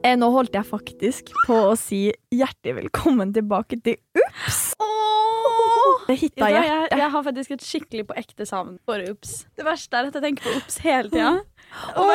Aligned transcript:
Eh, 0.00 0.16
nå 0.16 0.30
holdt 0.32 0.54
jeg 0.56 0.64
faktisk 0.64 1.28
på 1.44 1.56
å 1.70 1.72
si 1.76 2.06
hjertelig 2.32 2.76
velkommen 2.78 3.34
tilbake 3.36 3.76
til 3.84 3.98
Ups. 4.16 4.60
Det 6.08 6.16
hitta 6.18 6.48
jeg, 6.50 6.86
jeg 6.96 7.08
har 7.12 7.22
faktisk 7.22 7.52
et 7.54 7.64
skikkelig 7.64 8.06
på 8.08 8.16
ekte 8.18 8.46
savn 8.48 8.78
for 8.88 9.02
Ups. 9.12 9.44
Det 9.58 9.66
verste 9.66 9.98
er 10.00 10.08
at 10.08 10.16
jeg 10.16 10.24
tenker 10.24 10.46
på 10.46 10.54
Ups 10.56 10.80
hele 10.86 11.12
tida. 11.12 11.34
Å, 12.00 12.06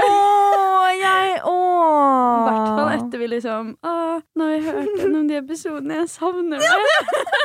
jeg 0.98 1.38
I 1.38 1.44
hvert 1.46 2.71
fall 2.76 2.90
etter 2.98 3.21
vi 3.21 3.28
liksom 3.32 3.70
Å, 3.88 3.94
nå 4.36 4.50
har 4.50 4.58
vi 4.58 4.66
hørt 4.66 5.00
gjennom 5.00 5.30
de 5.30 5.38
episodene 5.40 6.02
jeg 6.02 6.12
savner 6.18 6.66
meg. 6.66 7.45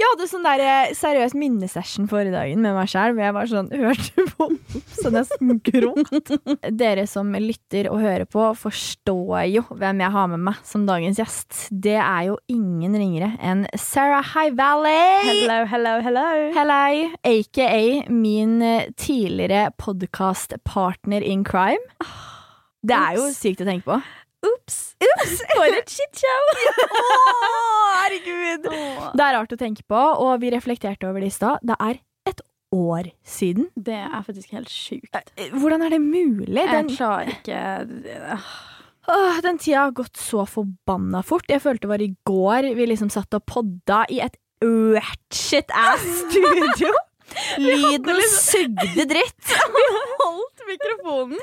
Jeg 0.00 0.08
hadde 0.14 0.26
sånn 0.30 0.46
der 0.46 0.60
eh, 0.64 0.92
seriøs 0.96 1.34
minnesession 1.36 2.06
forrige 2.08 2.32
dagen 2.32 2.62
med 2.64 2.72
meg 2.72 2.88
sjøl, 2.88 3.12
hvor 3.12 3.26
jeg 3.26 3.34
var 3.36 3.50
sånn 3.50 3.66
hørte 3.74 4.24
på 4.38 4.46
så 4.96 5.12
nesten 5.12 5.58
gråt. 5.66 6.32
Dere 6.72 7.04
som 7.10 7.34
lytter 7.36 7.90
og 7.92 8.00
hører 8.00 8.24
på, 8.30 8.46
forstår 8.56 9.44
jo 9.50 9.64
hvem 9.68 10.00
jeg 10.00 10.14
har 10.16 10.30
med 10.32 10.44
meg 10.46 10.62
som 10.64 10.86
dagens 10.88 11.20
gjest. 11.20 11.66
Det 11.68 11.98
er 12.00 12.30
jo 12.30 12.38
ingen 12.48 12.96
ringere 12.96 13.34
enn 13.44 13.66
Sarah 13.76 14.24
High 14.24 14.56
Valley. 14.56 15.20
Hello, 15.28 15.60
hello, 15.68 15.94
hello. 16.06 16.26
Hello. 16.56 16.80
aka 17.34 17.68
min 18.08 18.56
eh, 18.64 18.88
tidligere 18.96 19.68
podkastpartner 19.76 21.20
in 21.20 21.44
crime. 21.44 21.84
Det 22.80 22.96
er 22.96 23.18
jo 23.18 23.28
sykt 23.36 23.60
å 23.60 23.68
tenke 23.68 23.84
på. 23.84 24.00
Ups. 24.46 24.78
For 25.54 25.66
et 25.68 25.90
shitshow! 25.92 26.44
herregud! 28.00 28.68
Det 28.70 29.24
er 29.26 29.36
rart 29.36 29.52
å 29.52 29.58
tenke 29.60 29.84
på, 29.88 30.00
og 30.24 30.40
vi 30.42 30.52
reflekterte 30.54 31.08
over 31.10 31.20
det 31.24 31.28
i 31.32 31.34
stad. 31.34 31.60
Det 31.66 31.76
er 31.76 32.00
et 32.30 32.40
år 32.74 33.10
siden. 33.26 33.68
Det 33.76 33.98
er 34.00 34.24
faktisk 34.26 34.54
helt 34.56 34.70
sjukt. 34.72 35.12
Eh, 35.36 35.50
Hvordan 35.56 35.84
er 35.86 35.96
det 35.96 36.00
mulig? 36.04 36.64
Den, 36.70 36.88
Jeg 36.88 36.96
klarer 36.96 37.32
ikke 37.34 37.60
oh, 39.10 39.40
den 39.44 39.58
tida 39.58 39.86
har 39.88 39.94
gått 39.96 40.16
så 40.20 40.46
forbanna 40.48 41.22
fort. 41.26 41.48
Jeg 41.50 41.62
følte 41.64 41.86
det 41.86 41.92
var 41.92 42.04
i 42.04 42.12
går 42.28 42.70
vi 42.78 42.88
liksom 42.92 43.10
satt 43.12 43.34
og 43.36 43.44
podda 43.50 44.04
i 44.12 44.20
et 44.24 44.38
ratchet 44.64 45.72
ass 45.74 46.04
studio. 46.24 46.92
Lyden 47.62 48.18
sugde 48.32 49.04
dritt. 49.06 49.52
Vi 49.76 49.84
holdt 50.20 50.64
mikrofonen. 50.70 51.38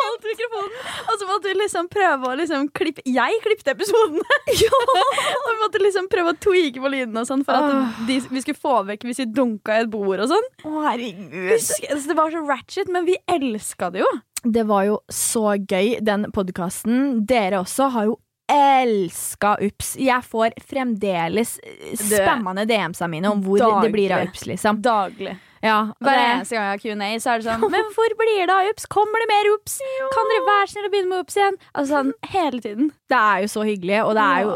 Holdt 0.00 0.26
mikrofonen 0.26 0.76
Og 1.10 1.18
så 1.20 1.28
måtte 1.28 1.50
vi 1.50 1.56
liksom 1.58 1.88
prøve 1.92 2.30
å 2.30 2.36
liksom 2.40 2.68
klippe 2.76 3.04
Jeg 3.08 3.40
klippte 3.44 3.74
episodene! 3.74 4.38
og 5.42 5.50
vi 5.50 5.58
måtte 5.60 5.82
liksom 5.82 6.08
prøve 6.12 6.34
å 6.34 6.38
tweake 6.40 6.82
på 6.82 6.92
lyden 6.92 7.20
og 7.20 7.28
sånn 7.28 7.44
for 7.46 7.56
at 7.56 8.00
de, 8.08 8.20
vi 8.30 8.42
skulle 8.44 8.60
få 8.60 8.80
vekk 8.88 9.06
hvis 9.08 9.22
vi 9.22 9.28
dunka 9.34 9.76
i 9.76 9.84
et 9.84 9.90
bord 9.92 10.22
og 10.22 10.30
sånn. 10.30 10.46
Å, 10.66 10.72
herregud. 10.86 11.52
Altså, 11.56 12.00
Det 12.08 12.16
var 12.18 12.32
så 12.34 12.42
ratchet, 12.46 12.90
men 12.92 13.06
vi 13.08 13.16
elska 13.30 13.90
det 13.94 14.02
jo. 14.02 14.10
Det 14.42 14.64
var 14.68 14.86
jo 14.88 14.98
så 15.12 15.54
gøy, 15.58 15.98
den 16.04 16.28
podkasten. 16.34 17.22
Dere 17.28 17.60
også 17.62 17.90
har 17.94 18.08
jo 18.10 18.16
elska 18.50 19.56
Ups. 19.66 19.92
Jeg 20.00 20.26
får 20.26 20.56
fremdeles 20.66 21.58
eh, 21.62 21.92
spammende 22.00 22.66
DMs-a 22.68 23.08
mine 23.10 23.30
om 23.30 23.44
hvor 23.44 23.62
det 23.84 23.92
blir 23.94 24.16
av 24.16 24.26
Ups, 24.28 24.46
liksom. 24.50 24.80
Daglig. 24.84 25.36
Ja, 25.60 25.92
og 25.92 26.08
eneste 26.08 26.56
gang 26.56 26.64
jeg 26.64 26.72
har 26.72 26.80
Q&A, 26.80 27.08
så 27.20 27.32
er 27.34 27.40
det 27.42 27.44
sånn 27.50 27.64
Men 27.74 27.88
hvor 27.92 28.14
blir 28.16 28.46
det 28.48 28.54
av 28.54 28.68
Ups? 28.70 28.86
Kommer 28.88 29.20
det 29.20 29.26
mer 29.28 29.48
Ups? 29.52 29.74
Kan 30.14 30.30
dere 30.32 30.46
være 30.46 30.70
snill 30.72 30.86
å 30.88 30.92
begynne 30.94 31.10
med 31.12 31.24
Ups 31.26 31.36
igjen? 31.36 31.58
Altså 31.74 31.90
sånn 31.98 32.12
hele 32.32 32.60
tiden. 32.64 32.88
Det 33.12 33.18
er 33.20 33.42
jo 33.44 33.50
så 33.52 33.64
hyggelig, 33.68 33.98
og 34.06 34.14
det 34.16 34.24
er 34.24 34.46
jo 34.46 34.54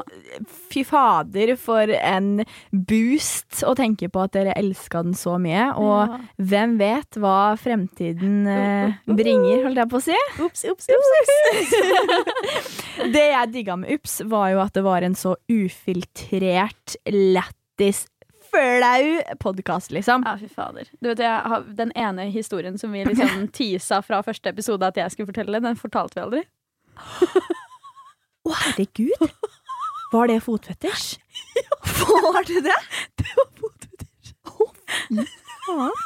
Fy 0.74 0.82
fader, 0.88 1.52
for 1.60 1.90
en 1.94 2.30
boost 2.72 3.60
å 3.68 3.74
tenke 3.78 4.08
på 4.10 4.22
at 4.24 4.32
dere 4.34 4.54
elska 4.58 5.02
den 5.06 5.14
så 5.18 5.36
mye. 5.38 5.68
Og 5.78 6.14
Ja. 6.14 6.18
hvem 6.50 6.78
vet 6.80 7.18
hva 7.22 7.36
fremtiden 7.60 8.48
eh, 8.50 8.96
bringer, 9.06 9.62
holdt 9.68 9.82
jeg 9.84 9.90
på 9.92 10.00
å 10.00 10.04
si. 10.08 10.16
Ups, 10.42 10.64
ups, 10.72 10.88
ups, 10.90 11.12
ups. 11.52 11.74
Det 13.14 13.24
jeg 13.30 13.52
digga 13.52 13.76
med 13.76 13.90
Ups, 13.98 14.20
var 14.30 14.50
jo 14.54 14.60
at 14.64 14.72
det 14.76 14.82
var 14.86 15.02
en 15.06 15.14
så 15.18 15.34
ufiltrert, 15.50 16.96
lættis, 17.10 18.04
flau 18.54 19.36
podkast, 19.42 19.90
liksom. 19.94 20.24
Ja, 20.26 20.36
fy 20.40 20.48
fader. 20.48 20.88
Du 21.02 21.10
vet, 21.10 21.22
jeg 21.24 21.40
har, 21.52 21.66
Den 21.82 21.92
ene 21.98 22.28
historien 22.30 22.78
som 22.80 22.92
vi 22.94 23.02
liksom 23.08 23.48
teasa 23.58 24.00
fra 24.06 24.22
første 24.26 24.52
episode 24.54 24.86
at 24.86 24.96
jeg 25.02 25.10
skulle 25.14 25.30
fortelle, 25.32 25.60
den 25.64 25.76
fortalte 25.80 26.18
vi 26.20 26.24
aldri. 26.24 26.44
Å, 28.44 28.52
herregud! 28.62 29.28
Var 30.14 30.30
det 30.30 30.40
fotfetisj? 30.44 31.16
Var 32.04 32.44
det 32.46 32.60
det? 32.68 32.80
Det 33.18 33.30
var 33.38 33.48
fotfetisj. 33.58 34.34
faen. 35.64 36.02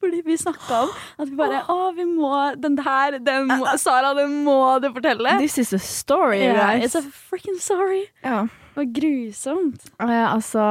Fordi 0.00 0.18
vi 0.26 0.34
snakka 0.40 0.80
om 0.82 0.88
at 1.22 1.28
vi 1.30 1.36
bare 1.38 1.60
Å, 1.70 1.74
vi 1.94 2.02
må 2.08 2.30
Den 2.58 2.74
der, 2.74 3.18
den 3.22 3.46
må 3.52 3.68
Sara, 3.78 4.10
den 4.18 4.40
må 4.44 4.56
du 4.82 4.88
fortelle. 4.96 5.36
This 5.38 5.58
is 5.62 5.70
a 5.72 5.78
story, 5.78 6.40
Yeah, 6.42 6.58
guys. 6.58 6.88
it's 6.88 6.96
a 6.98 7.04
freaking 7.30 7.60
story. 7.62 8.08
Ja. 8.24 8.48
Det 8.70 8.78
var 8.78 8.88
grusomt. 9.00 9.90
Eh, 10.00 10.26
altså 10.34 10.62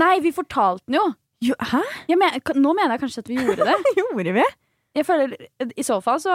Nei, 0.00 0.16
vi 0.24 0.32
fortalte 0.34 0.84
den 0.88 0.98
jo. 0.98 1.06
jo, 1.50 1.56
Hæ? 1.60 1.82
Jeg 2.08 2.18
men, 2.20 2.40
nå 2.56 2.74
mener 2.78 2.96
jeg 2.96 3.04
kanskje 3.04 3.24
at 3.24 3.32
vi 3.32 3.38
gjorde 3.40 3.68
det. 3.68 3.78
Gjorde 4.00 4.36
vi? 4.38 4.46
Jeg 4.96 5.06
føler, 5.08 5.36
I 5.76 5.84
så 5.86 6.00
fall 6.04 6.20
så 6.20 6.34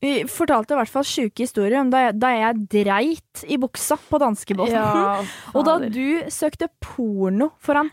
Vi 0.00 0.24
fortalte 0.32 0.72
i 0.72 0.78
hvert 0.78 0.88
fall 0.88 1.04
sjuke 1.04 1.42
historier 1.44 1.76
om 1.82 1.90
da 1.92 1.98
jeg, 2.06 2.14
da 2.22 2.28
jeg 2.32 2.60
dreit 2.72 3.42
i 3.52 3.58
buksa 3.60 3.98
på 4.08 4.16
danskebåten. 4.22 5.26
Og 5.56 5.66
da 5.66 5.74
du 5.92 6.22
søkte 6.32 6.70
porno 6.80 7.50
foran 7.60 7.90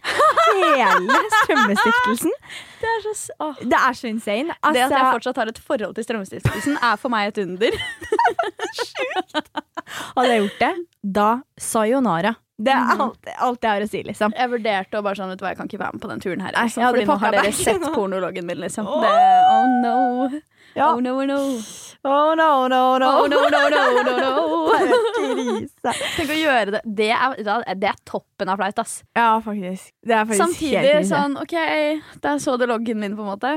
hele 0.56 1.18
Strømmestiftelsen. 1.42 2.32
Det 2.82 2.88
er 2.94 3.06
så 3.18 3.34
åh. 3.44 3.60
Det 3.60 3.76
er 3.82 3.94
så 3.98 4.08
insane. 4.08 4.54
Det 4.56 4.70
at 4.70 4.76
jeg 4.78 4.86
Altså, 4.88 5.12
fortsatt 5.18 5.42
har 5.42 5.52
et 5.52 5.60
forhold 5.68 5.96
til 5.98 6.06
Strømmestiftelsen, 6.08 6.78
er 6.80 6.96
for 7.02 7.12
meg 7.12 7.34
et 7.34 7.42
under. 7.44 7.76
hadde 10.16 10.28
jeg 10.32 10.44
gjort 10.46 10.60
det, 10.64 10.74
da 11.20 11.30
sayonara. 11.60 12.36
Det 12.58 12.72
er 12.74 12.80
Mhm. 12.88 13.02
alt, 13.04 13.28
alt 13.38 13.62
jeg 13.62 13.70
har 13.72 13.82
å 13.86 13.90
si, 13.90 14.00
liksom. 14.04 14.34
Jeg 14.34 14.50
vurderte 14.50 14.98
å 14.98 15.04
bare 15.06 15.16
sånn, 15.20 15.30
vet 15.30 15.38
du 15.38 15.44
hva, 15.46 15.52
jeg 15.54 15.58
kan 15.60 15.68
ikke 15.70 15.78
være 15.84 15.94
med 15.94 16.02
på 16.02 16.10
den 16.10 16.20
turen 16.24 16.42
her. 16.42 16.52
Nei, 16.56 16.64
Liksom, 16.66 16.84
fordi 16.88 17.06
nå 17.06 17.18
har 17.22 17.32
dere 17.36 17.52
sett 17.54 17.82
pornologen 17.94 18.46
min, 18.48 18.58
liksom. 18.64 18.86
Det, 18.86 19.12
oh 19.52 19.68
no. 19.84 20.42
Ja. 20.78 20.92
Oh 20.94 21.02
no, 21.02 21.16
no. 21.26 21.40
Oh 22.08 22.36
no, 22.38 22.68
no, 22.70 22.82
no. 23.02 23.08
Oh 23.24 23.28
no, 23.28 23.40
no, 23.50 23.62
no, 23.74 24.04
no, 24.06 24.18
no. 24.22 24.34
Krise. 25.18 25.94
Tenk 26.16 26.30
å 26.30 26.38
gjøre 26.38 26.76
det. 26.78 26.82
Det 26.86 27.10
er, 27.16 27.40
det 27.76 27.90
er 27.90 27.98
toppen 28.08 28.52
av 28.54 28.62
flaut, 28.62 28.84
ass. 28.84 29.00
Ja, 29.18 29.32
faktisk. 29.44 29.90
Det 30.06 30.14
er 30.16 30.28
faktisk 30.30 30.44
helt 30.44 30.54
Samtidig 30.54 30.94
krise. 30.94 31.10
sånn, 31.10 31.38
OK, 31.42 31.58
der 32.24 32.44
så 32.44 32.56
du 32.62 32.68
loggen 32.70 33.02
min, 33.02 33.18
på 33.18 33.26
en 33.26 33.32
måte. 33.34 33.56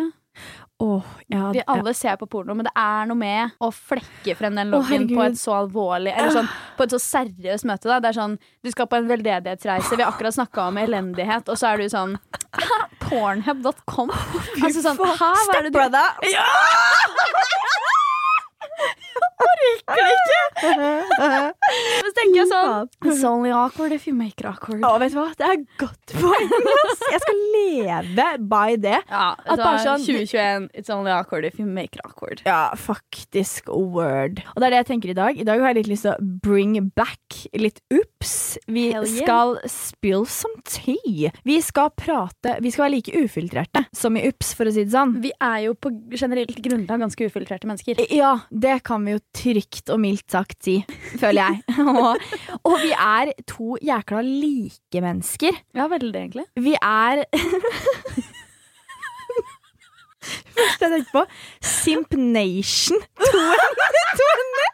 Åh, 0.81 1.03
ja, 1.29 1.51
Vi 1.53 1.63
alle 1.67 1.93
ser 1.95 2.17
på 2.17 2.27
porno, 2.27 2.55
men 2.57 2.65
det 2.65 2.73
er 2.79 3.09
noe 3.11 3.19
med 3.21 3.57
å 3.61 3.69
flekke 3.75 4.33
frem 4.39 4.57
den 4.57 4.71
loggen 4.73 5.03
loggen 5.05 5.19
på 5.19 5.27
et 5.27 5.37
så 5.37 5.53
alvorlig 5.59 6.15
Eller 6.17 6.33
sånn, 6.33 6.49
på 6.79 6.87
et 6.87 6.95
så 6.95 7.01
seriøst 7.05 7.69
møte. 7.69 7.91
Da. 7.91 7.99
Det 8.01 8.09
er 8.09 8.17
sånn, 8.17 8.39
Du 8.65 8.71
skal 8.73 8.89
på 8.89 8.97
en 8.97 9.11
veldedighetsreise, 9.11 9.97
vi 9.97 10.03
har 10.03 10.15
akkurat 10.15 10.39
snakka 10.39 10.71
om 10.71 10.81
elendighet, 10.81 11.53
og 11.53 11.61
så 11.61 11.75
er 11.75 11.85
du 11.85 11.93
sånn 11.93 12.17
Pornhub.com. 13.05 14.11
Altså 14.65 14.81
sånn, 14.85 14.97
hæ, 14.97 15.13
hva 15.21 15.59
er 15.59 15.69
det 15.69 15.75
du 15.75 15.79
Stepbrother. 15.79 16.33
Ja! 16.33 16.49
Men 19.41 20.61
så 22.05 22.11
tenker 22.17 22.37
jeg 22.37 22.49
sånn 22.51 22.89
It's 23.06 23.23
only 23.27 23.53
awkward 23.55 23.95
if 23.95 24.06
you 24.09 24.15
make 24.17 24.41
it 24.41 24.49
awkward. 24.49 24.83
Å, 24.84 24.97
vet 25.01 25.15
du 25.15 25.21
hva? 25.21 25.28
Det 25.39 25.47
er 25.47 25.62
godt 25.81 26.15
poeng. 26.21 26.53
Jeg 27.11 27.21
skal 27.25 27.41
leve 27.55 28.27
by 28.51 28.77
det. 28.81 28.99
Ja, 29.09 29.31
At 29.34 29.55
altså, 29.55 29.65
bare 29.65 29.83
sånn- 29.84 30.05
2021, 30.05 30.69
it's 30.77 30.93
only 30.93 31.12
awkward 31.15 31.47
if 31.49 31.59
you 31.61 31.67
make 31.67 31.97
it 31.97 32.05
awkward. 32.05 32.43
Ja, 32.47 32.71
faktisk 32.77 33.71
word. 33.73 34.43
Og 34.55 34.61
det 34.61 34.69
er 34.69 34.77
det 34.77 34.83
jeg 34.83 34.91
tenker 34.93 35.12
i 35.12 35.19
dag. 35.19 35.41
I 35.41 35.47
dag 35.49 35.62
har 35.62 35.72
jeg 35.72 35.81
litt 35.81 35.93
lyst 35.95 36.07
til 36.07 36.15
å 36.15 36.31
bring 36.45 36.77
back 36.97 37.41
litt 37.57 37.81
ups. 37.95 38.59
Vi 38.71 38.91
yeah. 38.91 39.07
skal 39.07 39.57
spill 39.71 40.27
some 40.28 40.61
tea. 40.69 41.33
Vi 41.47 41.59
skal 41.65 41.93
prate 41.97 42.59
Vi 42.61 42.72
skal 42.72 42.87
være 42.87 42.95
like 42.99 43.15
ufiltrerte 43.17 43.87
som 43.97 44.17
i 44.19 44.27
ups, 44.28 44.53
for 44.59 44.69
å 44.69 44.75
si 44.75 44.84
det 44.84 44.95
sånn. 44.95 45.16
Vi 45.25 45.33
er 45.37 45.66
jo 45.69 45.77
på 45.78 45.92
generelt 46.15 46.60
grunnlag 46.63 47.07
ganske 47.07 47.31
ufiltrerte 47.31 47.71
mennesker. 47.71 48.04
Ja, 48.13 48.37
det 48.51 48.81
kan 48.87 49.07
vi 49.07 49.16
jo 49.16 49.25
trygt 49.36 49.91
og 49.92 50.00
mildt 50.03 50.30
sagt 50.32 50.65
si, 50.66 50.77
føler 51.21 51.41
jeg. 51.42 51.78
og, 52.03 52.18
og 52.65 52.77
vi 52.82 52.91
er 52.97 53.32
to 53.48 53.77
jækla 53.84 54.22
like 54.27 55.03
mennesker. 55.04 55.62
Ja, 55.74 55.86
veldig, 55.92 56.15
egentlig. 56.21 56.47
Vi 56.56 56.74
er 56.80 57.24
Første 60.60 60.84
jeg 60.84 60.91
tenkte 60.92 61.15
på 61.15 61.22
Simp 61.65 62.12
Nation. 62.18 63.00
To 63.00 64.27
hender. 64.28 64.68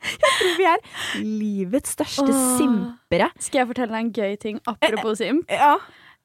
Jeg 0.00 0.30
tror 0.38 0.56
vi 0.56 0.66
er 0.68 0.78
livets 1.20 1.90
største 1.96 2.30
Åh. 2.30 2.44
simpere. 2.58 3.30
Skal 3.40 3.58
jeg 3.62 3.68
fortelle 3.72 3.92
deg 3.94 4.06
en 4.06 4.12
gøy 4.16 4.36
ting 4.40 4.60
apropos 4.70 5.20
simp? 5.20 5.50
Ja. 5.50 5.74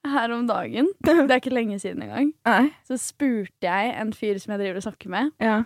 Her 0.05 0.31
om 0.35 0.45
dagen, 0.47 0.87
det 1.05 1.15
er 1.25 1.39
ikke 1.41 1.53
lenge 1.55 1.79
siden 1.81 2.03
engang, 2.05 2.33
Nei. 2.45 2.67
så 2.87 2.97
spurte 3.01 3.65
jeg 3.65 3.95
en 3.99 4.13
fyr 4.13 4.37
som 4.41 4.53
jeg 4.55 4.61
driver 4.63 4.77
og 4.81 4.85
snakker 4.85 5.09
med, 5.09 5.31
Ja. 5.41 5.63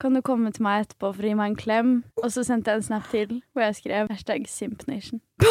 kan 0.00 0.14
du 0.14 0.20
komme 0.22 0.52
til 0.54 0.62
meg 0.66 0.84
etterpå 0.86 1.10
for 1.14 1.22
å 1.24 1.30
gi 1.30 1.34
meg 1.38 1.52
en 1.52 1.56
klem? 1.58 1.92
Og 2.22 2.30
så 2.34 2.44
sendte 2.46 2.70
jeg 2.70 2.82
en 2.82 2.86
snap 2.90 3.08
til 3.10 3.40
hvor 3.52 3.64
jeg 3.66 3.78
skrev 3.82 4.10
hashtag 4.12 4.46
simpnation. 4.50 5.20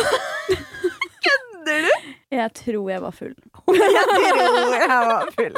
Kødder 1.24 1.86
du? 1.88 2.10
Jeg 2.34 2.50
tror 2.58 2.90
jeg 2.92 3.02
var 3.04 3.14
full. 3.16 3.34
Jeg 3.74 4.06
tror 4.10 4.74
jeg 4.74 4.90
var 4.90 5.30
full. 5.38 5.56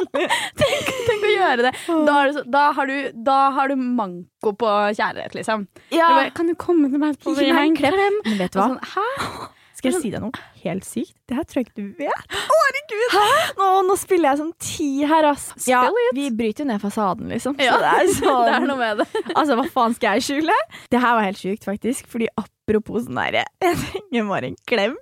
Tenk 0.60 1.24
å 1.26 1.32
gjøre 1.32 1.66
det. 1.66 1.72
Da, 1.88 2.16
det 2.28 2.34
så, 2.36 2.44
da, 2.52 2.64
har 2.78 2.90
du, 2.92 2.96
da 3.26 3.38
har 3.56 3.72
du 3.72 3.76
manko 3.80 4.52
på 4.60 4.70
kjærlighet, 4.98 5.34
liksom. 5.40 5.66
Ja. 5.96 6.10
Du 6.12 6.18
bare, 6.20 6.34
kan 6.36 6.52
du 6.52 6.56
komme 6.60 6.92
til 6.92 7.02
meg 7.02 7.16
etterpå 7.16 7.34
og 7.34 7.42
gi 7.42 7.50
meg 7.56 7.72
en 7.72 7.78
klem? 7.80 8.20
Men 8.28 8.38
vet 8.44 8.54
du 8.54 8.60
hva? 8.60 8.68
Sånn, 8.76 8.82
Hæ? 8.94 9.50
Skal 9.76 9.92
jeg 9.92 10.02
si 10.02 10.12
deg 10.14 10.24
noe 10.24 10.46
helt 10.64 10.86
sykt? 10.88 11.16
Det 11.28 11.36
her 11.36 11.46
tror 11.48 11.60
jeg 11.60 11.68
ikke 11.68 11.82
du 11.82 11.88
vet. 12.00 12.36
Å, 12.36 12.60
herregud! 12.66 13.16
Nå, 13.60 13.70
nå 13.90 13.98
spiller 14.00 14.32
jeg 14.32 14.40
som 14.40 14.52
ti 14.62 14.90
her, 15.08 15.28
ass. 15.28 15.50
Ja, 15.68 15.84
vi 16.16 16.30
bryter 16.36 16.64
jo 16.64 16.70
ned 16.70 16.84
fasaden, 16.84 17.28
liksom. 17.34 17.58
Ja, 17.60 17.76
Så 17.76 17.82
det 17.84 17.92
er 17.92 18.14
sånn 18.20 18.46
Det 18.48 18.54
er 18.56 18.68
noe 18.70 18.80
med 18.80 19.02
det. 19.04 19.08
Altså, 19.34 19.58
hva 19.60 19.66
faen 19.74 19.98
skal 19.98 20.20
jeg 20.20 20.28
skjule? 20.30 20.56
Det 20.94 21.02
her 21.04 21.18
var 21.18 21.28
helt 21.28 21.42
sjukt, 21.42 21.68
faktisk. 21.68 22.08
Fordi 22.12 22.30
apropos 22.40 23.06
sånn 23.08 23.20
derre 23.20 23.44
Jeg 23.66 23.82
trenger 23.84 24.32
bare 24.32 24.52
en 24.52 24.58
klem. 24.72 24.96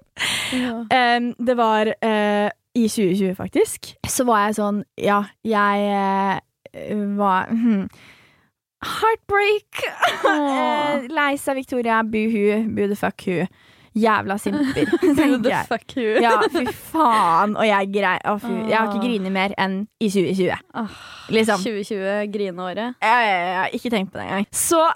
Em, 0.93 1.29
det 1.37 1.57
var 1.59 1.93
uh, 1.93 2.49
i 2.73 2.87
2020, 2.87 3.37
faktisk. 3.37 3.93
Så 4.09 4.25
var 4.29 4.47
jeg 4.47 4.57
sånn 4.57 4.81
Ja, 5.01 5.21
jeg 5.45 5.87
uh, 5.93 7.13
var 7.19 7.53
hmm, 7.53 7.85
Heartbreak! 8.83 9.83
Eh, 10.23 11.05
Lei 11.11 11.35
seg, 11.37 11.57
Victoria. 11.59 12.01
Buhu. 12.07 12.63
Boo 12.73 12.87
the 12.87 12.95
fuck 12.97 13.21
hu. 13.27 13.43
Jævla 13.95 14.37
simper, 14.41 14.89
tenker 15.19 15.49
jeg. 15.51 15.67
Fuck 15.69 15.95
you. 15.97 16.15
Ja, 16.23 16.37
fy 16.49 16.63
faen. 16.89 17.53
Og 17.59 17.67
jeg, 17.67 17.91
grei, 17.93 18.15
å, 18.29 18.37
fy, 18.41 18.53
jeg 18.71 18.77
har 18.77 18.87
ikke 18.89 19.01
Åh. 19.01 19.05
grinet 19.05 19.35
mer 19.35 19.53
enn 19.61 19.75
i 20.01 20.09
2020. 20.09 20.55
Liksom. 21.35 21.65
2020, 21.67 22.31
grineåret. 22.33 22.97
Ja, 23.03 23.17
ja, 23.21 23.37
ja, 23.57 23.67
ikke 23.75 23.93
tenk 23.93 24.09
på 24.13 24.17
det 24.21 24.25
engang. 24.29 24.47
Så 24.53 24.81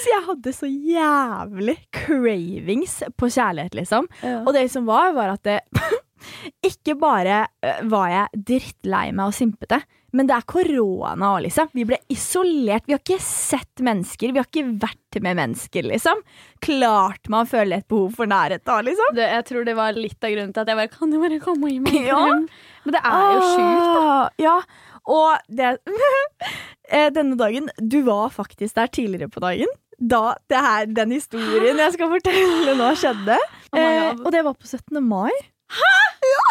Så 0.00 0.08
jeg 0.08 0.22
hadde 0.24 0.52
så 0.56 0.68
jævlig 0.70 1.74
cravings 1.92 3.00
på 3.18 3.28
kjærlighet, 3.28 3.74
liksom. 3.76 4.06
Og 4.46 4.52
det 4.56 4.68
som 4.72 4.86
var, 4.88 5.10
var 5.16 5.34
at 5.34 5.42
det 5.44 5.58
Ikke 6.70 6.94
bare 7.00 7.42
øh, 7.64 7.80
var 7.90 8.08
jeg 8.12 8.42
drittlei 8.48 9.06
meg 9.16 9.30
og 9.30 9.34
simpete, 9.36 9.78
men 10.12 10.26
det 10.28 10.34
er 10.36 10.46
korona 10.50 11.28
òg, 11.34 11.42
liksom. 11.46 11.68
Vi 11.76 11.84
ble 11.88 11.98
isolert. 12.10 12.86
Vi 12.88 12.94
har 12.96 13.02
ikke 13.02 13.20
sett 13.22 13.82
mennesker. 13.86 14.32
Vi 14.34 14.40
har 14.40 14.48
ikke 14.48 14.64
vært 14.82 15.20
med 15.22 15.36
mennesker, 15.38 15.86
liksom. 15.86 16.20
Klart 16.64 17.28
man 17.32 17.46
føler 17.50 17.78
et 17.82 17.88
behov 17.90 18.14
for 18.18 18.30
nærhet 18.30 18.64
da, 18.66 18.80
liksom. 18.86 19.14
Det, 19.16 19.26
jeg 19.36 19.46
tror 19.50 19.66
det 19.68 19.76
var 19.78 19.96
litt 19.98 20.18
av 20.26 20.34
grunnen 20.34 20.54
til 20.56 20.64
at 20.64 20.72
jeg 20.72 20.80
bare 20.80 20.92
Kan 20.96 21.10
du 21.14 21.18
bare 21.22 21.40
komme 21.42 21.68
og 21.68 21.74
gi 21.74 21.80
meg 21.84 21.96
en 22.00 22.08
Ja. 22.10 22.20
klem? 22.26 22.48
Men 22.84 22.96
det 22.96 23.02
er 23.04 23.34
jo 23.36 23.44
sjukt. 23.50 23.90
da. 24.00 24.16
Ja, 24.42 24.56
og 25.10 25.54
det 25.60 25.70
eh, 26.90 27.08
Denne 27.14 27.36
dagen 27.40 27.70
Du 27.80 28.02
var 28.06 28.30
faktisk 28.34 28.74
der 28.78 28.86
tidligere 28.92 29.30
på 29.32 29.40
dagen. 29.44 29.70
Da 30.00 30.34
det 30.48 30.56
her, 30.64 30.86
den 30.96 31.10
historien 31.12 31.76
jeg 31.76 31.92
skal 31.96 32.08
fortelle 32.08 32.74
nå, 32.78 32.90
skjedde. 32.96 33.36
Oh 33.72 33.78
eh, 33.82 34.10
og 34.16 34.30
det 34.32 34.44
var 34.46 34.54
på 34.56 34.66
17. 34.66 34.96
mai. 35.04 35.30
Hæ?! 35.70 35.94
Ja! 36.30 36.46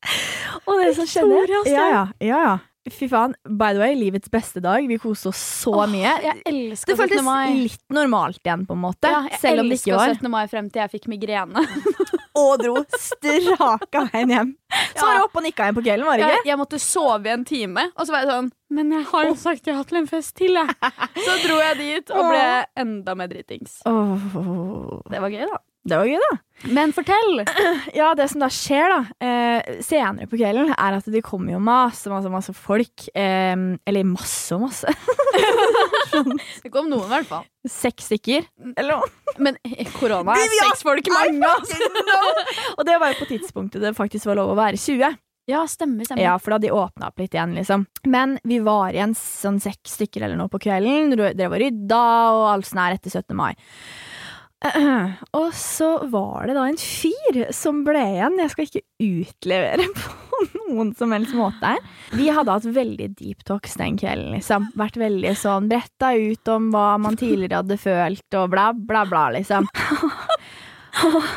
og 0.66 0.80
det 0.80 0.90
som 0.96 1.08
skjedde 1.08 1.44
ja, 1.50 1.62
ja, 1.70 2.02
ja, 2.20 2.42
ja. 2.48 2.58
Fy 2.88 3.06
faen. 3.10 3.34
By 3.44 3.74
the 3.76 3.80
way, 3.82 3.94
livets 3.94 4.30
beste 4.32 4.60
dag. 4.64 4.86
Vi 4.88 4.96
koste 4.98 5.28
oss 5.28 5.40
så 5.62 5.84
mye. 5.90 6.14
Jeg 6.24 6.40
Det 6.80 6.96
føltes 6.96 7.26
litt 7.52 7.92
normalt 7.92 8.40
igjen, 8.40 8.64
på 8.66 8.74
en 8.74 8.80
måte. 8.86 9.10
Ja, 9.10 9.20
jeg 9.28 9.40
selv 9.42 9.62
om 9.62 9.68
det 9.68 9.78
ikke 9.82 9.98
var. 9.98 10.08
elsker 10.08 10.24
17. 10.24 10.32
mai 10.32 10.46
frem 10.48 10.70
til 10.72 10.82
jeg 10.82 10.92
fikk 10.96 11.10
migrene. 11.12 11.64
Og 12.40 12.62
dro 12.62 12.80
straka 12.96 14.06
veien 14.08 14.32
hjem. 14.32 14.50
Så 14.94 15.04
var 15.04 15.12
jeg 15.12 15.18
det 15.18 15.24
opp 15.26 15.36
og 15.36 15.44
nikka 15.44 15.66
igjen 15.66 15.76
på 15.76 15.82
kvelden, 15.82 16.06
var 16.06 16.20
det 16.20 16.24
Jeg, 16.24 16.38
ikke? 16.38 16.48
jeg 16.48 16.58
måtte 16.60 16.78
sove 16.80 17.26
i 17.26 17.32
en 17.34 17.42
time, 17.44 17.82
og 17.90 18.06
så 18.06 18.14
var 18.14 18.22
jeg 18.22 18.30
sånn 18.30 18.50
Men 18.78 18.92
jeg 18.94 19.06
har 19.10 19.26
jo 19.26 19.34
sagt 19.40 19.66
ja 19.66 19.80
til 19.82 19.98
en 19.98 20.06
fest 20.08 20.36
til, 20.38 20.60
jeg. 20.60 20.92
Så 21.26 21.34
dro 21.42 21.58
jeg 21.58 21.78
dit 21.80 22.12
og 22.14 22.30
ble 22.30 22.44
enda 22.84 23.16
mer 23.18 23.32
dritings. 23.32 23.80
Oh. 23.90 25.02
Det 25.10 25.20
var 25.20 25.34
gøy, 25.34 25.42
da. 25.50 25.58
Det 25.88 25.96
var 25.96 26.04
gøy, 26.10 26.18
da. 26.20 26.36
Men 26.76 26.92
fortell! 26.92 27.40
Ja, 27.96 28.10
det 28.14 28.26
som 28.30 28.42
da 28.42 28.50
skjer 28.52 28.92
da 28.92 28.98
eh, 29.24 29.78
senere 29.84 30.28
på 30.28 30.36
kvelden, 30.36 30.74
er 30.76 30.98
at 30.98 31.06
det 31.08 31.22
kommer 31.24 31.54
jo 31.54 31.60
masse, 31.64 32.10
masse, 32.12 32.28
masse 32.32 32.52
folk. 32.56 33.06
Eh, 33.16 33.54
eller 33.88 34.04
masse 34.08 34.56
og 34.58 34.66
masse. 34.66 34.92
Det 36.60 36.68
kom 36.74 36.88
noen, 36.90 37.06
i 37.06 37.12
hvert 37.12 37.28
fall. 37.28 37.44
Seks 37.70 38.08
stykker. 38.10 38.44
Eller 38.74 38.98
noe. 38.98 39.34
Men 39.40 39.56
korona 39.94 40.34
er 40.36 40.52
seks 40.58 40.82
folk 40.84 41.06
mange. 41.14 41.46
altså. 41.46 41.78
Og 42.76 42.82
det 42.88 42.96
var 43.00 43.12
jo 43.14 43.20
på 43.22 43.28
tidspunktet 43.30 43.84
det 43.84 43.94
faktisk 43.96 44.26
var 44.28 44.40
lov 44.40 44.52
å 44.52 44.58
være 44.58 44.80
20. 44.80 45.16
Ja, 45.50 45.62
stemmer. 45.70 46.04
stemmer. 46.06 46.22
Ja, 46.22 46.34
for 46.42 46.54
da 46.54 46.60
de 46.62 46.70
åpna 46.74 47.08
opp 47.10 47.22
litt 47.22 47.34
igjen, 47.34 47.54
liksom. 47.56 47.86
Men 48.10 48.36
vi 48.46 48.60
var 48.62 48.92
igjen 48.94 49.14
sånn 49.18 49.58
seks 49.62 49.96
stykker 49.96 50.26
eller 50.26 50.38
noe 50.38 50.50
på 50.52 50.60
kvelden. 50.62 51.14
Dere 51.16 51.50
var 51.50 51.62
rydda 51.62 52.02
og 52.36 52.44
alt 52.52 52.68
sånn 52.68 52.82
her 52.84 52.98
etter 52.98 53.14
17. 53.14 53.34
mai. 53.38 53.52
Og 55.40 55.52
så 55.56 55.90
var 56.12 56.48
det 56.50 56.54
da 56.58 56.66
en 56.68 56.80
fyr 56.80 57.46
som 57.56 57.82
ble 57.86 58.02
igjen. 58.16 58.40
Jeg 58.42 58.52
skal 58.52 58.66
ikke 58.68 58.82
utlevere 59.06 59.86
på 60.00 60.40
noen 60.70 60.92
som 60.96 61.12
helst 61.16 61.34
måte 61.36 61.74
her. 61.74 61.80
Vi 62.16 62.28
hadde 62.32 62.52
hatt 62.56 62.68
veldig 62.76 63.08
deep 63.18 63.44
talks 63.48 63.76
den 63.80 63.96
kvelden, 64.00 64.34
liksom. 64.36 64.68
Vært 64.78 64.98
veldig 65.00 65.32
sånn 65.40 65.68
bretta 65.70 66.12
ut 66.16 66.52
om 66.52 66.70
hva 66.74 66.94
man 67.00 67.16
tidligere 67.20 67.62
hadde 67.62 67.80
følt, 67.80 68.26
og 68.40 68.50
bla, 68.52 68.70
bla, 68.76 69.06
bla, 69.08 69.28
liksom. 69.38 69.68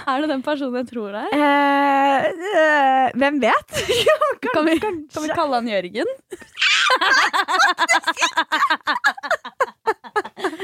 Er 0.09 0.23
det 0.23 0.27
den 0.31 0.41
personen 0.43 0.79
jeg 0.81 0.87
tror 0.89 1.13
det 1.13 1.19
er? 1.29 1.33
Eh, 1.37 2.23
eh, 2.57 3.11
hvem 3.21 3.37
vet? 3.43 3.75
ja, 4.09 4.15
Kan 4.49 4.65
vi, 4.65 4.79
kanskje. 4.81 5.13
kan 5.13 5.23
vi 5.27 5.35
kalle 5.37 5.59
han 5.59 5.69
Jørgen? 5.69 6.09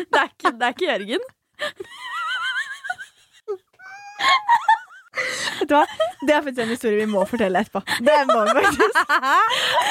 det, 0.09 0.17
er 0.17 0.27
ikke, 0.33 0.51
det 0.51 0.65
er 0.65 0.73
ikke 0.73 0.89
Jørgen. 0.89 1.29
Vet 5.59 5.67
du 5.67 5.73
hva? 5.75 5.83
Det 6.23 6.31
er 6.31 6.43
faktisk 6.45 6.61
en 6.63 6.69
historie 6.71 6.99
vi 7.01 7.07
må 7.11 7.25
fortelle 7.27 7.59
etterpå. 7.59 7.81
Det 8.05 8.17
må 8.29 8.43
vi 8.47 8.53
faktisk. 8.59 8.99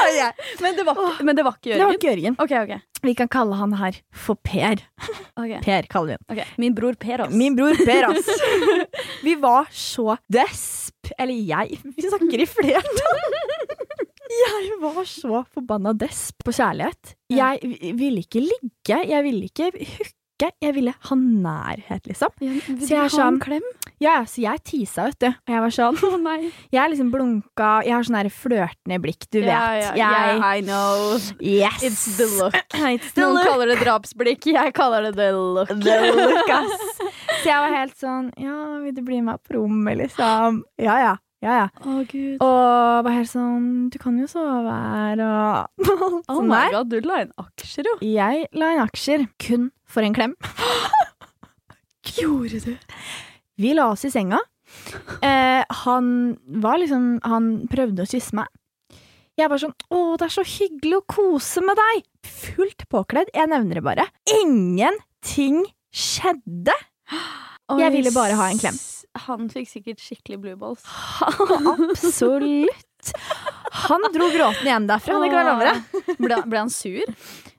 Ok. 0.08 0.44
Men 0.62 0.76
det 0.78 0.84
var, 0.86 0.98
men 1.26 1.36
det 1.36 1.44
var 1.44 1.56
ikke 1.58 1.74
Det 1.74 1.78
var 1.82 1.90
Jørgen? 1.90 1.98
ikke 1.98 2.08
Jørgen. 2.12 2.36
Okay, 2.40 2.60
okay. 2.64 2.78
Vi 3.04 3.12
kan 3.18 3.28
kalle 3.30 3.58
han 3.58 3.74
her 3.78 3.98
for 4.24 4.38
Per. 4.46 4.80
Per 5.62 5.88
kaller 5.92 6.16
vi 6.30 6.40
han. 6.40 6.54
Min 6.58 6.74
bror 6.78 6.96
Per, 6.98 7.24
ass. 7.26 7.34
Min 7.34 7.56
bror 7.58 7.76
Per, 7.84 8.08
ass. 8.08 8.30
Vi 9.26 9.34
var 9.42 9.68
så 9.74 10.16
desp. 10.32 11.12
Eller 11.18 11.34
jeg. 11.52 11.78
Vi 11.84 12.08
snakker 12.08 12.42
i 12.44 12.48
flertall. 12.48 13.22
Jeg 14.38 14.74
var 14.82 14.98
så 15.08 15.42
forbanna 15.54 15.94
desp 15.96 16.42
på 16.44 16.52
kjærlighet. 16.52 17.14
Jeg 17.32 17.94
ville 17.98 18.20
ikke 18.22 18.42
ligge. 18.44 18.98
Jeg 19.08 19.24
ville 19.24 19.48
ikke 19.48 19.70
hooke. 19.72 20.12
Jeg 20.38 20.74
ville 20.76 20.92
ha 20.92 21.16
nærhet, 21.18 22.04
liksom. 22.06 22.30
Ja, 22.40 22.52
vil 22.66 22.78
Så 22.86 22.92
jeg 22.94 23.04
er 23.04 23.10
sånn- 23.10 23.40
klem? 23.42 23.64
Ja, 23.98 24.22
så 24.22 24.42
jeg 24.44 24.62
tisa, 24.62 25.06
vet 25.08 25.18
du. 25.18 25.26
Og 25.26 25.50
jeg 25.54 25.60
var 25.64 25.72
sånn 25.74 25.98
oh, 26.06 26.16
nei. 26.22 26.52
Jeg 26.70 26.92
liksom 26.92 27.10
blunka. 27.10 27.70
Jeg 27.84 27.94
har 27.96 28.06
sånn 28.06 28.30
flørtende 28.30 29.00
blikk, 29.02 29.26
du 29.32 29.40
vet. 29.40 29.50
Ja, 29.50 29.74
ja, 29.74 29.90
jeg, 29.98 29.98
yeah, 29.98 30.58
I 30.58 30.60
know. 30.62 31.18
Yes. 31.40 31.82
It's 31.82 32.04
the 32.16 32.28
look. 32.38 32.54
It's 32.94 33.12
the 33.14 33.22
Noen 33.22 33.34
look. 33.40 33.46
kaller 33.50 33.72
det 33.72 33.78
drapsblikk, 33.82 34.46
jeg 34.54 34.74
kaller 34.78 35.08
det 35.08 35.16
the 35.18 35.32
look. 35.34 35.68
The 35.68 35.96
look, 36.14 36.50
ass. 36.54 36.84
Så 37.42 37.46
jeg 37.50 37.58
var 37.62 37.70
helt 37.74 37.96
sånn 37.98 38.30
Ja, 38.40 38.54
vil 38.82 38.94
du 38.96 39.02
bli 39.06 39.20
med 39.22 39.38
på 39.46 39.58
rommet, 39.58 39.98
liksom? 40.00 40.62
Ja, 40.80 40.98
ja. 41.02 41.16
Ja, 41.38 41.52
ja. 41.54 41.66
Oh, 41.86 42.00
gud. 42.02 42.40
Og 42.42 43.04
var 43.06 43.14
helt 43.14 43.30
sånn 43.30 43.66
Du 43.94 43.98
kan 44.02 44.16
jo 44.18 44.26
sove 44.26 44.72
her, 44.74 45.20
og 45.22 45.84
Oh 46.26 46.40
sånn 46.40 46.48
my 46.50 46.64
god, 46.72 46.90
du 46.90 46.98
la 47.06 47.20
inn 47.22 47.34
aksjer, 47.38 47.86
jo. 47.86 47.94
Jeg 48.02 48.48
la 48.58 48.72
inn 48.74 48.82
aksjer 48.82 49.28
kun 49.38 49.68
for 49.88 50.04
en 50.06 50.16
klem. 50.16 50.36
Gjorde 52.18 52.60
du? 52.64 52.72
Vi 53.58 53.74
la 53.74 53.88
oss 53.92 54.06
i 54.06 54.12
senga. 54.12 54.38
Eh, 55.24 55.64
han 55.84 56.08
var 56.60 56.76
liksom 56.76 57.04
Han 57.24 57.46
prøvde 57.72 58.04
å 58.04 58.08
kysse 58.10 58.36
meg. 58.36 58.50
Jeg 59.38 59.48
var 59.48 59.60
sånn 59.62 59.72
Å, 59.94 60.00
det 60.20 60.26
er 60.26 60.34
så 60.34 60.44
hyggelig 60.44 60.98
å 60.98 61.06
kose 61.08 61.62
med 61.64 61.78
deg! 61.78 62.04
Fullt 62.28 62.84
påkledd. 62.92 63.30
Jeg 63.34 63.50
nevner 63.50 63.80
det 63.80 63.84
bare. 63.86 64.06
Ingenting 64.42 65.62
skjedde! 65.94 66.74
Jeg 67.78 67.92
ville 67.94 68.12
bare 68.14 68.36
ha 68.38 68.48
en 68.50 68.60
klem. 68.60 68.76
Han 69.28 69.48
fikk 69.52 69.68
sikkert 69.70 70.02
skikkelig 70.02 70.38
blue 70.42 70.58
balls. 70.60 70.84
Absolutt. 71.74 72.87
Han 73.88 74.06
dro 74.14 74.28
gråtende 74.32 74.70
hjem 74.72 74.86
derfra, 74.88 75.18
det 75.22 75.28
kan 75.30 75.38
jeg 75.38 75.48
love 75.48 75.68
deg. 75.68 76.16
Ble, 76.18 76.38
ble 76.50 76.58
han 76.64 76.72
sur? 76.72 77.12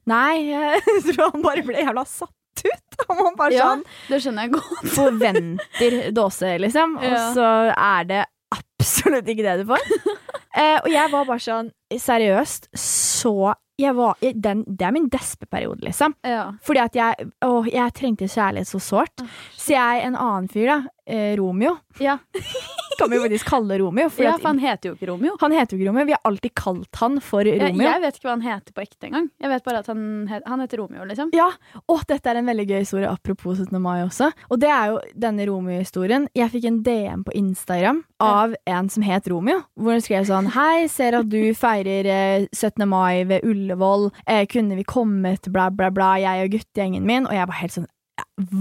Nei, 0.10 0.34
jeg 0.50 0.82
tror 1.14 1.32
han 1.36 1.46
bare 1.46 1.64
ble 1.68 1.84
jævla 1.86 2.04
satt 2.10 2.64
ut. 2.66 3.00
Han 3.08 3.38
bare 3.40 3.54
Ja, 3.56 3.70
sånn 3.70 3.84
det 4.10 4.20
skjønner 4.24 4.48
jeg 4.48 4.56
godt. 4.58 4.90
forventer 4.98 6.00
dåse, 6.18 6.56
liksom. 6.60 6.98
Og 7.00 7.08
Ja. 7.08 7.22
så 7.38 7.48
er 7.72 8.10
det 8.10 8.24
absolutt 8.52 9.30
ikke 9.32 9.46
det 9.46 9.58
du 9.62 9.70
får. 9.70 9.86
Eh, 10.60 10.80
og 10.82 10.90
jeg 10.92 11.12
var 11.14 11.26
bare 11.30 11.40
sånn 11.46 11.72
Seriøst, 11.94 12.68
så 12.78 13.54
jeg 13.80 13.94
var, 13.96 14.18
den, 14.22 14.66
Det 14.68 14.86
er 14.86 14.92
min 14.92 15.08
despeperiode, 15.10 15.80
liksom. 15.88 16.14
Ja. 16.28 16.50
Fordi 16.66 16.82
at 16.84 16.98
jeg 17.00 17.30
Å, 17.46 17.64
jeg 17.70 17.94
trengte 17.96 18.28
kjærlighet 18.28 18.68
så 18.68 18.82
sårt. 18.84 19.24
Så 19.56 19.72
jeg, 19.78 20.04
en 20.04 20.18
annen 20.20 20.50
fyr, 20.52 20.68
da, 20.68 20.80
eh, 21.10 21.34
Romeo 21.40 21.78
Ja. 22.00 22.18
kan 23.00 23.10
vi 23.10 23.16
jo 23.16 23.24
faktisk 23.24 23.48
kalle 23.48 23.78
Romeo. 23.80 24.10
Ja, 24.20 24.34
for 24.38 24.50
han 24.50 24.60
heter 24.60 24.90
jo 24.90 24.96
ikke 24.98 25.08
Romeo. 25.08 25.38
han 25.40 25.54
heter 25.56 25.76
jo 25.76 25.80
ikke 25.80 25.90
Romeo. 25.90 26.06
Vi 26.06 26.12
har 26.12 26.20
alltid 26.28 26.54
kalt 26.54 27.00
han 27.00 27.20
for 27.24 27.48
Romeo. 27.48 27.86
jeg 27.88 28.02
vet 28.04 28.18
ikke 28.20 28.28
hva 28.28 28.36
han 28.36 28.44
heter 28.44 28.76
på 28.76 28.84
ekte 28.84 29.08
engang. 29.08 29.30
Jeg 29.40 29.52
vet 29.54 29.64
bare 29.68 29.82
at 29.84 29.88
han, 29.88 30.02
het, 30.28 30.44
han 30.46 30.64
heter 30.64 30.82
Romeo, 30.84 31.06
liksom. 31.08 31.32
Ja, 31.36 31.48
og 31.88 32.04
dette 32.10 32.32
er 32.32 32.42
en 32.42 32.50
veldig 32.50 32.66
gøy 32.70 32.80
historie 32.84 33.10
apropos 33.10 33.62
17. 33.62 33.80
mai 33.82 34.02
også. 34.04 34.32
Og 34.50 34.60
det 34.60 34.72
er 34.74 34.94
jo 34.94 35.00
denne 35.28 35.48
Romeo-historien. 35.48 36.28
Jeg 36.36 36.52
fikk 36.56 36.68
en 36.70 36.82
DM 36.84 37.24
på 37.28 37.36
Instagram 37.40 38.04
av 38.20 38.56
en 38.68 38.90
som 38.92 39.06
het 39.08 39.30
Romeo, 39.32 39.62
hvor 39.80 39.96
hun 39.96 40.04
skrev 40.04 40.28
sånn 40.28 40.52
Hei, 40.58 40.90
ser 40.92 41.16
at 41.22 41.30
du 41.32 41.54
feirer 41.56 42.10
eh, 42.10 42.48
17. 42.52 42.84
mai 42.90 43.24
ved 43.30 43.48
Ullevål. 43.48 44.10
Eh, 44.28 44.44
kunne 44.52 44.76
vi 44.76 44.84
kommet, 44.84 45.48
bla, 45.54 45.70
bla, 45.72 45.88
bla, 45.94 46.18
jeg 46.20 46.50
og 46.50 46.58
guttegjengen 46.58 47.08
min? 47.08 47.30
Og 47.30 47.38
jeg 47.38 47.48
var 47.48 47.62
helt 47.62 47.78
sånn 47.78 47.88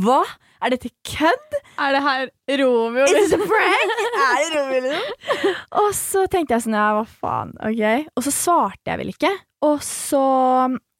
Hva? 0.02 0.20
Er 0.64 0.72
dette 0.74 0.90
kødd? 1.06 1.54
Er 1.78 1.94
det 1.94 2.00
her 2.02 2.24
Romeo? 2.60 3.04
Is 3.06 3.30
it 3.30 3.36
a 3.36 3.46
prank? 3.46 3.92
er 4.24 4.40
det 4.42 4.48
Romeo, 4.56 4.80
liksom? 4.88 5.54
Og 5.84 5.92
så 5.94 6.24
tenkte 6.30 6.56
jeg 6.56 6.64
sånn, 6.66 6.74
ja, 6.78 6.88
hva 6.98 7.04
faen, 7.06 7.52
ok. 7.62 8.08
Og 8.18 8.26
så 8.26 8.32
svarte 8.34 8.90
jeg 8.90 9.00
vel 9.04 9.12
ikke. 9.12 9.30
Og 9.68 9.78
så 9.86 10.22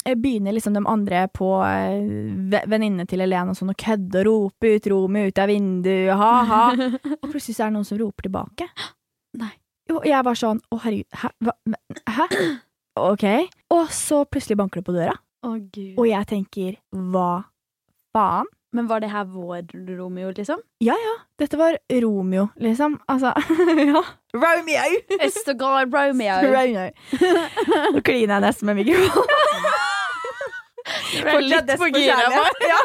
eh, 0.06 0.14
begynner 0.18 0.54
liksom 0.54 0.78
de 0.78 0.84
andre 0.90 1.24
på 1.34 1.50
eh, 1.66 2.62
venninnene 2.70 3.06
til 3.10 3.22
Helene 3.24 3.54
og 3.54 3.58
sånn 3.58 3.74
å 3.74 3.78
kødde 3.78 4.22
og 4.22 4.28
rope 4.30 4.72
ut 4.76 4.88
Romeo 4.94 5.32
ut 5.32 5.42
av 5.42 5.50
vinduet, 5.50 6.14
ha-ha. 6.22 6.62
Og 7.22 7.26
plutselig 7.32 7.58
så 7.58 7.66
er 7.66 7.72
det 7.72 7.78
noen 7.80 7.88
som 7.90 7.98
roper 8.00 8.28
tilbake. 8.30 8.70
Nei. 9.42 9.52
Og 9.94 10.04
jeg 10.04 10.20
var 10.26 10.36
sånn, 10.36 10.58
å 10.70 10.78
herregud, 10.84 11.08
hæ? 11.16 11.30
Hva? 11.42 11.58
Hæ? 12.18 12.30
Ok. 12.98 13.22
Og 13.70 13.92
så 13.94 14.24
plutselig 14.26 14.56
banker 14.58 14.80
det 14.80 14.86
på 14.88 14.94
døra, 14.96 15.12
Å, 15.46 15.52
gud. 15.70 15.92
og 16.00 16.06
jeg 16.08 16.26
tenker, 16.26 16.72
hva 17.12 17.44
faen? 18.18 18.48
Men 18.76 18.84
var 18.90 19.00
det 19.00 19.08
her 19.08 19.25
vår 19.32 19.62
Romeo, 19.96 20.28
liksom? 20.37 20.58
Ja, 20.84 20.92
ja, 21.00 21.14
dette 21.40 21.56
var 21.56 21.78
Romeo, 22.02 22.50
liksom. 22.60 22.98
Altså, 23.08 23.30
ja. 23.92 24.02
Romeo! 24.37 24.98
It's 25.16 25.40
the 25.46 25.54
god 25.56 25.88
Romeo. 25.94 26.37
Romeo. 26.44 26.90
Nå 27.94 28.02
kliner 28.04 28.34
jeg 28.37 28.44
nesten 28.44 28.68
med 28.68 28.82
mikrofonen. 28.82 29.78
Får 31.32 31.40
litt 31.48 31.72
på 31.80 31.88
gira 31.96 32.20
bare. 32.28 32.68
Ja. 32.68 32.82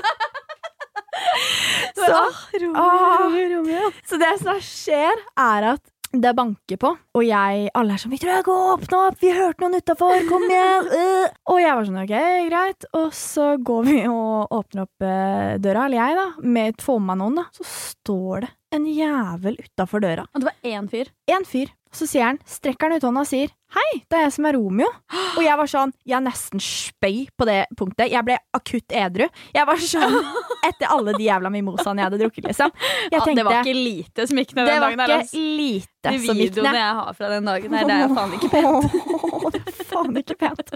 Så, 2.00 2.20
Romeo, 2.63 2.80
Ah. 2.80 3.28
Romeo. 3.54 3.92
så 4.08 4.18
det 4.24 4.32
som 4.42 4.58
skjer, 4.63 5.20
er 5.40 5.68
at 5.75 5.84
det 6.13 6.34
banker 6.38 6.77
på, 6.77 6.91
og 7.17 7.24
jeg, 7.25 7.70
alle 7.74 7.96
er 7.96 8.01
sånn 8.01 8.12
'Victoria, 8.13 8.43
gå 8.46 8.53
og 8.53 8.72
åpne 8.75 9.00
opp! 9.08 9.20
Vi 9.22 9.32
hørte 9.34 9.63
noen 9.63 9.79
utafor! 9.82 10.13
Kom 10.29 10.46
igjen!' 10.46 10.89
Uh. 10.93 11.27
Og 11.53 11.60
jeg 11.60 11.75
var 11.75 11.88
sånn 11.88 12.01
'ok, 12.03 12.15
greit'. 12.50 12.88
Og 13.00 13.08
så 13.17 13.48
går 13.58 13.88
vi 13.88 13.98
og 14.08 14.53
åpner 14.53 14.86
opp 14.86 15.05
eh, 15.08 15.55
døra, 15.58 15.88
eller 15.88 15.98
jeg, 15.98 16.20
da, 16.20 16.27
med 16.43 16.82
får 16.82 17.00
med 17.00 17.10
meg 17.10 17.22
noen, 17.24 17.39
da. 17.41 17.46
Så 17.58 17.65
står 17.70 18.46
det 18.46 18.51
en 18.74 18.86
jævel 18.89 19.58
utafor 19.62 20.03
døra. 20.05 20.27
Og 20.34 20.43
det 20.43 20.50
var 20.51 20.70
én 20.70 20.89
fyr. 20.89 21.10
En 21.34 21.46
fyr. 21.46 21.74
Så 21.94 22.08
sier 22.10 22.26
han, 22.26 22.40
strekker 22.50 22.90
han 22.90 22.98
ut 22.98 23.06
hånda 23.06 23.22
og 23.22 23.30
sier 23.30 23.52
'Hei, 23.74 24.04
det 24.06 24.18
er 24.18 24.22
jeg 24.28 24.34
som 24.36 24.46
er 24.46 24.54
Romeo'. 24.54 24.90
Og 25.38 25.42
jeg 25.42 25.58
var 25.58 25.70
sånn, 25.70 25.92
jeg 26.06 26.22
nesten 26.22 26.62
spøy 26.62 27.24
på 27.34 27.46
det 27.50 27.66
punktet. 27.78 28.12
Jeg 28.14 28.22
ble 28.26 28.36
akutt 28.54 28.94
edru. 28.94 29.26
Jeg 29.56 29.66
var 29.66 29.82
sånn, 29.82 30.20
Etter 30.70 30.94
alle 30.94 31.16
de 31.18 31.26
jævla 31.26 31.50
mimosaene 31.50 32.04
jeg 32.04 32.10
hadde 32.10 32.20
drukket, 32.22 32.46
liksom. 32.52 32.70
Jeg 33.10 33.18
Ja, 33.18 33.26
det 33.26 33.46
var 33.48 33.66
ikke 33.66 33.74
lite 33.74 34.28
som 34.30 34.38
gikk 34.38 34.54
ned 34.56 34.70
den 34.70 34.86
dagen. 34.86 35.02
dagen. 35.02 35.18
var 35.18 35.26
ikke 35.26 35.42
lite 35.58 36.14
som 36.14 36.38
gikk 36.38 36.54
videoene 36.54 36.84
jeg 36.84 36.94
har 37.02 37.18
fra 37.18 37.32
den 37.34 37.50
dagen 37.50 37.74
her, 37.74 37.90
det 37.90 37.98
er 37.98 38.14
faen 38.14 38.38
ikke 38.38 38.52
pent. 38.54 38.96
det 39.58 39.64
er 39.66 39.90
faen 39.90 40.22
ikke 40.22 40.38
pent. 40.46 40.74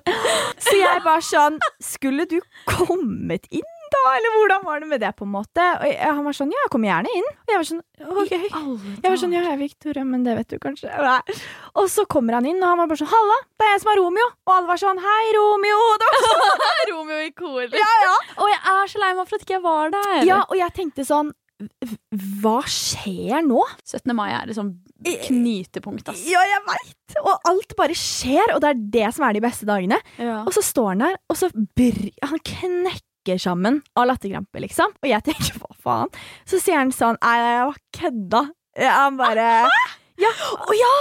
Så 0.58 0.76
jeg 0.82 1.06
var 1.06 1.22
sånn 1.22 1.62
Skulle 1.84 2.26
du 2.26 2.40
kommet 2.66 3.46
inn 3.54 3.77
da, 3.94 4.02
eller 4.18 4.36
hvordan 4.38 4.66
var 4.68 4.82
det 4.84 4.90
med 4.92 5.02
det, 5.04 5.12
på 5.18 5.26
en 5.28 5.32
måte? 5.34 5.66
Og 5.80 5.86
jeg, 5.90 5.98
han 6.04 6.24
var 6.28 6.38
sånn, 6.38 6.52
ja, 6.56 6.66
kom 6.74 6.86
gjerne 6.88 7.14
inn. 7.20 7.30
Og 7.46 7.54
jeg 7.54 7.62
var 7.62 7.68
sånn, 7.70 7.82
ok. 8.24 8.34
Jeg 8.36 9.08
var 9.08 9.18
sånn, 9.24 9.36
ja, 9.38 9.42
jeg 9.48 9.54
er 9.56 9.62
Victoria, 9.62 10.06
men 10.08 10.26
det 10.28 10.36
vet 10.40 10.52
du 10.54 10.58
kanskje. 10.64 10.92
Nei. 10.92 11.38
Og 11.80 11.90
så 11.94 12.06
kommer 12.10 12.38
han 12.40 12.48
inn, 12.50 12.62
og 12.62 12.70
han 12.72 12.82
var 12.84 12.92
bare 12.92 13.02
sånn, 13.04 13.12
halla, 13.14 13.40
det 13.58 13.68
er 13.68 13.74
jeg 13.76 13.84
som 13.86 13.94
er 13.94 14.00
Romeo. 14.02 14.30
Og 14.48 14.54
alle 14.58 14.72
var 14.74 14.84
sånn, 14.84 15.02
hei, 15.08 15.24
Romeo. 15.38 15.82
Det 16.04 16.12
var 16.14 16.28
sånn, 16.28 16.62
Romeo 16.94 17.24
i 17.26 17.34
kor. 17.38 17.66
ja, 17.72 17.92
ja. 18.06 18.16
Og 18.38 18.54
jeg 18.54 18.62
er 18.78 18.94
så 18.94 19.04
lei 19.04 19.12
meg 19.18 19.28
for 19.28 19.40
at 19.40 19.46
ikke 19.48 19.58
jeg 19.60 19.66
var 19.68 19.94
der. 19.98 20.16
ja, 20.28 20.40
og 20.48 20.58
jeg 20.60 20.76
tenkte 20.78 21.08
sånn, 21.08 21.34
hva 22.42 22.60
skjer 22.70 23.42
nå? 23.42 23.64
17. 23.82 24.14
mai 24.14 24.28
er 24.30 24.46
liksom 24.50 24.76
knytepunkt, 25.26 26.10
ass. 26.12 26.22
Ja, 26.30 26.44
jeg 26.46 26.62
vet. 26.68 27.18
Og 27.24 27.50
alt 27.50 27.74
bare 27.80 27.96
skjer, 27.98 28.54
og 28.54 28.62
det 28.62 28.70
er 28.70 28.84
det 28.98 29.08
som 29.16 29.26
er 29.26 29.38
de 29.38 29.42
beste 29.42 29.66
dagene. 29.70 29.98
Ja. 30.22 30.44
Og 30.44 30.54
så 30.54 30.62
står 30.66 30.92
han 30.94 31.04
der, 31.06 31.18
og 31.32 31.40
så 31.40 31.50
br 31.54 31.98
han 32.30 32.42
knekker 32.46 33.07
sammen 33.36 33.82
av 34.00 34.08
latterkrampe, 34.08 34.62
liksom. 34.64 34.96
Og 35.04 35.10
jeg 35.12 35.26
tenker, 35.28 35.60
hva 35.60 35.76
faen? 35.84 36.12
Så 36.48 36.62
sier 36.64 36.80
han 36.80 36.94
sånn, 36.96 37.20
nei, 37.20 37.36
jeg 37.44 37.66
var 37.68 37.80
kødda. 38.00 38.42
Han 38.88 39.18
bare 39.20 39.48
Ja! 40.18 40.30
Å 40.32 40.74
ja! 40.74 40.94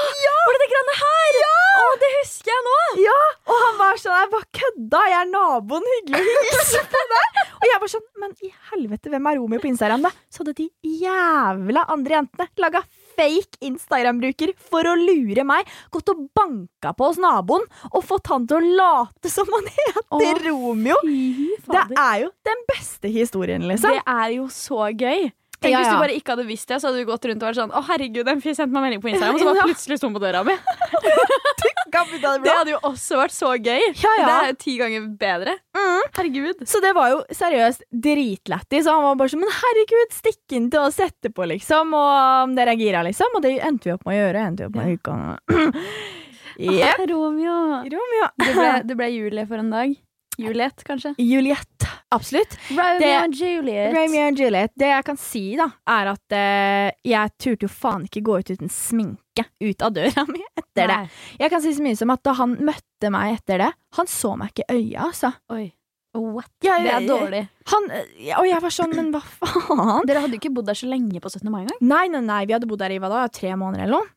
Var 0.43 0.57
det 0.57 0.61
det 0.65 0.69
grønne 0.75 0.95
her? 0.99 1.39
Ja! 1.41 1.53
Å, 1.77 1.87
det 2.03 2.11
husker 2.19 2.51
jeg 2.53 2.65
nå! 2.67 2.75
Ja, 3.07 3.17
Og 3.49 3.63
han 3.63 3.79
var 3.81 4.01
sånn, 4.03 4.17
jeg 4.19 4.31
bare 4.35 4.51
kødda, 4.59 5.01
jeg 5.13 5.19
er 5.23 5.31
naboen, 5.31 5.87
hyggelig 5.95 6.35
å 6.35 6.45
hilse 6.51 6.83
på 6.93 7.03
deg. 7.15 7.41
Og 7.57 7.67
jeg 7.71 7.81
var 7.85 7.93
sånn, 7.95 8.07
men 8.21 8.35
i 8.45 8.51
helvete, 8.73 9.13
hvem 9.15 9.31
er 9.31 9.39
Romeo 9.41 9.63
på 9.63 9.71
Instagram, 9.71 10.05
da? 10.09 10.13
Så 10.29 10.43
hadde 10.43 10.57
de 10.59 10.69
jævla 11.07 11.87
andre 11.95 12.19
jentene 12.19 12.49
laga 12.61 12.83
fake 13.17 13.61
Instagram-bruker 13.67 14.53
for 14.71 14.87
å 14.89 14.95
lure 15.01 15.45
meg. 15.49 15.69
Gått 15.95 16.13
og 16.13 16.27
banka 16.37 16.93
på 16.97 17.11
hos 17.11 17.21
naboen 17.23 17.65
og 17.93 18.05
fått 18.07 18.31
han 18.33 18.47
til 18.49 18.61
å 18.61 18.77
late 18.83 19.33
som 19.33 19.49
han 19.55 19.71
heter 19.79 20.05
Åh, 20.21 20.45
Romeo. 20.47 21.01
Fy 21.07 21.57
Det 21.67 21.87
er 21.99 22.23
jo 22.27 22.31
den 22.47 22.63
beste 22.71 23.11
historien, 23.13 23.67
liksom. 23.69 23.97
Det 23.97 24.05
er 24.07 24.37
jo 24.39 24.49
så 24.53 24.91
gøy. 24.93 25.31
Tenk 25.61 25.73
Ja, 25.73 25.81
Hvis 25.81 25.93
du 25.93 26.01
bare 26.03 26.17
ikke 26.19 26.35
hadde 26.35 26.47
visst 26.49 26.69
det, 26.69 26.81
så 26.83 26.91
hadde 26.91 27.01
du 27.01 27.09
gått 27.09 27.25
rundt 27.29 27.43
og 27.43 27.49
vært 27.49 27.59
sånn 27.61 27.73
Å, 27.73 27.83
herregud, 27.89 28.27
den 28.29 28.43
sendte 28.45 28.73
meg 28.75 28.87
melding 28.87 29.03
på 29.05 29.13
Instagram, 29.13 29.39
og 29.39 29.41
så 29.41 29.47
bare 29.51 29.63
Ja. 29.63 29.69
plutselig 29.71 29.99
sto 30.01 30.11
på 30.13 30.23
døra 30.23 30.45
mi. 30.47 30.57
Det 31.97 32.03
Det 32.45 32.53
hadde 32.53 32.73
jo 32.75 32.79
også 32.85 33.17
vært 33.17 33.33
så 33.33 33.55
gøy. 33.57 33.81
Ja, 33.97 34.11
ja. 34.19 34.27
Det 34.27 34.35
er 34.35 34.51
jo 34.51 34.57
ti 34.61 34.75
ganger 34.77 35.05
bedre. 35.17 35.55
Mm. 35.77 36.03
Herregud. 36.19 36.65
Så 36.69 36.81
det 36.85 36.93
var 36.97 37.09
jo 37.15 37.23
seriøst 37.33 37.87
dritlættis. 37.89 38.85
så 38.85 38.93
han 38.97 39.07
var 39.07 39.17
bare 39.17 39.33
sånn 39.33 39.41
Men 39.41 39.55
herregud, 39.55 40.13
stikk 40.13 40.57
inn 40.59 40.69
til 40.71 40.83
oss 40.83 40.99
etterpå, 41.01 41.47
liksom. 41.55 41.95
Og 41.97 42.53
dere 42.59 42.75
er 42.75 42.83
gira, 42.83 43.05
liksom. 43.07 43.33
Og 43.39 43.47
det 43.47 43.57
endte 43.65 43.89
vi 43.89 43.95
opp 43.97 44.05
med 44.05 44.17
å 44.17 44.19
gjøre. 44.21 44.45
Endte 44.51 44.67
vi 44.67 44.69
opp 44.69 44.77
med 44.77 45.09
å 45.09 45.17
yep. 46.59 47.01
Romeo. 47.13 47.57
Romeo. 47.97 48.29
Du 48.37 48.51
ble, 48.53 48.73
du 48.91 48.95
ble 48.99 49.11
Julie 49.15 49.47
for 49.49 49.63
en 49.63 49.73
dag. 49.73 49.97
Juliet, 50.39 50.85
kanskje? 50.85 51.15
Juliette. 51.23 51.89
Absolutt. 52.15 52.57
Romeo 52.71 53.23
og 53.25 53.35
Juliet. 53.35 53.95
Romeo 53.95 54.27
and 54.29 54.39
Juliet. 54.41 54.73
Det 54.79 54.91
jeg 54.93 55.07
kan 55.09 55.19
si, 55.21 55.45
da, 55.59 55.67
er 55.97 56.13
at 56.13 56.37
uh, 56.37 56.91
jeg 57.09 57.33
turte 57.43 57.67
jo 57.67 57.73
faen 57.73 58.05
ikke 58.07 58.23
gå 58.27 58.39
ut 58.43 58.53
uten 58.53 58.71
sminke 58.73 59.47
ut 59.61 59.83
av 59.83 59.97
døra 59.97 60.27
mi 60.33 60.43
etter 60.57 60.93
det. 60.93 61.01
Jeg 61.41 61.53
kan 61.53 61.65
si 61.65 61.75
så 61.77 61.85
mye 61.85 61.99
som 61.99 62.13
at 62.15 62.23
da 62.27 62.37
han 62.39 62.57
møtte 62.65 63.11
meg 63.13 63.39
etter 63.39 63.65
det, 63.65 63.73
han 63.99 64.11
så 64.13 64.37
meg 64.39 64.53
ikke 64.55 64.69
i 64.69 64.79
øya, 64.81 65.09
altså. 65.09 65.33
Oi. 65.53 65.67
What? 66.17 66.53
Ja, 66.65 66.79
Det 66.81 66.93
er 66.95 67.09
dårlig. 67.09 67.43
Han, 67.67 67.87
og 68.39 68.47
jeg 68.47 68.63
var 68.63 68.71
sånn, 68.71 68.93
men 68.95 69.09
hva 69.11 69.21
faen? 69.27 70.05
Dere 70.07 70.21
hadde 70.23 70.37
jo 70.37 70.39
ikke 70.39 70.53
bodd 70.55 70.69
der 70.69 70.77
så 70.79 70.87
lenge 70.87 71.19
på 71.23 71.31
17. 71.33 71.49
mai 71.51 71.65
engang. 71.65 71.81
Nei, 71.83 72.05
nei, 72.13 72.21
nei, 72.23 72.43
vi 72.47 72.55
hadde 72.55 72.69
bodd 72.71 72.79
der 72.85 72.93
i 72.95 72.99
hva 73.03 73.09
da, 73.11 73.25
tre 73.35 73.51
måneder 73.59 73.89
eller 73.89 73.97
noe. 74.05 74.13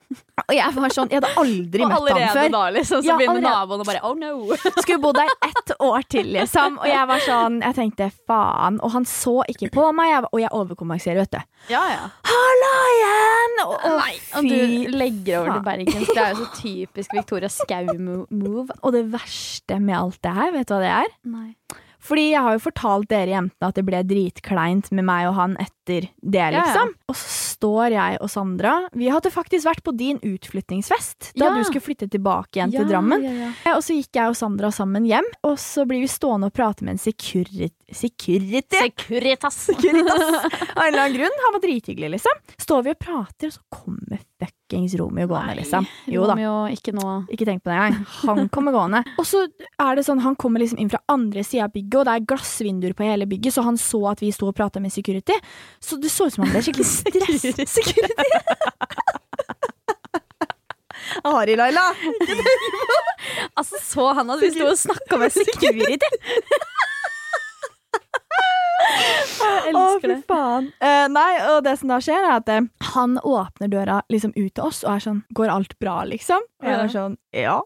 Og 0.49 0.53
jeg 0.57 0.73
var 0.73 0.93
sånn, 0.93 1.09
jeg 1.13 1.19
hadde 1.21 1.31
aldri 1.41 1.81
møtt 1.85 1.93
han 1.93 1.97
allerede 1.99 2.29
før. 2.35 2.51
da, 2.53 2.61
liksom, 2.75 3.01
så 3.01 3.09
Ja, 3.09 3.15
begynner 3.17 3.39
allerede. 3.41 3.55
naboen 3.57 3.81
å 3.81 3.87
bare 3.89 4.03
Oh 4.05 4.13
no. 4.17 4.31
Skulle 4.83 4.99
bodd 5.01 5.17
der 5.17 5.33
ett 5.49 5.73
år 5.85 6.05
til, 6.13 6.29
liksom. 6.37 6.77
Og 6.81 6.87
jeg 6.89 7.09
var 7.11 7.25
sånn, 7.25 7.57
jeg 7.65 7.77
tenkte 7.79 8.09
faen. 8.29 8.79
Og 8.85 8.93
han 8.95 9.05
så 9.09 9.35
ikke 9.53 9.69
på 9.73 9.87
meg, 9.97 10.11
jeg, 10.13 10.29
og 10.29 10.43
jeg 10.45 10.53
overkompenserer, 10.61 11.21
vet 11.25 11.33
du. 11.37 11.41
Ja, 11.73 11.83
ja. 11.93 12.05
Halla 12.29 12.73
igjen! 12.93 13.57
Og, 13.65 13.75
og 13.75 13.99
Nei, 13.99 14.15
og 14.37 14.45
fy 14.45 14.53
du 14.53 14.95
legger 14.97 15.41
over 15.41 15.57
til 15.57 15.65
bergen 15.67 16.05
Det 16.09 16.21
er 16.21 16.33
jo 16.37 16.45
så 16.45 16.49
typisk 16.61 17.17
Victoria 17.17 17.49
Skau-move. 17.53 18.77
Og 18.85 18.93
det 18.95 19.03
verste 19.13 19.77
med 19.81 19.97
alt 19.97 20.21
det 20.25 20.33
her, 20.37 20.53
vet 20.55 20.69
du 20.69 20.73
hva 20.77 20.81
det 20.85 20.93
er? 21.01 21.13
Nei. 21.33 21.49
Fordi 21.99 22.29
jeg 22.31 22.41
har 22.45 22.55
jo 22.55 22.61
fortalt 22.63 23.09
dere 23.11 23.33
jentene 23.33 23.67
at 23.69 23.75
det 23.75 23.83
ble 23.87 23.99
dritkleint 24.07 24.87
med 24.95 25.05
meg 25.09 25.27
og 25.29 25.35
han 25.35 25.55
etter 25.59 26.07
det, 26.21 26.39
ja. 26.39 26.49
liksom. 26.61 26.93
Og 27.11 27.17
så 27.17 27.29
står 27.59 27.91
jeg 27.91 28.19
og 28.23 28.29
Sandra 28.31 28.73
Vi 28.95 29.09
hadde 29.11 29.31
faktisk 29.33 29.65
vært 29.67 29.81
på 29.83 29.91
din 29.97 30.19
utflyttingsfest 30.23 31.33
da 31.35 31.49
Ja. 31.49 31.55
du 31.57 31.63
skulle 31.67 31.83
flytte 31.83 32.07
tilbake 32.09 32.55
igjen 32.59 32.71
til 32.71 32.87
Drammen. 32.87 33.23
Ja, 33.23 33.31
ja. 33.31 33.51
Ja, 33.65 33.75
Og 33.75 33.83
så 33.83 33.97
gikk 33.97 34.15
jeg 34.15 34.31
og 34.31 34.37
Sandra 34.39 34.71
sammen 34.71 35.05
hjem, 35.09 35.27
og 35.43 35.57
så 35.59 35.85
blir 35.89 35.99
vi 36.05 36.07
stående 36.07 36.47
og 36.47 36.53
prate 36.55 36.83
med 36.87 36.95
en 36.95 37.03
security 37.03 37.69
Security? 37.91 38.77
Securitas. 38.77 39.55
Securitas! 39.65 40.27
Av 40.77 40.83
en 40.83 40.93
eller 40.93 41.01
annen 41.03 41.17
grunn. 41.17 41.39
Han 41.45 41.55
var 41.55 41.61
drithyggelig, 41.63 42.11
liksom. 42.19 42.41
Står 42.61 42.83
vi 42.85 42.91
og 42.93 42.99
prater, 43.01 43.49
og 43.49 43.55
så 43.57 43.63
kommer 43.73 44.21
fuckings 44.69 44.93
Romeo 44.95 45.27
gående, 45.27 45.55
liksom. 45.55 45.85
Jo 46.05 46.25
da. 46.27 46.33
Romeo, 46.33 46.67
ikke 46.69 46.93
nå. 46.93 47.25
Ikke 47.31 47.45
tenk 47.45 47.63
på 47.63 47.69
det 47.71 47.77
engang. 47.77 48.05
Han 48.25 48.49
kommer 48.49 48.71
gående. 48.71 49.03
Og 49.19 49.25
så 49.25 49.47
er 49.79 49.95
det 49.95 50.05
sånn, 50.05 50.19
han 50.21 50.35
kommer 50.35 50.59
liksom 50.61 50.79
inn 50.79 50.89
fra 50.89 51.01
andre 51.09 51.43
sida 51.43 51.65
av 51.65 51.73
bygget, 51.73 51.99
og 51.99 52.05
det 52.05 52.13
er 52.13 52.27
glassvinduer 52.29 52.93
på 52.93 53.03
hele 53.07 53.25
bygget, 53.29 53.53
så 53.55 53.61
han 53.65 53.77
så 53.77 54.03
at 54.11 54.21
vi 54.21 54.31
sto 54.31 54.47
og 54.49 54.55
prata 54.55 54.79
med 54.79 54.93
security. 54.93 55.33
Så 55.81 55.97
det 55.99 56.11
så 56.13 56.27
ut 56.27 56.33
som 56.33 56.45
han 56.45 56.53
ble 56.53 56.61
skikkelig 56.61 56.85
stress. 56.85 57.73
security. 57.73 58.29
Ari, 61.25 61.55
Laila. 61.57 61.89
Altså, 63.59 63.75
så 63.83 64.05
han 64.15 64.29
at 64.31 64.39
vi 64.41 64.49
sto 64.53 64.65
og 64.69 64.77
snakka 64.79 65.17
med 65.19 65.33
security? 65.35 66.07
Jeg 68.79 69.73
elsker 69.73 70.07
fy 70.07 70.13
Å, 70.13 70.17
fy 70.21 70.27
faen. 70.29 70.67
Eh, 70.79 71.05
nei, 71.11 71.29
og 71.51 71.63
det 71.65 71.73
som 71.81 71.91
da 71.91 71.97
skjer, 72.03 72.23
er 72.23 72.35
at 72.37 72.51
eh, 72.53 72.67
han 72.93 73.17
åpner 73.27 73.71
døra 73.71 73.99
liksom 74.11 74.31
ut 74.37 74.53
til 74.55 74.63
oss 74.65 74.83
og 74.85 74.93
er 74.95 75.03
sånn 75.03 75.19
Går 75.35 75.51
alt 75.53 75.75
bra, 75.83 75.97
liksom? 76.07 76.45
Og 76.61 76.69
jeg 76.69 76.79
var 76.81 76.93
sånn 76.93 77.17
Ja. 77.35 77.57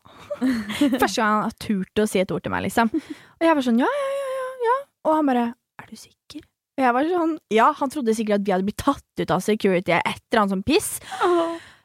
Første 1.01 1.17
gang 1.20 1.36
han 1.36 1.46
har 1.46 1.58
turt 1.62 2.01
å 2.01 2.08
si 2.10 2.22
et 2.24 2.34
ord 2.34 2.46
til 2.46 2.53
meg, 2.53 2.65
liksom. 2.67 2.89
Og 2.93 3.46
jeg 3.46 3.58
var 3.60 3.67
sånn 3.67 3.82
ja, 3.84 3.91
ja, 4.00 4.10
ja, 4.15 4.32
ja. 4.39 4.48
ja. 4.70 4.77
Og 5.08 5.17
han 5.20 5.29
bare 5.29 5.46
Er 5.82 5.89
du 5.91 6.00
sikker? 6.00 6.41
Og 6.74 6.86
jeg 6.88 6.96
var 6.98 7.12
sånn 7.12 7.36
Ja, 7.53 7.67
han 7.77 7.93
trodde 7.93 8.17
sikkert 8.17 8.41
at 8.41 8.48
vi 8.48 8.55
hadde 8.55 8.67
blitt 8.70 8.82
tatt 8.82 9.22
ut 9.22 9.36
av 9.38 9.43
security 9.46 9.93
etter 9.93 10.15
et 10.15 10.24
eller 10.32 10.41
annet 10.43 10.55
sånn 10.55 10.65
piss. 10.65 10.89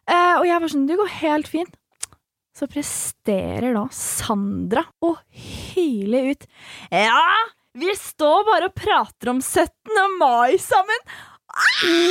Eh, 0.08 0.34
og 0.38 0.46
jeg 0.48 0.62
var 0.62 0.72
sånn, 0.72 0.86
det 0.88 0.96
går 0.96 1.10
helt 1.18 1.50
fint. 1.52 1.74
Så 2.56 2.66
presterer 2.72 3.76
da 3.76 3.84
Sandra 3.94 4.82
å 5.04 5.12
hyle 5.30 6.24
ut 6.32 6.46
Ja, 6.90 7.20
vi 7.78 7.94
står 7.98 8.44
bare 8.48 8.68
og 8.70 8.74
prater 8.78 9.30
om 9.34 9.40
17. 9.44 9.70
mai 10.20 10.56
sammen. 10.62 11.02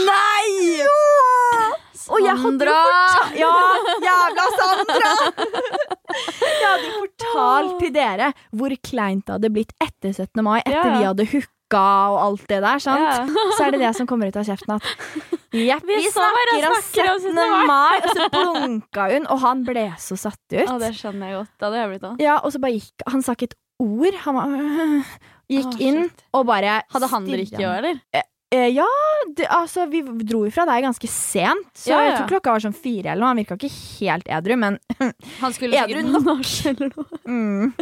Nei! 0.07 0.83
Og 2.07 2.23
jeg 2.23 2.37
hadde 2.39 2.67
jo 2.67 2.73
fortalt 2.77 3.35
Ja, 3.37 3.51
jævla 4.03 4.45
Sandra! 4.55 5.11
jeg 6.37 6.63
hadde 6.63 6.87
jo 6.87 6.95
fortalt 7.01 7.75
til 7.81 7.91
dere 7.95 8.29
hvor 8.55 8.73
kleint 8.87 9.25
det 9.27 9.35
hadde 9.35 9.51
blitt 9.53 9.73
etter 9.83 10.13
17. 10.15 10.43
mai, 10.45 10.59
etter 10.63 10.77
Ja. 10.77 10.97
vi 10.97 11.05
hadde 11.09 11.25
hooka 11.33 11.83
og 12.13 12.17
alt 12.23 12.45
det 12.47 12.61
der, 12.63 12.79
sant? 12.79 13.03
Ja. 13.03 13.47
Så 13.57 13.67
er 13.67 13.75
det 13.75 13.81
det 13.83 13.91
som 13.99 14.07
kommer 14.07 14.31
ut 14.31 14.39
av 14.39 14.47
kjeften 14.47 14.77
at 14.77 14.87
Jepp, 15.57 15.83
vi, 15.87 15.95
Vi 16.03 16.09
snakker 16.11 16.59
snakker 16.63 17.09
om 17.13 17.21
17. 17.23 17.67
mai, 17.67 17.95
og 18.03 18.09
så 18.17 18.25
blunka 18.33 19.05
hun, 19.13 19.27
og 19.31 19.39
han 19.45 19.61
ble 19.67 19.85
så 19.99 20.17
satt 20.19 20.39
ut. 20.51 20.67
Å, 20.67 20.75
det 20.81 20.91
skjønner 20.97 21.31
jeg 21.31 21.37
godt. 21.39 21.53
Det 21.55 21.65
hadde 21.69 21.79
jeg 21.79 21.91
blitt 21.93 22.07
òg. 22.09 22.19
Ja, 22.23 22.35
og 22.43 22.51
så 22.51 22.59
bare 22.61 22.75
gikk 22.75 23.05
Han 23.13 23.23
sa 23.23 23.31
ikke 23.37 23.47
et 23.51 23.55
ord. 23.79 24.17
Han 24.25 24.35
bare 24.41 25.03
gikk 25.51 25.77
inn 25.83 26.07
og 26.35 26.47
bare 26.49 26.81
Hadde 26.91 27.11
han 27.11 27.29
drikke 27.29 27.61
òg, 27.61 27.77
eller? 27.81 28.01
Eh, 28.55 28.69
ja, 28.71 28.85
det, 29.35 29.43
altså 29.51 29.83
vi 29.91 29.99
dro 30.23 30.45
ifra 30.47 30.63
deg 30.69 30.85
ganske 30.85 31.07
sent, 31.11 31.67
så 31.75 31.91
Ja, 31.91 31.97
jeg 32.05 32.13
tror 32.15 32.29
klokka 32.31 32.53
var 32.55 32.63
sånn 32.63 32.77
fire 32.77 33.11
eller 33.11 33.25
noe. 33.25 33.31
Han 33.33 33.41
virka 33.41 33.57
ikke 33.59 33.71
helt 33.99 34.29
edru, 34.31 34.55
men 34.61 34.77
Han 35.43 35.55
skulle 35.55 35.75
Edru 35.81 35.99
sikkert 35.99 36.23
nach 36.29 36.53
eller 36.71 36.93
noe. 36.95 37.19
mm, 37.27 37.73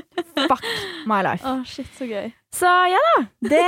fuck 0.48 0.66
my 1.12 1.22
life. 1.28 1.46
Å, 1.46 1.60
shit, 1.70 1.92
så 1.94 2.10
gøy. 2.10 2.32
Så 2.56 2.72
ja 2.90 3.04
da, 3.12 3.16
det 3.52 3.62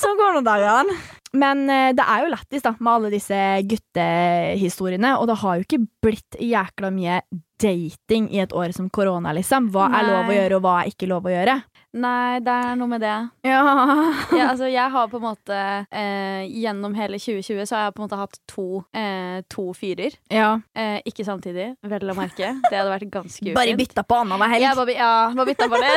sånn 0.00 0.18
går 0.18 0.38
nå 0.38 0.42
dagene. 0.48 0.98
Men 1.38 1.62
eh, 1.70 1.92
det 1.96 2.04
er 2.10 2.24
jo 2.24 2.32
lættis 2.34 2.66
da, 2.66 2.74
med 2.80 2.92
alle 2.96 3.12
disse 3.14 3.38
guttehistoriene, 3.70 5.14
og 5.20 5.30
det 5.30 5.38
har 5.44 5.60
jo 5.60 5.66
ikke 5.68 5.84
blitt 6.04 6.42
jækla 6.42 6.90
mye 6.92 7.22
dating 7.62 8.26
i 8.34 8.42
et 8.42 8.52
år 8.52 8.74
som 8.74 8.90
korona, 8.90 9.30
liksom. 9.36 9.70
Hva 9.72 9.86
er 9.94 10.10
lov 10.10 10.24
å 10.24 10.26
Nei. 10.26 10.40
gjøre, 10.40 10.58
og 10.58 10.66
hva 10.66 10.74
er 10.82 10.90
ikke 10.90 11.08
lov 11.08 11.30
å 11.30 11.32
gjøre? 11.32 11.60
Nei, 11.92 12.38
det 12.40 12.52
er 12.52 12.76
noe 12.80 12.88
med 12.88 13.02
det. 13.04 13.16
Ja. 13.44 13.60
Ja, 14.32 14.46
altså, 14.52 14.66
jeg 14.70 14.88
har 14.90 15.08
på 15.12 15.18
en 15.18 15.24
måte 15.26 15.56
eh, 15.92 16.44
Gjennom 16.48 16.94
hele 16.96 17.18
2020 17.20 17.66
så 17.68 17.76
har 17.76 17.82
jeg 17.88 17.94
på 17.96 18.00
en 18.00 18.06
måte 18.06 18.18
hatt 18.18 18.38
to, 18.48 18.64
eh, 18.96 19.42
to 19.52 19.64
fyrer. 19.76 20.14
ja. 20.32 20.54
Eh, 20.74 21.00
ikke 21.08 21.24
samtidig, 21.26 21.66
vel 21.84 22.10
å 22.10 22.14
merke. 22.16 22.48
Det 22.70 22.72
hadde 22.78 22.90
vært 22.92 23.10
ganske 23.12 23.42
ufint. 23.44 23.56
Bare 23.58 23.74
bytta 23.76 24.04
på 24.08 24.16
annenhver 24.22 24.50
helg. 24.54 24.64
Ja, 24.64 24.72
bare, 24.78 24.94
ja, 24.96 25.10
bare 25.36 25.48
bytta 25.50 25.68
på 25.68 25.80
det. 25.82 25.92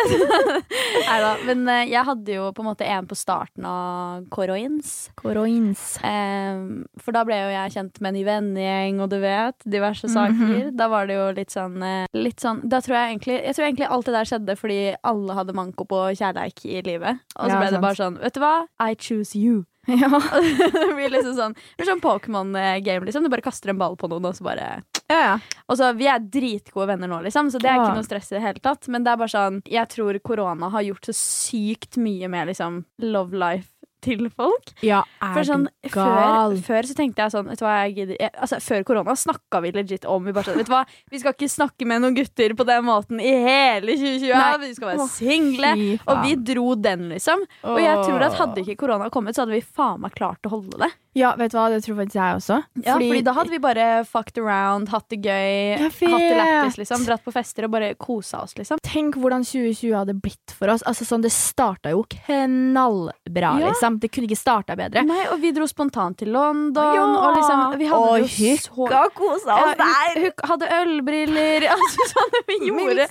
Nei 1.05 1.17
da. 1.23 1.31
Men 1.47 1.63
eh, 1.71 1.83
jeg 1.93 2.03
hadde 2.09 2.35
jo 2.37 2.49
på 2.55 2.63
en 2.63 2.69
måte 2.71 2.87
en 2.89 3.07
på 3.09 3.17
starten 3.17 3.67
av 3.69 4.25
Koroins. 4.33 4.91
Koroins. 5.19 5.85
Eh, 6.03 6.59
for 7.01 7.15
da 7.15 7.23
ble 7.27 7.39
jo 7.39 7.53
jeg 7.55 7.75
kjent 7.77 8.01
med 8.01 8.11
en 8.11 8.17
ny 8.19 8.25
vennegjeng, 8.27 9.01
og 9.05 9.11
du 9.13 9.17
vet, 9.23 9.57
diverse 9.77 10.09
saker. 10.11 10.71
Da 10.75 10.89
var 10.91 11.07
det 11.09 11.17
jo 11.19 11.29
litt 11.37 11.53
sånn, 11.55 11.77
eh, 11.85 12.05
litt 12.17 12.41
sånn 12.43 12.63
Da 12.67 12.79
tror 12.83 12.95
jeg 12.97 13.13
egentlig 13.13 13.35
Jeg 13.45 13.55
tror 13.55 13.65
egentlig 13.67 13.87
alt 13.91 14.07
det 14.09 14.13
der 14.15 14.27
skjedde 14.29 14.55
fordi 14.59 14.79
alle 15.05 15.35
hadde 15.37 15.55
manko 15.55 15.84
på 15.89 16.01
kjærleik 16.17 16.65
i 16.67 16.81
livet. 16.85 17.23
Og 17.37 17.49
så 17.51 17.61
ble 17.61 17.71
det 17.75 17.83
bare 17.83 17.99
sånn, 17.99 18.19
vet 18.21 18.35
du 18.35 18.43
hva? 18.43 18.57
I 18.81 18.97
choose 18.97 19.37
you. 19.39 19.63
Ja. 19.85 20.09
det 20.73 20.95
blir 20.97 21.11
liksom 21.13 21.35
sånn, 21.37 21.53
blir 21.77 21.85
sånn 21.85 22.01
Pokémon-game, 22.01 23.05
liksom. 23.05 23.21
Du 23.21 23.29
bare 23.29 23.45
kaster 23.45 23.69
en 23.69 23.77
ball 23.77 23.93
på 23.99 24.09
noen, 24.09 24.25
og 24.25 24.33
så 24.33 24.45
bare 24.47 24.69
ja, 25.05 25.17
ja. 25.19 25.33
og 25.69 25.77
så, 25.77 25.91
Vi 25.93 26.07
er 26.09 26.23
dritgode 26.23 26.87
venner 26.89 27.11
nå, 27.11 27.19
liksom, 27.27 27.51
så 27.53 27.61
det 27.61 27.69
er 27.69 27.77
ikke 27.77 27.99
noe 27.99 28.07
stress 28.07 28.31
i 28.31 28.39
det 28.39 28.45
hele 28.47 28.63
tatt. 28.65 28.89
Men 28.89 29.05
det 29.05 29.13
er 29.13 29.21
bare 29.21 29.33
sånn, 29.35 29.61
jeg 29.69 29.91
tror 29.93 30.17
korona 30.25 30.71
har 30.73 30.87
gjort 30.87 31.11
så 31.11 31.15
sykt 31.19 31.99
mye 32.01 32.29
med 32.31 32.49
liksom 32.49 32.81
love 33.05 33.37
life 33.37 33.69
til 34.05 34.29
folk. 34.33 34.71
Ja, 34.85 35.01
er 35.21 35.33
For 35.35 35.47
sånn, 35.49 35.65
du 35.83 35.89
før, 35.89 36.13
gal? 36.21 36.55
før 36.67 36.89
så 36.89 36.95
tenkte 36.97 37.25
jeg 37.25 37.33
sånn 37.35 37.49
vet 37.49 37.59
du 37.61 37.65
hva, 37.65 37.75
jeg 37.85 37.95
gidder, 37.97 38.17
jeg, 38.21 38.31
altså, 38.37 38.59
Før 38.65 38.83
korona 38.87 39.15
snakka 39.17 39.61
vi 39.65 39.71
legit 39.75 40.05
om 40.09 40.23
vi, 40.27 40.33
bare 40.35 40.49
sånn, 40.51 40.59
vet 40.61 40.69
du 40.69 40.73
hva, 40.75 40.83
vi 41.11 41.21
skal 41.21 41.33
ikke 41.35 41.49
snakke 41.51 41.87
med 41.89 42.03
noen 42.05 42.15
gutter 42.17 42.53
på 42.57 42.65
den 42.69 42.85
måten 42.87 43.19
i 43.23 43.33
hele 43.45 43.95
2020. 43.97 44.29
Nei. 44.35 44.57
Vi 44.65 44.73
skal 44.77 44.91
være 44.93 45.07
single. 45.15 45.73
Åh, 45.75 46.11
Og 46.13 46.23
vi 46.25 46.35
dro 46.53 46.75
den, 46.75 47.09
liksom. 47.15 47.43
Og 47.65 47.81
jeg 47.81 47.97
tror 48.05 48.21
at 48.29 48.37
hadde 48.39 48.61
ikke 48.63 48.77
korona 48.85 49.09
kommet, 49.13 49.35
så 49.35 49.43
hadde 49.45 49.57
vi 49.57 49.63
faen 49.65 49.99
meg 50.05 50.13
klart 50.15 50.45
å 50.45 50.53
holde 50.55 50.77
det. 50.85 50.91
Ja, 51.15 51.29
vet 51.39 51.53
du 51.53 51.55
hva, 51.55 51.69
det 51.71 51.77
tror 51.85 51.95
faktisk 51.95 52.17
jeg 52.19 52.35
også. 52.41 52.55
Ja, 52.83 52.97
fordi, 52.99 53.21
da 53.23 53.31
hadde 53.37 53.53
vi 53.53 53.59
bare 53.63 53.85
fucked 54.03 54.37
around, 54.41 54.89
hatt 54.91 55.05
det 55.13 55.21
gøy, 55.23 55.77
hatt 55.79 55.99
det 56.03 56.35
lættis, 56.35 56.75
liksom. 56.81 57.05
Dratt 57.07 57.23
på 57.23 57.31
fester 57.31 57.63
og 57.69 57.71
bare 57.71 57.93
kosa 57.95 58.41
oss, 58.43 58.51
liksom. 58.59 58.81
Tenk 58.83 59.15
hvordan 59.15 59.45
2020 59.47 59.95
hadde 59.95 60.17
blitt 60.19 60.51
for 60.51 60.67
oss. 60.73 60.83
Altså 60.83 61.07
sånn, 61.07 61.23
Det 61.23 61.31
starta 61.31 61.89
jo 61.95 62.03
knallbra, 62.11 63.53
Ja. 63.59 63.69
liksom. 63.71 63.94
Det 64.01 64.09
kunne 64.13 64.27
ikke 64.29 64.37
starta 64.39 64.75
bedre. 64.79 65.03
Nei, 65.07 65.21
og 65.31 65.39
vi 65.41 65.51
dro 65.55 65.67
spontant 65.69 66.17
til 66.19 66.31
London, 66.33 66.95
Ja. 66.95 67.03
og 67.05 67.37
liksom 67.37 67.77
Vi 67.79 67.85
hadde 67.89 68.09
Og 68.15 68.75
hooka 68.77 69.03
og 69.05 69.13
kosa 69.17 69.55
oss 69.61 69.77
der! 69.79 70.19
Ja, 70.25 70.31
hadde 70.51 70.69
ølbriller 70.81 71.67
altså, 71.75 72.09
sånn, 72.13 72.35
vi, 72.49 72.59
gjorde, 72.69 73.07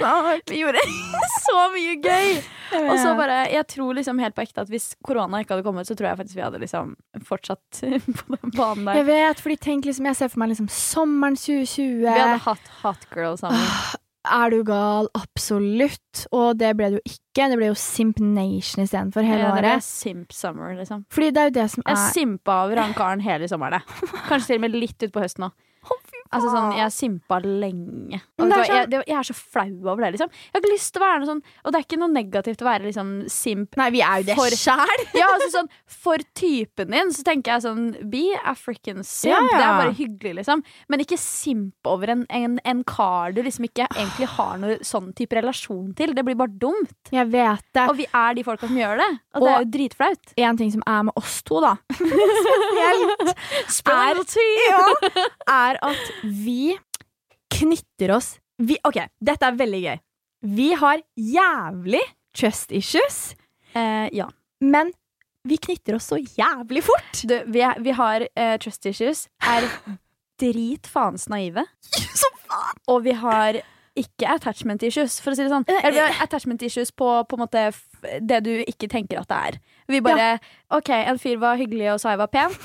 vi 0.51 0.61
gjorde 0.63 0.85
så 1.47 1.65
mye 1.75 1.97
gøy! 2.05 2.37
Og 2.75 2.95
så 2.99 3.13
bare, 3.15 3.37
jeg 3.53 3.67
tror 3.71 3.95
liksom 3.95 4.19
helt 4.19 4.35
på 4.35 4.43
ekte 4.43 4.65
at 4.65 4.71
hvis 4.73 4.95
korona 5.07 5.39
ikke 5.45 5.55
hadde 5.55 5.67
kommet, 5.67 5.87
så 5.87 5.95
tror 5.95 6.09
jeg 6.11 6.19
faktisk 6.19 6.39
vi 6.41 6.43
hadde 6.43 6.59
liksom 6.63 6.95
fortsatt 7.29 7.83
på 8.19 8.39
den 8.41 8.55
banen 8.57 8.89
der. 8.89 8.99
Jeg 8.99 9.07
vet, 9.13 9.43
fordi 9.45 9.57
tenk 9.69 9.87
liksom, 9.87 10.09
jeg 10.11 10.19
ser 10.19 10.33
for 10.33 10.43
meg 10.43 10.51
liksom 10.55 10.71
sommeren 10.75 11.37
2020. 11.39 12.01
Vi 12.03 12.09
hadde 12.11 12.41
hatt 12.49 12.73
Hot 12.83 13.07
Girl 13.15 13.37
sammen. 13.39 13.63
Er 14.25 14.51
du 14.51 14.63
gal? 14.65 15.09
Absolutt. 15.19 16.25
Og 16.33 16.57
det 16.61 16.71
ble 16.79 16.91
det 16.95 17.01
jo 17.01 17.03
ikke. 17.11 17.49
Det 17.51 17.59
ble 17.61 17.69
jo 17.69 17.77
Simp 17.79 18.21
Nation 18.25 18.85
istedenfor 18.87 19.27
hele 19.27 19.43
Ja, 19.43 19.51
det 19.53 19.61
ble 19.65 19.73
året. 19.75 19.85
Simp 19.85 20.33
Summer, 20.33 20.75
liksom. 20.79 21.05
Fordi 21.13 21.31
det 21.35 21.43
er 21.43 21.51
jo 21.51 21.55
det 21.59 21.67
som 21.75 21.83
Jeg 21.87 21.99
er 21.99 22.13
simpa 22.15 22.57
over 22.65 22.81
han 22.81 22.95
karen 22.97 23.21
hele 23.25 23.49
sommeren. 23.51 23.81
jeg. 23.81 24.11
Kanskje 24.31 24.47
til 24.47 24.57
og 24.61 24.65
med 24.65 24.77
litt 24.79 25.07
utpå 25.09 25.21
høsten 25.25 25.49
òg. 25.49 25.53
Altså 26.35 26.51
sånn, 26.53 26.73
jeg 26.79 26.93
simpa 26.95 27.39
lenge. 27.45 28.19
Og 28.41 28.49
hva, 28.51 28.59
jeg, 28.67 28.89
det, 28.91 29.01
jeg 29.09 29.17
er 29.21 29.27
så 29.29 29.37
flau 29.39 29.71
over 29.93 30.03
det, 30.05 30.11
liksom. 30.17 30.31
Jeg 30.35 30.53
har 30.57 30.63
ikke 30.63 30.73
lyst 30.75 30.93
til 30.95 31.03
å 31.03 31.05
være 31.07 31.21
noe 31.23 31.29
sånn 31.31 31.43
Og 31.65 31.73
det 31.73 31.79
er 31.81 31.85
ikke 31.87 31.99
noe 32.01 32.13
negativt 32.15 32.63
å 32.65 32.67
være 32.69 32.89
liksom 32.89 33.13
simp 33.33 33.79
Nei, 33.81 33.89
vi 33.95 34.03
er 34.05 34.23
jo 34.23 34.29
det 34.31 34.37
For- 34.39 34.57
sjæl! 34.59 35.05
Ja, 35.21 35.29
altså 35.35 35.51
sånn 35.55 35.71
For 35.91 36.25
typen 36.37 36.91
din 36.95 37.13
så 37.15 37.25
tenker 37.27 37.55
jeg 37.55 37.65
sånn 37.65 37.85
Be 38.11 38.25
African 38.45 39.03
simp. 39.07 39.33
Ja, 39.33 39.41
ja. 39.41 39.55
Det 39.55 39.65
er 39.65 39.79
bare 39.81 39.95
hyggelig, 39.99 40.35
liksom. 40.41 40.65
Men 40.91 41.05
ikke 41.05 41.19
simp 41.21 41.89
over 41.91 42.13
en, 42.15 42.25
en, 42.35 42.59
en 42.67 42.83
kar 42.89 43.33
du 43.37 43.41
liksom 43.47 43.69
ikke 43.69 43.87
egentlig 43.95 44.29
har 44.35 44.59
noe 44.63 44.79
sånn 44.85 45.13
type 45.17 45.37
relasjon 45.39 45.95
til. 45.99 46.13
Det 46.17 46.25
blir 46.27 46.37
bare 46.39 46.53
dumt. 46.61 46.93
Jeg 47.15 47.31
vet 47.33 47.65
det. 47.77 47.87
Og 47.91 47.97
vi 47.99 48.07
er 48.11 48.37
de 48.39 48.45
folka 48.47 48.69
som 48.71 48.79
gjør 48.79 49.01
det. 49.01 49.11
Og 49.35 49.45
det 49.47 49.53
er 49.55 49.65
jo 49.65 49.71
dritflaut. 49.79 50.35
en 50.49 50.59
ting 50.61 50.71
som 50.75 50.83
er 50.91 51.07
med 51.09 51.17
oss 51.19 51.39
to, 51.47 51.61
da, 51.65 51.75
spesielt, 53.69 54.35
Er- 54.45 54.69
ja, 54.69 54.85
er 55.51 55.79
at 55.83 56.11
vi 56.25 56.75
knytter 57.55 58.15
oss 58.17 58.35
vi, 58.59 58.77
Ok, 58.87 59.01
dette 59.21 59.49
er 59.49 59.57
veldig 59.59 59.81
gøy. 59.85 59.97
Vi 60.55 60.69
har 60.79 61.01
jævlig 61.19 62.03
trust 62.37 62.73
issues, 62.75 63.35
Eh, 63.75 64.07
ja. 64.15 64.29
men 64.63 64.93
vi 65.45 65.57
knytter 65.59 65.97
oss 65.97 66.07
så 66.13 66.17
jævlig 66.21 66.85
fort. 66.87 67.25
Du, 67.27 67.35
vi, 67.51 67.61
er, 67.67 67.81
vi 67.83 67.91
har 67.99 68.23
eh, 68.37 68.53
trust 68.63 68.87
issues. 68.87 69.25
Er 69.43 69.67
drit 70.41 70.87
faens 70.87 71.27
naive. 71.29 71.65
Så 72.21 72.31
faen! 72.47 72.79
Og 72.89 73.03
vi 73.05 73.13
har 73.19 73.59
ikke 73.99 74.31
attachment 74.37 74.83
issues, 74.87 75.19
for 75.23 75.35
å 75.35 75.37
si 75.37 75.43
det 75.45 75.51
sånn. 75.53 75.67
Eh, 75.71 75.81
Eller 75.83 75.99
vi 75.99 76.05
har 76.07 76.23
attachment 76.29 76.63
issues 76.67 76.91
på, 76.95 77.11
på 77.27 77.37
en 77.37 77.43
måte 77.45 77.67
det 78.23 78.41
du 78.47 78.53
ikke 78.63 78.89
tenker 78.91 79.21
at 79.21 79.29
det 79.31 79.41
er. 79.51 79.59
Vi 79.89 80.01
bare 80.01 80.39
OK, 80.75 80.89
en 80.91 81.19
fyr 81.21 81.37
var 81.39 81.59
hyggelig, 81.61 81.91
og 81.93 81.99
sa 82.01 82.15
jeg 82.15 82.19
var 82.23 82.31
pen. 82.33 82.55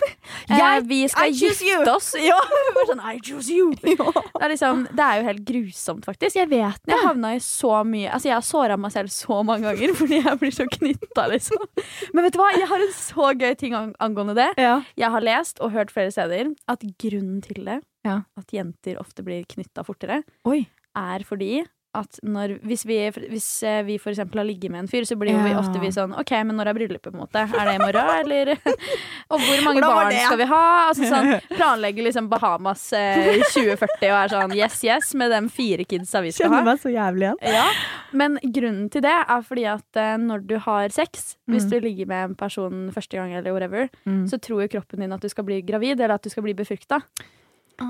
Eh, 0.49 0.57
Jeg- 0.57 0.83
vi 0.89 1.07
skal 1.07 1.27
I 1.29 1.33
you. 1.35 1.49
gifte 1.53 1.91
oss. 1.93 2.07
Ja. 2.17 2.37
Sånn, 2.89 3.01
I 3.05 3.19
choose 3.21 3.49
you. 3.53 3.67
Det 3.83 3.99
er, 3.99 4.49
liksom, 4.49 4.85
det 4.95 5.03
er 5.05 5.19
jo 5.19 5.25
helt 5.27 5.43
grusomt, 5.45 6.05
faktisk. 6.07 6.35
Jeg 6.39 6.49
vet 6.49 6.79
det. 6.87 6.93
Jeg 6.95 7.03
havna 7.05 7.33
i 7.35 7.41
så 7.43 7.83
mye 7.85 8.09
Altså 8.09 8.29
Jeg 8.31 8.33
har 8.37 8.45
såra 8.47 8.77
meg 8.79 8.91
selv 8.95 9.11
så 9.13 9.41
mange 9.45 9.67
ganger 9.67 9.93
fordi 9.99 10.21
jeg 10.23 10.39
blir 10.41 10.55
så 10.55 10.65
knytta, 10.73 11.27
liksom. 11.29 11.67
Men 12.15 12.23
vet 12.25 12.33
du 12.33 12.39
hva? 12.41 12.49
Jeg 12.57 12.69
har 12.71 12.81
en 12.87 12.95
så 12.97 13.29
gøy 13.37 13.53
ting 13.59 13.75
ang 13.77 13.91
angående 14.01 14.33
det. 14.39 14.47
Ja. 14.57 14.79
Jeg 14.97 15.11
har 15.13 15.21
lest 15.27 15.59
og 15.61 15.71
hørt 15.75 15.91
flere 15.93 16.09
steder 16.15 16.49
at 16.71 16.87
grunnen 17.03 17.43
til 17.45 17.61
det, 17.67 17.81
Ja. 18.07 18.21
at 18.39 18.47
jenter 18.55 18.97
ofte 18.97 19.21
blir 19.27 19.43
knytta 19.45 19.83
fortere, 19.85 20.23
Oi. 20.47 20.63
er 20.97 21.25
fordi 21.27 21.65
at 21.97 22.19
når, 22.21 22.51
hvis, 22.69 22.83
vi, 22.85 22.97
hvis 23.31 23.45
eh, 23.65 23.79
vi 23.87 23.95
for 23.97 24.11
eksempel 24.13 24.37
har 24.37 24.45
ligget 24.45 24.69
med 24.69 24.83
en 24.83 24.87
fyr, 24.91 25.07
så 25.09 25.15
blir 25.17 25.33
ja. 25.33 25.41
vi 25.41 25.55
ofte 25.57 25.79
vi 25.81 25.89
sånn 25.95 26.11
OK, 26.21 26.31
men 26.45 26.53
når 26.59 26.69
er 26.69 26.77
bryllupet, 26.77 27.09
på 27.09 27.17
en 27.17 27.23
måte? 27.23 27.41
Er 27.49 27.65
det 27.65 27.73
i 27.75 27.81
morgen, 27.81 28.11
eller? 28.19 28.51
og 29.33 29.41
hvor 29.41 29.63
mange 29.65 29.81
barn 29.81 30.11
det? 30.13 30.19
skal 30.25 30.37
vi 30.37 30.47
ha? 30.51 30.61
Altså 30.89 31.09
sånn, 31.09 31.31
Planlegger 31.57 32.05
liksom 32.05 32.27
Bahamas 32.29 32.83
eh, 32.93 33.41
2040 33.49 34.05
og 34.11 34.17
er 34.19 34.33
sånn 34.35 34.53
yes, 34.59 34.77
yes, 34.85 35.13
med 35.17 35.33
de 35.33 35.41
fire 35.53 35.87
kidsa 35.89 36.21
vi 36.25 36.35
skal 36.35 36.53
ha. 36.53 36.61
meg 36.69 36.81
så 36.83 36.93
jævlig 36.93 37.31
igjen. 37.31 37.41
Ja, 37.57 37.65
Men 38.21 38.37
grunnen 38.43 38.85
til 38.93 39.03
det 39.05 39.15
er 39.25 39.43
fordi 39.49 39.65
at 39.73 40.01
eh, 40.03 40.13
når 40.21 40.45
du 40.49 40.57
har 40.67 40.93
sex, 40.93 41.33
hvis 41.49 41.65
Mm. 41.65 41.71
du 41.73 41.79
ligger 41.83 42.07
med 42.07 42.23
en 42.29 42.35
person 42.37 42.85
første 42.93 43.17
gang, 43.17 43.33
eller 43.33 43.51
whatever, 43.55 43.89
Mm. 44.05 44.27
så 44.29 44.37
tror 44.39 44.61
jo 44.63 44.71
kroppen 44.77 45.01
din 45.01 45.11
at 45.13 45.21
du 45.21 45.29
skal 45.29 45.43
bli 45.43 45.61
gravid, 45.65 45.99
eller 45.99 46.15
at 46.15 46.23
du 46.23 46.29
skal 46.29 46.43
bli 46.45 46.53
befrukta. 46.53 47.01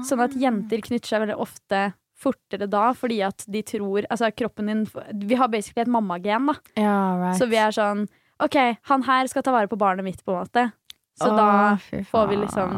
Sånn 0.05 0.21
at 0.23 0.35
jenter 0.37 0.81
knytter 0.85 1.07
seg 1.09 1.23
veldig 1.23 1.37
ofte 1.41 1.79
fortere 2.19 2.67
da, 2.69 2.89
fordi 2.97 3.21
at 3.25 3.45
de 3.47 3.61
tror 3.63 4.07
Altså 4.09 4.29
kroppen 4.35 4.67
din 4.67 4.81
Vi 5.29 5.37
har 5.39 5.47
basically 5.47 5.85
et 5.85 5.91
mammagen, 5.91 6.49
da. 6.51 6.57
Ja, 6.75 6.97
right. 7.21 7.37
Så 7.39 7.47
vi 7.49 7.59
er 7.61 7.75
sånn 7.75 8.07
OK, 8.39 8.55
han 8.87 9.03
her 9.03 9.27
skal 9.27 9.43
ta 9.43 9.51
vare 9.51 9.67
på 9.67 9.75
barnet 9.79 10.05
mitt, 10.05 10.21
på 10.23 10.31
en 10.31 10.45
måte. 10.45 10.61
Så 11.19 11.29
Åh, 11.31 11.35
da 11.35 12.03
får 12.11 12.27
vi 12.31 12.35
liksom 12.39 12.77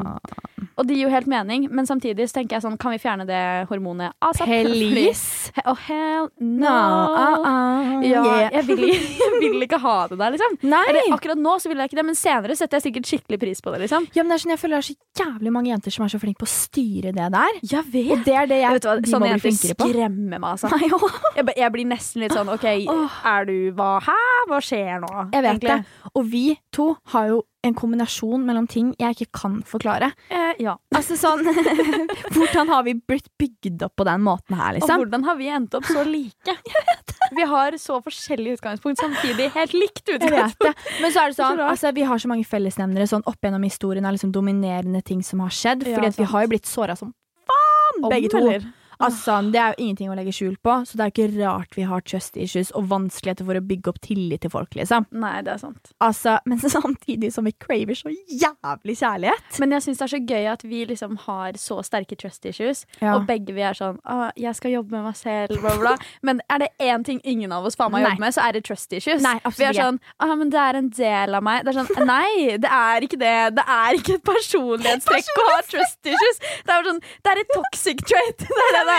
Og 0.78 0.88
det 0.88 0.96
gir 0.96 1.06
jo 1.06 1.12
helt 1.14 1.28
mening, 1.30 1.68
men 1.70 1.86
samtidig 1.86 2.26
så 2.30 2.40
tenker 2.40 2.56
jeg 2.58 2.64
sånn, 2.64 2.78
kan 2.82 2.94
vi 2.94 3.00
fjerne 3.02 3.26
det 3.28 3.42
hormonet 3.70 4.16
asap? 4.24 4.50
Please. 4.50 5.52
Oh, 5.66 5.78
hell 5.78 6.30
no. 6.40 6.72
No. 6.72 6.76
Uh, 7.14 7.46
uh, 7.46 8.06
Ja, 8.06 8.24
yeah. 8.26 8.54
jeg, 8.56 8.66
vil, 8.70 8.86
jeg 9.22 9.32
vil 9.42 9.66
ikke 9.66 9.78
ha 9.84 9.96
det 10.10 10.18
der, 10.22 10.34
liksom. 10.38 10.58
Eller 10.64 11.14
akkurat 11.14 11.42
nå 11.42 11.58
så 11.62 11.70
vil 11.70 11.82
jeg 11.84 11.92
ikke 11.92 12.00
det, 12.00 12.06
men 12.08 12.18
senere 12.18 12.56
setter 12.58 12.80
jeg 12.80 12.88
sikkert 12.88 13.12
skikkelig 13.12 13.42
pris 13.44 13.62
på 13.62 13.74
det, 13.76 13.84
liksom. 13.86 14.08
Ja, 14.16 14.24
men 14.24 14.34
det 14.34 14.40
er 14.40 14.44
sånn, 14.46 14.54
jeg 14.56 14.62
føler 14.64 14.78
det 14.78 14.82
er 14.82 14.90
så 14.90 15.26
jævlig 15.26 15.54
mange 15.58 15.72
jenter 15.74 15.96
som 15.98 16.08
er 16.08 16.14
så 16.16 16.22
flinke 16.24 16.42
på 16.42 16.50
å 16.50 16.54
styre 16.54 17.14
det 17.18 17.30
der. 17.36 17.62
Jeg 17.76 17.86
vet. 17.94 18.12
Og 18.16 18.26
det 18.26 18.36
er 18.42 18.50
det 18.50 18.62
jeg, 18.64 18.78
Vet 18.80 18.86
du 18.86 18.90
hva, 18.90 18.98
de 19.02 19.12
Sånne 19.12 19.32
jenter 19.36 19.58
skremmer 19.60 20.42
meg, 20.42 20.50
altså. 20.56 20.72
Nei. 20.72 20.90
Jeg, 21.38 21.48
jeg 21.62 21.74
blir 21.76 21.90
nesten 21.92 22.26
litt 22.26 22.36
sånn 22.36 22.50
OK, 22.54 22.68
er 22.72 23.48
du 23.50 23.56
hva 23.78 23.92
Hæ? 24.08 24.20
Hva 24.50 24.60
skjer 24.64 25.02
nå? 25.04 25.12
Jeg 25.36 25.44
vet 25.46 25.52
egentlig? 25.52 25.78
det. 25.84 26.12
Og 26.18 26.28
vi 26.32 26.46
to 26.74 26.92
har 27.14 27.30
jo 27.30 27.42
en 27.64 27.76
kombinasjon 27.78 28.42
mellom 28.46 28.66
ting 28.70 28.88
jeg 29.00 29.14
ikke 29.16 29.28
kan 29.42 29.60
forklare. 29.70 30.12
Eh, 30.34 30.56
ja. 30.64 30.78
Altså 30.98 31.16
sånn 31.20 31.46
Hvordan 32.36 32.72
har 32.72 32.84
vi 32.88 32.96
blitt 32.98 33.30
bygd 33.42 33.84
opp 33.86 33.96
på 34.02 34.06
den 34.08 34.24
måten 34.26 34.58
her, 34.58 34.74
Og 34.76 34.80
liksom? 34.82 35.04
hvordan 35.04 35.26
har 35.28 35.38
vi 35.40 35.50
endt 35.54 35.78
opp 35.78 35.86
så 35.90 36.04
like? 36.08 36.56
Vi 37.32 37.46
har 37.48 37.72
så 37.80 38.02
forskjellig 38.04 38.58
utgangspunkt, 38.58 39.00
samtidig 39.00 39.46
helt 39.54 39.72
likt 39.72 40.10
utgangspunkt. 40.12 40.82
Men 41.00 41.14
så 41.16 41.22
er 41.22 41.32
det 41.32 41.38
sånn, 41.38 41.62
altså, 41.64 41.94
vi 41.96 42.04
har 42.04 42.20
så 42.20 42.28
mange 42.28 42.44
fellesnevnere 42.44 43.06
sånn 43.08 43.24
opp 43.30 43.40
gjennom 43.48 43.64
historien 43.64 44.04
av 44.04 44.18
liksom 44.18 44.34
dominerende 44.36 45.00
ting 45.08 45.22
som 45.24 45.40
har 45.40 45.54
skjedd. 45.56 45.86
Ja, 45.88 45.96
Fordi 45.96 46.10
at 46.12 46.20
vi 46.20 46.28
har 46.28 46.44
jo 46.44 46.50
blitt 46.52 46.68
såra 46.68 46.98
som 47.00 47.14
faen, 47.48 48.04
begge 48.12 48.34
to. 48.34 48.42
eller? 48.42 48.66
Altså, 49.08 49.38
det 49.52 49.60
er 49.62 49.74
jo 49.74 49.84
ingenting 49.86 50.12
å 50.12 50.16
legge 50.18 50.34
skjul 50.36 50.56
på, 50.64 50.76
så 50.88 50.98
det 51.00 51.04
er 51.06 51.12
jo 51.12 51.16
ikke 51.16 51.44
rart 51.44 51.78
vi 51.78 51.86
har 51.90 52.04
trust 52.06 52.38
issues 52.38 52.72
og 52.78 52.88
vanskeligheter 52.92 53.48
for 53.48 53.60
å 53.60 53.64
bygge 53.72 53.92
opp 53.94 54.00
tillit 54.06 54.42
til 54.46 54.52
folk, 54.54 54.76
liksom. 54.78 55.08
Nei, 55.12 55.42
det 55.46 55.56
er 55.56 55.62
sant. 55.64 55.92
Altså, 56.04 56.38
men 56.50 56.62
samtidig 56.62 57.32
som 57.34 57.48
vi 57.48 57.54
craver 57.62 57.98
så 57.98 58.12
jævlig 58.30 58.98
kjærlighet. 59.02 59.60
Men 59.64 59.76
jeg 59.78 59.86
syns 59.88 60.02
det 60.02 60.08
er 60.08 60.14
så 60.16 60.22
gøy 60.34 60.50
at 60.54 60.66
vi 60.68 60.84
liksom 60.90 61.18
har 61.28 61.58
så 61.62 61.80
sterke 61.86 62.18
trust 62.20 62.46
issues, 62.50 62.86
Ja. 63.02 63.16
og 63.18 63.26
begge 63.30 63.54
vi 63.56 63.64
er 63.66 63.74
sånn 63.78 63.98
Å, 64.06 64.32
jeg 64.40 64.56
skal 64.58 64.72
jobbe 64.76 64.92
med 64.96 65.04
meg 65.10 65.16
selv, 65.20 65.56
bla, 65.62 65.74
bla. 65.80 65.96
Men 66.26 66.42
er 66.52 66.62
det 66.64 66.70
én 66.82 67.04
ting 67.06 67.20
ingen 67.28 67.52
av 67.56 67.66
oss 67.66 67.76
faen 67.80 67.92
meg 67.94 68.04
jobber 68.06 68.22
med, 68.24 68.34
så 68.36 68.44
er 68.48 68.56
det 68.58 68.64
trust 68.68 68.94
issues. 68.94 69.22
Nei, 69.24 69.36
vi 69.58 69.66
er 69.68 69.76
sånn 69.78 70.00
Å, 70.22 70.28
men 70.40 70.50
det 70.54 70.60
er 70.62 70.80
en 70.80 70.90
del 70.96 71.36
av 71.38 71.44
meg. 71.46 71.64
Det 71.66 71.72
er 71.74 71.78
sånn 71.82 72.08
Nei, 72.12 72.58
det 72.62 72.72
er 72.72 73.06
ikke 73.06 73.20
det. 73.22 73.34
Det 73.58 73.66
er 73.78 73.98
ikke 74.00 74.16
et 74.20 74.26
personlighetstrekk 74.28 75.32
å 75.42 75.48
ha 75.50 75.60
trust 75.70 76.10
issues. 76.12 76.42
Det 76.68 76.74
er, 76.76 76.88
sånn, 76.88 77.02
det 77.26 77.34
er 77.34 77.42
et 77.44 77.54
toxic 77.56 78.04
trait. 78.08 78.46
Det 78.72 78.80
er 78.80 78.88
det. 78.88 78.91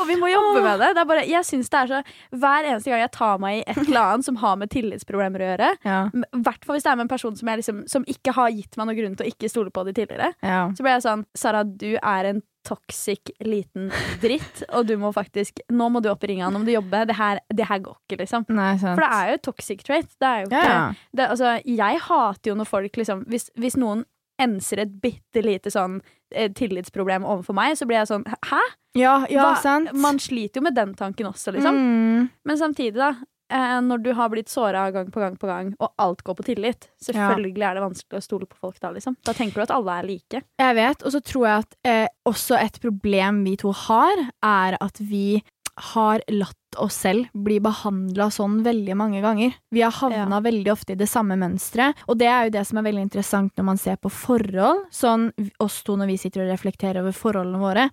Og 0.00 0.06
vi 0.08 0.16
må 0.20 0.30
jobbe 0.30 0.62
med 0.64 0.80
det. 0.82 0.90
det 0.98 1.04
bare, 1.08 1.24
jeg 1.28 1.44
synes 1.48 1.70
det 1.72 1.80
er 1.82 1.92
så 1.92 2.00
Hver 2.36 2.68
eneste 2.70 2.92
gang 2.92 3.04
jeg 3.04 3.12
tar 3.16 3.38
meg 3.42 3.60
i 3.60 3.64
et 3.66 3.82
eller 3.86 4.02
annet 4.02 4.28
som 4.28 4.40
har 4.42 4.56
med 4.60 4.72
tillitsproblemer 4.72 5.44
å 5.44 5.50
gjøre, 5.50 5.70
Ja. 5.86 6.00
hvert 6.12 6.64
fall 6.66 6.76
hvis 6.76 6.86
det 6.86 6.92
er 6.92 6.98
med 7.00 7.06
en 7.06 7.14
person 7.14 7.36
som, 7.38 7.48
liksom, 7.48 7.84
som 7.88 8.04
ikke 8.10 8.34
har 8.36 8.50
gitt 8.54 8.76
meg 8.76 8.88
noen 8.90 8.98
grunn 9.00 9.16
til 9.16 9.26
å 9.26 9.32
ikke 9.32 9.50
stole 9.52 9.70
på 9.74 9.86
det 9.86 9.96
tidligere, 10.00 10.32
Ja. 10.42 10.68
så 10.74 10.84
blir 10.84 10.96
jeg 10.96 11.06
sånn 11.06 11.24
Sara, 11.36 11.64
du 11.64 11.96
er 12.02 12.24
en 12.32 12.42
toxic 12.66 13.30
liten 13.46 13.92
dritt, 14.20 14.64
og 14.74 14.88
du 14.88 14.96
må 14.98 15.12
faktisk 15.14 15.60
Nå 15.70 15.86
må 15.92 16.00
du 16.02 16.08
opp 16.10 16.24
i 16.26 16.32
ringa, 16.32 16.48
nå 16.50 16.58
må 16.58 16.66
du 16.66 16.72
jobbe. 16.74 17.04
Det 17.06 17.14
her, 17.14 17.38
det 17.54 17.68
her 17.68 17.78
går 17.84 17.94
ikke, 17.94 18.18
liksom. 18.24 18.46
Nei. 18.50 18.72
For 18.82 19.02
det 19.04 19.10
er 19.12 19.30
jo 19.30 19.36
toxic 19.52 19.84
trait. 19.86 20.08
Det 20.18 20.26
er 20.26 20.42
jo 20.44 20.50
ja, 20.50 20.58
ikke 20.58 20.74
ja. 20.74 20.92
det, 21.14 21.28
altså, 21.30 21.52
Jeg 21.64 22.00
hater 22.08 22.50
jo 22.50 22.56
når 22.58 22.66
folk 22.70 22.98
liksom 22.98 23.24
Hvis, 23.30 23.50
hvis 23.58 23.78
noen 23.78 24.04
enser 24.42 24.82
et 24.84 24.96
bitte 25.02 25.42
lite 25.44 25.70
sånn 25.72 26.00
eh, 26.34 26.50
tillitsproblem 26.52 27.24
overfor 27.24 27.56
meg, 27.56 27.76
så 27.78 27.86
blir 27.88 28.02
jeg 28.02 28.10
sånn 28.10 28.26
Hæ? 28.50 28.60
ja, 28.96 29.14
ja, 29.30 29.44
Hva- 29.52 29.62
sant. 29.62 29.92
Man 29.94 30.18
sliter 30.22 30.60
jo 30.60 30.66
med 30.68 30.74
den 30.76 30.94
tanken 30.94 31.26
også, 31.30 31.52
liksom. 31.56 31.76
Mm. 31.76 32.28
Men 32.44 32.56
samtidig, 32.60 32.96
da. 33.00 33.14
Eh, 33.48 33.76
når 33.80 34.00
du 34.02 34.08
har 34.18 34.28
blitt 34.32 34.48
såra 34.50 34.88
gang 34.90 35.06
på 35.14 35.20
gang 35.22 35.36
på 35.38 35.46
gang, 35.46 35.68
og 35.78 35.92
alt 36.02 36.24
går 36.26 36.34
på 36.34 36.46
tillit, 36.48 36.88
selvfølgelig 36.98 37.62
er 37.62 37.76
det 37.78 37.82
vanskelig 37.84 38.18
å 38.18 38.24
stole 38.24 38.46
på 38.50 38.56
folk 38.58 38.80
da, 38.82 38.90
liksom. 38.90 39.14
Da 39.22 39.32
tenker 39.38 39.60
du 39.60 39.62
at 39.68 39.70
alle 39.76 40.00
er 40.00 40.08
like. 40.08 40.40
Jeg 40.58 40.74
vet, 40.74 41.04
og 41.06 41.14
så 41.14 41.20
tror 41.22 41.44
jeg 41.46 41.62
at 41.62 41.76
eh, 41.86 42.08
også 42.26 42.58
et 42.58 42.80
problem 42.82 43.44
vi 43.46 43.54
to 43.62 43.70
har, 43.70 44.24
er 44.42 44.76
at 44.82 44.98
vi 44.98 45.42
har 45.76 46.22
latt 46.32 46.78
oss 46.80 46.96
selv 47.04 47.32
bli 47.32 47.58
behandla 47.64 48.28
sånn 48.32 48.60
veldig 48.64 48.96
mange 48.96 49.20
ganger. 49.24 49.56
Vi 49.72 49.82
har 49.84 49.92
havna 49.92 50.40
veldig 50.44 50.72
ofte 50.72 50.94
i 50.94 51.00
det 51.00 51.08
samme 51.08 51.36
mønsteret, 51.40 52.04
og 52.08 52.18
det 52.20 52.28
er 52.30 52.46
jo 52.46 52.54
det 52.56 52.64
som 52.68 52.80
er 52.80 52.86
veldig 52.88 53.04
interessant 53.06 53.52
når 53.56 53.68
man 53.70 53.80
ser 53.80 54.00
på 54.00 54.12
forhold. 54.12 54.86
Sånn 54.92 55.30
oss 55.62 55.82
to 55.86 55.96
når 55.96 56.12
vi 56.12 56.18
sitter 56.20 56.44
og 56.44 56.52
reflekterer 56.52 57.02
over 57.02 57.16
forholdene 57.16 57.62
våre, 57.62 57.88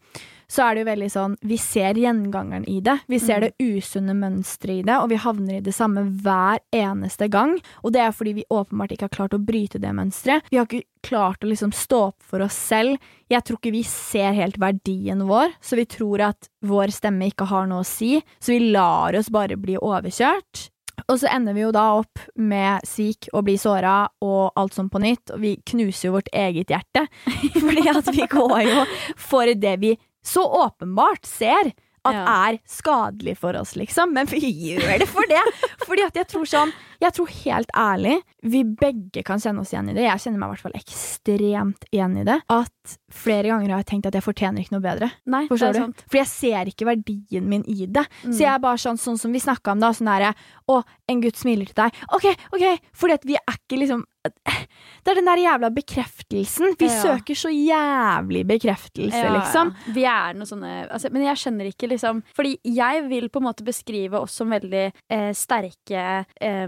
så 0.54 0.68
er 0.68 0.76
det 0.76 0.84
jo 0.84 0.90
veldig 0.92 1.10
sånn 1.10 1.36
Vi 1.50 1.58
ser 1.62 1.98
gjengangeren 1.98 2.66
i 2.70 2.80
det. 2.86 3.00
Vi 3.10 3.20
ser 3.22 3.42
det 3.44 3.54
usunne 3.62 4.14
mønsteret 4.18 4.84
i 4.84 4.86
det, 4.86 4.98
og 5.00 5.10
vi 5.10 5.22
havner 5.24 5.58
i 5.58 5.64
det 5.66 5.74
samme 5.76 6.06
hver 6.24 6.62
eneste 6.76 7.30
gang. 7.34 7.56
Og 7.82 7.96
det 7.96 8.04
er 8.04 8.14
fordi 8.16 8.36
vi 8.38 8.50
åpenbart 8.54 8.94
ikke 8.94 9.10
har 9.10 9.16
klart 9.18 9.38
å 9.38 9.42
bryte 9.42 9.82
det 9.82 9.94
mønsteret. 9.98 10.46
Vi 10.52 10.60
har 10.60 10.70
ikke 10.70 10.86
klart 11.04 11.44
å 11.44 11.50
liksom 11.50 11.74
stå 11.76 12.04
opp 12.12 12.28
for 12.30 12.44
oss 12.46 12.58
selv. 12.70 13.02
Jeg 13.34 13.46
tror 13.48 13.60
ikke 13.60 13.74
vi 13.74 13.86
ser 13.88 14.38
helt 14.38 14.60
verdien 14.62 15.26
vår, 15.28 15.58
så 15.64 15.80
vi 15.80 15.88
tror 15.90 16.28
at 16.30 16.52
vår 16.64 16.94
stemme 16.94 17.32
ikke 17.32 17.50
har 17.50 17.66
noe 17.70 17.82
å 17.82 17.88
si. 17.88 18.20
Så 18.40 18.54
vi 18.54 18.72
lar 18.76 19.18
oss 19.18 19.34
bare 19.34 19.58
bli 19.60 19.80
overkjørt. 19.80 20.70
Og 21.10 21.18
så 21.20 21.28
ender 21.34 21.56
vi 21.58 21.64
jo 21.64 21.74
da 21.74 21.88
opp 21.98 22.22
med 22.40 22.86
svik 22.88 23.28
og 23.34 23.48
bli 23.48 23.58
såra 23.60 24.06
og 24.24 24.54
alt 24.60 24.78
sånn 24.78 24.92
på 24.94 25.02
nytt, 25.02 25.34
og 25.34 25.42
vi 25.42 25.56
knuser 25.66 26.08
jo 26.08 26.16
vårt 26.20 26.30
eget 26.30 26.72
hjerte. 26.72 27.08
Fordi 27.66 27.88
at 27.90 28.12
vi 28.14 28.28
går 28.30 28.60
jo 28.70 28.84
for 29.20 29.50
det 29.58 29.78
vi 29.82 29.96
så 30.24 30.44
åpenbart 30.66 31.26
ser 31.30 31.74
at 32.06 32.16
Ja. 32.18 32.50
er 32.52 32.58
skadelig 32.68 33.38
for 33.40 33.56
oss, 33.56 33.78
liksom. 33.80 34.12
Men 34.12 34.26
vi 34.28 34.42
gjør 34.42 35.00
det 35.00 35.08
for 35.08 35.24
det! 35.30 35.40
Fordi 35.86 36.04
at 36.04 36.14
jeg 36.20 36.28
tror 36.28 36.44
sånn 36.44 36.74
Jeg 37.00 37.14
tror 37.16 37.30
helt 37.32 37.72
ærlig 37.76 38.18
vi 38.44 38.64
begge 38.64 39.24
kan 39.24 39.40
kjenne 39.40 39.60
oss 39.64 39.72
igjen 39.72 39.90
i 39.92 39.94
det. 39.96 40.04
Jeg 40.04 40.20
kjenner 40.20 40.40
meg 40.42 40.50
i 40.50 40.52
hvert 40.54 40.64
fall 40.66 40.76
ekstremt 40.76 41.86
igjen 41.92 42.18
i 42.20 42.26
det. 42.28 42.38
At 42.52 42.98
flere 43.12 43.48
ganger 43.52 43.72
har 43.72 43.84
jeg 43.84 43.90
tenkt 43.94 44.08
at 44.10 44.18
jeg 44.18 44.24
fortjener 44.26 44.64
ikke 44.64 44.76
noe 44.76 44.84
bedre. 44.84 45.10
Nei, 45.32 45.46
Forstår 45.48 45.72
det 45.72 45.74
du? 45.74 45.80
er 45.80 45.86
sant. 45.88 46.04
Fordi 46.10 46.22
jeg 46.22 46.32
ser 46.34 46.72
ikke 46.74 46.88
verdien 46.92 47.48
min 47.50 47.64
i 47.72 47.86
det. 47.88 48.04
Mm. 48.24 48.34
Så 48.34 48.40
jeg 48.44 48.52
er 48.54 48.60
bare 48.64 48.78
sånn, 48.84 49.00
sånn 49.00 49.20
som 49.20 49.32
vi 49.36 49.40
snakka 49.44 49.72
om 49.76 49.80
da, 49.84 49.92
sånn 49.96 50.12
derre 50.12 50.34
Å, 50.68 50.82
en 51.12 51.22
gutt 51.24 51.40
smiler 51.40 51.68
til 51.72 51.76
deg. 51.86 52.04
OK, 52.16 52.28
OK, 52.56 52.66
fordi 53.00 53.14
at 53.20 53.26
vi 53.28 53.36
er 53.40 53.56
ikke 53.56 53.80
liksom 53.80 54.04
Det 54.24 55.12
er 55.12 55.18
den 55.20 55.26
der 55.28 55.40
jævla 55.42 55.70
bekreftelsen. 55.76 56.76
Vi 56.80 56.86
Ja. 56.88 57.02
søker 57.04 57.36
så 57.36 57.50
jævlig 57.52 58.46
bekreftelse, 58.48 59.12
Ja, 59.24 59.34
liksom. 59.36 59.74
ja. 59.88 59.94
Vi 59.94 60.04
er 60.06 60.34
noe 60.34 60.46
sånne 60.48 60.90
altså, 60.90 61.12
Men 61.12 61.24
jeg 61.24 61.36
skjønner 61.42 61.68
ikke, 61.68 61.90
liksom 61.92 62.22
Fordi 62.34 62.58
jeg 62.64 63.04
vil 63.10 63.28
på 63.30 63.42
en 63.42 63.48
måte 63.50 63.64
beskrive 63.68 64.14
oss 64.22 64.32
som 64.40 64.50
veldig 64.50 64.94
eh, 65.10 65.34
sterke 65.34 66.26
eh, 66.40 66.68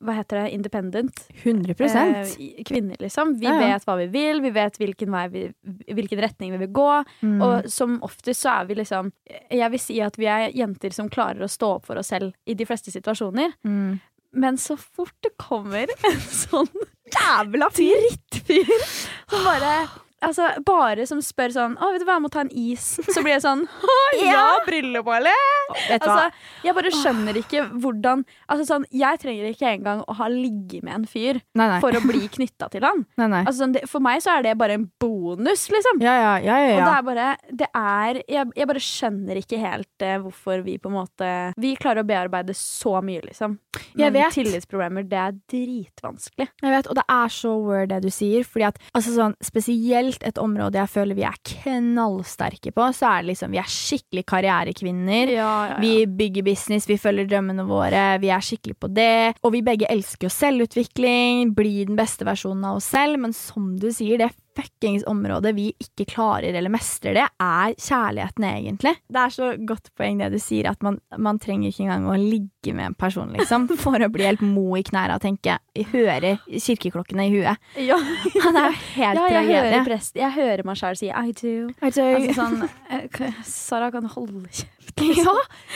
Hva 0.00 0.14
heter 0.16 0.44
det? 0.44 0.52
Independent. 0.54 1.26
100 1.44 1.74
Eh, 1.84 2.64
kvinner, 2.64 2.96
liksom. 3.00 3.34
Vi 3.38 3.46
vet 3.46 3.84
hva 3.84 3.96
vi 3.98 4.06
vil, 4.06 4.40
vi 4.40 4.50
vet 4.50 4.78
hvilken, 4.78 5.12
vi, 5.30 5.52
hvilken 5.92 6.20
retning 6.24 6.52
vi 6.52 6.58
vil 6.64 6.72
gå. 6.72 7.04
mm. 7.22 7.42
Og 7.42 7.68
som 7.70 7.98
oftest 8.02 8.40
så 8.46 8.60
er 8.62 8.64
vi 8.66 8.74
liksom 8.80 9.12
Jeg 9.50 9.70
vil 9.70 9.78
si 9.80 10.00
at 10.00 10.16
vi 10.16 10.26
er 10.26 10.50
jenter 10.52 10.90
som 10.92 11.08
klarer 11.10 11.42
å 11.44 11.48
stå 11.50 11.74
opp 11.76 11.86
for 11.86 11.96
oss 12.00 12.08
selv 12.08 12.32
i 12.46 12.54
de 12.54 12.64
fleste 12.64 12.90
situasjoner. 12.90 13.52
mm. 13.64 14.00
Men 14.34 14.58
så 14.58 14.76
fort 14.76 15.14
det 15.22 15.34
kommer 15.40 15.90
en 16.08 16.20
sånn 16.26 16.70
jævla 17.14 17.68
drittfyr. 17.74 18.72
som 19.30 19.44
bare 19.46 19.74
Altså, 20.24 20.48
bare 20.64 21.06
som 21.06 21.20
spør 21.24 21.52
sånn 21.54 21.76
'Å, 21.76 21.90
vil 21.92 22.00
du 22.02 22.06
være 22.08 22.20
med 22.20 22.28
må 22.28 22.32
ta 22.32 22.40
en 22.44 22.50
is?' 22.50 22.98
Så 23.12 23.22
blir 23.22 23.34
jeg 23.36 23.44
sånn 23.44 23.64
'Å, 23.66 23.96
ja, 24.24 24.44
briller 24.66 25.04
på, 25.04 25.12
eller?' 25.14 25.50
Vet 25.88 26.02
hva? 26.04 26.14
Altså, 26.14 26.24
jeg 26.64 26.74
bare 26.76 26.90
skjønner 26.92 27.38
ikke 27.40 27.62
hvordan 27.80 28.24
Altså 28.52 28.66
sånn, 28.68 28.84
Jeg 28.92 29.18
trenger 29.22 29.48
ikke 29.48 29.70
engang 29.70 30.02
å 30.08 30.14
ha 30.18 30.28
ligget 30.28 30.84
med 30.84 30.94
en 30.94 31.06
fyr 31.08 31.40
Nei, 31.56 31.68
nei. 31.68 31.80
for 31.80 31.96
å 31.96 32.02
bli 32.04 32.28
knytta 32.28 32.68
til 32.72 32.84
han. 32.84 33.04
nei. 33.16 33.44
Altså, 33.44 33.64
sånn, 33.64 33.72
det, 33.76 33.84
for 33.88 34.00
meg 34.04 34.20
så 34.24 34.38
er 34.38 34.42
det 34.42 34.56
bare 34.60 34.76
en 34.78 34.90
bonus, 35.00 35.66
liksom. 35.72 36.00
Ja, 36.04 36.14
ja, 36.14 36.34
ja. 36.44 36.58
ja, 36.68 36.76
Og 36.76 36.84
det 36.84 36.94
er 36.94 37.02
bare 37.08 37.28
det 37.64 37.68
er, 37.74 38.20
jeg, 38.28 38.52
jeg 38.56 38.68
bare 38.70 38.82
skjønner 38.84 39.40
ikke 39.40 39.60
helt 39.62 40.04
eh, 40.04 40.18
hvorfor 40.22 40.62
vi 40.64 40.76
på 40.78 40.90
en 40.92 40.98
måte 40.98 41.30
Vi 41.60 41.74
klarer 41.80 42.04
å 42.04 42.08
bearbeide 42.08 42.54
så 42.56 43.00
mye, 43.04 43.22
liksom. 43.24 43.58
Jeg 43.96 44.12
Men 44.12 44.20
vet. 44.20 44.36
tillitsproblemer, 44.36 45.06
det 45.08 45.18
er 45.20 45.36
dritvanskelig. 45.50 46.48
Jeg 46.62 46.74
vet, 46.76 46.88
og 46.90 46.98
det 46.98 47.04
er 47.10 47.32
så 47.32 47.54
word 47.64 47.88
det 47.92 48.00
du 48.04 48.10
sier, 48.12 48.44
fordi 48.46 48.68
at 48.68 48.78
altså 48.94 49.14
sånn, 49.16 49.34
spesielt 49.44 50.13
spesielt 50.14 50.28
et 50.28 50.38
område 50.38 50.78
jeg 50.78 50.90
føler 50.90 51.16
vi 51.16 51.24
er 51.26 51.38
knallsterke 51.44 52.72
på, 52.74 52.86
så 52.94 53.10
er 53.10 53.22
det 53.22 53.32
liksom 53.32 53.52
vi 53.52 53.60
er 53.60 53.70
skikkelig 53.70 54.24
karrierekvinner. 54.26 55.32
Ja, 55.34 55.38
ja, 55.38 55.74
ja. 55.74 55.80
Vi 55.80 56.06
bygger 56.06 56.44
business, 56.46 56.88
vi 56.88 56.98
følger 56.98 57.26
drømmene 57.28 57.66
våre, 57.66 58.18
vi 58.20 58.30
er 58.30 58.44
skikkelig 58.44 58.76
på 58.78 58.90
det. 58.94 59.34
Og 59.42 59.54
vi 59.54 59.62
begge 59.62 59.88
elsker 59.90 60.28
jo 60.28 60.32
selvutvikling, 60.32 61.54
bli 61.54 61.84
den 61.88 61.96
beste 61.96 62.26
versjonen 62.26 62.64
av 62.64 62.80
oss 62.80 62.90
selv, 62.94 63.18
men 63.20 63.34
som 63.34 63.74
du 63.78 63.90
sier, 63.92 64.18
det 64.18 64.30
fuckings 64.56 65.04
område 65.10 65.52
vi 65.56 65.68
ikke 65.82 66.06
klarer 66.14 66.54
eller 66.54 66.72
mestrer 66.72 67.16
det, 67.18 67.26
er 67.42 67.74
kjærligheten, 67.74 68.46
egentlig. 68.48 68.94
Det 69.10 69.20
er 69.20 69.34
så 69.34 69.50
godt 69.66 69.90
poeng 69.98 70.20
det 70.22 70.30
du 70.34 70.38
sier, 70.42 70.68
at 70.70 70.82
man, 70.84 70.98
man 71.18 71.40
trenger 71.42 71.70
ikke 71.70 71.86
engang 71.86 72.08
å 72.10 72.16
ligge 72.18 72.74
med 72.74 72.92
en 72.92 72.96
person, 72.98 73.32
liksom, 73.34 73.66
for 73.84 73.98
å 74.02 74.10
bli 74.12 74.26
helt 74.28 74.44
mo 74.44 74.74
i 74.78 74.84
knærne 74.86 75.18
og 75.18 75.24
tenke 75.24 75.58
Høre 75.90 76.36
kirkeklokkene 76.46 77.26
i 77.26 77.32
huet. 77.34 77.62
Ja, 77.88 77.96
Han 78.44 78.56
er 78.56 78.76
helt 78.94 79.18
ja 79.18 79.40
jeg, 79.42 79.48
hører 79.50 79.84
prest, 79.86 80.14
jeg 80.18 80.30
hører 80.36 80.62
meg 80.66 80.78
sjøl 80.78 80.96
si 80.98 81.10
I 81.10 81.34
do. 81.34 81.54
Altså, 81.82 82.06
Altså 82.14 82.36
sånn 82.38 82.68
eh, 82.94 83.42
Sara 83.46 83.90
kan 83.94 84.06
holde. 84.14 84.46
Ja, 84.96 85.34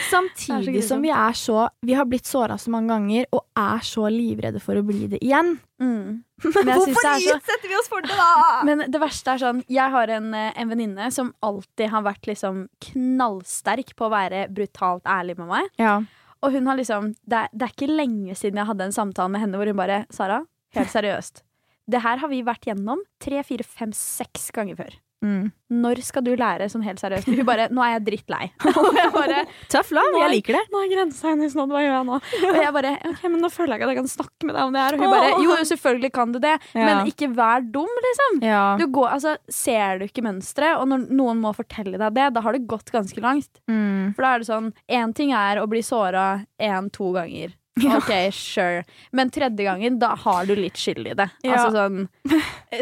samtidig 0.09 0.83
som 0.83 1.01
vi 1.03 1.09
er 1.11 1.33
så 1.35 1.67
Vi 1.85 1.95
har 1.97 2.05
blitt 2.07 2.25
såra 2.25 2.57
så 2.57 2.71
mange 2.71 2.93
ganger 2.93 3.25
og 3.35 3.43
er 3.57 3.81
så 3.83 4.07
livredde 4.11 4.61
for 4.63 4.79
å 4.79 4.83
bli 4.85 5.07
det 5.11 5.19
igjen. 5.23 5.57
Mm. 5.81 6.21
Men 6.55 6.71
Hvorfor 6.71 7.07
er 7.09 7.25
utsetter 7.35 7.67
vi 7.67 7.77
oss 7.79 7.89
for 7.91 8.05
det, 8.05 8.15
da? 8.15 8.61
Men 8.67 8.85
det 8.91 9.01
verste 9.01 9.33
er 9.33 9.41
sånn 9.41 9.63
Jeg 9.71 9.91
har 9.95 10.13
en, 10.15 10.31
eh, 10.37 10.53
en 10.55 10.71
venninne 10.71 11.09
som 11.15 11.33
alltid 11.45 11.91
har 11.91 12.05
vært 12.07 12.29
liksom 12.31 12.63
knallsterk 12.91 13.95
på 13.99 14.07
å 14.07 14.13
være 14.13 14.47
brutalt 14.53 15.07
ærlig 15.09 15.37
med 15.41 15.51
meg. 15.51 15.69
Ja. 15.81 15.99
Og 16.39 16.55
hun 16.55 16.69
har 16.71 16.79
liksom 16.79 17.13
det 17.27 17.43
er, 17.43 17.51
det 17.51 17.67
er 17.67 17.75
ikke 17.75 17.91
lenge 17.91 18.37
siden 18.39 18.61
jeg 18.61 18.69
hadde 18.71 18.87
en 18.87 18.95
samtale 18.95 19.33
med 19.33 19.43
henne 19.43 19.59
hvor 19.59 19.69
hun 19.69 19.79
bare 19.79 20.03
Sara, 20.15 20.43
helt 20.77 20.91
seriøst. 20.93 21.43
Det 21.89 22.03
her 22.05 22.21
har 22.21 22.29
vi 22.29 22.43
vært 22.45 22.67
gjennom 22.69 23.01
tre, 23.21 23.41
fire, 23.43 23.65
fem, 23.65 23.91
seks 23.95 24.51
ganger 24.55 24.77
før. 24.77 24.97
Mm. 25.19 25.49
Når 25.69 25.99
skal 26.07 26.23
du 26.23 26.29
lære 26.39 26.65
sånn 26.71 26.83
helt 26.85 27.01
seriøst? 27.01 27.27
Hun 27.27 27.41
bare 27.45 27.65
Nå 27.75 27.81
er 27.83 27.97
jeg 27.97 28.03
drittlei. 28.07 28.45
Og 28.79 28.95
jeg 28.95 29.11
bare 29.13 29.41
Tøff 29.69 29.91
love, 29.91 30.15
jeg 30.23 30.31
liker 30.37 30.55
det. 30.55 30.61
Nå 30.71 30.79
er 30.85 30.93
grensa 30.93 31.33
hennes 31.33 31.57
nådd, 31.57 31.73
hva 31.75 31.81
gjør 31.83 31.91
jeg 31.97 32.07
nå? 32.07 32.19
Og 32.53 32.59
jeg 32.63 32.73
bare 32.77 32.93
OK, 33.11 33.25
men 33.27 33.43
nå 33.43 33.49
føler 33.51 33.73
jeg 33.75 33.81
ikke 33.81 33.89
at 33.89 33.93
jeg 33.93 33.99
kan 33.99 34.09
snakke 34.13 34.47
med 34.49 34.55
deg 34.55 34.63
om 34.69 34.77
det 34.77 34.85
her. 34.85 34.97
Og 34.97 35.03
hun 35.03 35.13
bare 35.17 35.43
Jo, 35.43 35.57
selvfølgelig 35.73 36.11
kan 36.15 36.31
du 36.35 36.39
det, 36.47 36.55
Ja. 36.73 36.87
men 36.87 37.11
ikke 37.11 37.29
vær 37.35 37.67
dum, 37.75 37.91
liksom. 38.07 38.39
Ja. 38.47 38.63
Du 38.79 38.87
går, 38.87 39.09
altså, 39.19 39.35
ser 39.51 39.99
du 39.99 40.07
ikke 40.07 40.23
mønsteret, 40.25 40.79
og 40.79 40.87
når 40.93 41.05
noen 41.11 41.43
må 41.43 41.51
fortelle 41.57 41.99
deg 41.99 42.15
det, 42.15 42.29
da 42.39 42.45
har 42.47 42.55
det 42.55 42.63
gått 42.71 42.89
ganske 42.95 43.19
langt. 43.23 43.59
Mm. 43.69 44.15
For 44.15 44.23
da 44.23 44.33
er 44.33 44.39
det 44.45 44.49
sånn 44.49 44.71
Én 44.89 45.13
ting 45.13 45.35
er 45.35 45.59
å 45.59 45.67
bli 45.69 45.83
såra 45.85 46.45
én-to 46.59 47.11
ganger. 47.19 47.58
OK, 47.97 48.11
sure. 48.33 48.83
Men 49.11 49.29
tredje 49.29 49.63
gangen, 49.65 49.99
da 49.99 50.15
har 50.15 50.45
du 50.45 50.55
litt 50.55 50.77
skyld 50.77 51.07
i 51.07 51.13
det. 51.13 51.29
Ja. 51.43 51.55
Altså 51.55 51.71
sånn, 51.75 52.09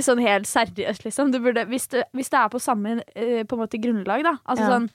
sånn 0.04 0.22
helt 0.24 0.48
seriøst, 0.50 1.04
liksom. 1.06 1.32
Du 1.32 1.40
burde, 1.44 1.66
hvis, 1.70 1.88
det, 1.94 2.06
hvis 2.18 2.30
det 2.34 2.40
er 2.40 2.50
på 2.54 2.60
samme 2.64 3.02
eh, 3.16 3.44
på 3.44 3.56
en 3.58 3.64
måte 3.66 3.80
grunnlag, 3.82 4.24
da. 4.24 4.38
Altså 4.48 4.64
Ja. 4.68 4.72
sånn 4.78 4.90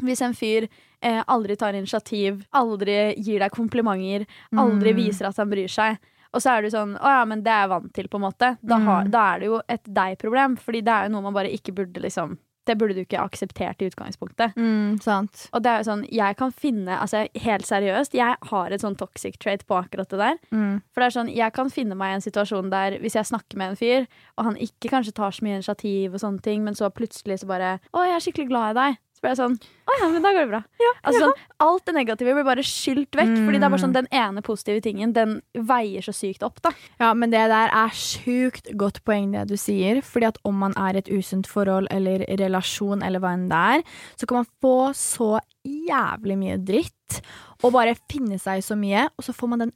Hvis 0.00 0.20
en 0.22 0.32
fyr 0.38 0.68
eh, 1.02 1.24
aldri 1.26 1.56
tar 1.58 1.74
initiativ, 1.74 2.44
aldri 2.54 3.16
gir 3.18 3.40
deg 3.42 3.50
komplimenter, 3.50 4.26
aldri 4.54 4.92
Mm. 4.92 4.96
viser 4.96 5.26
at 5.26 5.36
han 5.36 5.50
bryr 5.50 5.66
seg, 5.68 5.98
og 6.32 6.40
så 6.40 6.52
er 6.56 6.62
du 6.62 6.68
sånn 6.70 6.92
Å 7.00 7.02
ja, 7.16 7.24
men 7.24 7.42
det 7.42 7.50
er 7.50 7.64
jeg 7.64 7.70
vant 7.72 7.92
til, 7.94 8.06
på 8.08 8.14
en 8.20 8.22
måte. 8.30 8.58
Da, 8.62 8.78
har, 8.78 9.04
Mm. 9.04 9.10
da 9.10 9.34
er 9.34 9.38
det 9.40 9.46
jo 9.48 9.60
et 9.68 9.82
deg-problem, 9.84 10.56
Fordi 10.56 10.84
det 10.84 10.92
er 10.94 11.08
jo 11.08 11.12
noe 11.16 11.22
man 11.22 11.34
bare 11.34 11.50
ikke 11.50 11.74
burde 11.74 11.98
liksom 12.00 12.38
Det 12.68 12.76
burde 12.78 12.96
du 12.96 13.02
ikke 13.02 13.22
akseptert 13.22 13.80
i 13.82 13.88
utgangspunktet. 13.88 14.56
Mm, 14.58 14.98
sant. 15.04 15.46
Og 15.56 15.64
det 15.64 15.72
er 15.72 15.80
jo 15.80 15.88
sånn, 15.88 16.04
jeg 16.12 16.38
kan 16.38 16.52
finne, 16.52 16.98
altså 16.98 17.24
helt 17.44 17.66
seriøst, 17.68 18.16
jeg 18.18 18.36
har 18.50 18.74
et 18.74 18.84
sånn 18.84 18.98
toxic 19.00 19.38
trait 19.42 19.64
på 19.68 19.78
akkurat 19.78 20.10
det 20.12 20.20
der. 20.20 20.38
Mm. 20.52 20.78
For 20.92 21.02
det 21.02 21.08
er 21.08 21.16
sånn, 21.16 21.32
jeg 21.32 21.56
kan 21.56 21.72
finne 21.72 21.98
meg 21.98 22.12
i 22.12 22.18
en 22.18 22.26
situasjon 22.28 22.72
der 22.72 22.98
hvis 23.02 23.16
jeg 23.18 23.30
snakker 23.30 23.60
med 23.60 23.72
en 23.72 23.80
fyr, 23.80 24.08
og 24.36 24.50
han 24.50 24.60
ikke 24.68 24.92
kanskje 24.92 25.16
tar 25.16 25.34
så 25.34 25.46
mye 25.46 25.58
initiativ 25.58 26.14
og 26.14 26.22
sånne 26.22 26.44
ting, 26.44 26.64
men 26.66 26.78
så 26.78 26.92
plutselig 26.92 27.40
så 27.42 27.50
bare, 27.50 27.76
å, 27.92 28.04
jeg 28.04 28.18
er 28.18 28.26
skikkelig 28.26 28.50
glad 28.52 28.74
i 28.74 28.78
deg. 28.82 29.02
Så 29.18 29.24
blir 29.24 29.32
jeg 29.34 29.38
sånn, 29.40 29.54
å 29.58 29.94
ja, 29.98 30.08
men 30.12 30.22
da 30.22 30.30
går 30.30 30.44
det 30.44 30.50
bra. 30.52 30.58
altså 31.02 31.20
sånn, 31.24 31.40
alt 31.64 31.84
det 31.88 31.94
negative 31.96 32.34
blir 32.36 32.44
bare 32.46 32.62
skylt 32.62 33.16
vekk, 33.18 33.32
fordi 33.48 33.58
det 33.58 33.66
er 33.66 33.72
bare 33.72 33.82
sånn, 33.82 33.94
den 33.96 34.06
ene 34.14 34.42
positive 34.46 34.82
tingen, 34.84 35.12
den 35.16 35.32
veier 35.66 36.04
så 36.06 36.14
sykt 36.14 36.44
opp 36.46 36.60
da. 36.62 36.70
Ja, 37.02 37.08
men 37.18 37.32
det 37.34 37.40
der 37.50 37.72
er 37.74 37.90
sjukt 37.98 38.70
godt 38.78 39.00
poeng 39.08 39.32
det 39.34 39.48
du 39.50 39.56
sier. 39.58 39.98
Fordi 40.06 40.28
at 40.30 40.38
om 40.46 40.54
man 40.62 40.76
er 40.78 40.94
i 40.94 41.02
et 41.02 41.10
usunt 41.10 41.50
forhold 41.50 41.90
eller 41.90 42.22
relasjon 42.38 43.02
eller 43.02 43.18
hva 43.18 43.34
enn 43.34 43.48
det 43.50 43.62
er, 43.74 43.82
så 44.20 44.28
kan 44.30 44.44
man 44.44 44.50
få 44.62 44.76
så 44.94 45.40
jævlig 45.66 46.38
mye 46.38 46.58
dritt 46.62 47.18
og 47.64 47.72
bare 47.74 47.96
finne 48.08 48.38
seg 48.38 48.62
så 48.62 48.76
mye, 48.78 49.08
og 49.18 49.24
så 49.26 49.34
får 49.34 49.48
man 49.50 49.66
den 49.66 49.72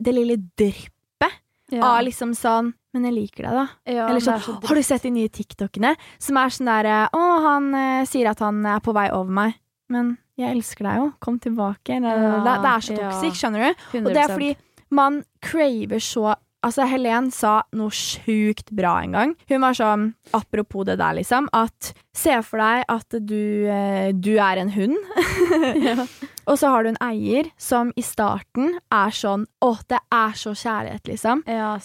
det 0.00 0.14
lille 0.16 0.38
dryppet 0.56 1.36
av 1.82 2.00
liksom 2.06 2.32
sånn 2.36 2.72
Men 2.92 3.08
jeg 3.08 3.16
liker 3.16 3.46
deg, 3.46 3.56
da. 3.56 3.66
ja, 3.88 4.06
Eller 4.10 4.20
sånn, 4.20 4.40
så 4.44 4.58
har 4.68 4.78
du 4.78 4.82
sett 4.84 5.06
de 5.06 5.12
nye 5.14 5.30
TikTokene 5.32 5.94
som 6.20 6.36
er 6.36 6.52
sånn 6.52 6.68
der 6.68 6.90
Å, 7.08 7.22
han 7.46 7.70
eh, 7.78 8.02
sier 8.08 8.28
at 8.32 8.42
han 8.44 8.60
er 8.68 8.82
på 8.84 8.92
vei 8.96 9.06
over 9.14 9.32
meg. 9.32 9.56
Men 9.92 10.14
jeg 10.40 10.56
elsker 10.56 10.88
deg 10.88 11.00
jo. 11.00 11.08
Kom 11.24 11.38
tilbake. 11.42 11.98
Det, 12.00 12.12
Ja, 12.12 12.38
det, 12.44 12.54
det 12.64 12.70
er 12.72 12.86
så 12.86 12.96
ja. 12.98 13.32
skjønner 13.40 13.64
du? 13.64 13.82
100%. 13.98 14.06
Og 14.06 14.12
det 14.12 14.22
er 14.22 14.32
fordi 14.32 14.54
man 14.92 15.22
craver 15.44 16.02
så 16.04 16.34
Altså, 16.62 16.84
Helen 16.86 17.32
sa 17.34 17.56
noe 17.74 17.90
sjukt 17.90 18.68
bra 18.70 18.92
en 19.02 19.16
gang. 19.16 19.30
Hun 19.50 19.64
var 19.64 19.74
sånn, 19.74 20.04
apropos 20.30 20.86
det 20.86 20.94
der, 21.00 21.16
liksom, 21.18 21.48
at 21.58 21.88
se 22.16 22.34
for 22.44 22.60
deg 22.60 22.84
at 22.92 23.16
du, 23.24 23.66
eh, 23.72 24.12
du 24.12 24.34
er 24.36 24.60
en 24.62 24.72
hund. 24.74 24.96
Og 26.50 26.58
så 26.58 26.72
har 26.72 26.82
du 26.82 26.90
en 26.90 26.98
eier 27.06 27.48
som 27.60 27.92
i 27.94 28.02
starten 28.02 28.72
er 28.90 29.14
sånn 29.14 29.44
Å, 29.62 29.68
det 29.86 30.00
er 30.10 30.32
så 30.34 30.50
kjærlighet, 30.58 31.06
liksom. 31.06 31.44
Ja. 31.46 31.76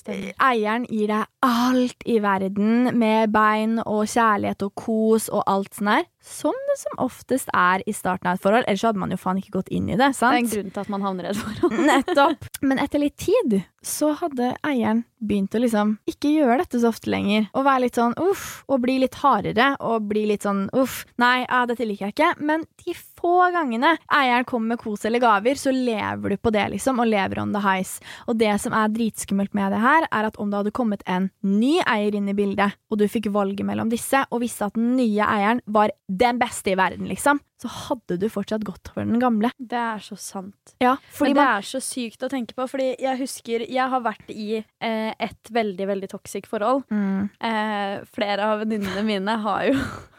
Eieren 0.48 0.88
gir 0.90 1.12
deg 1.12 1.28
alt 1.46 2.06
i 2.10 2.18
verden 2.24 2.90
med 2.98 3.30
bein 3.36 3.78
og 3.84 4.08
kjærlighet 4.10 4.66
og 4.66 4.74
kos 4.82 5.30
og 5.30 5.44
alt 5.46 5.78
sånn 5.78 5.92
her. 5.94 6.08
Som 6.28 6.58
det 6.68 6.80
som 6.82 6.98
oftest 7.06 7.54
er 7.56 7.86
i 7.88 7.94
starten 7.96 8.32
av 8.32 8.40
et 8.40 8.44
forhold. 8.44 8.66
Ellers 8.68 8.84
hadde 8.90 9.00
man 9.00 9.13
jo 9.13 9.20
faen 9.22 9.38
ikke 9.40 9.60
gått 9.60 9.70
inn 9.72 9.88
i 9.94 10.00
det. 10.00 10.10
sant? 10.18 10.34
Det 10.34 10.42
er 10.42 10.42
en 10.42 10.50
grunn 10.56 10.74
til 10.74 10.84
at 10.84 10.92
man 10.92 11.06
havner 11.06 11.28
i 11.28 11.32
et 11.32 11.40
forhold. 11.44 11.78
Nettopp. 11.92 12.50
Men 12.66 12.82
etter 12.84 13.04
litt 13.06 13.16
tid 13.22 13.60
så 13.86 14.12
hadde 14.20 14.56
eieren 14.66 15.06
begynt 15.19 15.56
å 15.58 15.62
liksom 15.62 15.95
ikke 16.10 16.32
gjøre 16.36 16.62
dette 16.62 16.82
så 16.82 16.91
ofte 16.91 17.12
lenger. 17.12 17.47
Og 17.58 17.65
være 17.67 17.86
litt 17.88 17.99
sånn 17.99 18.15
uff, 18.21 18.47
og 18.69 18.84
bli 18.86 18.99
litt 19.03 19.17
hardere 19.23 19.73
og 19.84 20.10
bli 20.12 20.27
litt 20.30 20.45
sånn 20.47 20.67
uff, 20.77 21.03
nei, 21.21 21.41
ja, 21.45 21.63
dette 21.69 21.88
liker 21.88 22.10
jeg 22.10 22.17
ikke. 22.17 22.34
Men 22.45 22.65
de 22.84 22.95
få 23.28 23.50
gangene 23.52 23.96
eieren 24.13 24.46
kommer 24.48 24.74
med 24.74 24.82
kos 24.82 25.06
eller 25.08 25.22
gaver, 25.24 25.60
så 25.60 25.72
lever 25.74 26.34
du 26.34 26.38
på 26.40 26.52
det, 26.56 26.66
liksom, 26.76 27.02
og 27.04 27.10
lever 27.10 27.42
on 27.44 27.54
the 27.56 27.62
highs. 27.63 27.98
Og 28.28 28.38
det 28.40 28.54
som 28.63 28.76
er 28.78 28.92
dritskummelt 28.94 29.56
med 29.58 29.74
det 29.76 29.82
her, 29.84 30.08
er 30.12 30.30
at 30.30 30.40
om 30.40 30.52
det 30.52 30.62
hadde 30.62 30.76
kommet 30.76 31.04
en 31.10 31.30
ny 31.44 31.78
eier 31.84 32.16
inn 32.18 32.30
i 32.32 32.38
bildet, 32.38 32.78
og 32.92 33.02
du 33.02 33.08
fikk 33.12 33.30
valget 33.36 33.68
mellom 33.68 33.92
disse, 33.92 34.24
og 34.32 34.44
visste 34.44 34.70
at 34.70 34.78
den 34.78 34.96
nye 35.00 35.28
eieren 35.28 35.62
var 35.66 35.94
den 36.08 36.40
beste 36.42 36.74
i 36.74 36.78
verden, 36.80 37.08
liksom, 37.12 37.42
så 37.58 37.72
hadde 37.74 38.20
du 38.22 38.28
fortsatt 38.30 38.66
gått 38.66 38.92
for 38.94 39.02
den 39.04 39.20
gamle. 39.22 39.52
Det 39.58 39.80
er 39.82 40.04
så 40.04 40.18
sant. 40.20 40.76
Ja, 40.84 40.96
Men 41.20 41.34
det 41.34 41.40
man 41.40 41.54
er 41.58 41.66
så 41.66 41.82
sykt 41.84 42.24
å 42.24 42.30
tenke 42.32 42.54
på, 42.58 42.68
fordi 42.70 42.92
jeg 43.02 43.18
husker 43.18 43.63
Jeg 43.68 43.90
har 43.90 44.04
vært 44.06 44.30
i 44.30 44.60
eh, 44.62 45.13
et 45.18 45.52
veldig, 45.52 45.88
veldig 45.90 46.10
toxic 46.12 46.46
forhold. 46.50 46.86
mm. 46.94 47.30
Eh, 47.48 48.04
flere 48.13 48.46
av 48.46 48.62
venninnene 48.62 49.04
mine 49.06 49.34
har 49.42 49.66
jo 49.72 49.74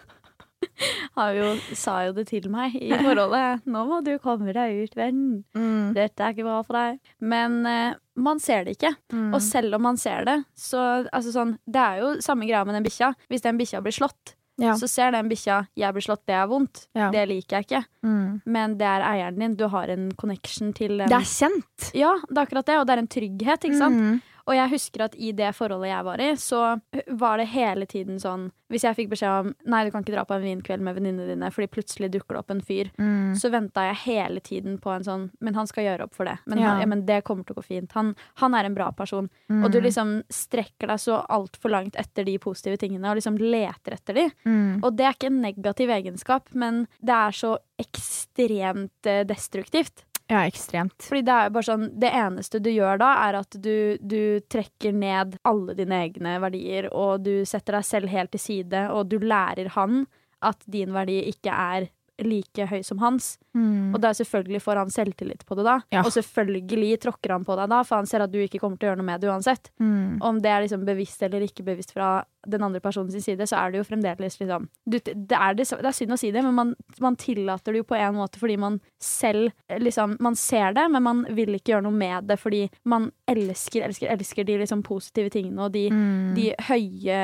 jo, 1.38 1.52
sa 1.76 2.00
jo 2.06 2.14
det 2.16 2.28
til 2.30 2.48
meg 2.52 2.76
i 2.78 2.90
forholdet. 3.06 3.64
'Nå 3.66 3.84
må 3.88 4.00
du 4.06 4.14
komme 4.22 4.54
deg 4.56 4.84
ut, 4.84 4.96
venn. 4.98 5.44
Mm. 5.56 5.94
Dette 5.96 6.24
er 6.24 6.36
ikke 6.36 6.46
bra 6.48 6.62
for 6.66 6.78
deg.' 6.78 6.98
Men 7.20 7.60
eh, 7.66 7.98
man 8.18 8.40
ser 8.42 8.66
det 8.66 8.78
ikke. 8.78 8.94
Mm. 9.12 9.30
Og 9.36 9.42
selv 9.44 9.78
om 9.78 9.86
man 9.90 10.00
ser 10.00 10.26
det, 10.28 10.40
så 10.58 11.04
altså 11.12 11.34
sånn, 11.34 11.56
Det 11.66 11.82
er 11.82 12.02
jo 12.02 12.16
samme 12.24 12.48
greia 12.48 12.64
med 12.66 12.78
den 12.78 12.86
bikkja. 12.86 13.14
Hvis 13.30 13.44
den 13.46 13.58
bikkja 13.60 13.82
blir 13.84 13.94
slått, 13.94 14.34
ja. 14.58 14.74
så 14.78 14.88
ser 14.90 15.12
den 15.14 15.28
bikkja 15.30 15.66
'jeg 15.76 15.94
blir 15.94 16.04
slått, 16.04 16.26
det 16.26 16.34
er 16.34 16.48
vondt'. 16.50 16.86
Ja. 16.94 17.10
Det 17.14 17.26
liker 17.28 17.58
jeg 17.58 17.68
ikke. 17.68 17.84
Mm. 18.02 18.40
Men 18.46 18.78
det 18.78 18.86
er 18.86 19.06
eieren 19.06 19.38
din. 19.38 19.54
Du 19.56 19.68
har 19.68 19.88
en 19.88 20.10
connection 20.14 20.72
til 20.72 20.98
den. 20.98 21.08
Det 21.08 21.20
er 21.20 21.28
kjent. 21.28 21.92
Ja, 21.94 22.16
det 22.28 22.36
er 22.36 22.46
akkurat 22.46 22.66
det, 22.66 22.78
og 22.78 22.86
det 22.86 22.96
er 22.96 23.04
en 23.04 23.14
trygghet, 23.14 23.64
ikke 23.64 23.78
sant? 23.78 24.22
Mm. 24.48 24.52
Og 24.52 24.56
jeg 24.56 24.70
husker 24.72 25.04
at 25.04 25.14
i 25.20 25.32
det 25.36 25.50
forholdet 25.54 25.90
jeg 25.90 26.04
var 26.04 26.20
i, 26.24 26.28
så 26.40 26.80
var 27.20 27.36
det 27.38 27.48
hele 27.52 27.86
tiden 27.86 28.16
sånn 28.18 28.50
Hvis 28.68 28.82
jeg 28.84 28.96
fikk 28.96 29.08
beskjed 29.14 29.30
om 29.32 29.54
Nei, 29.64 29.84
du 29.84 29.90
kan 29.90 30.02
ikke 30.04 30.12
dra 30.12 30.24
på 30.28 30.34
en 30.36 30.42
vinkveld 30.44 30.82
med 30.84 30.94
venninnene 30.98 31.26
dine 31.30 31.48
fordi 31.50 31.68
plutselig 31.72 32.10
dukker 32.12 32.36
det 32.36 32.40
opp 32.42 32.50
en 32.52 32.60
fyr, 32.60 32.90
Mm. 32.98 33.32
så 33.36 33.50
venta 33.50 33.84
jeg 33.88 33.96
hele 34.04 34.40
tiden 34.40 34.78
på 34.78 34.90
en 34.92 35.04
sånn 35.04 35.30
Men 35.40 35.54
han 35.54 35.66
skal 35.66 35.84
gjøre 35.84 36.04
opp 36.04 36.14
for 36.14 36.24
det. 36.24 36.38
Men, 36.46 36.58
Ja. 36.58 36.68
han, 36.68 36.80
ja, 36.80 36.86
men 36.86 37.06
det 37.06 37.24
kommer 37.24 37.44
til 37.46 37.54
å 37.54 37.60
gå 37.60 37.64
fint. 37.64 37.92
Han, 37.92 38.14
han 38.36 38.54
er 38.54 38.64
en 38.64 38.74
bra 38.74 38.90
person. 38.92 39.30
Og 39.50 39.70
du 39.72 39.80
liksom 39.80 40.22
strekker 40.28 40.86
deg 40.88 40.98
så 40.98 41.24
altfor 41.28 41.70
langt 41.70 41.96
etter 41.96 42.24
de 42.24 42.36
positive 42.38 42.76
tingene, 42.76 43.08
og 43.08 43.16
liksom 43.16 43.38
leter 43.38 43.92
etter 43.96 44.14
de. 44.14 44.30
mm. 44.44 44.80
Og 44.84 44.96
det 44.96 45.06
er 45.06 45.12
ikke 45.16 45.26
en 45.32 45.40
negativ 45.42 45.88
egenskap, 45.88 46.48
men 46.54 46.86
det 47.02 47.14
er 47.14 47.30
så 47.32 47.56
ekstremt 47.78 49.06
eh, 49.06 49.24
destruktivt. 49.24 50.04
Ja, 50.28 50.42
ekstremt. 50.44 51.00
Fordi 51.08 51.22
det 51.24 51.32
er 51.32 51.46
jo 51.46 51.52
bare 51.54 51.66
sånn 51.70 51.84
Det 52.00 52.08
eneste 52.12 52.60
du 52.60 52.68
gjør 52.68 53.00
da, 53.00 53.12
er 53.24 53.38
at 53.40 53.56
du, 53.64 53.96
du 54.00 54.40
trekker 54.52 54.92
ned 54.92 55.38
alle 55.48 55.76
dine 55.78 56.02
egne 56.04 56.34
verdier, 56.42 56.90
og 56.92 57.24
du 57.24 57.46
setter 57.48 57.78
deg 57.78 57.86
selv 57.88 58.12
helt 58.12 58.34
til 58.34 58.42
side, 58.44 58.82
og 58.92 59.08
du 59.08 59.16
lærer 59.24 59.72
han 59.78 60.04
at 60.44 60.60
din 60.70 60.92
verdi 60.94 61.22
ikke 61.32 61.54
er 61.54 61.88
like 62.22 62.66
høy 62.68 62.82
som 62.84 63.00
hans. 63.00 63.36
Mm. 63.58 63.90
Og 63.96 64.00
da 64.04 64.14
selvfølgelig 64.14 64.62
får 64.62 64.80
han 64.84 64.94
selvtillit 64.94 65.42
på 65.48 65.58
det 65.58 65.66
da. 65.66 65.76
Ja. 65.94 66.04
Og 66.06 66.14
selvfølgelig 66.14 67.00
tråkker 67.02 67.34
han 67.34 67.44
på 67.48 67.58
deg 67.58 67.70
da, 67.74 67.82
for 67.88 67.98
han 68.00 68.06
ser 68.10 68.22
at 68.24 68.32
du 68.32 68.38
ikke 68.44 68.60
kommer 68.62 68.78
til 68.78 68.86
å 68.88 68.92
gjøre 68.92 69.02
noe 69.02 69.10
med 69.10 69.22
det 69.24 69.30
uansett. 69.32 69.72
Mm. 69.82 70.18
Om 70.22 70.38
det 70.44 70.52
er 70.54 70.64
liksom 70.64 70.86
bevisst 70.86 71.22
eller 71.26 71.42
ikke 71.46 71.66
bevisst 71.66 71.92
fra 71.96 72.12
den 72.48 72.62
andre 72.64 72.80
personens 72.80 73.18
side, 73.26 73.44
så 73.50 73.58
er 73.58 73.72
det 73.74 73.80
jo 73.82 73.86
fremdeles 73.88 74.38
liksom 74.40 74.68
du, 74.88 74.94
det, 75.02 75.10
er 75.36 75.56
det, 75.58 75.66
det 75.68 75.88
er 75.90 75.96
synd 75.96 76.14
å 76.14 76.18
si 76.20 76.30
det, 76.32 76.40
men 76.46 76.54
man, 76.56 76.70
man 77.02 77.16
tillater 77.18 77.74
det 77.74 77.82
jo 77.82 77.88
på 77.90 77.98
en 77.98 78.14
måte 78.16 78.40
fordi 78.40 78.54
man 78.62 78.78
selv 79.02 79.50
liksom 79.82 80.14
Man 80.24 80.36
ser 80.38 80.72
det, 80.76 80.86
men 80.90 81.02
man 81.04 81.20
vil 81.36 81.56
ikke 81.58 81.74
gjøre 81.74 81.84
noe 81.88 81.98
med 81.98 82.28
det 82.30 82.38
fordi 82.40 82.62
man 82.88 83.10
elsker, 83.28 83.84
elsker, 83.88 84.08
elsker 84.14 84.46
de 84.48 84.56
liksom 84.62 84.82
positive 84.86 85.30
tingene 85.34 85.66
og 85.66 85.74
de, 85.74 85.88
Mm. 85.88 86.34
de 86.36 86.50
høye, 86.68 87.18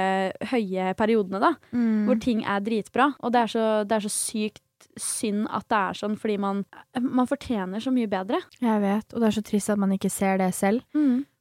høye 0.50 0.94
periodene, 0.98 1.40
da. 1.42 1.54
Mm. 1.72 2.04
Hvor 2.08 2.20
ting 2.22 2.44
er 2.44 2.62
dritbra. 2.64 3.10
Og 3.22 3.32
det 3.34 3.42
er 3.44 3.52
så, 3.54 3.64
det 3.88 3.96
er 3.98 4.06
så 4.06 4.12
sykt 4.12 4.62
synd 5.00 5.46
at 5.50 5.66
det 5.72 5.78
er 5.80 5.98
sånn, 5.98 6.16
fordi 6.24 6.38
man, 6.40 6.64
man 7.04 7.28
fortjener 7.28 7.84
så 7.84 7.92
mye 7.92 8.08
bedre. 8.08 8.40
Jeg 8.64 8.80
vet, 8.80 9.12
og 9.12 9.20
det 9.20 9.28
er 9.28 9.36
så 9.36 9.44
trist 9.44 9.72
at 9.74 9.80
man 9.80 9.92
ikke 9.92 10.08
ser 10.12 10.40
det 10.40 10.50
selv. 10.56 10.80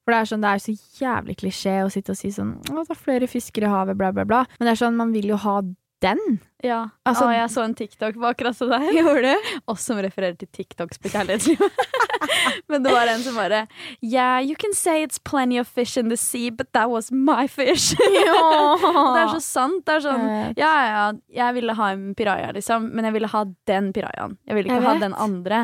For 0.04 0.12
det 0.12 0.18
er 0.20 0.28
sånn, 0.28 0.42
det 0.44 0.50
er 0.52 0.60
så 0.60 0.74
jævlig 1.00 1.38
klisjé 1.40 1.78
å 1.86 1.92
sitte 1.94 2.12
og 2.12 2.18
si 2.20 2.28
sånn 2.36 2.58
Å, 2.60 2.82
det 2.84 2.92
er 2.92 3.00
flere 3.00 3.30
fisker 3.32 3.64
i 3.64 3.70
havet, 3.72 3.96
bla, 3.96 4.10
bla, 4.12 4.26
bla. 4.28 4.42
Men 4.58 4.68
det 4.68 4.74
er 4.74 4.82
sånn, 4.82 4.98
man 5.00 5.14
vil 5.16 5.30
jo 5.32 5.38
ha 5.46 5.62
den. 6.04 6.20
Ja. 6.64 6.82
Altså- 7.08 7.30
å, 7.30 7.32
jeg 7.32 7.48
så 7.54 7.64
en 7.64 7.76
TikTok 7.80 8.20
på 8.20 8.28
akkurat 8.28 8.58
så 8.58 8.68
der. 8.68 8.84
Gjorde 8.98 9.32
du? 9.32 9.54
Oss 9.72 9.86
som 9.88 10.02
refererer 10.04 10.36
til 10.36 10.52
TikToks 10.52 11.00
på 11.00 11.14
kjærlighetslivet. 11.14 11.80
Men 12.72 12.84
det 12.86 12.94
var 12.94 13.10
en 13.12 13.24
som 13.24 13.36
bare 13.40 13.66
Yeah, 14.02 14.40
you 14.42 14.56
can 14.60 14.74
say 14.74 15.04
it's 15.04 15.20
plenty 15.20 15.60
of 15.60 15.68
fish 15.68 15.98
in 15.98 16.10
the 16.10 16.18
sea, 16.18 16.50
but 16.52 16.72
that 16.74 16.90
was 16.90 17.12
my 17.12 17.48
fish. 17.48 17.94
det 18.00 19.22
er 19.24 19.32
så 19.36 19.42
sant. 19.44 19.86
Det 19.86 19.98
er 19.98 20.06
sånn. 20.06 20.26
Ja, 20.60 20.74
ja, 20.88 21.06
jeg 21.34 21.58
ville 21.60 21.76
ha 21.78 21.92
en 21.94 22.12
piraja, 22.18 22.52
liksom, 22.56 22.90
men 22.94 23.08
jeg 23.10 23.18
ville 23.18 23.32
ha 23.32 23.46
den 23.70 23.92
pirajaen. 23.96 24.38
Jeg 24.48 24.58
ville 24.58 24.70
ikke 24.70 24.82
Jeg 24.82 24.90
ha 24.90 24.98
den 25.02 25.18
andre. 25.18 25.64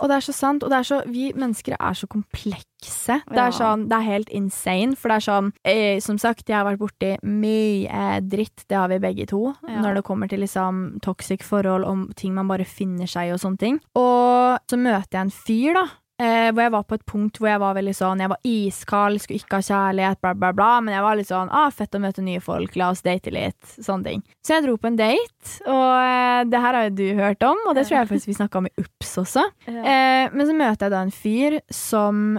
Og 0.00 0.08
det 0.10 0.16
er 0.20 0.28
så 0.28 0.36
sant. 0.36 0.64
Og 0.64 0.72
det 0.72 0.78
er 0.82 0.88
så, 0.90 1.02
vi 1.10 1.30
mennesker 1.36 1.76
er 1.78 1.98
så 1.98 2.08
komplekse. 2.10 2.73
Det 2.84 3.36
Ja. 3.36 3.46
er 3.48 3.50
sånn, 3.52 3.88
det 3.88 3.96
er 3.98 4.06
helt 4.12 4.28
insane. 4.30 4.96
For 4.96 5.08
det 5.08 5.16
er 5.16 5.26
sånn, 5.32 5.52
eh, 5.64 5.98
som 6.00 6.18
sagt, 6.18 6.46
jeg 6.48 6.56
har 6.56 6.64
vært 6.64 6.78
borti 6.78 7.16
mye 7.22 8.20
dritt. 8.28 8.64
Det 8.68 8.76
har 8.76 8.88
vi 8.88 8.98
begge 8.98 9.26
to. 9.30 9.54
Ja. 9.68 9.80
Når 9.82 9.94
det 10.00 10.04
kommer 10.04 10.28
til 10.28 10.40
liksom 10.40 11.00
toxic 11.04 11.42
forhold 11.42 11.84
om 11.84 12.06
ting 12.16 12.34
man 12.34 12.48
bare 12.48 12.64
finner 12.64 13.06
seg 13.10 13.30
i 13.30 13.34
og 13.34 13.40
sånne 13.40 13.58
ting. 13.58 13.80
Og 13.96 14.58
så 14.68 14.78
møter 14.80 15.10
jeg 15.18 15.20
en 15.20 15.30
fyr, 15.30 15.74
da. 15.74 15.86
Eh, 16.16 16.52
hvor 16.52 16.62
jeg 16.62 16.70
var 16.70 16.84
på 16.86 16.94
et 16.94 17.04
punkt 17.10 17.38
hvor 17.40 17.48
jeg 17.50 17.58
var 17.58 17.74
veldig 17.74 17.90
sånn 17.98 18.20
Jeg 18.20 18.28
var 18.30 18.38
iskald, 18.46 19.18
skulle 19.18 19.40
ikke 19.42 19.58
ha 19.58 19.64
kjærlighet, 19.66 20.20
bla, 20.22 20.30
bla, 20.38 20.52
bla. 20.54 20.80
Men 20.80 20.94
jeg 20.94 21.02
var 21.02 21.16
litt 21.18 21.26
sånn 21.26 21.48
ah, 21.50 21.70
fett 21.74 21.90
å 21.98 22.00
møte 22.00 22.22
nye 22.22 22.38
folk, 22.40 22.76
la 22.76 22.90
oss 22.94 23.02
date 23.02 23.32
litt. 23.34 23.58
Sånne 23.82 24.04
ting. 24.04 24.22
Så 24.46 24.54
jeg 24.54 24.62
dro 24.68 24.76
på 24.78 24.86
en 24.92 24.96
date, 25.00 25.58
og 25.66 25.90
eh, 26.06 26.44
det 26.46 26.60
her 26.62 26.72
har 26.78 26.84
jo 26.88 26.94
du 27.00 27.14
hørt 27.18 27.42
om, 27.42 27.58
og 27.66 27.74
det 27.74 27.88
tror 27.88 27.98
jeg 27.98 28.08
faktisk 28.12 28.30
vi 28.30 28.38
snakka 28.38 28.58
om 28.62 28.66
i 28.70 28.74
UPS 28.78 29.16
også. 29.24 29.42
Eh, 29.66 30.28
men 30.30 30.46
så 30.46 30.54
møter 30.54 30.86
jeg 30.86 30.94
da 30.94 31.02
en 31.02 31.10
fyr 31.10 31.58
som 31.68 32.38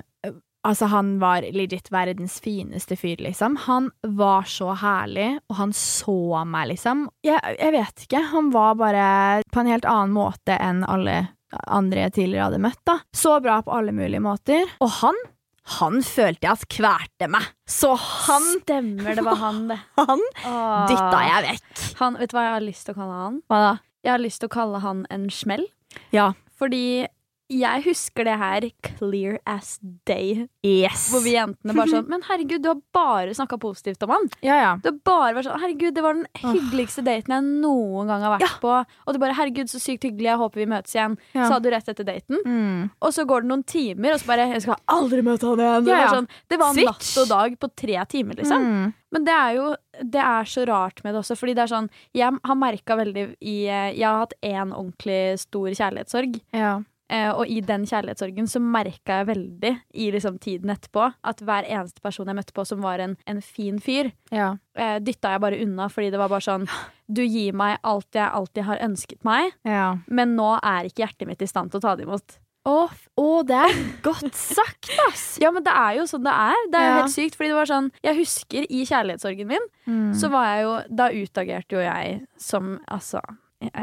Altså, 0.65 0.87
han 0.89 1.15
var 1.21 1.45
legit 1.53 1.91
verdens 1.93 2.39
fineste 2.41 2.97
fyr, 2.97 3.19
liksom. 3.21 3.57
Han 3.67 3.91
var 4.17 4.47
så 4.49 4.71
herlig, 4.81 5.35
og 5.49 5.59
han 5.59 5.75
så 5.77 6.41
meg, 6.49 6.71
liksom. 6.73 7.05
Jeg, 7.25 7.37
jeg 7.59 7.75
vet 7.75 8.05
ikke. 8.07 8.23
Han 8.33 8.49
var 8.55 8.79
bare 8.79 9.05
på 9.53 9.61
en 9.61 9.69
helt 9.69 9.85
annen 9.89 10.15
måte 10.15 10.57
enn 10.57 10.81
alle 10.89 11.19
andre 11.69 12.07
jeg 12.07 12.15
tidligere 12.17 12.49
hadde 12.49 12.63
møtt, 12.65 12.81
da. 12.87 12.99
Så 13.15 13.37
bra 13.43 13.59
på 13.63 13.73
alle 13.75 13.93
mulige 13.95 14.23
måter. 14.23 14.65
Og 14.83 14.91
han, 15.01 15.19
han 15.77 16.01
følte 16.05 16.47
jeg 16.47 16.57
at 16.57 16.67
kverte 16.71 17.29
meg. 17.31 17.49
Så 17.69 17.93
han, 18.01 18.47
Stemmer, 18.63 19.15
det 19.15 19.25
var 19.25 19.41
han, 19.41 19.65
det. 19.71 19.79
han 20.01 20.23
Åh. 20.45 20.85
dytta 20.91 21.25
jeg 21.29 21.45
vekk. 21.49 21.83
Han, 22.01 22.17
vet 22.21 22.33
du 22.33 22.37
hva 22.37 22.47
jeg 22.47 22.55
har 22.57 22.65
lyst 22.65 22.87
til 22.87 22.95
å 22.95 22.99
kalle 23.03 23.19
han? 23.21 23.43
Hva 23.51 23.61
da? 23.69 23.75
Jeg 24.05 24.13
har 24.13 24.21
lyst 24.21 24.41
til 24.43 24.51
å 24.51 24.55
kalle 24.57 24.81
han 24.83 25.05
en 25.13 25.29
smell. 25.33 25.65
Ja. 26.13 26.31
Fordi 26.59 26.83
jeg 27.51 27.83
husker 27.85 28.25
det 28.25 28.35
her 28.41 28.65
clear 28.81 29.35
as 29.45 29.75
day. 30.09 30.47
Yes. 30.65 31.09
Hvor 31.13 31.21
vi 31.21 31.35
jentene 31.35 31.75
bare 31.77 31.91
sånn 31.91 32.07
Men 32.13 32.23
herregud, 32.25 32.63
du 32.63 32.69
har 32.71 32.79
bare 32.95 33.35
snakka 33.37 33.59
positivt 33.61 34.01
om 34.07 34.13
han. 34.15 34.29
Ja, 34.45 34.55
ja. 34.61 34.71
Du 34.81 34.89
har 34.89 34.97
bare 35.05 35.35
vært 35.37 35.47
sånn 35.49 35.61
Herregud, 35.61 35.93
det 35.97 36.03
var 36.05 36.17
den 36.17 36.25
hyggeligste 36.41 37.03
daten 37.05 37.35
jeg 37.35 37.45
noen 37.61 38.09
gang 38.09 38.25
har 38.25 38.33
vært 38.39 38.57
på. 38.63 38.73
Og 39.05 39.13
du 39.13 39.21
bare 39.21 39.37
Herregud, 39.37 39.69
så 39.69 39.81
sykt 39.83 40.07
hyggelig, 40.07 40.31
jeg 40.31 40.41
håper 40.41 40.63
vi 40.63 40.67
møtes 40.73 40.95
igjen. 40.97 41.17
Ja. 41.37 41.45
Sa 41.51 41.59
du 41.61 41.69
rett 41.73 41.91
etter 41.93 42.07
daten. 42.07 42.41
Mm. 42.45 42.89
Og 43.05 43.13
så 43.13 43.27
går 43.29 43.45
det 43.45 43.51
noen 43.53 43.65
timer, 43.69 44.15
og 44.15 44.23
så 44.23 44.29
bare 44.31 44.47
Jeg 44.55 44.65
skal 44.65 44.81
aldri 44.95 45.21
møte 45.25 45.51
han 45.51 45.61
igjen. 45.61 45.85
Det 45.85 45.93
Ja, 45.93 45.99
var, 45.99 46.05
ja. 46.07 46.15
sånn, 46.17 46.29
det 46.49 46.59
var 46.61 46.79
natt 46.81 47.11
og 47.21 47.29
dag 47.35 47.59
på 47.61 47.71
tre 47.85 48.01
timer, 48.15 48.41
liksom. 48.41 48.65
Mm. 48.65 48.89
Men 49.15 49.27
det 49.29 49.35
er 49.37 49.53
jo 49.59 49.69
det 50.01 50.19
er 50.19 50.49
så 50.49 50.65
rart 50.67 50.97
med 51.05 51.13
det 51.15 51.21
også, 51.21 51.37
fordi 51.39 51.53
det 51.55 51.61
er 51.63 51.69
sånn 51.71 51.85
Jeg 52.17 52.35
har 52.43 52.57
merka 52.59 52.97
veldig 52.99 53.23
i 53.47 53.53
eh, 53.71 53.93
Jeg 53.95 54.03
har 54.09 54.25
hatt 54.25 54.33
én 54.43 54.73
ordentlig 54.75 55.37
stor 55.39 55.69
kjærlighetssorg. 55.71 56.35
Ja. 56.51 56.73
Eh, 57.07 57.29
og 57.29 57.45
i 57.47 57.59
den 57.61 57.83
kjærlighetssorgen 57.85 58.47
så 58.49 58.57
merka 58.59 59.19
jeg 59.19 59.27
veldig 59.27 59.71
i 59.93 60.07
liksom 60.11 60.39
tiden 60.41 60.71
etterpå 60.73 61.11
at 61.23 61.43
hver 61.45 61.67
eneste 61.69 62.01
person 62.01 62.25
jeg 62.25 62.35
møtte 62.39 62.55
på 62.57 62.63
som 62.65 62.81
var 62.81 62.97
en, 63.03 63.15
en 63.29 63.41
fin 63.45 63.77
fyr, 63.79 64.09
Ja. 64.33 64.55
eh, 64.73 64.97
dytta 64.99 65.35
jeg 65.35 65.41
bare 65.43 65.59
unna 65.61 65.85
fordi 65.87 66.09
det 66.09 66.17
var 66.17 66.29
bare 66.29 66.41
sånn 66.41 66.65
Du 67.07 67.21
gir 67.21 67.53
meg 67.53 67.77
alt 67.83 68.09
jeg 68.17 68.25
alltid 68.33 68.63
har 68.65 68.81
ønsket 68.81 69.23
meg, 69.23 69.51
ja. 69.63 69.97
men 70.09 70.35
nå 70.35 70.55
er 70.63 70.85
ikke 70.89 71.03
hjertet 71.05 71.27
mitt 71.29 71.41
i 71.45 71.45
stand 71.45 71.69
til 71.69 71.77
å 71.77 71.81
ta 71.85 71.95
det 71.95 72.07
imot. 72.07 72.39
Å, 72.65 72.73
oh, 72.89 72.93
oh, 73.21 73.43
det 73.45 73.53
er 73.53 73.75
godt 74.01 74.33
sagt, 74.33 74.89
ass! 75.07 75.37
Ja, 75.43 75.51
men 75.53 75.61
det 75.63 75.69
er 75.77 75.99
jo 75.99 76.07
sånn 76.09 76.23
det 76.25 76.33
er. 76.33 76.55
Det 76.73 76.79
er 76.81 76.87
jo 76.87 76.95
Ja. 76.95 77.01
helt 77.03 77.13
sykt. 77.13 77.35
Fordi 77.37 77.49
det 77.53 77.59
var 77.59 77.69
sånn 77.69 77.91
Jeg 78.01 78.17
husker 78.17 78.65
i 78.65 78.81
kjærlighetssorgen 78.89 79.45
min, 79.53 79.67
Mm. 79.85 80.15
så 80.17 80.31
var 80.33 80.45
jeg 80.49 80.63
jo 80.65 80.95
Da 80.95 81.09
utagerte 81.13 81.77
jo 81.77 81.83
jeg 81.85 82.25
som 82.41 82.79
Altså 82.89 83.21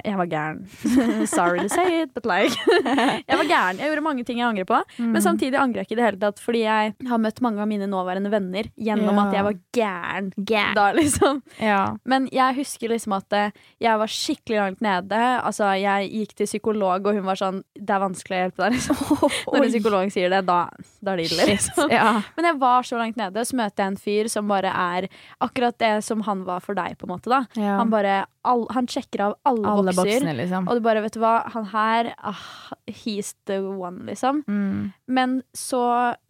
jeg, 0.04 0.16
var 0.18 0.26
gæren. 0.30 0.60
Sorry 1.32 1.58
to 1.64 1.68
say 1.68 2.02
it, 2.02 2.12
but 2.14 2.26
like 2.26 2.52
Jeg 3.28 3.38
var 3.38 3.46
gæren. 3.48 3.78
Jeg 3.80 3.88
gjorde 3.90 4.04
mange 4.06 4.24
ting 4.28 4.38
jeg 4.40 4.48
angrer 4.48 4.66
på. 4.68 4.78
Mm. 4.98 5.10
Men 5.14 5.22
samtidig 5.24 5.58
angrer 5.60 5.82
jeg 5.82 5.86
ikke 5.90 5.96
i 5.96 6.00
det 6.00 6.06
hele 6.06 6.20
tatt, 6.22 6.40
fordi 6.42 6.62
jeg 6.64 6.94
har 7.08 7.18
møtt 7.22 7.40
mange 7.44 7.62
av 7.64 7.68
mine 7.70 7.88
nåværende 7.90 8.30
venner 8.32 8.68
gjennom 8.78 9.16
Ja. 9.16 9.26
at 9.26 9.34
jeg 9.38 9.44
var 9.48 9.58
gæren 9.76 10.30
Gæren. 10.38 10.74
da, 10.78 10.86
liksom. 10.96 11.42
Ja. 11.60 11.80
Men 12.08 12.28
jeg 12.32 12.56
husker 12.60 12.88
liksom 12.92 13.12
at 13.18 13.32
eh, 13.38 13.50
jeg 13.80 13.98
var 13.98 14.06
skikkelig 14.12 14.58
langt 14.60 14.80
nede. 14.84 15.20
Altså, 15.42 15.70
jeg 15.80 16.10
gikk 16.12 16.34
til 16.38 16.46
psykolog, 16.50 17.06
og 17.06 17.14
hun 17.18 17.24
var 17.28 17.38
sånn 17.40 17.62
Det 17.76 17.90
er 17.94 18.02
vanskelig 18.02 18.36
å 18.38 18.42
hjelpe 18.46 18.62
deg, 18.64 18.76
liksom. 18.78 18.96
Når 19.52 19.64
en 19.66 19.72
psykolog 19.74 20.12
sier 20.14 20.30
det, 20.32 20.42
da, 20.48 20.60
da 21.02 21.12
er 21.16 21.22
det 21.22 21.48
liksom. 21.48 21.90
Ja. 21.92 22.20
Men 22.36 22.44
jeg 22.50 22.58
var 22.62 22.82
så 22.88 22.98
langt 23.00 23.16
nede, 23.20 23.44
så 23.48 23.56
møter 23.58 23.84
jeg 23.84 23.92
en 23.92 24.00
fyr 24.00 24.28
som 24.32 24.48
bare 24.50 24.70
er 24.72 25.08
akkurat 25.42 25.76
det 25.82 25.92
som 26.06 26.22
han 26.26 26.44
var 26.48 26.60
for 26.64 26.74
deg, 26.78 26.96
på 26.98 27.06
en 27.08 27.14
måte. 27.14 27.30
da. 27.32 27.44
Han 27.78 27.90
bare 27.92 28.24
all, 28.44 28.64
Han 28.74 28.86
sjekker 28.90 29.20
av 29.28 29.34
alle, 29.46 29.62
Alle 29.72 29.94
bokser. 29.94 30.20
boksene, 30.20 30.34
liksom. 30.38 30.68
Og 30.68 30.78
du 30.78 30.84
bare, 30.84 31.02
vet 31.04 31.14
du 31.16 31.20
hva, 31.22 31.34
han 31.54 31.68
her 31.72 32.12
ah, 32.18 32.44
He's 32.90 33.34
the 33.50 33.60
one, 33.62 34.04
liksom. 34.08 34.42
Mm. 34.46 34.92
Men 35.06 35.40
så 35.56 35.82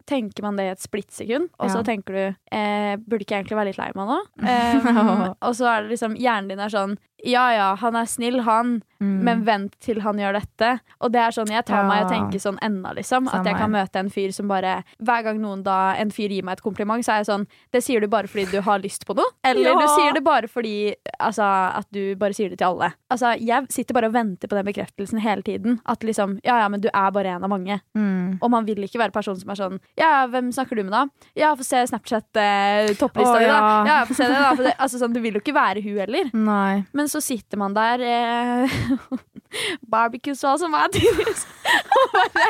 tenker 0.05 0.43
man 0.43 0.55
det 0.55 0.65
i 0.67 0.71
et 0.73 0.79
splittsekund, 0.83 1.49
og 1.59 1.69
så 1.69 1.77
Ja. 1.81 1.83
tenker 1.83 2.13
du 2.13 2.35
eh, 2.51 2.95
Burde 2.97 3.21
ikke 3.25 3.35
jeg 3.37 3.45
egentlig 3.45 3.57
være 3.57 3.65
litt 3.71 3.77
lei 3.77 3.91
meg 3.95 4.07
nå? 4.07 4.19
Um, 4.43 5.35
og 5.41 5.53
så 5.55 5.65
er 5.69 5.81
det 5.83 5.91
liksom 5.97 6.15
Hjernen 6.19 6.49
din 6.49 6.59
er 6.59 6.69
sånn 6.73 6.97
Ja 7.25 7.45
ja, 7.55 7.67
han 7.79 7.95
er 7.95 8.05
snill, 8.05 8.41
han, 8.43 8.81
Mm. 9.03 9.19
men 9.23 9.41
vent 9.43 9.73
til 9.83 9.99
han 9.99 10.15
gjør 10.15 10.33
dette. 10.37 10.79
Og 11.03 11.11
det 11.11 11.19
er 11.19 11.31
sånn 11.35 11.49
jeg 11.51 11.65
tar 11.65 11.81
Ja. 11.83 11.87
meg 11.89 12.05
og 12.05 12.11
tenker 12.11 12.39
sånn 12.39 12.57
ennå, 12.63 12.93
liksom. 12.95 13.27
At 13.27 13.43
jeg 13.43 13.57
kan 13.57 13.69
møte 13.71 13.95
en 13.99 14.07
fyr 14.09 14.31
som 14.31 14.47
bare 14.47 14.83
Hver 15.03 15.23
gang 15.25 15.41
noen 15.41 15.61
da 15.63 15.91
en 15.99 16.09
fyr 16.09 16.29
gir 16.31 16.43
meg 16.43 16.53
et 16.57 16.61
kompliment, 16.63 17.03
så 17.03 17.11
er 17.11 17.23
jeg 17.23 17.27
sånn 17.27 17.47
Det 17.73 17.83
sier 17.83 17.99
du 17.99 18.07
bare 18.07 18.27
fordi 18.27 18.45
du 18.51 18.61
har 18.61 18.79
lyst 18.79 19.03
på 19.05 19.15
noe? 19.15 19.25
Eller 19.43 19.71
Ja. 19.71 19.73
du 19.79 19.87
sier 19.87 20.13
det 20.13 20.23
bare 20.23 20.47
fordi 20.47 20.95
Altså 21.19 21.43
at 21.43 21.85
du 21.91 22.15
bare 22.15 22.31
sier 22.33 22.49
det 22.49 22.59
til 22.59 22.67
alle. 22.67 22.93
Altså, 23.11 23.35
jeg 23.39 23.67
sitter 23.69 23.93
bare 23.93 24.05
og 24.07 24.13
venter 24.13 24.47
på 24.47 24.55
den 24.55 24.65
bekreftelsen 24.65 25.19
hele 25.19 25.41
tiden. 25.43 25.79
At 25.85 25.99
liksom 25.99 26.39
Ja 26.43 26.59
ja, 26.59 26.67
men 26.69 26.79
du 26.81 26.89
er 26.93 27.11
bare 27.11 27.27
en 27.35 27.43
av 27.43 27.49
mange. 27.49 27.81
Mm. 27.97 28.39
Og 28.41 28.49
man 28.51 28.65
vil 28.65 28.77
ikke 28.83 28.99
være 28.99 29.11
personen 29.11 29.39
som 29.39 29.49
er 29.49 29.55
sånn 29.55 29.79
Ja, 29.99 30.23
hvem 30.31 30.47
snakker 30.55 30.79
du 30.79 30.83
med 30.87 30.93
da? 30.95 31.03
Ja, 31.37 31.51
få 31.57 31.65
se 31.67 31.83
Snapchat-topplista 31.91 33.35
Å, 33.35 33.39
di, 33.41 33.45
da. 33.45 33.57
ja. 33.59 33.83
Ja, 33.89 33.97
få 34.09 34.15
se 34.17 34.25
det, 34.25 34.39
da. 34.41 34.49
For 34.57 34.65
det, 34.65 34.73
altså, 34.81 35.01
sånn, 35.01 35.13
du 35.13 35.19
vil 35.21 35.37
jo 35.37 35.41
ikke 35.43 35.53
være 35.55 35.83
hun 35.85 35.99
heller. 36.01 36.31
Nei. 36.33 36.83
Men 36.97 37.11
så 37.11 37.21
sitter 37.21 37.61
man 37.61 37.75
der 37.77 38.01
eh, 38.07 38.73
Barbecue-sal 39.93 40.57
som 40.61 40.73
er 40.73 40.87
mat 40.87 40.97
og 41.93 42.15
bare, 42.15 42.47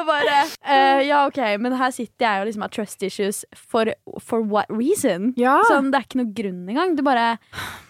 og 0.00 0.08
bare 0.08 0.36
eh, 0.66 1.02
Ja, 1.06 1.22
OK, 1.28 1.38
men 1.62 1.76
her 1.78 1.92
sitter 1.94 2.26
jeg 2.26 2.42
og 2.42 2.48
liksom 2.50 2.64
har 2.66 2.72
trust 2.74 3.04
issues 3.06 3.42
for, 3.54 3.92
for 4.18 4.42
what 4.42 4.66
reason? 4.72 5.30
Ja. 5.40 5.60
Sånn, 5.70 5.92
det 5.92 6.00
er 6.00 6.08
ikke 6.08 6.20
noe 6.24 6.34
grunn 6.34 6.62
engang. 6.70 6.96
Du 6.98 7.04
bare, 7.06 7.36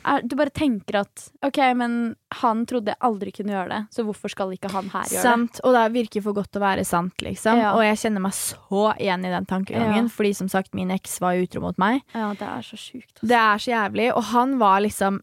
er, 0.04 0.24
du 0.28 0.36
bare 0.38 0.52
tenker 0.52 1.00
at 1.02 1.28
OK, 1.46 1.60
men 1.80 1.98
han 2.42 2.62
trodde 2.68 2.92
jeg 2.92 3.00
aldri 3.08 3.32
kunne 3.34 3.56
gjøre 3.56 3.72
det, 3.72 3.80
så 3.96 4.04
hvorfor 4.06 4.30
skal 4.30 4.52
ikke 4.54 4.70
han 4.70 4.92
her 4.92 5.08
gjøre 5.08 5.18
det? 5.18 5.24
Sant. 5.24 5.62
Og 5.66 5.74
det 5.74 5.86
virker 5.96 6.24
for 6.28 6.36
godt 6.36 6.60
å 6.60 6.62
være 6.62 6.84
sant, 6.86 7.16
liksom. 7.24 7.58
Ja. 7.58 7.72
Og 7.74 7.82
jeg 7.86 7.98
kjenner 8.04 8.22
meg 8.28 8.36
så 8.36 8.89
igjen 8.98 9.24
i 9.24 9.30
den 9.30 9.46
tankegangen, 9.46 10.04
Ja. 10.04 10.08
fordi 10.08 10.34
som 10.34 10.48
sagt, 10.48 10.74
min 10.74 10.90
eks 10.90 11.20
var 11.20 11.34
utro 11.34 11.60
mot 11.60 11.76
meg. 11.78 12.02
Ja, 12.14 12.32
det 12.32 12.42
er 12.42 12.62
så 12.62 12.76
sjukt. 12.76 13.12
altså. 13.20 13.28
Det 13.28 13.36
er 13.36 13.56
så 13.58 13.70
jævlig, 13.70 14.16
og 14.16 14.22
han 14.24 14.58
var 14.58 14.80
liksom 14.80 15.20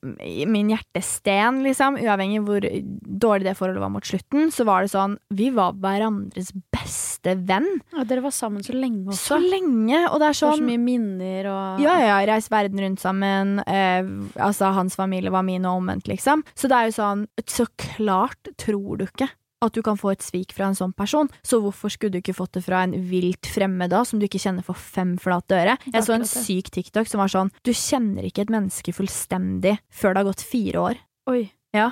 min 0.47 0.69
hjertesten, 0.69 1.63
liksom. 1.63 1.97
Uavhengig 1.97 2.41
hvor 2.45 2.61
dårlig 2.61 3.43
det 3.43 3.57
forholdet 3.57 3.81
var 3.81 3.89
mot 3.89 4.03
slutten, 4.05 4.51
så 4.51 4.65
var 4.65 4.81
det 4.81 4.91
sånn 4.91 5.17
Vi 5.33 5.49
var 5.51 5.73
hverandres 5.73 6.51
beste 6.71 7.35
venn 7.47 7.81
Ja, 7.93 8.03
dere 8.03 8.21
var 8.21 8.31
sammen 8.31 8.63
så 8.63 8.73
lenge 8.73 9.07
også. 9.07 9.35
så 9.35 9.39
lenge, 9.41 10.05
og 10.11 10.19
det 10.19 10.27
er 10.27 10.33
Det 10.37 10.41
var 10.41 10.53
så 10.53 10.53
sånn 10.57 10.65
mye 10.67 10.79
minner 10.83 11.45
og 11.51 11.79
Ja, 11.81 11.97
ja, 11.99 12.25
reist 12.33 12.49
verden 12.51 12.79
rundt 12.79 12.99
sammen. 12.99 13.59
Eh, 13.67 14.03
altså, 14.41 14.71
hans 14.73 14.95
familie 14.95 15.31
var 15.31 15.43
min 15.43 15.65
og 15.65 15.81
omvendt, 15.81 16.07
liksom. 16.07 16.43
Så 16.55 16.67
det 16.69 16.77
er 16.77 16.85
jo 16.91 17.01
sånn 17.01 17.27
Så 17.47 17.65
klart 17.77 18.37
tror 18.57 18.97
du 18.97 19.05
ikke 19.05 19.29
at 19.63 19.73
du 19.73 19.81
kan 19.85 19.97
få 19.97 20.11
et 20.13 20.21
svik 20.25 20.53
fra 20.53 20.67
en 20.69 20.77
sånn 20.77 20.93
person, 20.97 21.29
så 21.41 21.59
hvorfor 21.63 21.89
skulle 21.93 22.13
du 22.13 22.19
ikke 22.21 22.35
fått 22.37 22.57
det 22.59 22.63
fra 22.67 22.83
en 22.85 22.93
vilt 23.09 23.49
fremmed 23.49 23.89
da, 23.93 24.03
som 24.05 24.19
du 24.21 24.27
ikke 24.27 24.41
kjenner 24.41 24.65
for 24.65 24.77
fem 24.77 25.15
flate 25.21 25.57
øre? 25.57 25.77
Jeg 25.89 26.05
så 26.05 26.13
en 26.17 26.27
syk 26.29 26.69
TikTok 26.73 27.09
som 27.09 27.23
var 27.23 27.31
sånn 27.33 27.49
Du 27.65 27.73
kjenner 27.73 28.27
ikke 28.27 28.45
et 28.45 28.53
menneske 28.53 28.93
fullstendig 28.95 29.77
før 29.89 30.13
det 30.13 30.21
har 30.21 30.29
gått 30.31 30.45
fire 30.45 30.83
år. 30.91 31.01
Oi, 31.31 31.47
Ja. 31.75 31.91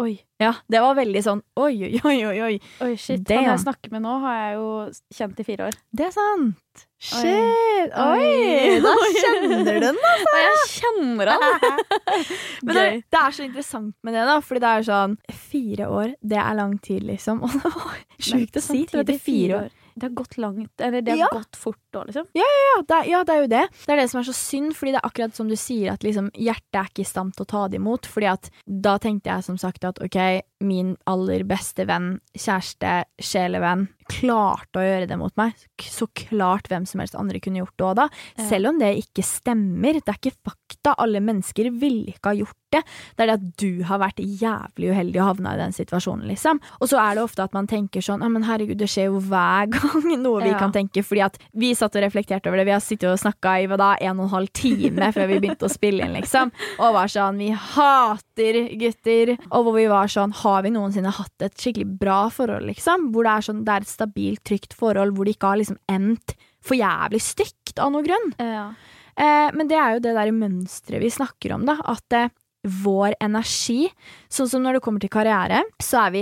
Oi, 0.00 0.14
Ja, 0.40 0.54
det 0.72 0.80
var 0.82 0.96
veldig 0.96 1.20
sånn 1.22 1.42
oi, 1.60 1.74
oi, 1.86 2.00
oi, 2.04 2.16
oi, 2.26 2.38
oi. 2.46 2.54
oi, 2.82 2.92
shit. 2.96 3.22
Det, 3.28 3.36
Han 3.36 3.44
jeg 3.50 3.60
snakker 3.62 3.92
med 3.92 4.02
nå, 4.02 4.14
har 4.24 4.38
jeg 4.38 4.54
jo 4.56 4.70
kjent 5.18 5.42
i 5.42 5.46
fire 5.46 5.68
år. 5.68 5.76
Det 5.92 6.06
er 6.08 6.14
sant. 6.16 6.86
Shit. 7.02 7.92
Oi. 7.98 8.22
Oi, 8.22 8.80
da 8.86 8.94
kjenner 9.18 9.62
du 9.68 9.86
den, 9.86 10.00
Og 10.00 10.38
jeg 10.40 10.64
kjenner 10.72 11.32
han! 11.34 11.78
Men 12.64 12.74
det, 12.78 12.86
det 13.12 13.20
er 13.20 13.36
så 13.36 13.44
interessant 13.46 13.94
med 14.02 14.16
det, 14.16 14.24
da, 14.30 14.38
fordi 14.40 14.64
det 14.64 14.72
er 14.72 14.88
sånn 14.88 15.16
Fire 15.52 15.88
år, 15.92 16.16
det 16.22 16.40
er 16.40 16.58
lang 16.58 16.76
tid, 16.82 17.04
liksom. 17.10 17.42
Og 17.44 17.52
det 17.58 17.72
var 17.76 18.02
sjukt 18.18 18.58
å 18.58 18.64
si. 18.64 18.84
Det 18.88 19.02
var 19.02 19.24
fire 19.28 19.64
år. 19.64 19.72
Det 19.94 20.06
har 20.08 20.14
gått 20.16 20.36
langt, 20.38 20.80
eller 20.80 21.02
det 21.02 21.10
har 21.12 21.18
Ja. 21.18 21.28
gått 21.32 21.56
fort 21.56 21.78
da, 21.92 22.04
liksom. 22.04 22.26
Ja 22.34 22.82
det, 22.88 22.94
er, 22.96 23.04
ja, 23.10 23.24
det 23.24 23.34
er 23.34 23.40
jo 23.42 23.46
det. 23.52 23.64
Det 23.86 23.92
er 23.92 23.96
det 24.00 24.10
som 24.10 24.20
er 24.20 24.24
så 24.24 24.34
synd, 24.34 24.74
fordi 24.76 24.92
det 24.92 25.00
er 25.02 25.08
akkurat 25.10 25.34
som 25.36 25.48
du 25.48 25.54
sier, 25.56 25.92
at 25.92 26.00
liksom 26.02 26.30
hjertet 26.32 26.78
er 26.80 26.88
ikke 26.88 27.04
i 27.04 27.08
stand 27.10 27.34
til 27.36 27.44
å 27.44 27.50
ta 27.52 27.68
det 27.68 27.76
imot. 27.80 28.06
Fordi 28.08 28.26
at 28.32 28.50
da 28.66 28.96
tenkte 28.98 29.28
jeg 29.30 29.44
som 29.44 29.58
sagt 29.60 29.84
at 29.84 30.00
ok, 30.02 30.18
min 30.64 30.96
aller 31.06 31.44
beste 31.44 31.84
venn, 31.86 32.20
kjæreste, 32.34 33.04
sjelevenn, 33.20 33.88
klarte 34.08 34.80
å 34.80 34.86
gjøre 34.86 35.08
det 35.10 35.18
mot 35.20 35.34
meg. 35.40 35.52
Så 35.82 36.06
klart 36.16 36.68
hvem 36.70 36.86
som 36.88 37.00
helst 37.02 37.14
andre 37.18 37.40
kunne 37.42 37.62
gjort 37.62 37.76
det 37.78 37.86
òg, 37.90 37.94
da. 38.02 38.08
Selv 38.48 38.70
om 38.72 38.78
det 38.80 38.94
ikke 39.02 39.24
stemmer. 39.26 40.00
Det 40.00 40.08
er 40.08 40.18
ikke 40.20 40.36
fakta. 40.50 40.94
Alle 41.02 41.20
mennesker 41.22 41.70
ville 41.74 42.12
ikke 42.14 42.32
ha 42.32 42.38
gjort 42.42 42.56
det. 42.72 42.80
Det 43.18 43.20
er 43.20 43.28
det 43.28 43.34
at 43.36 43.48
du 43.60 43.82
har 43.84 43.98
vært 44.00 44.16
jævlig 44.24 44.88
uheldig 44.94 45.18
og 45.20 45.26
havna 45.26 45.50
i 45.52 45.58
den 45.60 45.74
situasjonen, 45.76 46.24
liksom. 46.30 46.56
Og 46.80 46.88
så 46.88 46.96
er 47.02 47.18
det 47.18 47.24
ofte 47.26 47.44
at 47.44 47.52
man 47.52 47.66
tenker 47.68 48.00
sånn 48.00 48.22
men 48.32 48.46
herregud, 48.48 48.78
det 48.80 48.88
skjer 48.88 49.10
jo 49.10 49.18
hver 49.20 49.68
gang 49.74 50.06
noe 50.24 50.40
vi 50.40 50.48
Ja. 50.54 50.58
kan 50.58 50.72
tenke. 50.72 51.02
Fordi 51.04 51.20
at 51.26 51.36
vi 51.52 51.74
satt 51.76 51.94
og 51.98 52.02
reflekterte 52.06 52.48
over 52.48 52.56
det. 52.62 52.64
Vi 52.70 52.72
har 52.72 52.80
sittet 52.80 53.10
og 53.12 53.20
snakka 53.20 53.58
i 53.60 53.66
hva 53.68 53.76
da, 53.76 53.90
en 54.00 54.16
og 54.22 54.24
en 54.30 54.32
halv 54.38 54.48
time 54.56 55.10
før 55.12 55.28
vi 55.28 55.38
begynte 55.42 55.68
å 55.68 55.72
spille 55.72 56.06
inn, 56.06 56.16
liksom. 56.16 56.50
Og 56.80 56.94
var 56.96 57.12
sånn 57.12 57.36
Vi 57.42 57.50
hater 57.52 58.58
gutter. 58.80 59.34
Og 59.50 59.66
hvor 59.66 59.76
vi 59.76 59.86
var 59.90 60.08
sånn 60.12 60.32
Har 60.42 60.62
vi 60.64 60.72
noensinne 60.72 61.12
hatt 61.12 61.44
et 61.44 61.56
skikkelig 61.60 61.98
bra 62.00 62.22
forhold, 62.32 62.64
liksom? 62.70 63.10
Hvor 63.12 63.28
det 63.28 63.34
er 63.36 63.46
sånn 63.50 63.62
Det 63.66 63.74
er 63.76 63.84
et 63.84 63.91
stabilt, 63.92 64.42
trygt 64.48 64.74
forhold 64.78 65.14
hvor 65.16 65.28
det 65.28 65.36
ikke 65.36 65.52
har 65.52 65.60
liksom 65.62 65.80
endt 65.92 66.36
for 66.62 66.78
jævlig 66.78 67.20
stygt 67.22 67.78
av 67.82 67.92
noe 67.94 68.04
grunn. 68.06 68.30
Ja. 68.38 68.68
Eh, 69.18 69.48
men 69.56 69.68
det 69.68 69.76
er 69.76 69.96
jo 69.96 70.04
det 70.04 70.14
der 70.16 70.30
mønsteret 70.34 71.02
vi 71.02 71.10
snakker 71.12 71.56
om, 71.58 71.66
da. 71.68 71.76
At 71.90 72.16
eh, 72.16 72.30
vår 72.62 73.16
energi, 73.18 73.88
sånn 74.30 74.46
som 74.46 74.62
når 74.62 74.76
det 74.76 74.82
kommer 74.84 75.02
til 75.02 75.10
karriere, 75.10 75.64
så 75.82 76.04
er 76.06 76.12
vi 76.14 76.20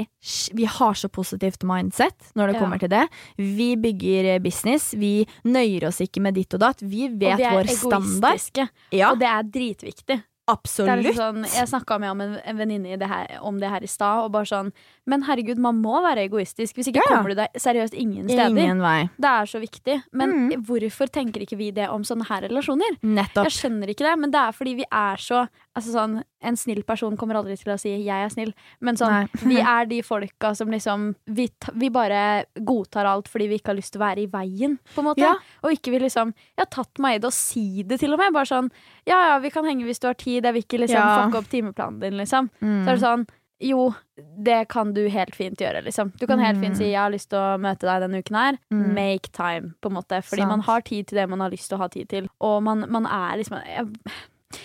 Vi 0.56 0.64
har 0.64 0.96
så 0.96 1.10
positivt 1.12 1.66
mindset 1.68 2.32
når 2.34 2.46
det 2.48 2.54
Ja. 2.56 2.60
kommer 2.62 2.80
til 2.80 2.88
det. 2.88 3.02
Vi 3.36 3.76
bygger 3.76 4.40
business. 4.40 4.94
Vi 4.96 5.26
nøyer 5.44 5.84
oss 5.88 6.00
ikke 6.00 6.20
med 6.24 6.34
ditt 6.34 6.54
og 6.54 6.60
datt. 6.60 6.80
Vi 6.80 7.08
vet 7.08 7.36
og 7.36 7.38
vi 7.38 7.44
vår 7.44 7.68
standard. 7.76 8.70
Ja, 8.90 9.12
og 9.12 9.20
det 9.20 9.28
er 9.28 9.42
dritviktig. 9.44 10.06
Det 10.16 10.48
er 10.48 10.56
absolutt. 10.56 11.04
liksom 11.04 11.44
sånn, 11.44 11.54
jeg 11.54 11.68
snakka 11.68 12.00
med 12.00 12.10
om 12.10 12.20
en, 12.24 12.40
en 12.44 12.56
venninne 12.56 13.38
om 13.42 13.60
det 13.60 13.68
her 13.70 13.84
i 13.84 13.86
stad, 13.86 14.24
og 14.24 14.32
bare 14.32 14.48
sånn 14.48 14.72
Men 15.10 15.24
herregud, 15.26 15.58
man 15.58 15.80
må 15.82 15.98
være 16.04 16.22
egoistisk. 16.28 16.76
Hvis 16.78 16.88
ikke 16.92 17.02
Ja, 17.02 17.08
ja. 17.10 17.16
kommer 17.16 17.34
du 17.34 17.40
deg 17.42 17.56
seriøst 17.58 17.94
ingen 17.98 18.28
steder. 18.30 18.54
Ingen 18.62 18.80
vei. 18.84 19.08
Det 19.18 19.30
er 19.30 19.50
så 19.50 19.60
viktig. 19.62 19.96
Men 20.12 20.30
Mm. 20.30 20.64
hvorfor 20.66 21.10
tenker 21.10 21.42
ikke 21.42 21.58
vi 21.58 21.70
det 21.72 21.88
om 21.90 22.02
sånne 22.06 22.26
her 22.30 22.42
relasjoner? 22.48 22.96
Nettopp. 23.02 23.48
Jeg 23.50 23.56
skjønner 23.58 23.88
ikke 23.90 24.06
det, 24.06 24.14
men 24.22 24.30
det 24.30 24.38
er 24.40 24.52
fordi 24.54 24.76
vi 24.76 24.84
er 24.90 25.16
så 25.18 25.48
altså 25.76 25.92
sånn, 25.94 26.22
En 26.42 26.56
snill 26.56 26.82
person 26.88 27.18
kommer 27.18 27.34
aldri 27.36 27.54
til 27.54 27.70
å 27.70 27.78
si 27.78 27.90
'jeg 28.02 28.08
er 28.24 28.28
snill', 28.32 28.54
men 28.80 28.96
sånn, 28.96 29.28
vi 29.44 29.58
er 29.60 29.84
de 29.84 30.00
folka 30.00 30.54
som 30.56 30.68
liksom 30.70 31.14
vi, 31.28 31.50
vi 31.74 31.90
bare 31.90 32.46
godtar 32.56 33.04
alt 33.04 33.28
fordi 33.28 33.46
vi 33.46 33.58
ikke 33.58 33.68
har 33.68 33.76
lyst 33.76 33.92
til 33.92 34.00
å 34.00 34.06
være 34.08 34.22
i 34.22 34.26
veien, 34.26 34.78
på 34.94 35.00
en 35.00 35.04
måte. 35.04 35.18
Ja. 35.20 35.34
Og 35.62 35.72
ikke 35.72 35.90
vil 35.92 36.00
liksom 36.00 36.32
Jeg 36.56 36.64
har 36.64 36.70
tatt 36.84 36.98
meg 36.98 37.16
i 37.16 37.18
det 37.18 37.28
å 37.28 37.32
si 37.32 37.82
det, 37.82 38.00
til 38.00 38.12
og 38.14 38.18
med. 38.18 38.32
Bare 38.32 38.46
sånn 38.46 38.70
'ja 39.06 39.34
ja, 39.34 39.38
vi 39.38 39.50
kan 39.50 39.64
henge 39.66 39.84
hvis 39.84 40.00
du 40.00 40.06
har 40.08 40.14
tid', 40.14 40.44
jeg 40.44 40.54
vil 40.54 40.62
ikke 40.62 40.80
liksom 40.80 41.30
fucke 41.30 41.38
opp 41.38 41.48
timeplanen 41.50 42.00
din', 42.00 42.16
liksom. 42.16 42.48
Mm. 42.62 42.84
Så 42.84 42.88
er 42.88 42.94
det 42.96 43.02
sånn 43.04 43.26
jo, 43.60 43.92
det 44.38 44.68
kan 44.72 44.94
du 44.96 45.02
helt 45.12 45.34
fint 45.36 45.60
gjøre, 45.60 45.84
liksom. 45.84 46.12
Du 46.18 46.26
kan 46.26 46.40
helt 46.40 46.60
fint 46.60 46.76
si 46.76 46.90
'jeg 46.90 47.00
har 47.00 47.10
lyst 47.12 47.30
til 47.30 47.38
å 47.38 47.58
møte 47.60 47.84
deg 47.86 48.02
denne 48.02 48.22
uken 48.22 48.36
her'. 48.36 48.58
Mm. 48.72 48.94
Make 48.94 49.32
time, 49.32 49.74
på 49.82 49.90
en 49.90 49.96
måte. 50.00 50.22
Fordi 50.24 50.42
Sant. 50.42 50.48
man 50.48 50.60
har 50.60 50.80
tid 50.80 51.06
til 51.06 51.16
det 51.18 51.28
man 51.28 51.40
har 51.40 51.50
lyst 51.50 51.68
til 51.68 51.76
å 51.78 51.82
ha 51.82 51.88
tid 51.88 52.08
til. 52.08 52.28
Og 52.40 52.62
man, 52.62 52.86
man 52.90 53.06
er 53.06 53.36
liksom 53.36 53.60
jeg, 53.66 53.86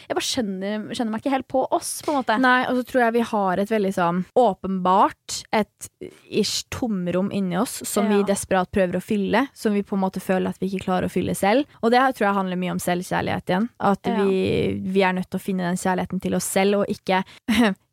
jeg 0.08 0.16
bare 0.16 0.26
skjønner, 0.26 0.96
skjønner 0.96 1.12
meg 1.12 1.22
ikke 1.22 1.34
helt 1.36 1.48
på 1.48 1.68
oss, 1.72 2.02
på 2.02 2.12
en 2.12 2.18
måte. 2.24 2.40
Nei, 2.42 2.66
og 2.66 2.76
så 2.78 2.84
tror 2.88 3.02
jeg 3.04 3.14
vi 3.14 3.20
har 3.22 3.58
et 3.60 3.70
veldig 3.70 3.94
sånn 3.94 4.26
åpenbart 4.36 5.44
et 5.54 5.90
ish 6.32 6.64
tomrom 6.72 7.32
inni 7.32 7.58
oss 7.58 7.84
som 7.86 8.08
vi 8.10 8.24
desperat 8.24 8.72
prøver 8.72 8.98
å 8.98 9.04
fylle, 9.04 9.48
som 9.54 9.74
vi 9.74 9.84
på 9.84 9.96
en 9.96 10.02
måte 10.02 10.20
føler 10.20 10.50
at 10.50 10.58
vi 10.60 10.72
ikke 10.72 10.86
klarer 10.88 11.06
å 11.06 11.12
fylle 11.14 11.36
selv. 11.36 11.66
Og 11.84 11.92
det 11.92 12.02
tror 12.16 12.30
jeg 12.30 12.34
handler 12.40 12.58
mye 12.58 12.72
om 12.72 12.80
selvkjærlighet 12.80 13.46
igjen. 13.46 13.70
At 13.80 14.00
Ja. 14.08 14.24
vi, 14.24 14.80
vi 14.82 15.02
er 15.04 15.14
nødt 15.14 15.30
til 15.30 15.40
å 15.40 15.44
finne 15.44 15.70
den 15.70 15.78
kjærligheten 15.78 16.22
til 16.22 16.34
oss 16.34 16.46
selv, 16.46 16.80
og 16.82 16.86
ikke 16.90 17.24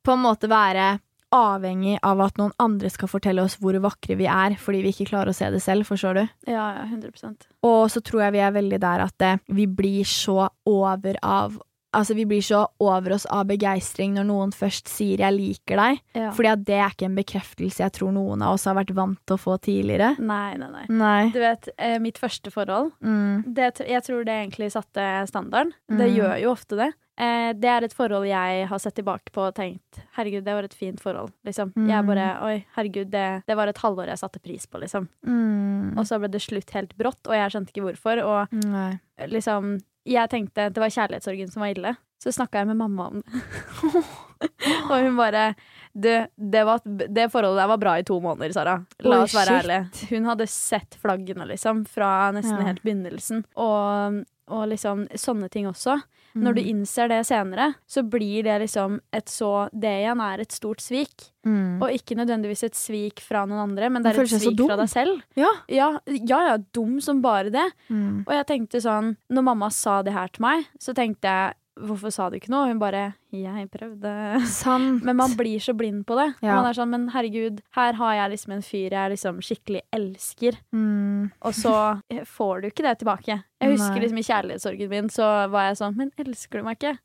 på 0.04 0.12
en 0.16 0.22
måte 0.24 0.48
være 0.50 1.00
avhengig 1.32 1.98
av 2.04 2.20
at 2.20 2.36
noen 2.36 2.52
andre 2.60 2.90
skal 2.92 3.08
fortelle 3.08 3.40
oss 3.42 3.56
hvor 3.62 3.78
vakre 3.80 4.18
vi 4.20 4.26
er, 4.28 4.54
fordi 4.60 4.82
vi 4.84 4.92
ikke 4.92 5.08
klarer 5.14 5.32
å 5.32 5.36
se 5.36 5.48
det 5.50 5.62
selv, 5.64 5.86
forstår 5.88 6.14
du? 6.20 6.24
Ja, 6.52 6.66
ja, 6.76 6.84
100% 6.90 7.46
Og 7.64 7.88
så 7.88 8.02
tror 8.04 8.26
jeg 8.26 8.32
vi 8.36 8.42
er 8.44 8.52
veldig 8.52 8.80
der 8.80 9.06
at 9.06 9.16
det, 9.22 9.40
vi 9.48 9.66
blir 9.66 10.04
så 10.08 10.48
over 10.68 11.16
av 11.22 11.60
Altså, 11.94 12.14
vi 12.16 12.24
blir 12.24 12.40
så 12.40 12.62
over 12.80 13.12
oss 13.12 13.26
av 13.28 13.44
begeistring 13.50 14.14
når 14.16 14.24
noen 14.24 14.50
først 14.56 14.88
sier 14.88 15.18
'jeg 15.18 15.34
liker 15.36 15.76
deg'. 15.76 15.98
ja. 16.14 16.30
Fordi 16.32 16.48
at 16.48 16.64
det 16.64 16.78
er 16.80 16.88
ikke 16.88 17.04
en 17.04 17.14
bekreftelse 17.16 17.76
jeg 17.84 17.92
tror 17.92 18.12
noen 18.14 18.40
av 18.40 18.54
oss 18.54 18.64
har 18.64 18.74
vært 18.76 18.94
vant 18.94 19.18
til 19.26 19.36
å 19.36 19.38
få 19.38 19.60
tidligere. 19.60 20.18
Nei, 20.18 20.56
nei, 20.56 20.70
nei. 20.70 20.86
Nei. 20.88 21.28
Du 21.28 21.38
vet, 21.38 21.68
eh, 21.76 21.98
mitt 21.98 22.16
første 22.18 22.50
forhold 22.50 22.92
Mm. 23.02 23.44
det, 23.52 23.74
Jeg 23.86 24.02
tror 24.04 24.24
det 24.24 24.32
egentlig 24.48 24.72
satte 24.72 25.28
standarden. 25.28 25.74
Det 25.90 26.08
Mm. 26.08 26.16
gjør 26.16 26.40
jo 26.40 26.50
ofte 26.54 26.76
det. 26.78 26.94
Eh, 27.20 27.52
det 27.52 27.68
er 27.68 27.84
et 27.84 27.92
forhold 27.92 28.24
jeg 28.26 28.66
har 28.70 28.78
sett 28.80 28.94
tilbake 28.96 29.30
på 29.34 29.42
og 29.44 29.54
tenkt 29.54 30.00
herregud, 30.16 30.44
det 30.46 30.54
var 30.56 30.64
et 30.64 30.74
fint 30.74 31.00
forhold. 31.00 31.32
Liksom. 31.44 31.72
Jeg 31.76 32.00
Mm. 32.02 32.06
bare 32.08 32.28
oi, 32.42 32.64
herregud, 32.76 33.10
det, 33.10 33.42
det 33.46 33.56
var 33.56 33.68
et 33.68 33.76
halvår 33.78 34.06
jeg 34.08 34.18
satte 34.18 34.40
pris 34.40 34.64
på, 34.66 34.80
liksom. 34.80 35.08
Mm. 35.26 35.98
Og 35.98 36.06
så 36.08 36.18
ble 36.18 36.28
det 36.32 36.40
slutt 36.40 36.70
helt 36.72 36.96
brått, 36.96 37.20
og 37.28 37.34
jeg 37.36 37.50
skjønte 37.52 37.68
ikke 37.74 37.84
hvorfor. 37.90 38.22
Og 38.24 38.52
Nei. 38.64 38.98
liksom 39.28 39.80
Jeg 40.04 40.28
tenkte 40.30 40.72
det 40.72 40.80
var 40.82 40.88
kjærlighetssorgen 40.90 41.50
som 41.52 41.60
var 41.62 41.68
ille. 41.76 41.96
Så 42.18 42.32
snakka 42.32 42.58
jeg 42.58 42.66
med 42.66 42.76
mamma 42.76 43.06
om 43.08 43.20
det. 43.22 43.42
og 44.90 44.96
hun 45.02 45.16
bare 45.16 45.54
du, 45.94 46.08
det, 46.36 46.62
var, 46.64 46.80
det 46.84 47.28
forholdet 47.30 47.60
der 47.62 47.68
var 47.68 47.78
bra 47.82 47.92
i 47.98 48.02
to 48.06 48.16
måneder, 48.22 48.52
Sara. 48.56 48.78
La 49.04 49.20
oss 49.22 49.34
være 49.36 49.58
ærlig 49.60 49.76
ærlige. 49.76 50.08
Hun 50.16 50.24
hadde 50.30 50.46
sett 50.48 50.96
flaggene, 51.02 51.46
liksom, 51.50 51.84
fra 51.86 52.30
nesten 52.32 52.58
Ja. 52.58 52.64
helt 52.70 52.82
begynnelsen. 52.82 53.44
Og, 53.60 54.22
og 54.48 54.68
liksom 54.72 55.04
sånne 55.14 55.50
ting 55.52 55.66
også. 55.68 56.00
Når 56.34 56.54
du 56.54 56.60
Mm. 56.62 56.68
innser 56.70 57.08
det 57.08 57.26
senere, 57.26 57.74
så 57.86 58.02
blir 58.08 58.42
det 58.44 58.60
liksom 58.62 59.00
et 59.12 59.26
så 59.26 59.68
Det 59.72 59.90
igjen 60.02 60.20
er 60.20 60.40
et 60.40 60.52
stort 60.52 60.78
svik. 60.80 61.30
Mm. 61.44 61.82
Og 61.82 61.90
ikke 61.90 62.16
nødvendigvis 62.16 62.62
et 62.64 62.74
svik 62.74 63.20
fra 63.20 63.44
noen 63.44 63.68
andre, 63.68 63.90
men 63.90 64.02
det 64.02 64.14
er 64.16 64.22
et 64.22 64.28
svik 64.28 64.60
fra 64.66 64.76
deg 64.76 64.88
selv. 64.88 65.22
Ja. 65.36 65.50
Ja, 65.68 65.98
ja, 66.06 66.40
ja, 66.48 66.56
dum 66.72 67.00
som 67.00 67.20
bare 67.20 67.50
det. 67.50 67.72
Mm. 67.90 68.24
Og 68.26 68.32
jeg 68.32 68.46
tenkte 68.46 68.80
sånn, 68.80 69.16
når 69.30 69.42
mamma 69.42 69.70
sa 69.70 70.02
det 70.02 70.12
her 70.14 70.28
til 70.28 70.42
meg, 70.42 70.66
så 70.78 70.94
tenkte 70.94 71.22
jeg 71.22 71.54
hvorfor 71.80 72.12
sa 72.12 72.26
du 72.30 72.36
ikke 72.36 72.50
noe? 72.52 72.68
Hun 72.68 72.78
bare 72.82 73.14
jeg 73.32 73.68
prøvde. 73.72 74.12
Sant. 74.52 75.02
Men 75.06 75.16
man 75.16 75.32
blir 75.38 75.60
så 75.62 75.72
blind 75.76 76.04
på 76.08 76.16
det. 76.18 76.28
Ja. 76.44 76.56
Man 76.58 76.68
er 76.68 76.76
sånn, 76.76 76.90
men 76.92 77.06
herregud, 77.14 77.62
her 77.78 77.96
har 78.00 78.14
jeg 78.18 78.34
liksom 78.34 78.52
en 78.58 78.64
fyr 78.66 78.92
jeg 78.96 79.14
liksom 79.14 79.40
skikkelig 79.44 79.82
elsker, 79.96 80.58
Mm. 80.74 81.30
og 81.40 81.54
så 81.56 81.74
får 82.36 82.62
du 82.62 82.68
ikke 82.70 82.84
det 82.88 82.96
tilbake. 83.02 83.38
Jeg 83.62 83.72
husker 83.76 83.94
Nei. 83.96 84.02
liksom 84.06 84.18
i 84.18 84.26
kjærlighetssorgen 84.28 84.90
min 84.90 85.08
så 85.12 85.28
var 85.52 85.68
jeg 85.70 85.78
sånn, 85.80 85.96
men 85.96 86.10
elsker 86.18 86.60
du 86.60 86.66
meg 86.66 86.80
ikke? 86.80 86.96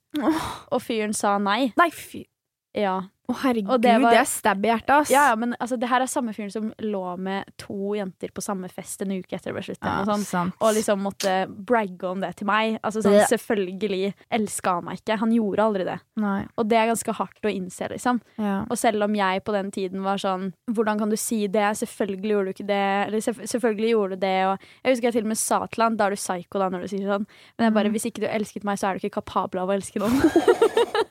Og 0.73 0.81
fyren 0.81 1.13
sa 1.15 1.37
nei. 1.37 1.71
Nei, 1.77 1.89
fy. 1.93 2.25
Ja. 2.77 2.99
Å, 3.27 3.33
herregud, 3.41 3.73
Og 3.75 3.81
det, 3.83 3.91
det 3.99 4.17
er 4.21 4.27
stab 4.29 4.63
i 4.63 4.69
hjertet, 4.69 4.91
ass. 4.95 5.09
Ja, 5.11 5.25
ja, 5.31 5.35
men 5.35 5.51
altså, 5.59 5.75
det 5.79 5.89
her 5.91 5.99
er 6.05 6.07
samme 6.07 6.31
fyren 6.31 6.51
som 6.53 6.69
lå 6.79 7.01
med 7.19 7.49
to 7.59 7.91
jenter 7.97 8.31
på 8.31 8.39
samme 8.45 8.69
fest 8.71 9.01
en 9.03 9.11
uke 9.11 9.35
etter 9.35 9.51
det 9.51 9.55
ble 9.57 9.63
slutt. 9.67 9.81
Ja, 9.83 9.97
og, 10.05 10.21
sånn. 10.23 10.53
Og 10.63 10.71
liksom 10.77 11.01
måtte 11.03 11.33
bragge 11.51 12.07
om 12.07 12.21
det 12.23 12.29
til 12.39 12.47
meg. 12.47 12.77
Altså 12.87 13.01
sånn, 13.03 13.17
det. 13.17 13.25
Selvfølgelig 13.33 14.13
elska 14.39 14.77
han 14.77 14.87
meg 14.87 15.01
ikke. 15.01 15.17
Han 15.19 15.33
gjorde 15.35 15.65
aldri 15.65 15.87
det. 15.89 15.97
Nei. 16.23 16.37
Og 16.55 16.69
det 16.71 16.79
er 16.79 16.87
ganske 16.93 17.17
hardt 17.19 17.49
å 17.49 17.51
innse, 17.51 17.89
liksom. 17.91 18.21
Ja. 18.39 18.61
Og 18.71 18.79
selv 18.79 19.03
om 19.03 19.19
jeg 19.19 19.43
på 19.43 19.51
den 19.57 19.73
tiden 19.75 20.05
var 20.07 20.21
sånn 20.23 20.53
Hvordan 20.71 20.99
kan 21.03 21.11
du 21.11 21.17
si 21.19 21.41
det? 21.51 21.67
Selvfølgelig 21.81 22.31
gjorde 22.31 22.45
du 22.47 22.55
ikke 22.55 22.67
det. 22.71 22.81
Eller 23.07 23.19
"Selvf- 23.27 23.43
selvfølgelig 23.51 23.89
gjorde 23.91 24.15
du 24.15 24.23
det. 24.23 24.35
Og 24.47 24.55
jeg 24.83 24.93
husker 24.95 25.07
jeg 25.07 25.13
til 25.19 25.27
og 25.27 25.31
med 25.33 25.37
sa 25.37 25.59
til 25.67 25.83
han 25.83 25.97
Da 25.97 26.05
er 26.07 26.09
du 26.15 26.15
psycho, 26.15 26.59
da, 26.59 26.69
når 26.69 26.81
du 26.81 26.87
sier 26.95 27.07
sånn. 27.11 27.27
Men 27.57 27.67
jeg 27.67 27.73
bare 27.73 27.87
Mm. 27.87 27.91
Hvis 27.97 28.05
ikke 28.11 28.21
du 28.23 28.27
elsket 28.27 28.63
meg, 28.63 28.77
så 28.79 28.87
er 28.89 28.97
du 28.97 29.07
ikke 29.07 29.19
kapabel 29.21 29.59
av 29.61 29.69
å 29.69 29.75
elske 29.75 29.99
noen. 29.99 30.15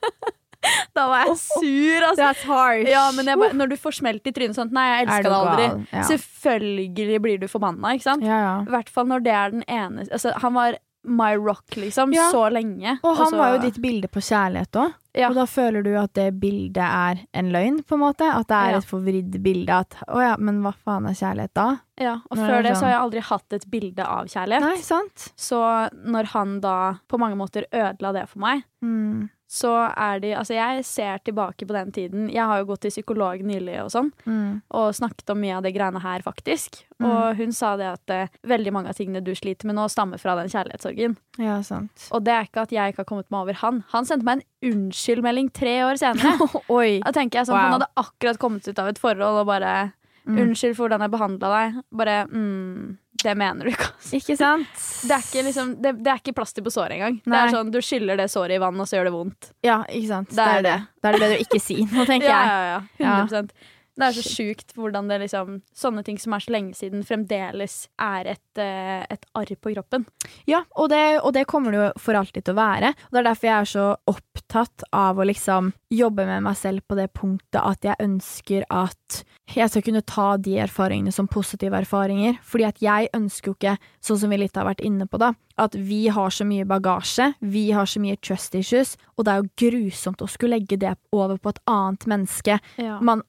da 0.97 1.07
var 1.13 1.27
jeg 1.27 1.37
sur, 1.43 2.07
altså. 2.09 2.23
That's 2.23 2.47
harsh. 2.49 2.89
Ja, 2.91 3.05
men 3.17 3.27
jeg 3.31 3.53
når 3.61 3.71
du 3.75 3.77
får 3.81 3.99
smelt 4.01 4.27
i 4.27 4.33
trynet 4.37 4.57
sånn 4.59 4.73
Nei, 4.77 4.87
jeg 4.95 5.07
elska 5.07 5.29
det 5.31 5.37
aldri. 5.43 5.69
Ja. 5.93 6.03
Selvfølgelig 6.09 7.21
blir 7.29 7.39
du 7.45 7.47
forbanna, 7.53 7.95
ikke 7.97 8.09
sant? 8.11 8.25
Ja, 8.27 8.41
ja. 8.43 8.57
I 8.67 8.75
hvert 8.75 8.91
fall 8.93 9.07
når 9.13 9.25
det 9.29 9.33
er 9.37 9.55
den 9.57 9.65
eneste 9.69 10.13
altså, 10.19 10.35
Han 10.43 10.55
var 10.59 10.81
my 11.07 11.37
rock, 11.39 11.77
liksom, 11.79 12.11
Ja. 12.17 12.25
så 12.35 12.49
lenge. 12.51 12.97
Og 13.07 13.13
han 13.17 13.31
så- 13.31 13.37
var 13.39 13.53
jo 13.55 13.59
ditt 13.63 13.77
bilde 13.81 14.09
på 14.11 14.19
kjærlighet 14.19 14.73
òg. 14.75 14.95
Ja. 15.15 15.29
Og 15.29 15.37
da 15.37 15.45
føler 15.47 15.85
du 15.85 15.93
at 15.97 16.13
det 16.15 16.41
bildet 16.41 16.83
er 16.83 17.21
en 17.33 17.53
løgn, 17.53 17.77
på 17.87 17.95
en 17.95 18.01
måte? 18.01 18.27
At 18.27 18.49
det 18.49 18.57
er 18.57 18.71
Ja. 18.73 18.79
et 18.79 18.85
forvridd 18.91 19.39
bilde? 19.41 19.71
At 19.71 19.95
å 20.09 20.19
ja, 20.21 20.35
men 20.37 20.59
hva 20.65 20.75
faen 20.75 21.07
er 21.09 21.15
kjærlighet 21.15 21.55
da? 21.55 21.79
Ja, 21.97 22.15
og 22.29 22.37
Når 22.37 22.49
før 22.49 22.63
det 22.63 22.71
er 22.73 22.75
så 22.75 22.81
har 22.83 22.91
jeg 22.91 23.01
aldri 23.01 23.21
hatt 23.23 23.53
et 23.53 23.71
bilde 23.71 24.01
av 24.05 24.27
kjærlighet. 24.27 24.61
Nei, 24.61 24.77
sant? 24.83 25.31
Så 25.37 25.91
når 26.05 26.25
han 26.35 26.61
da 26.61 26.99
på 27.09 27.19
mange 27.23 27.37
måter 27.39 27.65
ødela 27.73 28.13
det 28.13 28.29
for 28.29 28.41
meg, 28.41 28.65
Mm. 28.83 29.31
Så 29.49 29.71
er 29.97 30.19
de 30.21 30.33
Altså, 30.35 30.55
jeg 30.55 30.85
ser 30.85 31.19
tilbake 31.25 31.67
på 31.67 31.73
den 31.73 31.93
tiden. 31.93 32.29
Jeg 32.33 32.45
har 32.45 32.59
jo 32.59 32.67
gått 32.73 32.81
til 32.83 32.91
psykolog 32.91 33.43
nylig 33.47 33.77
og 33.85 33.91
sånn, 33.95 34.11
Mm. 34.27 34.63
og 34.71 34.93
snakket 34.95 35.31
om 35.31 35.41
mye 35.41 35.57
av 35.57 35.63
det 35.63 35.75
greiene 35.75 36.01
her, 36.03 36.21
faktisk. 36.23 36.83
Mm. 37.01 37.07
Og 37.07 37.37
hun 37.37 37.53
sa 37.53 37.77
det 37.77 37.87
at 37.87 38.11
uh, 38.11 38.27
veldig 38.47 38.73
mange 38.73 38.89
av 38.89 38.95
tingene 38.97 39.23
du 39.23 39.33
sliter 39.35 39.67
med 39.67 39.77
nå, 39.77 39.89
stammer 39.89 40.19
fra 40.19 40.35
den 40.37 40.49
kjærlighetssorgen. 40.49 41.17
Ja, 41.39 41.61
sant. 41.63 42.09
Og 42.11 42.25
det 42.25 42.33
er 42.35 42.45
ikke 42.49 42.63
at 42.63 42.71
jeg 42.73 42.93
ikke 42.93 43.05
har 43.05 43.11
kommet 43.13 43.31
meg 43.31 43.41
over 43.41 43.53
han. 43.63 43.85
Han 43.93 44.05
sendte 44.05 44.25
meg 44.25 44.43
en 44.43 44.73
unnskyldmelding 44.73 45.53
tre 45.53 45.77
år 45.85 45.97
senere. 46.01 46.35
Oi. 46.69 47.01
Da 47.05 47.13
tenker 47.13 47.39
jeg 47.41 47.47
sånn, 47.47 47.55
Wow. 47.57 47.63
Han 47.71 47.81
hadde 47.81 47.93
akkurat 47.97 48.39
kommet 48.39 48.67
ut 48.69 48.79
av 48.79 48.89
et 48.89 48.99
forhold 48.99 49.43
og 49.45 49.47
bare 49.47 49.93
Mm. 50.27 50.39
'Unnskyld 50.39 50.75
for 50.75 50.89
hvordan 50.89 51.03
jeg 51.05 51.11
behandla 51.13 51.49
deg.' 51.55 51.83
Bare 51.95 52.27
mm, 52.27 52.97
Det 53.27 53.35
mener 53.39 53.67
du 53.67 53.73
ikke, 53.73 53.89
altså. 53.91 54.13
Ikke 54.21 54.37
sant? 54.39 54.83
Det 55.07 55.15
er 55.17 55.25
ikke, 55.27 55.43
liksom, 55.49 55.71
det, 55.83 55.95
det 56.07 56.13
er 56.13 56.21
ikke 56.23 56.35
plaster 56.37 56.63
på 56.67 56.71
såret 56.75 56.95
engang. 56.99 57.17
Det 57.27 57.39
er 57.41 57.55
sånn, 57.57 57.71
Du 57.75 57.81
skyller 57.83 58.21
det 58.21 58.29
såret 58.31 58.55
i 58.55 58.61
vann, 58.63 58.79
og 58.83 58.87
så 58.87 59.01
gjør 59.01 59.09
det 59.11 59.15
vondt. 59.17 59.49
Ja, 59.67 59.81
ikke 59.91 60.11
sant. 60.13 60.35
Det 60.37 60.45
er 60.47 60.63
det. 60.67 60.77
Da 61.03 61.11
er 61.11 61.17
det 61.17 61.23
bedre 61.25 61.39
å 61.41 61.47
ikke 61.47 61.61
si 61.63 61.81
noe, 61.85 62.07
tenker 62.07 62.29
Ja, 62.31 62.43
jeg. 62.43 62.53
ja, 62.53 62.61
Ja. 62.71 62.83
ja. 63.07 63.17
100 63.27 63.51
Det 63.97 64.05
er 64.05 64.17
så 64.19 64.25
sjukt 64.29 64.75
hvordan 64.77 65.09
det 65.09 65.23
liksom 65.23 65.61
sånne 65.77 66.03
ting 66.05 66.19
som 66.21 66.35
er 66.37 66.45
så 66.45 66.53
lenge 66.53 66.77
siden, 66.77 67.05
fremdeles 67.07 67.77
er 68.03 68.29
et, 68.35 68.61
eh, 68.61 69.07
et 69.09 69.25
arr 69.33 69.53
på 69.57 69.73
kroppen. 69.73 70.05
Ja, 70.45 70.65
og 70.77 70.91
det, 70.93 71.21
og 71.23 71.33
det 71.33 71.47
kommer 71.49 71.73
det 71.73 71.81
jo 71.81 71.87
for 72.05 72.19
alltid 72.19 72.45
til 72.45 72.57
å 72.57 72.61
være. 72.61 72.93
Og 73.09 73.17
det 73.17 73.23
er 73.23 73.29
derfor 73.31 73.49
jeg 73.49 73.57
er 73.57 73.71
så 73.71 73.87
opptatt 74.13 74.85
av 74.93 75.17
å 75.17 75.27
liksom 75.27 75.73
jobbe 75.97 76.27
med 76.29 76.45
meg 76.45 76.59
selv 76.61 76.85
på 76.85 76.99
det 76.99 77.09
punktet 77.17 77.63
at 77.63 77.87
jeg 77.89 77.97
ønsker 78.05 78.67
at 78.69 79.23
jeg 79.55 79.71
skal 79.71 79.85
kunne 79.87 80.03
ta 80.05 80.27
de 80.43 80.59
erfaringene 80.61 81.15
som 81.15 81.31
positive 81.31 81.79
erfaringer. 81.79 82.37
Fordi 82.45 82.67
at 82.69 82.83
jeg 82.85 83.09
ønsker 83.17 83.53
jo 83.53 83.57
ikke, 83.57 83.77
sånn 84.05 84.21
som 84.21 84.35
vi 84.35 84.41
litt 84.43 84.59
har 84.59 84.69
vært 84.69 84.85
inne 84.85 85.07
på 85.09 85.21
da, 85.23 85.33
at 85.57 85.73
vi 85.73 86.03
har 86.13 86.35
så 86.35 86.45
mye 86.45 86.67
bagasje, 86.69 87.31
vi 87.41 87.71
har 87.73 87.89
så 87.89 88.03
mye 88.03 88.19
trust 88.21 88.59
issues, 88.59 88.97
og 89.17 89.25
det 89.25 89.33
er 89.33 89.41
jo 89.41 89.55
grusomt 89.65 90.21
å 90.21 90.29
skulle 90.29 90.59
legge 90.59 90.77
det 90.83 90.93
over 91.17 91.41
på 91.41 91.55
et 91.55 91.63
annet 91.71 92.05
menneske 92.11 92.59
man 93.01 93.23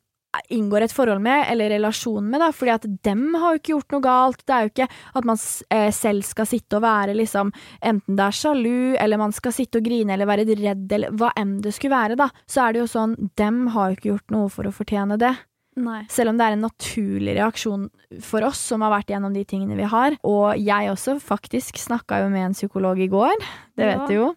inngår 0.54 0.86
et 0.86 0.94
forhold 0.94 1.22
med, 1.24 1.46
eller 1.52 1.72
relasjon 1.74 2.26
med, 2.30 2.40
da, 2.44 2.52
fordi 2.54 2.74
at 2.76 2.86
dem 3.08 3.34
har 3.40 3.56
jo 3.56 3.62
ikke 3.62 3.74
gjort 3.74 3.96
noe 3.96 4.06
galt. 4.06 4.44
Det 4.46 4.54
er 4.54 4.66
jo 4.66 4.72
ikke 4.74 4.88
at 5.20 5.28
man 5.28 5.40
eh, 5.74 5.90
selv 5.96 6.28
skal 6.28 6.50
sitte 6.50 6.78
og 6.78 6.84
være 6.86 7.16
liksom 7.18 7.52
Enten 7.82 8.18
det 8.18 8.26
er 8.26 8.36
sjalu, 8.38 8.96
eller 9.00 9.18
man 9.22 9.34
skal 9.36 9.56
sitte 9.56 9.80
og 9.82 9.86
grine 9.88 10.14
eller 10.14 10.30
være 10.30 10.46
redd, 10.50 10.88
eller 10.92 11.14
hva 11.18 11.32
enn 11.40 11.58
det 11.64 11.74
skulle 11.76 11.96
være, 11.96 12.18
da, 12.20 12.30
så 12.50 12.66
er 12.68 12.74
det 12.76 12.84
jo 12.84 12.90
sånn 12.92 13.16
Dem 13.40 13.68
har 13.74 13.90
jo 13.92 13.98
ikke 13.98 14.12
gjort 14.12 14.36
noe 14.36 14.50
for 14.54 14.68
å 14.68 14.74
fortjene 14.76 15.18
det. 15.22 15.34
Nei. 15.78 16.04
Selv 16.10 16.32
om 16.32 16.40
det 16.40 16.46
er 16.48 16.56
en 16.56 16.64
naturlig 16.66 17.36
reaksjon 17.38 17.84
for 18.26 18.46
oss 18.48 18.62
som 18.72 18.82
har 18.82 18.96
vært 18.96 19.12
gjennom 19.14 19.36
de 19.36 19.44
tingene 19.46 19.78
vi 19.78 19.86
har. 19.90 20.16
Og 20.26 20.58
jeg 20.58 20.90
også 20.90 21.20
faktisk 21.22 21.78
snakka 21.78 22.24
jo 22.24 22.32
med 22.34 22.48
en 22.48 22.58
psykolog 22.58 22.98
i 23.00 23.10
går, 23.12 23.36
det 23.78 23.86
Ja. 23.86 23.92
vet 23.94 24.10
du 24.10 24.16
jo. 24.16 24.32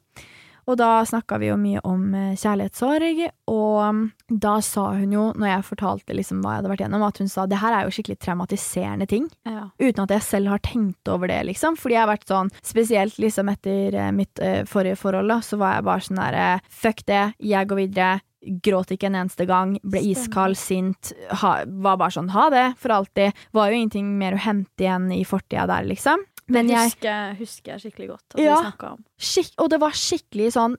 Og 0.68 0.78
da 0.80 1.00
snakka 1.06 1.38
vi 1.40 1.50
jo 1.50 1.58
mye 1.60 1.82
om 1.86 2.14
eh, 2.14 2.36
kjærlighetssorg, 2.38 3.22
og 3.50 3.78
mm, 3.96 4.02
da 4.42 4.56
sa 4.64 4.86
hun 4.94 5.14
jo, 5.14 5.26
når 5.34 5.52
jeg 5.52 5.66
fortalte 5.70 6.16
liksom 6.16 6.42
hva 6.44 6.54
jeg 6.54 6.62
hadde 6.62 6.72
vært 6.74 6.84
gjennom, 6.84 7.06
at 7.06 7.20
hun 7.22 7.30
sa 7.32 7.46
det 7.50 7.60
her 7.62 7.76
er 7.76 7.86
jo 7.86 7.94
skikkelig 7.96 8.20
traumatiserende 8.22 9.08
ting. 9.10 9.28
Ja. 9.48 9.68
Uten 9.80 10.04
at 10.04 10.16
jeg 10.16 10.26
selv 10.26 10.54
har 10.54 10.64
tenkt 10.64 11.10
over 11.10 11.30
det, 11.30 11.40
liksom. 11.50 11.78
Fordi 11.80 11.96
jeg 11.96 12.04
har 12.04 12.12
vært 12.12 12.30
sånn, 12.30 12.54
spesielt 12.62 13.20
liksom 13.22 13.52
etter 13.52 13.96
eh, 13.98 14.10
mitt 14.14 14.42
uh, 14.42 14.62
forrige 14.68 14.98
forhold, 15.00 15.30
da, 15.32 15.40
så 15.44 15.58
var 15.60 15.78
jeg 15.78 15.88
bare 15.90 16.06
sånn 16.06 16.20
derre 16.20 16.48
fuck 16.82 17.06
det, 17.10 17.24
jeg 17.42 17.70
går 17.70 17.82
videre. 17.84 18.10
Gråt 18.64 18.94
ikke 18.94 19.10
en 19.10 19.18
eneste 19.20 19.44
gang, 19.44 19.74
ble 19.84 20.00
iskald, 20.14 20.56
sint, 20.56 21.10
ha, 21.42 21.58
var 21.68 21.98
bare 22.00 22.14
sånn 22.14 22.30
ha 22.32 22.46
det 22.52 22.66
for 22.80 22.94
alltid. 22.94 23.36
Var 23.52 23.68
jo 23.68 23.76
ingenting 23.76 24.14
mer 24.16 24.38
å 24.38 24.40
hente 24.40 24.86
igjen 24.86 25.10
i 25.12 25.20
fortida 25.28 25.66
der, 25.68 25.84
liksom. 25.90 26.24
Men 26.50 26.68
jeg 26.70 26.90
husker, 26.90 27.34
husker 27.38 27.72
jeg 27.72 27.80
skikkelig 27.80 28.08
godt 28.08 28.34
at 28.34 28.40
Ja. 28.44 28.54
vi 28.56 28.66
snakka 28.66 28.92
om. 28.96 29.04
Skik 29.18 29.52
Og 29.58 29.70
det 29.70 29.80
var 29.80 29.90
skikkelig 29.96 30.52
sånn 30.56 30.76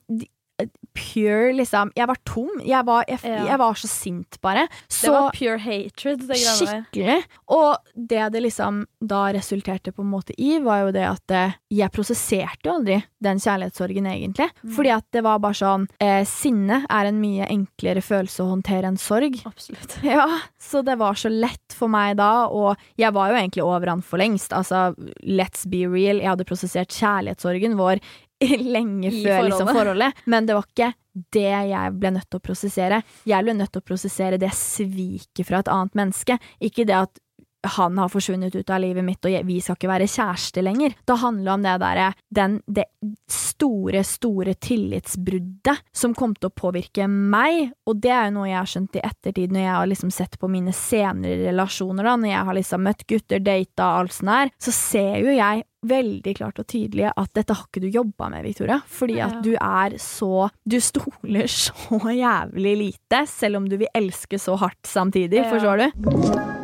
pure, 0.94 1.52
liksom. 1.56 1.92
Jeg 1.96 2.08
var 2.10 2.18
tom. 2.28 2.50
Jeg 2.66 2.86
var, 2.86 3.06
jeg, 3.08 3.20
Ja. 3.24 3.46
jeg 3.48 3.58
var 3.60 3.74
så 3.80 3.88
sint, 3.88 4.38
bare. 4.42 4.68
Så 4.90 5.08
Det 5.08 5.12
var 5.14 5.32
pure 5.32 5.58
hatred. 5.60 6.22
Skikkelig. 6.30 7.24
Og 7.50 7.78
det 7.96 8.32
det 8.34 8.42
liksom 8.44 8.86
da 9.02 9.32
resulterte 9.34 9.92
på 9.92 10.02
en 10.04 10.12
måte 10.12 10.34
i, 10.38 10.60
var 10.60 10.86
jo 10.86 10.92
det 10.92 11.06
at 11.08 11.32
eh, 11.32 11.54
jeg 11.72 11.92
prosesserte 11.92 12.66
jo 12.68 12.76
aldri 12.78 13.00
den 13.22 13.38
kjærlighetssorgen, 13.42 14.06
egentlig. 14.08 14.50
Mm. 14.64 14.74
Fordi 14.76 14.90
at 14.96 15.06
det 15.12 15.24
var 15.24 15.40
bare 15.40 15.58
sånn 15.58 15.88
eh, 16.00 16.24
Sinne 16.26 16.86
er 16.90 17.06
en 17.10 17.20
mye 17.22 17.48
enklere 17.50 18.02
følelse 18.02 18.44
å 18.44 18.52
håndtere 18.54 18.88
enn 18.92 18.98
sorg. 19.02 19.42
Absolutt. 19.46 19.98
Ja, 20.12 20.26
så 20.60 20.82
det 20.84 20.98
var 21.00 21.16
så 21.16 21.30
lett 21.32 21.74
for 21.78 21.88
meg 21.88 22.18
da, 22.20 22.48
og 22.52 22.76
jeg 23.00 23.14
var 23.16 23.32
jo 23.32 23.38
egentlig 23.40 23.64
over 23.64 23.88
han 23.88 24.02
for 24.06 24.20
lengst. 24.22 24.52
Altså, 24.54 24.92
let's 25.24 25.64
be 25.70 25.86
real, 25.88 26.20
jeg 26.20 26.28
hadde 26.30 26.46
prosessert 26.50 26.92
kjærlighetssorgen 26.94 27.78
vår 27.80 28.02
lenge 28.76 29.12
før 29.22 29.48
liksom, 29.48 29.70
forholdet. 29.70 29.78
forholdet, 29.78 30.26
men 30.34 30.50
det 30.50 30.58
var 30.58 30.70
ikke 30.70 30.92
det 31.36 31.50
jeg 31.72 31.96
ble 32.00 32.14
nødt 32.16 32.30
til 32.32 32.40
å 32.40 32.46
prosessere. 32.46 33.02
Jeg 33.28 33.46
ble 33.46 33.56
nødt 33.58 33.74
til 33.76 33.84
å 33.84 33.88
prosessere 33.88 34.40
det 34.42 34.52
sviket 34.56 35.48
fra 35.48 35.60
et 35.62 35.72
annet 35.72 35.98
menneske, 36.00 36.38
ikke 36.64 36.88
det 36.88 36.98
at 37.02 37.22
han 37.64 37.98
har 37.98 38.10
forsvunnet 38.10 38.56
ut 38.56 38.70
av 38.70 38.82
livet 38.82 39.06
mitt, 39.06 39.26
og 39.26 39.48
vi 39.48 39.60
skal 39.62 39.78
ikke 39.78 39.92
være 39.92 40.10
kjærester 40.10 40.66
lenger. 40.66 40.96
Det 41.06 41.18
handler 41.22 41.54
om 41.54 41.66
det 41.66 41.78
derre 41.84 42.12
den, 42.34 42.60
det 42.66 42.88
store, 43.32 44.04
store 44.08 44.56
tillitsbruddet 44.58 45.84
som 45.94 46.16
kom 46.18 46.36
til 46.38 46.50
å 46.50 46.56
påvirke 46.56 47.08
meg, 47.08 47.72
og 47.86 48.02
det 48.02 48.14
er 48.14 48.30
jo 48.30 48.38
noe 48.40 48.50
jeg 48.50 48.60
har 48.60 48.72
skjønt 48.74 48.98
i 48.98 49.06
ettertid, 49.06 49.54
når 49.54 49.66
jeg 49.66 49.76
har 49.78 49.92
liksom 49.92 50.14
sett 50.14 50.40
på 50.42 50.52
mine 50.52 50.74
senere 50.76 51.42
relasjoner, 51.48 52.08
da, 52.08 52.16
når 52.18 52.34
jeg 52.34 52.48
har 52.50 52.60
liksom 52.60 52.88
møtt 52.88 53.06
gutter, 53.10 53.44
data, 53.44 53.92
alt 54.00 54.16
sånt 54.16 54.34
her, 54.34 54.56
så 54.62 54.74
ser 54.76 55.22
jo 55.22 55.36
jeg 55.36 55.66
veldig 55.82 56.34
klart 56.38 56.60
og 56.62 56.68
tydelig 56.70 57.08
at 57.10 57.32
dette 57.34 57.56
har 57.58 57.66
ikke 57.66 57.82
du 57.82 57.90
jobba 57.90 58.30
med, 58.30 58.46
Victoria. 58.46 58.78
Fordi 58.86 59.18
at 59.24 59.40
du 59.42 59.56
er 59.56 59.98
så 60.02 60.50
Du 60.62 60.78
stoler 60.82 61.50
så 61.50 61.98
jævlig 62.14 62.76
lite, 62.86 63.26
selv 63.30 63.62
om 63.62 63.70
du 63.70 63.80
vil 63.82 63.90
elske 63.98 64.40
så 64.40 64.58
hardt 64.62 64.86
samtidig, 64.88 65.46
forstår 65.50 65.86
du? 65.86 66.61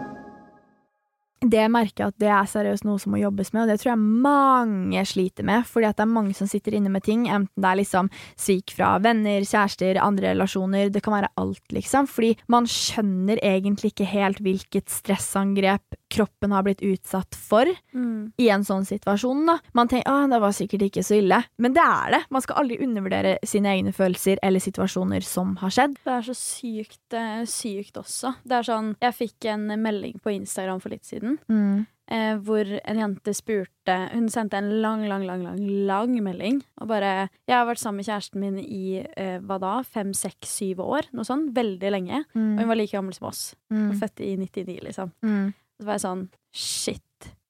Det 1.38 1.68
merker 1.70 2.02
jeg 2.02 2.14
at 2.14 2.22
det 2.22 2.30
er 2.34 2.48
seriøst 2.50 2.86
noe 2.88 2.98
som 3.02 3.14
må 3.14 3.20
jobbes 3.22 3.52
med, 3.54 3.64
og 3.64 3.70
det 3.70 3.82
tror 3.82 3.92
jeg 3.92 4.06
mange 4.26 5.04
sliter 5.06 5.46
med. 5.46 5.68
Fordi 5.70 5.86
at 5.86 6.00
det 6.00 6.08
er 6.08 6.16
mange 6.16 6.34
som 6.38 6.50
sitter 6.50 6.74
inne 6.74 6.90
med 6.90 7.06
ting, 7.06 7.28
enten 7.30 7.62
det 7.62 7.70
er 7.70 7.80
liksom 7.82 8.10
svik 8.34 8.74
fra 8.74 8.96
venner, 9.04 9.46
kjærester, 9.46 10.00
andre 10.02 10.32
relasjoner, 10.34 10.90
det 10.90 11.04
kan 11.06 11.14
være 11.14 11.30
alt, 11.38 11.62
liksom. 11.76 12.10
Fordi 12.10 12.34
man 12.50 12.66
skjønner 12.72 13.38
egentlig 13.46 13.94
ikke 13.94 14.10
helt 14.10 14.42
hvilket 14.42 14.90
stressangrep 14.90 15.98
kroppen 16.10 16.52
har 16.52 16.64
blitt 16.64 16.82
utsatt 16.82 17.36
for 17.36 17.66
Mm. 17.94 18.32
i 18.40 18.50
en 18.50 18.62
sånn 18.64 18.86
situasjon, 18.86 19.46
da. 19.46 19.60
Man 19.74 19.88
tenker 19.88 20.08
ah, 20.12 20.28
det 20.28 20.40
var 20.40 20.52
sikkert 20.52 20.82
ikke 20.88 21.04
så 21.04 21.18
ille, 21.22 21.44
men 21.58 21.74
det 21.74 21.82
er 21.84 22.12
det. 22.12 22.22
Man 22.30 22.42
skal 22.42 22.56
aldri 22.64 22.78
undervurdere 22.84 23.38
sine 23.44 23.66
egne 23.76 23.94
følelser 23.94 24.38
eller 24.44 24.60
situasjoner 24.60 25.24
som 25.24 25.56
har 25.58 25.70
skjedd. 25.70 25.98
Det 26.04 26.14
er 26.14 26.22
så 26.22 26.36
sykt, 26.38 27.14
eh, 27.14 27.44
sykt 27.46 27.94
også. 27.98 28.36
Det 28.46 28.52
er 28.60 28.64
sånn, 28.64 28.96
Jeg 29.02 29.14
fikk 29.14 29.46
en 29.46 29.68
melding 29.82 30.20
på 30.22 30.34
Instagram 30.34 30.80
for 30.82 30.90
litt 30.90 31.04
siden. 31.06 31.40
Eh, 32.10 32.38
hvor 32.38 32.64
en 32.86 32.98
jente 32.98 33.34
spurte 33.36 34.10
Hun 34.14 34.30
sendte 34.30 34.54
en 34.54 34.82
lang, 34.82 35.06
lang, 35.10 35.26
lang 35.26 35.44
lang, 35.44 35.58
lang 35.88 36.24
melding. 36.24 36.62
Og 36.80 36.88
bare 36.88 37.30
'Jeg 37.48 37.56
har 37.58 37.66
vært 37.66 37.80
sammen 37.80 37.98
med 37.98 38.06
kjæresten 38.06 38.40
min 38.40 38.60
i 38.60 39.06
eh, 39.18 39.40
hva 39.40 39.60
da? 39.60 39.82
fem, 39.84 40.14
seks, 40.14 40.48
syv 40.48 40.78
år. 40.78 41.04
Noe 41.14 41.24
sånn. 41.26 41.54
Veldig 41.54 41.92
lenge. 41.92 42.24
Og 42.34 42.60
hun 42.60 42.68
var 42.68 42.76
like 42.78 42.92
gammel 42.92 43.14
som 43.14 43.28
oss. 43.28 43.56
Mm. 43.72 44.00
Født 44.00 44.22
i 44.22 44.36
99, 44.38 44.80
liksom. 44.84 45.12
Mm. 45.22 45.54
Så 45.80 45.86
var 45.86 45.98
jeg 46.00 46.06
sånn 46.08 46.30
Shit. 46.54 47.04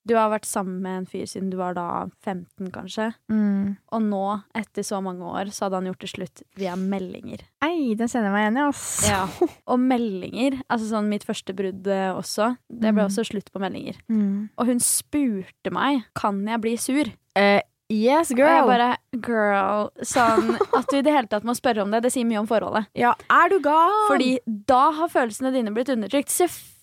du 0.08 0.14
har 0.16 0.30
vært 0.32 0.46
sammen 0.48 0.78
med 0.82 0.98
en 1.02 1.06
fyr 1.06 1.26
siden 1.28 1.50
du 1.52 1.58
var 1.60 1.74
da 1.76 2.06
15, 2.24 2.70
kanskje. 2.72 3.10
Mm. 3.32 3.74
Og 3.92 4.02
nå, 4.06 4.22
etter 4.56 4.84
så 4.88 5.02
mange 5.04 5.20
år, 5.28 5.50
så 5.52 5.66
hadde 5.66 5.82
han 5.82 5.90
gjort 5.90 6.00
det 6.06 6.10
slutt 6.14 6.44
via 6.56 6.76
meldinger. 6.80 7.42
Ei, 7.64 7.94
den 8.00 8.08
kjenner 8.08 8.30
jeg 8.30 8.36
meg 8.38 8.46
igjen 8.46 8.60
i, 8.62 8.66
ass. 8.70 8.86
Ja. 9.10 9.26
Og 9.68 9.80
meldinger, 9.84 10.62
altså 10.72 10.88
sånn 10.94 11.10
mitt 11.12 11.26
første 11.28 11.52
brudd 11.56 11.88
eh, 11.92 12.12
også, 12.16 12.54
det 12.72 12.94
ble 12.96 13.04
Mm. 13.04 13.10
også 13.10 13.26
slutt 13.28 13.52
på 13.52 13.60
meldinger. 13.60 14.00
Mm. 14.08 14.48
Og 14.58 14.66
hun 14.72 14.80
spurte 14.80 15.72
meg 15.76 16.06
kan 16.16 16.40
jeg 16.48 16.62
bli 16.64 16.78
sur. 16.80 17.12
Eh, 17.36 17.60
yes, 17.92 18.32
Og 18.32 18.40
jeg 18.40 18.64
bare 18.68 18.98
girl 19.24 19.90
Sånn 20.04 20.56
at 20.76 20.88
du 20.90 20.98
i 20.98 21.04
det 21.06 21.12
hele 21.14 21.28
tatt 21.28 21.44
må 21.48 21.54
spørre 21.56 21.84
om 21.84 21.92
det, 21.92 22.02
det 22.08 22.12
sier 22.16 22.26
mye 22.28 22.40
om 22.40 22.48
forholdet. 22.48 22.88
ja, 22.96 23.12
er 23.30 23.50
du 23.52 23.60
gal? 23.60 23.92
Fordi 24.08 24.38
da 24.72 24.86
har 25.02 25.12
følelsene 25.12 25.52
dine 25.52 25.72
blitt 25.76 25.92
undertrykt. 25.92 26.32
Selvfølgelig 26.32 26.77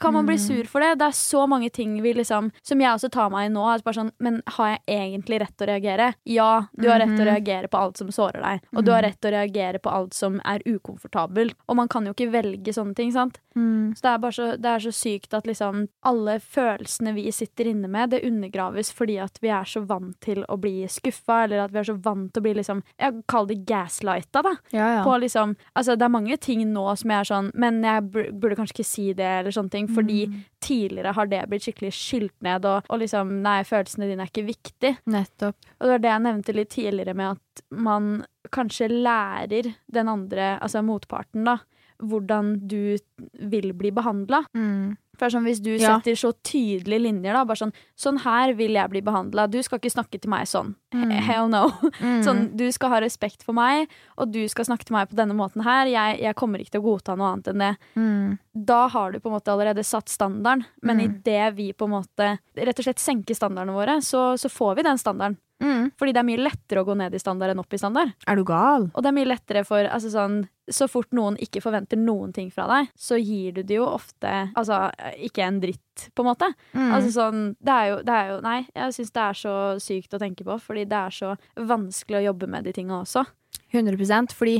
kan 0.00 0.12
man 0.14 0.26
bli 0.26 0.36
Mm. 0.36 0.38
sur 0.46 0.64
for 0.64 0.80
det. 0.80 0.98
Det 0.98 1.06
er 1.06 1.12
så 1.12 1.46
mange 1.48 1.70
ting 1.70 2.00
vi 2.02 2.12
liksom 2.14 2.50
Som 2.62 2.80
jeg 2.80 2.88
også 2.90 3.10
tar 3.10 3.30
meg 3.30 3.50
i 3.50 3.52
nå. 3.54 3.82
Bare 3.84 3.94
sånn, 3.94 4.10
men 4.20 4.42
har 4.46 4.78
jeg 4.78 4.80
egentlig 4.88 5.40
rett 5.40 5.56
til 5.56 5.66
å 5.66 5.70
reagere? 5.70 6.14
Ja, 6.24 6.66
du 6.78 6.88
har 6.88 6.98
rett 7.00 7.16
til 7.16 7.26
å 7.26 7.30
Mhm. 7.30 7.34
reagere 7.34 7.68
på 7.68 7.78
alt 7.78 7.96
som 7.96 8.08
sårer 8.08 8.40
deg. 8.42 8.60
Og 8.76 8.84
du 8.84 8.90
har 8.92 9.02
rett 9.02 9.20
til 9.20 9.30
å 9.32 9.34
reagere 9.34 9.78
på 9.80 9.90
alt 9.92 10.14
som 10.14 10.40
er 10.44 10.60
ukomfortabelt. 10.66 11.54
Og 11.68 11.76
man 11.76 11.88
kan 11.88 12.04
jo 12.06 12.12
ikke 12.12 12.30
velge 12.32 12.72
sånne 12.72 12.94
ting, 12.94 13.10
sant? 13.12 13.38
mm. 13.56 13.94
Så 13.96 14.00
det 14.02 14.10
er 14.14 14.18
bare 14.18 14.32
så, 14.32 14.56
det 14.60 14.64
er 14.64 14.78
så 14.78 14.92
sykt 14.92 15.34
at 15.34 15.44
liksom 15.44 15.88
alle 16.04 16.38
følelsene 16.38 17.14
vi 17.14 17.30
sitter 17.32 17.64
inne 17.66 17.88
med, 17.88 18.10
det 18.10 18.22
undergraves 18.24 18.92
fordi 18.92 19.18
at 19.22 19.38
vi 19.42 19.48
er 19.48 19.64
så 19.64 19.84
vant 19.86 20.18
til 20.20 20.44
å 20.48 20.56
bli 20.60 20.84
skuffa, 20.86 21.44
eller 21.44 21.64
at 21.64 21.72
vi 21.72 21.78
er 21.80 21.84
så 21.84 21.96
vant 22.00 22.32
til 22.32 22.40
å 22.40 22.44
bli 22.46 22.54
liksom 22.54 22.82
Jeg 23.00 23.22
kaller 23.28 23.48
det 23.48 23.66
gaslighta, 23.66 24.42
da. 24.42 24.54
Ja, 24.72 24.96
ja. 24.96 25.04
På 25.04 25.18
liksom 25.20 25.56
Altså, 25.76 25.96
det 25.98 26.02
er 26.02 26.08
mange 26.08 26.38
ting 26.40 26.60
nå 26.72 26.96
som 26.96 27.10
jeg 27.10 27.20
er 27.20 27.24
sånn 27.24 27.50
Men 27.54 27.82
jeg 27.82 28.10
burde 28.12 28.56
kanskje 28.56 28.74
ikke 28.80 28.84
si 28.86 29.09
det, 29.16 29.26
eller 29.40 29.50
sånne 29.54 29.70
ting, 29.70 29.88
fordi 29.88 30.26
Mm. 30.28 30.34
tidligere 30.60 31.12
har 31.14 31.26
det 31.26 31.48
blitt 31.48 31.62
skikkelig 31.62 31.92
skylt 31.92 32.34
ned, 32.42 32.64
og, 32.64 32.84
og 32.88 32.98
liksom 33.00 33.30
Nei, 33.42 33.62
følelsene 33.62 34.08
dine 34.08 34.22
er 34.22 34.30
ikke 34.30 34.46
viktig. 34.46 34.96
Nettopp. 35.06 35.56
Og 35.80 35.86
det 35.86 35.90
var 35.94 35.98
det 35.98 36.10
jeg 36.10 36.22
nevnte 36.26 36.54
litt 36.54 36.70
tidligere 36.70 37.14
med 37.14 37.30
at 37.38 37.62
man 37.70 38.24
kanskje 38.50 38.88
lærer 38.90 39.74
den 39.90 40.08
andre, 40.08 40.58
altså 40.60 40.82
motparten, 40.84 41.44
da, 41.44 41.58
hvordan 42.00 42.66
du 42.66 42.96
vil 43.50 43.72
bli 43.76 43.90
behandla. 43.90 44.44
Mm. 44.56 44.96
Sånn, 45.28 45.44
Hvis 45.44 45.60
du 45.60 45.76
Ja. 45.76 45.98
setter 46.00 46.12
så 46.16 46.32
tydelige 46.42 47.02
linjer, 47.02 47.32
da, 47.34 47.44
bare 47.44 47.56
sånn 47.56 47.72
Sånn 47.96 48.18
her 48.20 48.54
vil 48.54 48.72
jeg 48.72 48.88
bli 48.88 49.00
behandla. 49.02 49.48
Du 49.50 49.60
skal 49.62 49.78
ikke 49.78 49.92
snakke 49.92 50.18
til 50.20 50.30
meg 50.30 50.46
sånn. 50.46 50.74
Mm. 50.94 51.10
Hell 51.28 51.48
no. 51.48 51.68
Mm. 52.00 52.22
Sånn, 52.24 52.56
du 52.56 52.70
skal 52.72 52.88
ha 52.88 53.00
respekt 53.00 53.42
for 53.44 53.52
meg, 53.52 53.88
og 54.16 54.32
du 54.32 54.48
skal 54.48 54.64
snakke 54.64 54.84
til 54.86 54.94
meg 54.96 55.10
på 55.10 55.16
denne 55.16 55.34
måten 55.36 55.62
her. 55.62 55.84
Jeg, 55.86 56.20
jeg 56.22 56.34
kommer 56.34 56.58
ikke 56.58 56.70
til 56.70 56.80
å 56.80 56.84
godta 56.96 57.16
noe 57.18 57.34
annet 57.34 57.48
enn 57.52 57.58
det. 57.58 57.76
Mm. 57.96 58.38
Da 58.64 58.88
har 58.88 59.12
du 59.12 59.20
på 59.20 59.26
en 59.28 59.36
måte 59.36 59.52
allerede 59.52 59.84
satt 59.84 60.06
standarden, 60.08 60.64
men 60.82 60.96
Mm. 60.96 61.04
idet 61.22 61.54
vi 61.56 61.72
på 61.72 61.84
en 61.84 61.90
måte 62.02 62.38
rett 62.56 62.78
og 62.78 62.84
slett 62.84 62.98
senker 62.98 63.34
standardene 63.36 63.72
våre, 63.76 64.00
så, 64.00 64.34
så 64.40 64.48
får 64.48 64.76
vi 64.76 64.82
den 64.82 64.96
standarden. 64.98 65.36
Mm. 65.60 65.92
Fordi 66.00 66.12
det 66.14 66.16
er 66.16 66.24
mye 66.24 66.40
lettere 66.40 66.80
å 66.80 66.86
gå 66.88 66.96
ned 66.96 67.12
i 67.14 67.18
standard 67.20 67.50
enn 67.50 67.58
opp 67.60 67.72
i 67.74 67.76
standard. 67.76 68.14
Er 68.26 68.36
du 68.36 68.44
gal? 68.44 68.90
Og 68.94 69.02
det 69.02 69.10
er 69.10 69.12
mye 69.12 69.28
lettere 69.28 69.62
for 69.66 69.84
altså 69.84 70.08
sånn, 70.10 70.48
Så 70.70 70.88
fort 70.90 71.10
noen 71.16 71.38
ikke 71.42 71.62
forventer 71.64 71.98
noen 72.00 72.34
ting 72.36 72.50
fra 72.54 72.66
deg, 72.70 72.92
så 72.98 73.18
gir 73.18 73.56
du 73.58 73.62
det 73.66 73.80
jo 73.80 73.88
ofte 73.88 74.30
Altså 74.56 74.86
ikke 75.18 75.44
en 75.46 75.58
dritt, 75.62 76.06
på 76.14 76.24
en 76.24 76.30
måte. 76.30 76.50
Mm. 76.72 76.92
Altså 76.96 77.10
sånn, 77.14 77.42
det 77.58 77.74
er 77.74 77.90
jo, 77.90 77.98
det 78.06 78.16
er 78.16 78.30
jo 78.30 78.38
Nei, 78.44 78.60
jeg 78.76 78.96
syns 78.96 79.12
det 79.16 79.26
er 79.26 79.42
så 79.42 79.56
sykt 79.82 80.16
å 80.16 80.22
tenke 80.22 80.46
på, 80.46 80.56
fordi 80.62 80.86
det 80.88 81.00
er 81.00 81.14
så 81.14 81.34
vanskelig 81.56 82.20
å 82.20 82.26
jobbe 82.30 82.50
med 82.50 82.66
de 82.68 82.74
tinga 82.76 83.02
også. 83.02 83.26
100% 83.72 84.34
Fordi 84.34 84.58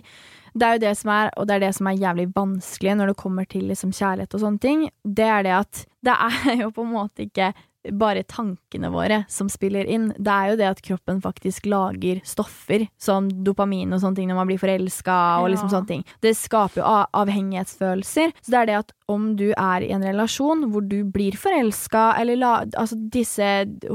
det 0.55 0.67
er 0.67 0.77
jo 0.77 0.83
det 0.83 0.93
som 0.99 1.13
er, 1.15 1.31
og 1.39 1.47
det 1.47 1.57
er 1.57 1.65
det 1.67 1.73
som 1.77 1.87
er 1.87 1.99
jævlig 2.01 2.27
vanskelig 2.35 2.95
når 2.99 3.13
det 3.13 3.21
kommer 3.23 3.47
til 3.51 3.69
liksom 3.71 3.93
kjærlighet 3.95 4.35
og 4.35 4.43
sånne 4.45 4.63
ting, 4.63 4.87
det 5.05 5.29
er 5.31 5.47
det 5.47 5.57
at 5.61 5.83
det 6.07 6.17
er 6.17 6.65
jo 6.65 6.71
på 6.75 6.87
en 6.87 6.95
måte 6.95 7.27
ikke 7.29 7.53
bare 7.93 8.23
tankene 8.29 8.91
våre 8.93 9.23
som 9.29 9.49
spiller 9.49 9.89
inn. 9.89 10.11
Det 10.19 10.33
er 10.33 10.51
jo 10.51 10.59
det 10.61 10.69
at 10.69 10.83
kroppen 10.85 11.21
faktisk 11.25 11.69
lager 11.71 12.21
stoffer, 12.27 12.87
som 13.01 13.31
dopamin 13.45 13.93
og 13.95 14.03
sånne 14.03 14.21
ting 14.21 14.29
når 14.31 14.41
man 14.43 14.51
blir 14.51 14.61
forelska 14.61 15.17
og 15.41 15.51
liksom 15.53 15.73
sånne 15.73 15.91
ting. 15.91 16.05
Det 16.21 16.35
skaper 16.37 16.83
jo 16.83 16.91
avhengighetsfølelser. 17.23 18.37
Så 18.41 18.53
det 18.53 18.61
er 18.61 18.71
det 18.71 18.79
at 18.83 18.95
om 19.11 19.33
du 19.39 19.49
er 19.51 19.87
i 19.87 19.91
en 19.95 20.05
relasjon 20.05 20.69
hvor 20.71 20.85
du 20.87 21.01
blir 21.09 21.39
forelska, 21.39 22.13
eller 22.21 22.39
la, 22.39 22.53
altså 22.77 22.99
disse 23.11 23.49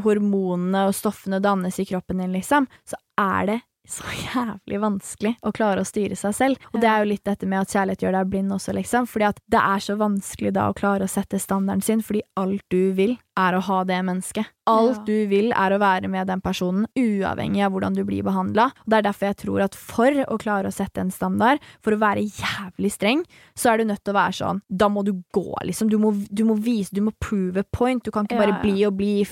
hormonene 0.03 0.87
og 0.89 0.97
stoffene 0.97 1.39
dannes 1.43 1.79
i 1.79 1.87
kroppen 1.87 2.23
din, 2.23 2.35
liksom, 2.35 2.67
så 2.89 2.99
er 3.21 3.51
det 3.51 3.61
så 3.85 4.05
jævlig 4.33 4.79
vanskelig 4.81 5.35
å 5.45 5.51
klare 5.53 5.83
å 5.83 5.87
styre 5.87 6.17
seg 6.17 6.33
selv. 6.35 6.69
Og 6.73 6.81
det 6.81 6.89
er 6.89 7.03
jo 7.03 7.09
litt 7.11 7.25
dette 7.27 7.45
med 7.49 7.61
at 7.61 7.73
kjærlighet 7.75 8.05
gjør 8.05 8.17
deg 8.17 8.31
blind 8.31 8.55
også, 8.55 8.73
liksom. 8.73 9.05
Fordi 9.09 9.27
at 9.29 9.41
det 9.51 9.61
er 9.61 9.83
så 9.85 9.97
vanskelig 9.99 10.55
da 10.57 10.69
å 10.69 10.77
klare 10.77 11.05
å 11.05 11.11
sette 11.11 11.39
standarden 11.41 11.85
sin, 11.85 12.01
fordi 12.05 12.23
alt 12.39 12.65
du 12.73 12.95
vil, 12.97 13.15
er 13.37 13.53
å 13.57 13.61
ha 13.61 13.83
det 13.83 14.01
mennesket. 14.05 14.45
Alt 14.67 14.97
Ja. 14.97 15.03
du 15.05 15.27
vil, 15.27 15.51
er 15.53 15.71
å 15.71 15.77
være 15.79 16.07
med 16.09 16.25
den 16.27 16.41
personen, 16.41 16.87
uavhengig 16.97 17.61
av 17.65 17.71
hvordan 17.73 17.93
du 17.93 18.03
blir 18.03 18.23
behandla. 18.23 18.71
Det 18.87 18.93
er 18.97 19.01
derfor 19.03 19.27
jeg 19.27 19.37
tror 19.37 19.61
at 19.61 19.75
for 19.75 20.09
å 20.25 20.37
klare 20.41 20.65
å 20.67 20.73
sette 20.73 20.97
en 21.01 21.11
standard, 21.11 21.59
for 21.83 21.91
å 21.93 21.99
være 21.99 22.23
jævlig 22.25 22.91
streng, 22.91 23.23
så 23.55 23.73
er 23.73 23.77
du 23.77 23.83
nødt 23.85 24.03
til 24.03 24.13
å 24.13 24.17
være 24.17 24.33
sånn 24.33 24.61
Da 24.71 24.87
må 24.89 25.03
du 25.05 25.11
gå, 25.33 25.53
liksom. 25.63 25.89
Du 25.89 25.97
må, 25.99 26.13
du 26.33 26.43
må 26.45 26.55
vise, 26.57 26.89
du 26.95 27.01
må 27.01 27.11
prove 27.19 27.57
a 27.59 27.63
point. 27.71 28.01
Du 28.03 28.09
kan 28.11 28.25
ikke 28.25 28.37
bare 28.39 28.55
Ja, 28.55 28.55
ja. 28.55 28.61
bli 28.63 28.85
og 28.87 28.97
bli 28.97 29.25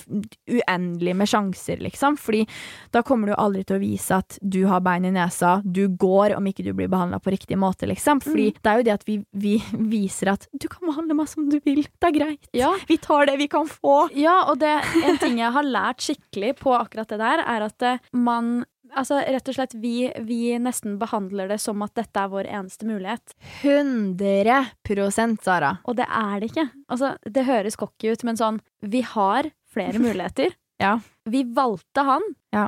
uendelig 0.47 1.15
med 1.15 1.27
sjanser, 1.29 1.77
liksom. 1.81 2.17
Fordi 2.19 2.45
da 2.91 3.01
kommer 3.05 3.27
du 3.31 3.33
aldri 3.39 3.63
til 3.65 3.77
å 3.77 3.81
vise 3.81 4.17
at 4.19 4.37
du 4.41 4.65
har 4.69 4.81
bein 4.85 5.05
i 5.05 5.11
nesa, 5.15 5.61
du 5.65 5.87
går 5.89 6.35
om 6.37 6.45
ikke 6.49 6.63
du 6.67 6.73
blir 6.73 6.89
behandla 6.91 7.19
på 7.23 7.33
riktig 7.33 7.57
måte, 7.57 7.87
liksom. 7.89 8.21
Fordi 8.21 8.51
Mm. 8.53 8.57
det 8.61 8.69
er 8.71 8.77
jo 8.77 8.83
det 8.83 8.93
at 8.93 9.03
vi, 9.07 9.17
vi 9.33 9.57
viser 9.73 10.31
at 10.33 10.47
du 10.53 10.67
kan 10.67 10.87
behandle 10.87 11.15
meg 11.15 11.27
som 11.27 11.49
du 11.49 11.59
vil, 11.65 11.83
det 11.83 12.09
er 12.09 12.11
greit. 12.19 12.47
Vi 12.87 12.97
tar 12.97 13.25
det 13.25 13.37
vi 13.37 13.47
kan 13.47 13.65
få. 13.65 13.92
Ja, 14.17 14.35
og 14.51 14.59
det, 14.61 14.73
en 15.03 15.19
ting 15.21 15.39
jeg 15.41 15.53
har 15.55 15.65
lært 15.67 16.03
skikkelig 16.05 16.55
på 16.61 16.75
akkurat 16.77 17.09
det 17.13 17.19
der, 17.21 17.43
er 17.55 17.67
at 17.69 17.89
eh, 17.89 18.13
man 18.13 18.63
Altså, 18.93 19.17
rett 19.25 19.47
og 19.49 19.55
slett, 19.55 19.71
vi, 19.81 20.11
vi 20.21 20.51
nesten 20.61 20.99
behandler 21.01 21.47
det 21.49 21.55
som 21.63 21.81
at 21.81 21.95
dette 21.97 22.19
er 22.21 22.27
vår 22.29 22.45
eneste 22.45 22.85
mulighet. 22.85 23.33
100% 23.63 25.41
Sara. 25.41 25.71
Og 25.89 25.97
det 25.97 26.05
er 26.05 26.35
det 26.37 26.51
ikke. 26.51 26.67
Altså, 26.93 27.15
det 27.25 27.47
høres 27.47 27.79
cocky 27.79 28.11
ut, 28.13 28.25
men 28.27 28.37
sånn 28.37 28.59
Vi 28.85 29.01
har 29.15 29.49
flere 29.73 29.97
muligheter. 29.97 30.53
Ja. 30.83 30.97
Vi 31.29 31.43
valgte 31.55 32.03
han. 32.03 32.23
Ja. 32.51 32.63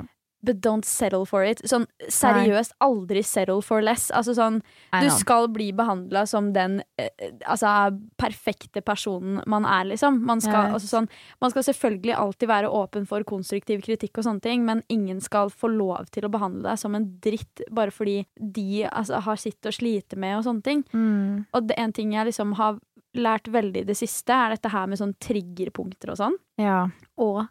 But 0.46 0.62
don't 0.64 0.86
settle 0.86 1.26
for 1.26 1.46
it. 1.46 1.62
Sånn 1.68 1.88
seriøst, 2.12 2.76
aldri 2.84 3.24
settle 3.26 3.62
for 3.66 3.84
less. 3.86 4.08
Altså 4.16 4.36
sånn 4.38 4.62
Du 5.02 5.10
skal 5.14 5.50
bli 5.54 5.72
behandla 5.76 6.26
som 6.30 6.52
den 6.56 6.82
eh, 7.02 7.10
altså, 7.46 7.92
perfekte 8.22 8.84
personen 8.86 9.42
man 9.50 9.66
er, 9.66 9.88
liksom. 9.92 10.22
Man 10.26 10.44
skal, 10.44 10.74
altså, 10.76 10.90
sånn, 10.92 11.10
man 11.44 11.54
skal 11.54 11.66
selvfølgelig 11.68 12.16
alltid 12.20 12.52
være 12.52 12.72
åpen 12.72 13.08
for 13.10 13.26
konstruktiv 13.28 13.84
kritikk, 13.86 14.18
og 14.20 14.28
sånne 14.28 14.46
ting, 14.46 14.66
men 14.68 14.84
ingen 14.92 15.22
skal 15.24 15.52
få 15.54 15.72
lov 15.74 16.10
til 16.16 16.28
å 16.28 16.32
behandle 16.34 16.68
deg 16.70 16.82
som 16.82 16.96
en 16.98 17.08
dritt 17.24 17.64
bare 17.74 17.94
fordi 17.94 18.22
de 18.36 18.86
altså, 18.90 19.22
har 19.26 19.40
sitt 19.42 19.66
å 19.66 19.74
slite 19.74 20.20
med, 20.20 20.38
og 20.40 20.46
sånne 20.48 20.66
ting. 20.66 20.86
Mm. 20.94 21.46
Og 21.52 21.70
det, 21.70 21.80
en 21.82 21.96
ting 21.96 22.14
jeg 22.16 22.30
liksom 22.32 22.56
har 22.60 22.80
lært 23.16 23.48
veldig 23.52 23.84
i 23.84 23.88
det 23.88 23.98
siste, 23.98 24.36
er 24.36 24.56
dette 24.56 24.72
her 24.72 24.88
med 24.92 25.00
sånn 25.00 25.16
triggerpunkter 25.24 26.14
og 26.14 26.20
sånn. 26.20 26.40
Ja, 26.62 26.86
Og 27.22 27.46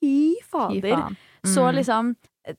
fy 0.00 0.34
fy 0.42 0.80
faen. 0.84 1.16
Så 1.44 1.66
Mm. 1.68 1.74
liksom 1.80 2.14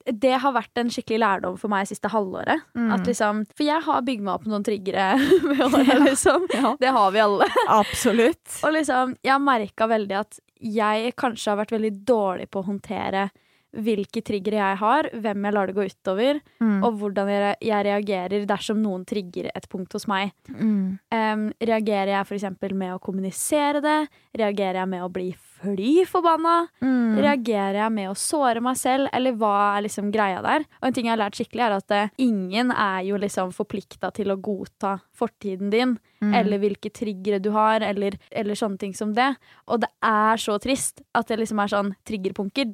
det 0.09 0.39
har 0.41 0.51
vært 0.55 0.79
en 0.81 0.87
skikkelig 0.89 1.19
lærdom 1.21 1.57
for 1.61 1.69
meg 1.69 1.85
siste 1.85 2.09
halvåret. 2.09 2.63
Mm. 2.73 2.87
At 2.95 3.05
liksom, 3.05 3.43
for 3.53 3.63
jeg 3.67 3.83
har 3.85 4.01
bygd 4.01 4.23
meg 4.25 4.33
opp 4.33 4.45
noen 4.49 4.63
triggere 4.65 5.11
med 5.45 5.61
åra, 5.69 5.99
liksom. 6.01 6.47
Ja. 6.53 6.71
Det 6.79 6.89
har 6.95 7.11
vi 7.13 7.19
alle. 7.21 7.45
Absolutt. 7.69 8.63
Og 8.65 8.73
liksom, 8.73 9.13
jeg 9.21 9.31
har 9.35 9.43
merka 9.45 9.85
veldig 9.87 10.17
at 10.23 10.39
jeg 10.59 11.13
kanskje 11.15 11.51
har 11.53 11.59
vært 11.61 11.75
veldig 11.77 11.93
dårlig 12.05 12.49
på 12.49 12.63
å 12.63 12.65
håndtere 12.71 13.27
hvilke 13.75 14.21
triggere 14.23 14.55
jeg 14.55 14.77
har, 14.79 15.09
hvem 15.19 15.45
jeg 15.45 15.53
lar 15.53 15.67
det 15.67 15.75
gå 15.75 15.83
utover, 15.91 16.37
Mm. 16.63 16.77
og 16.87 16.93
hvordan 16.97 17.27
jeg, 17.29 17.55
jeg 17.67 17.85
reagerer 17.85 18.45
dersom 18.47 18.79
noen 18.81 19.03
trigger 19.05 19.51
et 19.53 19.67
punkt 19.69 19.91
hos 19.93 20.07
meg. 20.07 20.31
Mm. 20.49 20.97
Um, 21.11 21.43
reagerer 21.59 22.13
jeg 22.15 22.25
f.eks. 22.25 22.45
med 22.73 22.93
å 22.95 23.01
kommunisere 23.03 23.81
det? 23.83 24.07
Reagerer 24.39 24.79
jeg 24.81 24.87
med 24.89 25.03
å 25.03 25.11
bli 25.11 25.33
fly 25.65 26.05
forbanna? 26.09 26.55
Mm. 26.85 27.17
Reagerer 27.25 27.81
jeg 27.81 27.95
med 27.97 28.09
å 28.11 28.15
såre 28.17 28.61
meg 28.63 28.77
selv, 28.79 29.09
eller 29.13 29.35
hva 29.35 29.53
er 29.75 29.85
liksom 29.89 30.11
greia 30.13 30.41
der? 30.45 30.65
Og 30.81 30.87
en 30.89 30.93
ting 30.97 31.09
jeg 31.09 31.15
har 31.17 31.23
lært 31.25 31.39
skikkelig, 31.41 31.65
er 31.67 31.77
at 31.81 31.95
eh, 31.97 32.13
ingen 32.23 32.71
er 32.71 33.03
jo 33.09 33.19
liksom 33.21 33.51
forplikta 33.55 34.13
til 34.15 34.31
å 34.33 34.39
godta 34.41 34.99
fortiden 35.15 35.71
din, 35.73 35.97
Mm. 36.25 36.31
eller 36.33 36.57
hvilke 36.57 36.89
triggere 36.95 37.37
du 37.43 37.49
har, 37.51 37.83
eller, 37.83 38.15
eller 38.31 38.55
sånne 38.57 38.79
ting 38.79 38.93
som 38.95 39.11
det. 39.13 39.27
Og 39.67 39.81
det 39.83 39.89
er 40.01 40.39
så 40.41 40.55
trist 40.63 41.01
at 41.13 41.27
det 41.27 41.37
liksom 41.41 41.59
er 41.61 41.69
sånn 41.69 41.91
triggerpunkter, 42.07 42.71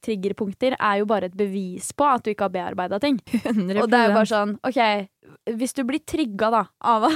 triggerpunkter 0.00 0.76
er 0.78 1.00
jo 1.00 1.08
bare 1.10 1.28
et 1.28 1.36
bevis 1.36 1.90
på 1.92 2.06
at 2.06 2.24
du 2.24 2.30
ikke 2.32 2.46
har 2.46 2.54
bearbeida 2.54 3.00
ting. 3.02 3.18
100%. 3.42 3.82
Og 3.82 3.90
det 3.90 3.98
er 3.98 4.08
jo 4.08 4.14
bare 4.16 4.30
sånn, 4.30 4.54
ok, 4.64 4.80
hvis 5.58 5.74
du 5.76 5.82
blir 5.84 6.04
trigga 6.06 6.50
da, 6.54 6.62
av, 6.80 7.08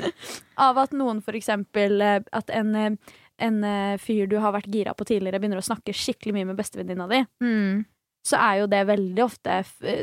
av 0.68 0.80
at 0.86 0.94
noen 0.96 1.20
for 1.24 1.36
eksempel, 1.36 2.00
eh, 2.00 2.20
at 2.32 2.50
en, 2.54 2.74
eh, 2.78 3.16
en 3.42 3.60
eh, 3.64 3.98
fyr 4.02 4.30
du 4.30 4.38
har 4.42 4.54
vært 4.56 4.70
gira 4.72 4.94
på 4.96 5.06
tidligere, 5.08 5.40
begynner 5.42 5.60
å 5.60 5.66
snakke 5.66 5.94
skikkelig 5.96 6.34
mye 6.36 6.48
med 6.50 6.58
bestevenninna 6.58 7.08
di, 7.10 7.22
mm. 7.44 7.84
Så 8.26 8.38
er 8.42 8.60
jo 8.62 8.66
det 8.72 8.80
veldig 8.88 9.22
ofte 9.22 9.56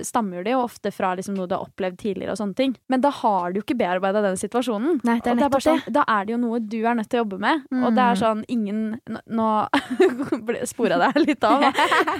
Stammer 0.08 0.44
det 0.46 0.54
jo 0.54 0.62
ofte 0.64 0.92
fra 0.96 1.10
liksom 1.20 1.36
noe 1.36 1.48
du 1.50 1.56
har 1.58 1.66
opplevd 1.66 1.98
tidligere 2.00 2.32
og 2.32 2.40
sånne 2.40 2.56
ting. 2.56 2.76
Men 2.90 3.02
da 3.04 3.10
har 3.12 3.52
du 3.52 3.60
jo 3.60 3.64
ikke 3.66 3.76
bearbeida 3.80 4.22
den 4.24 4.38
situasjonen. 4.40 5.02
Nei, 5.04 5.18
det 5.20 5.28
er 5.34 5.36
Og 5.36 5.42
det. 5.44 5.50
Er 5.60 5.66
sånn, 5.68 5.82
Da 5.98 6.04
er 6.08 6.26
det 6.26 6.32
jo 6.36 6.40
noe 6.40 6.60
du 6.64 6.78
er 6.88 6.96
nødt 6.96 7.10
til 7.12 7.20
å 7.20 7.24
jobbe 7.26 7.40
med. 7.44 7.66
Og 7.84 7.90
det 7.98 8.04
er 8.04 8.14
Mm. 8.14 8.22
sånn 8.24 8.44
ingen 8.48 9.00
Nå, 9.28 9.48
spora 10.70 10.98
deg 11.02 11.20
litt 11.28 11.44
av. 11.48 11.62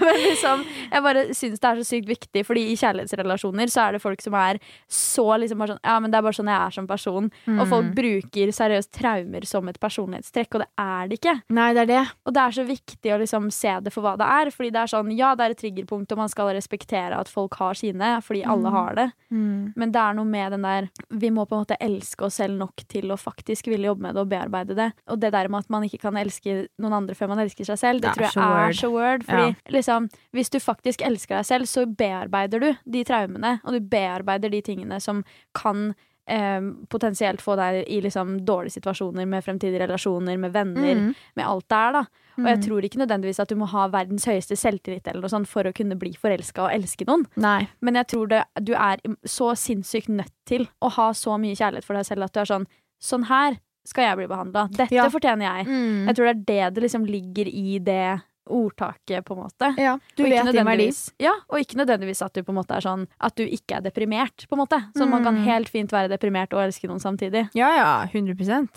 Men 0.02 0.20
liksom, 0.24 0.64
jeg 0.92 1.04
bare 1.06 1.24
syns 1.36 1.60
det 1.62 1.70
er 1.70 1.80
så 1.82 1.86
sykt 1.88 2.10
viktig, 2.10 2.44
fordi 2.48 2.66
i 2.72 2.76
kjærlighetsrelasjoner 2.80 3.72
så 3.72 3.88
er 3.88 3.98
det 3.98 4.02
folk 4.04 4.22
som 4.24 4.36
er 4.40 4.60
så 4.92 5.26
liksom 5.40 5.62
bare 5.62 5.76
sånn 5.76 5.84
Ja, 5.84 5.98
men 6.04 6.12
det 6.14 6.20
er 6.20 6.26
bare 6.28 6.38
sånn 6.38 6.52
jeg 6.52 6.60
er 6.68 6.76
som 6.78 6.88
person. 6.90 7.32
Og 7.48 7.68
folk 7.70 7.84
Mm. 7.92 7.96
bruker 7.96 8.52
seriøst 8.56 8.92
traumer 8.96 9.46
som 9.46 9.68
et 9.70 9.80
personlighetstrekk, 9.80 10.56
og 10.56 10.62
det 10.64 10.70
er 10.80 11.08
det 11.08 11.20
ikke. 11.20 11.36
Nei, 11.50 11.74
det 11.74 11.82
er 11.84 11.86
det. 11.94 12.04
Og 12.26 12.34
det 12.34 12.42
er 12.44 12.52
så 12.52 12.66
viktig 12.68 13.12
å 13.14 13.20
liksom 13.20 13.52
se 13.52 13.80
det 13.84 13.92
for 13.94 14.02
hva 14.04 14.18
det 14.18 14.26
er. 14.28 14.52
Fordi 14.54 14.72
det 14.72 14.82
er 14.84 14.88
sånn, 14.92 15.12
ja, 15.18 15.34
det 15.36 15.44
er 15.46 15.52
et 15.52 15.64
triggerpunkt, 15.94 16.12
og 16.12 16.18
man 16.18 16.30
skal 16.30 16.50
respektere 16.56 17.18
at 17.20 17.28
folk 17.30 17.54
har 17.56 17.74
sine, 17.74 18.22
fordi 18.22 18.44
alle 18.44 18.70
Mm. 18.70 18.74
har 18.74 18.96
det. 18.96 19.12
Mm. 19.32 19.74
Men 19.76 19.92
det 19.92 20.00
er 20.02 20.14
noe 20.14 20.26
med 20.26 20.52
den 20.52 20.62
der 20.62 20.90
Vi 21.10 21.30
må 21.30 21.46
på 21.48 21.54
en 21.56 21.66
måte 21.66 21.78
elske 21.80 22.26
oss 22.26 22.36
selv 22.36 22.58
nok 22.58 22.76
til 22.88 23.04
å 23.12 23.18
faktisk 23.18 23.66
ville 23.68 23.86
jobbe 23.88 24.02
med 24.02 24.16
det 24.16 24.22
og 24.22 24.30
bearbeide 24.30 24.76
det. 24.76 24.94
Og 25.08 25.20
det 25.20 25.32
der 25.32 25.48
med 25.50 25.60
at 25.60 25.70
man 25.70 25.84
ikke 25.84 26.00
kan 26.02 26.14
elske 26.16 26.68
noen 26.80 26.94
andre 26.94 27.14
før 27.16 27.30
man 27.30 27.40
elsker 27.40 27.66
seg 27.66 27.78
selv, 27.78 28.02
det, 28.02 28.14
Det 28.16 28.32
tror 28.32 28.34
jeg 28.34 28.44
er 28.44 28.66
word. 28.66 28.76
så 28.76 28.92
word. 28.92 29.24
Fordi 29.24 29.56
liksom, 29.70 30.10
hvis 30.34 30.50
du 30.50 30.60
faktisk 30.60 31.02
elsker 31.02 31.36
deg 31.38 31.46
selv, 31.46 31.66
så 31.66 31.86
bearbeider 31.86 32.60
du 32.60 32.74
de 32.90 33.04
traumene, 33.04 33.60
og 33.64 33.74
du 33.74 33.80
bearbeider 33.80 34.50
de 34.50 34.62
tingene 34.62 35.00
som 35.02 35.24
kan 35.54 35.94
eh, 36.28 36.62
potensielt 36.90 37.42
få 37.42 37.56
deg 37.58 37.84
i 37.88 38.02
liksom 38.02 38.46
dårlige 38.46 38.80
situasjoner 38.80 39.28
med 39.28 39.44
fremtidige 39.44 39.82
relasjoner, 39.88 40.38
med 40.40 40.54
venner, 40.54 40.96
Mm. 40.96 41.16
med 41.36 41.46
alt 41.46 41.68
det 41.68 41.76
er, 41.78 41.92
da. 41.92 42.00
Og 42.38 42.46
jeg 42.46 42.58
Mm. 42.58 42.64
tror 42.66 42.82
ikke 42.82 43.00
nødvendigvis 43.06 43.40
at 43.40 43.48
du 43.50 43.56
må 43.56 43.68
ha 43.68 43.88
verdens 43.90 44.26
høyeste 44.26 44.56
selvtillit 44.58 45.08
eller 45.08 45.22
noe 45.22 45.30
sånt 45.30 45.48
for 45.48 45.64
å 45.64 45.74
kunne 45.74 45.96
bli 46.00 46.14
forelska 46.14 46.64
og 46.64 46.72
elske 46.72 47.06
noen. 47.06 47.26
Nei. 47.36 47.68
Men 47.82 47.94
jeg 47.96 48.08
tror 48.08 48.28
det, 48.30 48.44
du 48.64 48.74
er 48.74 48.98
så 49.26 49.52
sinnssykt 49.56 50.08
nødt 50.10 50.32
til 50.46 50.68
å 50.82 50.90
ha 50.92 51.12
så 51.12 51.38
mye 51.40 51.56
kjærlighet 51.56 51.84
for 51.84 51.94
deg 51.96 52.06
selv 52.06 52.24
at 52.24 52.34
du 52.34 52.40
er 52.40 52.46
sånn 52.46 52.66
Sånn 53.04 53.26
her 53.26 53.58
skal 53.86 54.06
jeg 54.06 54.16
bli 54.18 54.28
behandla. 54.34 54.72
Dette 54.72 54.92
Ja. 54.96 55.10
fortjener 55.10 55.42
jeg. 55.58 55.68
Mm. 55.68 56.06
Jeg 56.08 56.16
tror 56.16 56.26
det 56.26 56.38
er 56.38 56.70
det 56.70 56.74
det 56.76 56.84
liksom 56.84 57.06
ligger 57.06 57.48
i 57.54 57.80
det 57.80 58.22
ordtaket, 58.50 59.24
på 59.26 59.36
en 59.36 59.44
måte. 59.44 59.70
Ja, 59.80 59.98
du 60.18 60.24
vet 60.24 60.52
din 60.52 60.66
verdi. 60.66 60.90
Ja, 61.20 61.34
og 61.50 61.60
ikke 61.60 61.78
nødvendigvis 61.80 62.22
at 62.26 62.34
du 62.34 62.42
på 62.44 62.52
en 62.52 62.60
måte 62.60 62.76
er 62.76 62.82
sånn 62.86 63.08
At 63.22 63.36
du 63.36 63.44
ikke 63.46 63.78
er 63.78 63.82
deprimert, 63.82 64.46
på 64.50 64.58
en 64.58 64.64
måte. 64.66 64.80
Så 64.98 65.08
man 65.10 65.24
kan 65.24 65.36
Mm. 65.36 65.44
helt 65.46 65.70
fint 65.70 65.92
være 65.92 66.10
deprimert 66.10 66.54
og 66.54 66.60
elske 66.68 66.88
noen 66.88 67.00
samtidig. 67.00 67.50
Ja, 67.56 67.70
ja, 67.76 68.06
100 68.06 68.36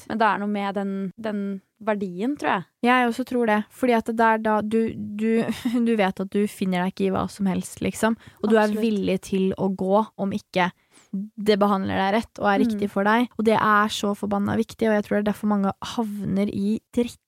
Men 0.09 0.19
det 0.19 0.27
er 0.27 0.39
noe 0.39 0.49
med 0.49 0.75
den, 0.75 1.13
den 1.21 1.61
verdien, 1.83 2.37
tror 2.39 2.49
jeg. 2.49 2.65
Jeg 2.85 3.09
også 3.09 3.25
tror 3.27 3.47
det. 3.47 3.65
Fordi 3.71 3.93
at 3.93 4.05
det 4.07 4.21
er 4.21 4.39
da 4.39 4.61
du, 4.63 4.93
du, 4.95 5.45
du 5.87 5.97
vet 5.97 6.21
at 6.21 6.31
du 6.31 6.47
finner 6.47 6.85
deg 6.85 6.95
ikke 6.95 7.07
i 7.09 7.11
hva 7.11 7.29
som 7.31 7.47
helst, 7.47 7.81
liksom. 7.81 8.17
Og 8.43 8.51
du 8.51 8.57
er 8.57 8.69
villig 8.69 9.21
til 9.23 9.53
å 9.59 9.69
gå 9.75 10.07
om 10.17 10.33
ikke 10.33 10.71
det 11.13 11.59
behandler 11.59 11.97
deg 11.97 12.15
rett 12.15 12.39
og 12.41 12.47
er 12.51 12.59
Mm. 12.59 12.65
riktig 12.67 12.91
for 12.91 13.05
deg. 13.05 13.29
Og 13.39 13.45
det 13.45 13.55
er 13.57 13.89
så 13.89 14.15
forbanna 14.17 14.57
viktig, 14.57 14.89
og 14.89 14.95
jeg 14.97 15.05
tror 15.05 15.17
det 15.17 15.29
er 15.29 15.33
derfor 15.33 15.49
mange 15.49 15.73
havner 15.95 16.49
i 16.53 16.81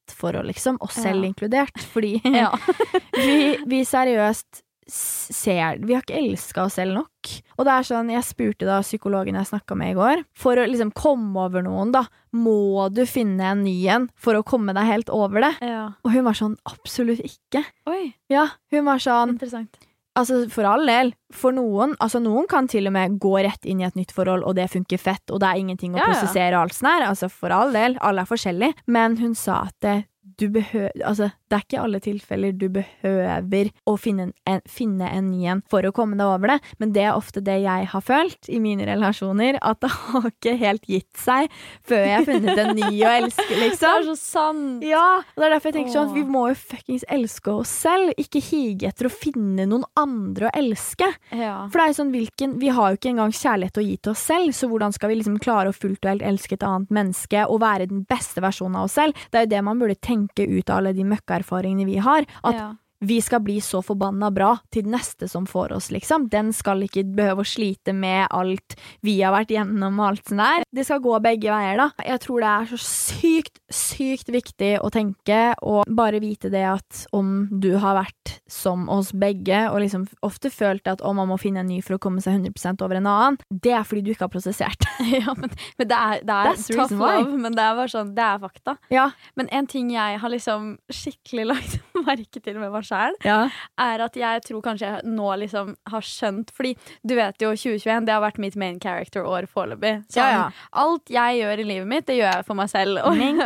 drittforhold, 0.08 0.46
liksom. 0.48 0.78
Oss 0.80 0.94
selv 0.98 1.22
Ja. 1.22 1.28
inkludert. 1.28 1.78
Fordi 1.92 2.20
Ja. 2.24 2.50
vi, 3.16 3.58
vi 3.66 3.84
seriøst 3.84 4.64
ser 4.88 5.76
Vi 5.84 5.92
har 5.92 6.00
ikke 6.00 6.16
elska 6.16 6.62
oss 6.64 6.78
selv 6.78 6.94
nok. 6.96 7.28
Og 7.58 7.66
det 7.68 7.72
er 7.74 7.84
sånn, 7.84 8.08
jeg 8.08 8.24
spurte 8.24 8.64
da 8.64 8.78
psykologen 8.80 9.36
jeg 9.36 9.44
snakka 9.50 9.76
med 9.76 9.90
i 9.92 9.96
går, 9.98 10.22
for 10.32 10.56
å 10.56 10.64
liksom 10.64 10.94
komme 10.96 11.36
over 11.44 11.60
noen, 11.66 11.90
da, 11.92 12.06
må 12.32 12.86
du 12.88 13.02
finne 13.04 13.50
en 13.52 13.64
ny 13.66 13.74
en 13.92 14.06
for 14.16 14.38
å 14.38 14.44
komme 14.46 14.72
deg 14.72 14.88
helt 14.88 15.10
over 15.12 15.44
det? 15.44 15.50
ja. 15.60 15.90
Og 16.06 16.14
hun 16.14 16.24
var 16.24 16.38
sånn, 16.38 16.56
absolutt 16.64 17.20
ikke. 17.20 17.66
Oi, 17.90 18.14
Ja, 18.32 18.46
hun 18.72 18.86
var 18.88 18.96
sånn, 19.04 19.34
interessant. 19.36 19.76
Altså 20.18 20.42
for 20.52 20.68
all 20.68 20.84
del, 20.88 21.12
for 21.34 21.54
noen, 21.56 21.94
altså 22.02 22.20
noen 22.22 22.48
kan 22.50 22.68
til 22.70 22.90
og 22.90 22.94
med 22.96 23.18
gå 23.22 23.34
rett 23.46 23.64
inn 23.68 23.82
i 23.82 23.86
et 23.88 23.98
nytt 23.98 24.12
forhold, 24.16 24.44
og 24.44 24.56
det 24.58 24.68
funker 24.72 25.00
fett, 25.00 25.24
og 25.30 25.42
det 25.42 25.48
er 25.50 25.62
ingenting 25.62 25.96
å 25.96 26.02
Ja, 26.02 26.10
prosessere 26.10 26.56
og 26.56 26.66
alt 26.66 26.76
sånt 26.76 26.90
her, 26.92 27.08
altså 27.08 27.30
for 27.32 27.54
all 27.54 27.74
del, 27.76 27.98
alle 28.04 28.24
er 28.24 28.30
forskjellige, 28.30 28.74
men 28.86 29.18
hun 29.22 29.34
sa 29.38 29.64
at 29.68 29.76
det, 29.84 29.96
du 30.38 30.48
behøver, 30.54 30.92
altså 31.04 31.30
det 31.48 31.58
er 31.58 31.64
ikke 31.64 31.82
alle 31.82 32.00
tilfeller 32.04 32.56
du 32.58 32.66
behøver 32.72 33.70
å 33.88 33.96
finne 34.00 34.30
en, 34.48 34.62
finne 34.68 35.08
en 35.08 35.30
ny 35.32 35.46
en 35.52 35.62
for 35.70 35.86
å 35.86 35.92
komme 35.94 36.18
deg 36.18 36.28
over 36.28 36.54
det, 36.54 36.58
men 36.80 36.92
det 36.96 37.04
er 37.06 37.16
ofte 37.16 37.42
det 37.44 37.58
jeg 37.64 37.88
har 37.92 38.04
følt 38.04 38.50
i 38.52 38.60
mine 38.62 38.86
relasjoner, 38.88 39.58
at 39.62 39.80
det 39.84 39.90
har 39.94 40.28
ikke 40.30 40.54
helt 40.60 40.88
gitt 40.88 41.10
seg 41.18 41.48
før 41.88 42.04
jeg 42.04 42.14
har 42.16 42.26
funnet 42.28 42.62
en 42.62 42.74
ny 42.78 42.90
å 43.02 43.14
elske, 43.18 43.46
Det 43.58 43.60
liksom. 43.62 43.88
er 43.88 44.06
så 44.10 44.16
sant! 44.20 44.84
Ja, 44.86 45.06
og 45.22 45.40
det 45.40 45.48
er 45.48 45.54
derfor 45.56 45.70
jeg 45.70 45.78
tenker 45.78 45.94
sånn 45.94 46.10
at 46.10 46.16
vi 46.16 46.24
må 46.28 46.44
jo 46.50 46.58
fuckings 46.58 47.06
elske 47.10 47.54
oss 47.62 47.72
selv, 47.84 48.12
ikke 48.20 48.42
hige 48.44 48.90
etter 48.90 49.08
å 49.08 49.12
finne 49.12 49.66
noen 49.68 49.86
andre 49.98 50.48
å 50.48 50.54
elske. 50.58 51.08
Ja. 51.32 51.54
For 51.68 51.80
det 51.80 51.84
er 51.84 51.92
jo 51.92 51.98
sånn, 52.00 52.12
hvilken, 52.14 52.56
vi 52.62 52.72
har 52.74 52.92
jo 52.92 53.00
ikke 53.00 53.12
engang 53.12 53.34
kjærlighet 53.34 53.80
å 53.80 53.86
gi 53.86 53.96
til 53.96 54.14
oss 54.14 54.24
selv, 54.30 54.54
så 54.56 54.68
hvordan 54.70 54.94
skal 54.94 55.12
vi 55.12 55.18
liksom 55.20 55.38
klare 55.42 55.72
å 55.72 55.76
fullt 55.76 56.04
og 56.04 56.12
helt 56.12 56.26
elske 56.28 56.58
et 56.58 56.66
annet 56.66 56.92
menneske 56.94 57.44
og 57.48 57.62
være 57.64 57.88
den 57.90 58.04
beste 58.08 58.42
versjonen 58.44 58.80
av 58.80 58.88
oss 58.88 58.98
selv? 58.98 59.16
Det 59.30 59.40
er 59.40 59.46
jo 59.46 59.52
det 59.54 59.64
man 59.66 59.82
burde 59.82 59.98
tenke 60.04 60.46
ut 60.46 60.70
av 60.70 60.80
alle 60.80 60.94
de 60.96 61.06
møkkaerfaringene 61.38 61.86
vi 61.86 61.98
har, 61.98 62.26
at 62.42 62.54
ja. 62.54 62.68
vi 63.00 63.20
skal 63.22 63.42
bli 63.44 63.60
så 63.60 63.80
forbanna 63.82 64.30
bra 64.30 64.58
til 64.72 64.84
den 64.84 64.94
neste 64.96 65.28
som 65.28 65.46
får 65.46 65.72
oss, 65.76 65.90
liksom. 65.90 66.28
Den 66.28 66.52
skal 66.52 66.82
ikke 66.82 67.04
behøve 67.04 67.44
å 67.44 67.48
slite 67.48 67.92
med 67.92 68.26
alt 68.30 68.76
vi 69.02 69.20
har 69.22 69.32
vært 69.32 69.50
gjennom 69.54 70.00
og 70.00 70.08
alt 70.08 70.26
sånt 70.28 70.42
der. 70.42 70.64
Det 70.74 70.84
skal 70.84 71.00
gå 71.00 71.18
begge 71.22 71.50
veier, 71.52 71.78
da. 71.78 71.90
Jeg 72.04 72.20
tror 72.24 72.42
det 72.42 72.50
er 72.50 72.70
så 72.72 72.80
sykt, 72.82 73.58
sykt 73.72 74.28
viktig 74.32 74.78
å 74.80 74.88
tenke 74.92 75.52
og 75.66 75.88
bare 75.92 76.20
vite 76.22 76.48
det 76.52 76.64
at 76.66 77.02
om 77.12 77.48
du 77.60 77.74
har 77.80 77.98
vært 77.98 78.34
som 78.48 78.86
oss 78.92 79.10
begge, 79.12 79.60
og 79.70 79.80
liksom 79.82 80.06
ofte 80.24 80.50
følt 80.52 80.88
at 80.88 81.02
om 81.04 81.18
man 81.20 81.28
må 81.28 81.36
finne 81.40 81.60
en 81.60 81.68
ny 81.68 81.80
for 81.84 81.96
å 81.98 82.00
komme 82.02 82.22
seg 82.24 82.38
100% 82.40 82.84
over 82.84 82.96
en 83.00 83.08
annen, 83.10 83.38
det 83.50 83.74
er 83.76 83.84
fordi 83.84 84.02
du 84.06 84.12
ikke 84.14 84.26
har 84.26 84.32
prosessert. 84.32 84.86
ja, 85.20 85.34
men, 85.36 85.52
men 85.80 85.90
det 85.90 85.98
er, 85.98 86.22
det 86.24 86.36
er 86.38 86.50
tough 86.54 86.78
reason 86.78 87.00
why. 87.02 87.18
love, 87.20 87.40
men 87.44 87.56
det 87.58 87.64
er 87.64 87.76
bare 87.80 87.92
sånn, 87.92 88.14
det 88.16 88.24
er 88.24 88.40
fakta. 88.42 88.76
Ja. 88.94 89.06
Men 89.36 89.50
en 89.54 89.68
ting 89.70 89.92
jeg 89.92 90.20
har 90.22 90.32
liksom 90.32 90.70
skikkelig 90.92 91.48
lagt 91.52 91.78
merke 92.08 92.40
til 92.44 92.58
med 92.60 92.72
meg 92.72 92.86
sjæl, 92.88 93.16
Ja. 93.26 93.38
er 93.80 94.04
at 94.06 94.16
jeg 94.16 94.44
tror 94.48 94.64
kanskje 94.64 94.88
jeg 94.94 95.12
nå 95.12 95.28
liksom 95.42 95.74
har 95.90 96.04
skjønt 96.06 96.52
Fordi 96.54 96.74
du 97.06 97.14
vet 97.18 97.42
jo, 97.42 97.50
2021 97.52 98.06
det 98.08 98.14
har 98.14 98.22
vært 98.24 98.38
mitt 98.40 98.56
main 98.60 98.78
character-år 98.80 99.48
foreløpig. 99.52 99.94
Sånn, 100.14 100.32
ja. 100.32 100.46
Alt 100.78 101.10
jeg 101.12 101.40
gjør 101.42 101.62
i 101.64 101.66
livet 101.68 101.90
mitt, 101.90 102.06
det 102.08 102.16
gjør 102.20 102.30
jeg 102.38 102.46
for 102.48 102.58
meg 102.58 102.70
selv. 102.72 103.00
Og 103.08 103.16
Main 103.18 103.40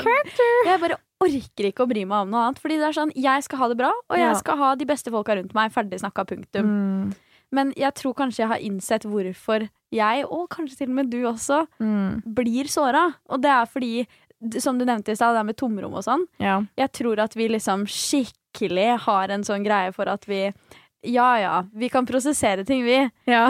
jeg 0.67 0.81
bare 0.81 0.97
orker 1.23 1.69
ikke 1.69 1.85
å 1.85 1.89
bry 1.89 2.05
meg 2.05 2.25
om 2.27 2.31
noe 2.33 2.47
annet. 2.49 2.59
Fordi 2.63 2.79
det 2.81 2.89
er 2.89 2.97
sånn, 2.97 3.13
jeg 3.15 3.45
skal 3.47 3.59
ha 3.63 3.69
det 3.69 3.77
bra, 3.79 3.91
og 4.11 4.17
jeg 4.19 4.37
skal 4.41 4.57
ha 4.59 4.75
de 4.75 4.85
beste 4.89 5.11
folka 5.15 5.37
rundt 5.39 5.55
meg. 5.55 5.71
Ferdig 5.75 6.01
snakka, 6.03 6.25
punktum. 6.27 6.67
Mm. 6.67 7.13
Men 7.53 7.73
jeg 7.77 7.93
tror 7.95 8.15
kanskje 8.17 8.43
jeg 8.45 8.49
har 8.49 8.63
innsett 8.65 9.05
hvorfor 9.05 9.69
jeg, 9.93 10.25
og 10.25 10.49
kanskje 10.51 10.79
til 10.79 10.89
og 10.89 10.95
med 10.97 11.11
du 11.13 11.19
også, 11.29 11.67
Mm. 11.79 12.23
blir 12.35 12.65
såra. 12.65 13.15
Og 13.29 13.43
det 13.43 13.51
er 13.51 13.67
fordi, 13.67 14.07
som 14.59 14.79
du 14.79 14.85
nevnte 14.87 15.13
i 15.13 15.15
stad, 15.15 15.35
det 15.35 15.41
er 15.41 15.45
med 15.45 15.57
tomrom 15.57 15.93
og 15.95 16.03
sånn. 16.03 16.25
Ja. 16.41 16.63
Jeg 16.77 16.93
tror 16.93 17.19
at 17.21 17.35
vi 17.37 17.49
liksom 17.49 17.85
skikkelig 17.87 18.99
har 19.05 19.29
en 19.31 19.45
sånn 19.45 19.65
greie 19.65 19.93
for 19.95 20.09
at 20.09 20.25
vi 20.27 20.53
Ja 21.03 21.39
ja, 21.41 21.55
vi 21.75 21.89
kan 21.91 22.07
prosessere 22.07 22.65
ting, 22.65 22.85
vi. 22.87 22.99
ja. 23.27 23.49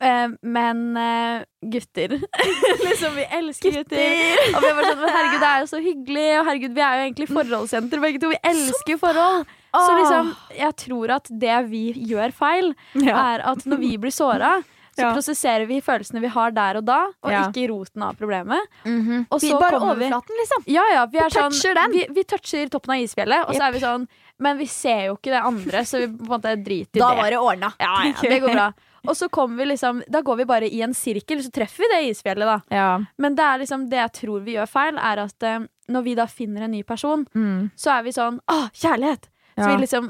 Eh, 0.00 0.28
men 0.42 0.96
eh, 0.96 1.42
gutter 1.60 2.14
Liksom, 2.86 3.14
vi 3.18 3.24
elsker 3.36 3.70
gutter. 3.74 4.54
Og 4.54 4.62
vi 4.64 4.68
er 4.70 4.76
bare 4.78 4.92
sånn 4.94 5.12
herregud, 5.12 5.40
det 5.42 5.50
er 5.50 5.60
jo 5.60 5.68
så 5.68 5.80
hyggelig, 5.84 6.26
og 6.40 6.46
herregud, 6.48 6.74
vi 6.76 6.80
er 6.86 6.94
jo 6.96 7.04
egentlig 7.08 7.28
forholdsjenter 7.28 8.00
begge 8.04 8.20
to. 8.22 8.30
Vi 8.32 8.38
elsker 8.48 8.94
jo 8.94 9.00
forhold. 9.02 9.44
Så 9.76 9.90
liksom, 9.98 10.30
jeg 10.56 10.76
tror 10.86 11.12
at 11.18 11.28
det 11.44 11.58
vi 11.70 11.82
gjør 12.10 12.32
feil, 12.34 12.72
Ja. 12.96 13.16
er 13.36 13.44
at 13.52 13.64
når 13.68 13.78
vi 13.84 13.92
blir 14.00 14.10
såra, 14.12 14.54
så 14.96 15.04
Ja. 15.04 15.12
prosesserer 15.14 15.66
vi 15.68 15.80
følelsene 15.84 16.20
vi 16.24 16.26
har 16.32 16.50
der 16.50 16.76
og 16.80 16.84
da, 16.88 16.98
og 17.22 17.30
Ja. 17.30 17.44
ikke 17.48 17.68
roten 17.70 18.02
av 18.02 18.16
problemet. 18.18 18.58
Mhm. 18.84 19.26
Og 19.30 19.40
Vi 19.40 19.50
så 19.52 19.60
bare 19.60 19.78
kommer 19.78 19.96
vi- 19.96 20.08
overflaten, 20.10 20.36
liksom. 20.40 20.64
Ja, 20.66 20.82
ja, 20.92 21.06
vi, 21.06 21.18
er 21.18 21.28
Vi 21.28 21.30
toucher 21.30 21.52
sånn, 21.52 21.74
den. 21.74 21.92
Vi, 21.92 22.06
vi 22.14 22.24
toucher 22.24 22.68
toppen 22.68 22.90
av 22.96 23.04
isfjellet, 23.04 23.48
og 23.48 23.54
så 23.54 23.68
er 23.68 23.72
vi 23.72 23.78
sånn 23.84 24.08
Men 24.40 24.56
vi 24.58 24.66
ser 24.72 25.06
jo 25.10 25.16
ikke 25.18 25.32
det 25.34 25.42
andre, 25.44 25.82
så 25.84 25.98
vi 26.00 26.06
på 26.16 26.24
en 26.24 26.32
måte 26.34 26.54
driter 26.64 26.96
i 26.96 27.02
det. 27.02 27.30
det 27.34 27.38
ordna. 27.40 27.72
Ja, 27.78 27.94
ja, 28.08 28.14
det 28.22 28.38
går 28.42 28.54
bra. 28.56 28.68
Og 29.08 29.16
så 29.16 29.30
kommer 29.32 29.56
vi 29.62 29.64
liksom 29.70 30.02
Da 30.12 30.20
går 30.20 30.36
vi 30.42 30.44
bare 30.48 30.68
i 30.68 30.82
en 30.84 30.92
sirkel, 30.96 31.40
så 31.44 31.48
treffer 31.52 31.84
vi 31.86 31.88
det 31.92 32.00
isfjellet, 32.10 32.44
da. 32.48 32.58
Ja. 32.76 32.88
Men 33.20 33.36
det 33.36 33.44
er 33.46 33.58
liksom 33.62 33.86
det 33.92 33.96
jeg 34.00 34.12
tror 34.20 34.40
vi 34.44 34.56
gjør 34.58 34.68
feil, 34.68 34.98
er 35.00 35.22
at 35.24 35.42
eh, 35.48 35.58
når 35.88 36.04
vi 36.04 36.14
da 36.18 36.26
finner 36.28 36.66
en 36.66 36.74
ny 36.76 36.82
person, 36.84 37.26
Mm. 37.34 37.70
så 37.76 37.94
er 37.98 38.02
vi 38.08 38.12
sånn 38.16 38.40
Å, 38.48 38.58
kjærlighet! 38.72 39.28
Så 39.60 39.66
vi 39.76 39.80
liksom 39.82 40.06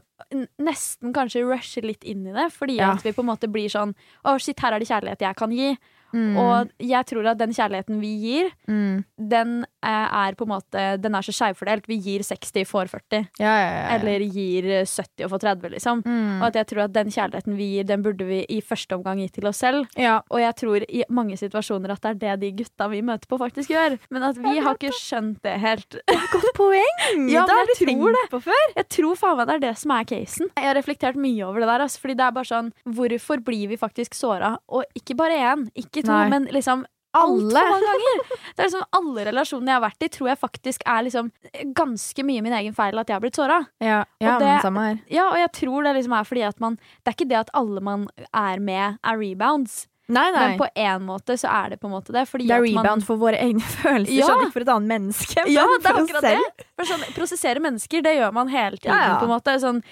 nesten 0.62 1.14
kanskje 1.16 1.40
rusher 1.42 1.82
litt 1.82 2.04
inn 2.06 2.26
i 2.28 2.34
det, 2.34 2.50
fordi 2.54 2.76
at 2.84 3.02
vi 3.02 3.12
på 3.16 3.22
en 3.24 3.30
måte 3.32 3.48
blir 3.50 3.68
sånn 3.72 3.94
Å, 4.24 4.36
shit, 4.38 4.58
her 4.62 4.76
er 4.76 4.78
det 4.82 4.86
kjærlighet 4.90 5.24
jeg 5.24 5.36
kan 5.40 5.50
gi. 5.54 5.72
Mm. 6.12 6.36
Og 6.40 6.72
jeg 6.82 7.06
tror 7.10 7.30
at 7.32 7.40
den 7.40 7.54
kjærligheten 7.56 8.00
vi 8.02 8.12
gir, 8.22 8.50
mm. 8.68 9.02
den 9.30 9.54
eh, 9.84 10.08
er 10.24 10.36
på 10.38 10.46
en 10.46 10.52
måte 10.54 10.84
Den 11.00 11.14
er 11.14 11.26
så 11.26 11.34
skjevfordelt. 11.34 11.88
Vi 11.90 11.98
gir 12.02 12.24
60, 12.26 12.64
for 12.68 12.90
40. 12.90 13.26
Ja, 13.40 13.52
ja, 13.52 13.70
ja. 13.70 13.84
Eller 13.96 14.24
gir 14.26 14.68
eh, 14.80 14.86
70 14.86 15.26
og 15.26 15.34
får 15.34 15.44
30, 15.46 15.74
liksom. 15.76 16.02
mm. 16.06 16.40
Og 16.40 16.46
at 16.50 16.60
jeg 16.60 16.70
tror 16.72 16.84
at 16.86 16.94
den 16.94 17.12
kjærligheten 17.14 17.56
vi 17.58 17.68
gir, 17.76 17.88
den 17.88 18.04
burde 18.04 18.26
vi 18.28 18.42
i 18.48 18.60
første 18.64 18.98
omgang 18.98 19.22
gi 19.22 19.28
til 19.38 19.48
oss 19.50 19.62
selv. 19.62 19.86
Ja. 19.98 20.20
Og 20.30 20.42
jeg 20.42 20.56
tror 20.60 20.86
i 20.86 21.04
mange 21.08 21.38
situasjoner 21.40 21.94
at 21.94 22.02
det 22.02 22.12
er 22.12 22.20
det 22.20 22.36
de 22.40 22.52
gutta 22.62 22.88
vi 22.92 23.02
møter 23.06 23.30
på, 23.30 23.38
faktisk 23.40 23.72
gjør. 23.72 23.98
Men 24.10 24.26
at 24.30 24.38
vi 24.40 24.56
har 24.58 24.78
ikke 24.78 24.94
skjønt 24.96 25.40
det 25.46 25.56
helt. 25.62 26.00
Godt 26.34 26.50
poeng! 26.56 27.04
Ja, 27.30 27.44
det 27.48 27.56
men 27.56 27.72
jeg 27.72 27.78
tror 27.80 27.90
tenkt 27.90 28.34
på 28.34 28.42
før. 28.48 28.64
Jeg 28.76 28.88
tror 28.96 29.18
faen 29.18 29.38
meg 29.38 29.50
det 29.50 29.56
er 29.56 29.64
det 29.68 29.74
som 29.80 29.94
er 29.94 30.06
casen. 30.08 30.50
Jeg 30.56 30.68
har 30.68 30.76
reflektert 30.78 31.18
mye 31.20 31.46
over 31.46 31.62
det 31.62 31.70
der. 31.70 31.84
Altså, 31.86 32.02
fordi 32.02 32.16
det 32.18 32.26
er 32.26 32.36
bare 32.36 32.50
sånn 32.50 32.70
Hvorfor 32.84 33.42
blir 33.44 33.70
vi 33.70 33.78
faktisk 33.80 34.16
såra? 34.16 34.54
Og 34.72 34.98
ikke 34.98 35.16
bare 35.18 35.38
én, 35.52 35.66
ikke 35.78 35.99
to, 36.02 36.12
Nei. 36.12 36.28
men 36.28 36.48
liksom 36.54 36.84
Alle. 37.12 37.42
altfor 37.42 37.70
mange 37.70 37.86
ganger. 37.90 38.20
Det 38.54 38.58
er 38.62 38.68
liksom 38.68 38.84
Alle 39.00 39.24
relasjonene 39.26 39.66
jeg 39.72 39.80
har 39.80 39.84
vært 39.90 40.04
i, 40.06 40.08
tror 40.14 40.28
jeg 40.30 40.38
faktisk 40.38 40.82
er 40.86 41.02
liksom 41.08 41.30
ganske 41.74 42.24
mye 42.24 42.42
min 42.46 42.52
egen 42.60 42.72
feil 42.76 42.98
at 43.02 43.08
jeg 43.10 43.16
har 43.16 43.20
blitt 43.24 43.34
såra. 43.40 43.66
Ja, 43.82 44.04
ja 44.20 44.34
Og 44.36 44.40
det- 44.40 44.46
men 44.46 44.60
samme 44.62 44.84
her. 44.88 44.98
Ja, 45.10 45.28
og 45.30 45.36
jeg 45.38 45.52
tror 45.52 45.82
det 45.84 45.96
liksom 45.96 46.14
er 46.20 46.24
fordi 46.24 46.46
at 46.48 46.60
man 46.60 46.76
Det 47.04 47.08
er 47.08 47.12
ikke 47.18 47.28
det 47.28 47.38
at 47.38 47.50
alle 47.54 47.80
man 47.80 48.08
er 48.32 48.58
med, 48.60 48.98
er 49.02 49.16
rebounds. 49.18 49.86
Nei, 50.10 50.30
nei. 50.32 50.48
Men 50.48 50.58
på 50.58 50.66
en 50.74 51.02
måte 51.06 51.36
så 51.38 51.46
er 51.48 51.70
det 51.70 51.80
på 51.80 51.86
en 51.86 51.92
måte 51.94 52.10
det. 52.10 52.26
Det 52.26 52.50
er 52.50 52.64
at 52.64 52.84
man- 52.84 53.00
for 53.00 53.16
våre 53.16 53.38
egne 53.38 53.60
følelser, 53.82 54.10
Ja. 54.18 54.26
sånn 54.26 54.42
ikke 54.46 54.52
for 54.52 54.60
et 54.60 54.68
annet 54.68 54.88
menneske. 54.88 55.44
Ja, 55.46 55.66
det 55.66 55.86
er 55.86 55.94
akkurat 55.94 56.22
det. 56.22 56.64
For 56.76 56.84
sånn, 56.84 57.04
prosessere 57.14 57.60
mennesker, 57.60 58.02
det 58.02 58.16
gjør 58.18 58.32
man 58.32 58.48
hele 58.48 58.76
tiden. 58.76 58.90
Ja, 58.94 59.06
ja. 59.14 59.18
på 59.20 59.24
en 59.24 59.34
måte 59.34 59.54
sånn, 59.62 59.82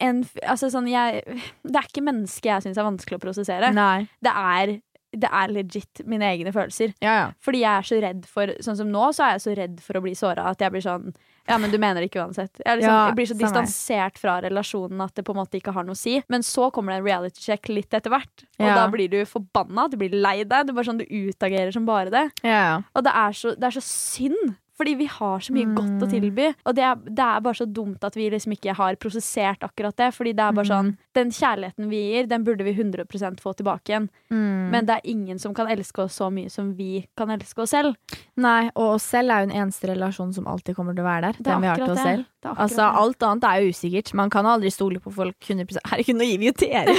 en, 0.00 0.24
altså, 0.46 0.70
sånn, 0.70 0.88
jeg, 0.90 1.24
Det 1.64 1.76
er 1.76 1.86
ikke 1.86 2.02
mennesket 2.02 2.42
jeg 2.42 2.62
syns 2.62 2.78
er 2.78 2.86
vanskelig 2.90 3.18
å 3.18 3.22
prosessere. 3.22 3.72
Nei. 3.74 4.08
Det 4.22 4.30
er, 4.34 4.80
det 5.18 5.30
er 5.32 5.48
legit 5.52 6.02
mine 6.06 6.26
egne 6.30 6.52
følelser. 6.54 6.92
Ja, 7.04 7.14
ja. 7.20 7.26
Fordi 7.44 7.60
jeg 7.64 7.72
er 7.82 7.88
så 7.88 7.98
redd 8.02 8.26
for 8.30 8.52
Sånn 8.64 8.76
som 8.78 8.90
nå, 8.92 9.08
så 9.16 9.24
er 9.26 9.34
jeg 9.36 9.42
så 9.44 9.54
redd 9.58 9.80
for 9.84 9.98
å 9.98 10.02
bli 10.04 10.14
såra 10.18 10.46
at 10.52 10.62
jeg 10.62 10.72
blir 10.74 10.84
sånn 10.84 11.10
Ja, 11.48 11.56
men 11.58 11.70
du 11.72 11.78
mener 11.80 12.02
det 12.02 12.10
ikke 12.10 12.20
uansett. 12.26 12.52
Jeg, 12.60 12.66
er 12.68 12.76
liksom, 12.76 12.92
Ja, 12.92 13.06
jeg 13.08 13.16
blir 13.16 13.28
så 13.30 13.36
distansert 13.40 14.18
fra 14.20 14.34
relasjonen 14.44 15.00
at 15.00 15.14
det 15.16 15.24
på 15.24 15.32
en 15.32 15.40
måte 15.40 15.56
ikke 15.56 15.72
har 15.72 15.86
noe 15.88 15.96
å 15.96 15.98
si. 15.98 16.18
Men 16.28 16.44
så 16.44 16.68
kommer 16.74 16.92
det 16.92 17.00
en 17.00 17.06
reality 17.08 17.40
check 17.40 17.70
litt 17.72 17.94
etter 17.96 18.12
hvert, 18.12 18.44
og 18.60 18.66
Ja. 18.66 18.74
da 18.76 18.86
blir 18.92 19.08
du 19.08 19.22
forbanna. 19.24 19.88
Du 19.90 19.96
blir 19.96 20.12
lei 20.12 20.42
deg. 20.44 20.66
Du, 20.68 20.74
bare 20.76 20.84
sånn, 20.90 20.98
du 21.00 21.06
utagerer 21.08 21.72
som 21.72 21.86
bare 21.88 22.10
det. 22.12 22.26
ja, 22.44 22.58
ja. 22.68 22.76
Og 22.94 23.04
det 23.04 23.14
er 23.16 23.32
så, 23.32 23.54
det 23.56 23.64
er 23.70 23.76
så 23.80 23.84
synd. 23.84 24.56
Fordi 24.78 24.94
vi 24.94 25.08
har 25.10 25.40
så 25.42 25.54
mye 25.54 25.72
godt 25.74 26.04
å 26.06 26.08
tilby. 26.10 26.52
Og 26.68 26.76
det 26.78 26.84
er, 26.86 27.00
det 27.02 27.24
er 27.24 27.42
bare 27.42 27.58
så 27.58 27.66
dumt 27.66 28.04
at 28.06 28.16
vi 28.16 28.28
liksom 28.30 28.54
ikke 28.54 28.76
har 28.78 28.98
prosessert 29.02 29.64
akkurat 29.66 29.96
det. 29.98 30.12
Fordi 30.14 30.34
det 30.38 30.44
er 30.44 30.54
bare 30.54 30.70
sånn 30.70 30.92
Den 31.18 31.32
kjærligheten 31.34 31.88
vi 31.90 32.02
gir, 32.12 32.28
den 32.30 32.44
burde 32.46 32.62
vi 32.62 32.76
100 32.76 33.40
få 33.42 33.52
tilbake 33.58 33.90
igjen. 33.90 34.06
Mm. 34.30 34.70
Men 34.70 34.86
det 34.86 35.00
er 35.00 35.10
ingen 35.10 35.38
som 35.42 35.54
kan 35.54 35.66
elske 35.72 36.04
oss 36.04 36.14
så 36.20 36.30
mye 36.30 36.50
som 36.52 36.70
vi 36.78 37.02
kan 37.18 37.30
elske 37.34 37.64
oss 37.64 37.74
selv. 37.74 37.98
Nei, 38.38 38.70
og 38.76 38.94
oss 38.94 39.08
selv 39.10 39.34
er 39.34 39.42
jo 39.42 39.50
den 39.50 39.58
eneste 39.64 39.90
relasjonen 39.90 40.34
som 40.36 40.46
alltid 40.46 40.78
kommer 40.78 40.94
til 40.94 41.02
å 41.02 41.08
være 41.08 41.32
der. 41.32 41.40
Det 41.40 41.48
er 41.48 41.50
Den 41.50 41.64
vi 41.66 41.72
har 41.72 41.82
til 41.82 41.94
oss 41.96 42.04
selv. 42.06 42.28
Altså, 42.54 42.86
alt 42.86 43.22
annet 43.26 43.44
er 43.48 43.64
jo 43.64 43.74
usikkert. 43.74 44.14
Man 44.14 44.30
kan 44.30 44.46
aldri 44.46 44.70
stole 44.70 45.02
på 45.02 45.10
folk 45.10 45.50
100 45.50 45.82
Herregud, 45.90 46.20
nå 46.20 46.28
gir 46.28 46.38
vi 46.38 46.52
jo 46.52 46.54
til 46.54 46.70
dere 46.70 46.94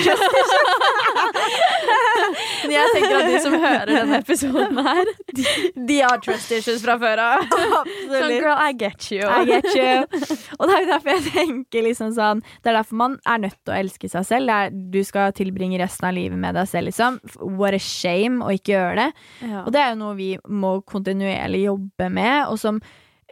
Men 2.64 2.74
jeg 2.74 2.92
tenker 2.94 3.16
at 3.18 3.30
de 3.30 3.40
som 3.42 3.56
hører 3.56 3.90
denne 3.90 4.20
episoden 4.20 4.80
her, 4.86 5.12
de, 5.36 5.46
de 5.90 5.98
har 6.04 6.20
trust 6.24 6.52
issues 6.54 6.84
fra 6.84 6.98
før 7.02 7.22
av. 7.24 7.46
Sånn, 7.70 8.36
girl, 8.36 8.56
I 8.58 8.74
get 8.78 9.10
you. 9.12 9.26
I 9.26 9.46
get 9.48 9.68
you. 9.76 10.06
Og 10.60 10.70
det 10.70 10.76
er 10.76 10.84
jo 10.84 10.92
derfor 10.94 11.14
jeg 11.16 11.34
tenker 11.34 11.86
liksom 11.86 12.14
sånn 12.16 12.44
Det 12.64 12.72
er 12.72 12.80
derfor 12.80 13.02
man 13.02 13.18
er 13.30 13.44
nødt 13.46 13.60
til 13.62 13.74
å 13.74 13.80
elske 13.80 14.12
seg 14.12 14.28
selv. 14.28 14.54
Er, 14.54 14.72
du 14.72 15.02
skal 15.08 15.36
tilbringe 15.38 15.82
resten 15.82 16.10
av 16.10 16.16
livet 16.18 16.40
med 16.40 16.58
deg 16.58 16.70
selv, 16.70 16.90
liksom. 16.92 17.20
What 17.60 17.78
a 17.78 17.82
shame 17.84 18.44
å 18.46 18.54
ikke 18.56 18.76
gjøre 18.76 18.96
det. 19.04 19.28
Ja. 19.50 19.66
Og 19.66 19.74
det 19.76 19.84
er 19.84 19.94
jo 19.94 20.02
noe 20.04 20.18
vi 20.20 20.32
må 20.50 20.80
kontinuerlig 20.90 21.66
jobbe 21.68 22.10
med, 22.14 22.50
og 22.50 22.60
som 22.62 22.82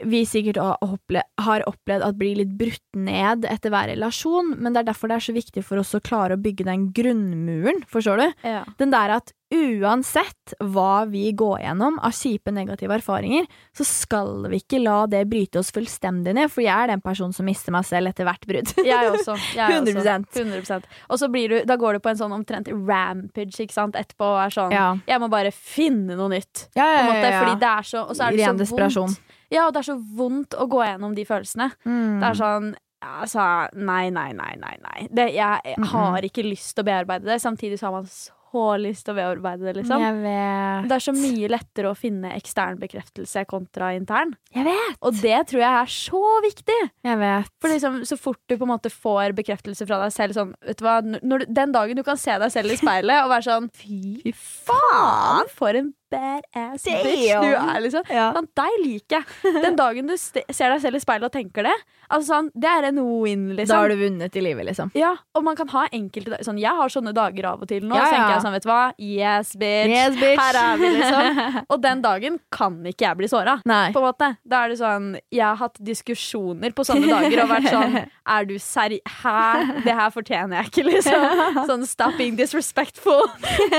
vi 0.06 0.22
sikkert 0.30 0.60
har 0.62 1.64
opplevd 1.66 2.04
at 2.06 2.18
blir 2.20 2.38
litt 2.38 2.54
brutt 2.60 3.00
ned 3.00 3.48
etter 3.50 3.74
hver 3.74 3.90
relasjon, 3.90 4.54
men 4.60 4.76
det 4.76 4.84
er 4.84 4.90
derfor 4.92 5.10
det 5.10 5.18
er 5.18 5.26
så 5.26 5.34
viktig 5.34 5.64
for 5.66 5.82
oss 5.82 5.96
å 5.98 6.04
klare 6.04 6.38
å 6.38 6.42
bygge 6.42 6.68
den 6.68 6.90
grunnmuren, 6.96 7.82
forstår 7.90 8.22
du? 8.22 8.28
Ja. 8.46 8.62
Den 8.78 8.94
der 8.94 9.16
at 9.18 9.34
uansett 9.54 10.54
hva 10.60 11.06
vi 11.08 11.30
går 11.38 11.62
gjennom 11.64 11.98
av 12.04 12.12
kjipe 12.16 12.52
negative 12.52 12.98
erfaringer, 12.98 13.46
så 13.76 13.86
skal 13.88 14.48
vi 14.52 14.60
ikke 14.62 14.80
la 14.84 15.06
det 15.10 15.22
bryte 15.32 15.62
oss 15.62 15.72
fullstendig 15.76 16.34
ned, 16.36 16.52
for 16.52 16.66
jeg 16.66 16.74
er 16.76 16.92
den 16.92 17.04
personen 17.04 17.36
som 17.36 17.48
mister 17.48 17.76
meg 17.76 17.86
selv 17.88 18.12
etter 18.12 18.28
hvert 18.28 18.48
brudd. 18.50 18.74
Jeg 18.84 19.12
også. 19.14 19.38
Jeg 19.56 19.82
100%. 19.82 20.28
Også. 20.28 20.44
100%. 20.44 20.90
Og 21.10 21.20
så 21.22 21.30
blir 21.32 21.54
du, 21.54 21.58
da 21.68 21.78
går 21.80 21.98
du 21.98 22.04
på 22.04 22.12
en 22.12 22.20
sånn 22.20 22.36
omtrent 22.36 22.68
rampage 22.72 23.64
ikke 23.64 23.76
sant? 23.76 23.96
etterpå 23.98 24.28
og 24.34 24.42
er 24.44 24.54
sånn 24.54 24.76
Ja. 24.76 24.88
Jeg 25.08 25.22
må 25.24 25.30
bare 25.32 25.52
finne 25.56 26.18
noe 26.20 26.30
nytt. 26.32 26.68
Ja, 26.78 26.86
ja, 26.92 27.06
måte, 27.08 27.32
fordi 27.40 27.56
det 27.64 27.70
er 27.72 27.88
så, 27.88 28.04
og 28.04 28.18
så 28.18 28.28
er 28.28 28.36
det 28.36 28.44
Ren 28.44 28.58
så 28.60 28.66
desperasjon. 28.66 29.16
vondt. 29.16 29.38
Ja, 29.54 29.68
og 29.68 29.74
det 29.74 29.80
er 29.80 29.88
så 29.88 29.96
vondt 30.18 30.58
å 30.60 30.68
gå 30.68 30.84
gjennom 30.84 31.16
de 31.16 31.24
følelsene. 31.28 31.70
Mm. 31.88 32.20
Det 32.20 32.30
er 32.34 32.42
sånn 32.44 32.76
Altså, 32.98 33.44
nei, 33.78 34.08
nei, 34.10 34.32
nei, 34.34 34.56
nei. 34.58 34.72
nei. 34.82 35.04
Det, 35.14 35.28
jeg, 35.36 35.60
jeg 35.70 35.90
har 35.92 36.26
ikke 36.26 36.42
lyst 36.48 36.74
til 36.74 36.82
å 36.82 36.88
bearbeide 36.88 37.30
det. 37.30 37.36
Samtidig 37.44 37.78
så 37.78 37.86
har 37.92 37.94
man 38.00 38.08
så 38.10 38.34
lyst 38.82 39.06
til 39.08 39.14
å 39.14 39.18
bearbeide 39.18 39.68
det, 39.68 39.76
liksom. 39.80 40.04
Jeg 40.04 40.18
vet. 40.24 40.88
Det 40.90 40.98
er 40.98 41.06
så 41.06 41.14
mye 41.16 41.52
lettere 41.52 41.92
å 41.92 41.98
finne 41.98 42.34
ekstern 42.38 42.80
bekreftelse 42.82 43.44
kontra 43.50 43.92
intern. 43.98 44.34
Jeg 44.56 44.68
vet. 44.68 44.98
Og 45.02 45.18
det 45.22 45.40
tror 45.52 45.64
jeg 45.64 45.82
er 45.82 45.94
så 45.98 46.24
viktig. 46.46 46.80
Jeg 47.08 47.22
vet. 47.22 47.52
For 47.64 47.74
liksom, 47.74 48.00
så 48.10 48.20
fort 48.20 48.42
du 48.48 48.58
på 48.58 48.68
en 48.68 48.74
måte 48.74 48.92
får 48.94 49.36
bekreftelse 49.38 49.88
fra 49.90 50.02
deg 50.06 50.16
selv 50.16 50.38
sånn, 50.38 50.56
vet 50.66 50.82
du 50.82 50.86
hva, 50.88 51.00
når 51.04 51.48
Den 51.48 51.74
dagen 51.76 51.98
du 51.98 52.04
kan 52.06 52.20
se 52.20 52.34
deg 52.40 52.52
selv 52.54 52.74
i 52.74 52.80
speilet 52.80 53.24
og 53.24 53.32
være 53.32 53.48
sånn 53.48 53.70
Fy 53.78 54.34
faen, 54.36 55.50
for 55.54 55.78
en 55.78 55.94
badass 56.14 56.86
bitch 56.88 57.42
du 57.42 57.52
er, 57.54 57.80
liksom. 57.84 58.08
Ja. 58.12 58.30
Sånn, 58.36 58.48
deg 58.58 58.78
liker 58.84 59.22
jeg. 59.22 59.54
Den 59.64 59.78
dagen 59.80 60.10
du 60.10 60.16
ser 60.18 60.44
deg 60.74 60.82
selv 60.84 61.00
i 61.00 61.02
speilet 61.04 61.28
og 61.30 61.34
tenker 61.34 61.68
det, 61.68 61.76
altså 62.08 62.34
sånn, 62.34 62.50
det 62.56 62.70
er 62.72 62.90
en 62.90 63.02
win, 63.04 63.48
liksom. 63.58 63.74
Da 63.74 63.82
har 63.84 63.92
du 63.92 64.00
vunnet 64.00 64.38
i 64.38 64.44
livet, 64.44 64.68
liksom. 64.70 64.92
Ja, 64.98 65.14
og 65.36 65.46
man 65.48 65.58
kan 65.60 65.70
ha 65.74 65.86
enkelte 65.92 66.34
dager 66.34 66.48
sånn, 66.48 66.62
Jeg 66.62 66.74
har 66.78 66.94
sånne 66.94 67.14
dager 67.16 67.50
av 67.52 67.64
og 67.64 67.70
til 67.70 67.86
nå. 67.86 67.96
Ja, 67.98 68.06
Så 68.08 68.16
tenker 68.16 68.34
jeg 68.36 68.46
sånn, 68.46 68.56
vet 68.58 68.66
du 68.66 68.70
hva 68.72 68.82
Yes, 68.98 69.54
bitch. 69.60 69.94
Yes, 69.94 70.18
bitch. 70.20 70.42
Her 70.42 70.60
er 70.62 70.82
vi, 70.82 70.92
liksom. 70.96 71.42
Og 71.74 71.82
den 71.84 72.02
dagen 72.06 72.40
kan 72.54 72.78
ikke 72.88 73.08
jeg 73.08 73.20
bli 73.22 73.30
såra. 73.32 73.58
På 73.66 74.02
en 74.02 74.08
måte. 74.08 74.30
Da 74.48 74.64
er 74.64 74.74
det 74.74 74.80
sånn 74.80 75.10
Jeg 75.34 75.44
har 75.44 75.58
hatt 75.60 75.78
diskusjoner 75.84 76.74
på 76.76 76.86
sånne 76.88 77.10
dager 77.12 77.44
og 77.44 77.52
vært 77.52 77.70
sånn 77.72 77.98
Er 78.38 78.48
du 78.48 78.56
seri... 78.62 79.00
Hæ? 79.22 79.82
Det 79.86 79.94
her 79.96 80.12
fortjener 80.14 80.60
jeg 80.62 80.72
ikke, 80.72 80.84
liksom. 80.90 81.46
Sånn 81.70 81.86
stop 81.88 82.18
being 82.20 82.36
disrespectful. 82.40 83.24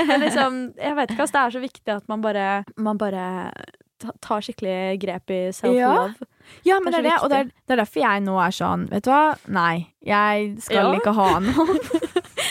Men 0.07 0.23
liksom, 0.23 0.57
jeg 0.79 0.97
vet 0.97 1.13
ikke, 1.13 1.25
ass. 1.27 1.33
Det 1.35 1.41
er 1.43 1.53
så 1.55 1.61
viktig 1.63 1.93
at 1.93 2.05
man 2.11 2.18
bare, 2.21 2.63
man 2.77 2.97
bare 3.01 3.51
tar 4.23 4.39
skikkelig 4.45 4.95
grep 5.01 5.31
i 5.35 5.39
self-love. 5.51 6.13
Ja, 6.65 6.77
men 6.79 6.93
det 6.93 7.01
er 7.01 7.05
det, 7.09 7.15
og 7.21 7.29
det 7.29 7.39
er, 7.43 7.49
det 7.67 7.73
er 7.75 7.81
derfor 7.83 8.01
jeg 8.01 8.21
nå 8.25 8.37
er 8.41 8.53
sånn 8.55 8.87
Vet 8.89 9.03
du 9.05 9.09
hva? 9.11 9.35
Nei, 9.53 9.91
jeg 10.01 10.55
skal 10.65 10.87
Ja. 10.87 10.93
ikke 10.97 11.11
ha 11.13 11.27
noe. 11.45 11.75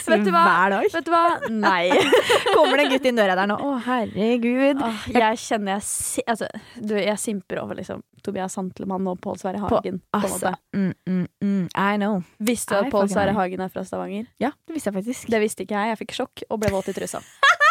Vet 0.09 0.23
du 0.25 0.31
hva? 0.31 0.43
Hver 0.47 0.71
dag. 0.77 0.85
Vet 0.93 1.09
du 1.09 1.11
hva? 1.13 1.23
Nei. 1.51 1.89
Kommer 2.55 2.79
det 2.79 2.85
en 2.87 2.93
gutt 2.95 3.09
inn 3.11 3.19
døra 3.19 3.35
der 3.37 3.49
nå? 3.51 3.57
Å, 3.59 3.73
herregud. 3.89 4.85
Åh, 4.87 5.03
jeg 5.17 5.41
kjenner 5.43 5.81
jeg 5.81 6.25
Altså, 6.31 6.49
du, 6.79 6.95
jeg 7.01 7.19
simper 7.21 7.61
over 7.65 7.81
liksom 7.81 8.05
Tobias 8.25 8.55
Santelmann 8.57 9.09
og 9.11 9.19
Pål 9.25 9.41
Sverre 9.43 9.61
Hagen. 9.65 9.99
På, 10.13 10.21
Altså, 10.21 10.53
på 10.55 10.79
mm, 10.79 10.95
mm, 11.09 11.27
mm, 11.45 11.67
I 11.75 11.97
know. 11.99 12.21
Visste 12.39 12.77
du 12.79 12.87
at 12.87 12.93
Pål 12.95 13.11
Sverre. 13.13 13.35
Hagen 13.37 13.65
er 13.67 13.73
fra 13.73 13.85
Stavanger? 13.89 14.29
Ja, 14.41 14.53
det 14.69 14.77
visste 14.79 14.93
jeg 14.93 15.01
faktisk. 15.01 15.33
Det 15.35 15.43
visste 15.45 15.65
ikke 15.67 15.77
jeg. 15.81 15.95
Jeg 15.97 16.03
fikk 16.05 16.17
sjokk 16.23 16.47
og 16.49 16.61
ble 16.63 16.73
våt 16.77 16.93
i 16.93 16.97
trusa. 16.97 17.25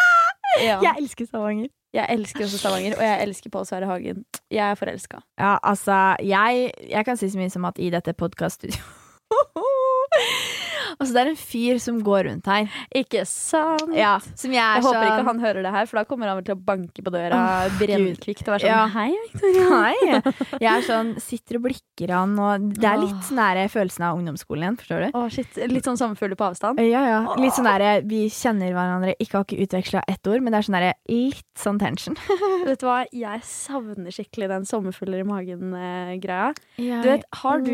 Ja. 0.64 0.80
Jeg 0.82 0.95
elsker 1.01 1.26
Stavanger. 1.30 1.68
Jeg 1.93 2.05
elsker 2.14 2.43
også 2.43 2.58
Stavanger, 2.60 2.97
og 2.97 3.03
jeg 3.03 3.24
elsker 3.24 3.49
Pål 3.53 3.66
Sverre 3.66 3.86
Hagen. 3.89 4.26
Jeg 4.51 4.72
er 4.72 4.76
forelska. 4.76 5.22
Ja, 5.39 5.55
altså, 5.64 6.16
jeg, 6.24 6.72
jeg 6.89 7.05
kan 7.05 7.18
si 7.18 7.30
så 7.30 7.39
mye 7.39 7.49
som 7.53 7.66
at 7.70 7.80
i 7.80 7.89
dette 7.93 8.14
podkaststudioet 8.14 8.84
Altså, 10.97 11.13
det 11.13 11.21
er 11.21 11.31
en 11.31 11.39
fyr 11.39 11.81
som 11.81 11.99
går 12.05 12.27
rundt 12.29 12.47
her. 12.49 12.67
Ikke 12.97 13.23
sant? 13.29 13.93
Ja, 13.95 14.17
som 14.33 14.53
jeg 14.53 14.57
Jeg 14.57 14.85
håper 14.85 15.03
ikke 15.03 15.19
sånn 15.19 15.27
han 15.27 15.41
hører 15.43 15.65
det 15.65 15.73
her, 15.75 15.89
for 15.89 15.99
da 15.99 16.05
kommer 16.09 16.31
han 16.31 16.39
vel 16.39 16.47
til 16.47 16.55
å 16.55 16.61
banke 16.67 17.03
på 17.05 17.13
døra 17.13 17.37
oh, 17.37 17.77
brennkvikt 17.79 18.47
og 18.47 18.55
være 18.55 18.65
sånn 18.65 18.71
Ja. 18.71 18.83
Hei, 18.93 19.11
Victoria. 19.27 19.67
Hei. 19.73 20.21
Jeg 20.65 20.71
er 20.71 20.85
sånn, 20.87 21.13
sitter 21.21 21.59
og 21.59 21.67
blikker 21.67 22.13
han, 22.15 22.33
og 22.41 22.69
det 22.77 22.87
er 22.89 23.01
litt 23.01 23.31
nære 23.37 23.67
sånn 23.67 23.73
følelsen 23.77 24.07
av 24.07 24.17
ungdomsskolen 24.19 24.65
igjen, 24.65 24.79
forstår 24.81 25.05
du? 25.05 25.17
Oh, 25.19 25.27
shit. 25.33 25.59
Litt 25.69 25.87
sånn 25.87 25.99
sommerfugler 25.99 26.39
på 26.39 26.47
avstand. 26.49 26.81
Ja, 26.81 27.03
ja. 27.05 27.19
Litt 27.39 27.55
sånn 27.57 27.67
derre 27.67 27.99
Vi 28.07 28.25
kjenner 28.33 28.73
hverandre, 28.73 29.13
ikke 29.21 29.39
har 29.39 29.47
ikke 29.47 29.67
utveksla 29.67 30.03
ett 30.09 30.29
ord, 30.29 30.41
men 30.41 30.53
det 30.53 30.61
er 30.61 30.67
sånn 30.67 30.77
derre 30.79 30.93
litt 31.11 31.61
sånn 31.61 31.81
tension. 31.81 32.17
Vet 32.67 32.81
du 32.81 32.87
hva, 32.89 32.99
jeg 33.25 33.43
savner 33.47 34.13
skikkelig 34.13 34.49
den 34.53 34.67
sommerfugler 34.69 35.23
i 35.23 35.27
magen-greia. 35.27 36.51
Du 36.77 36.83
Du 37.07 37.09
vet, 37.11 37.25
har 37.41 37.63
du, 37.63 37.73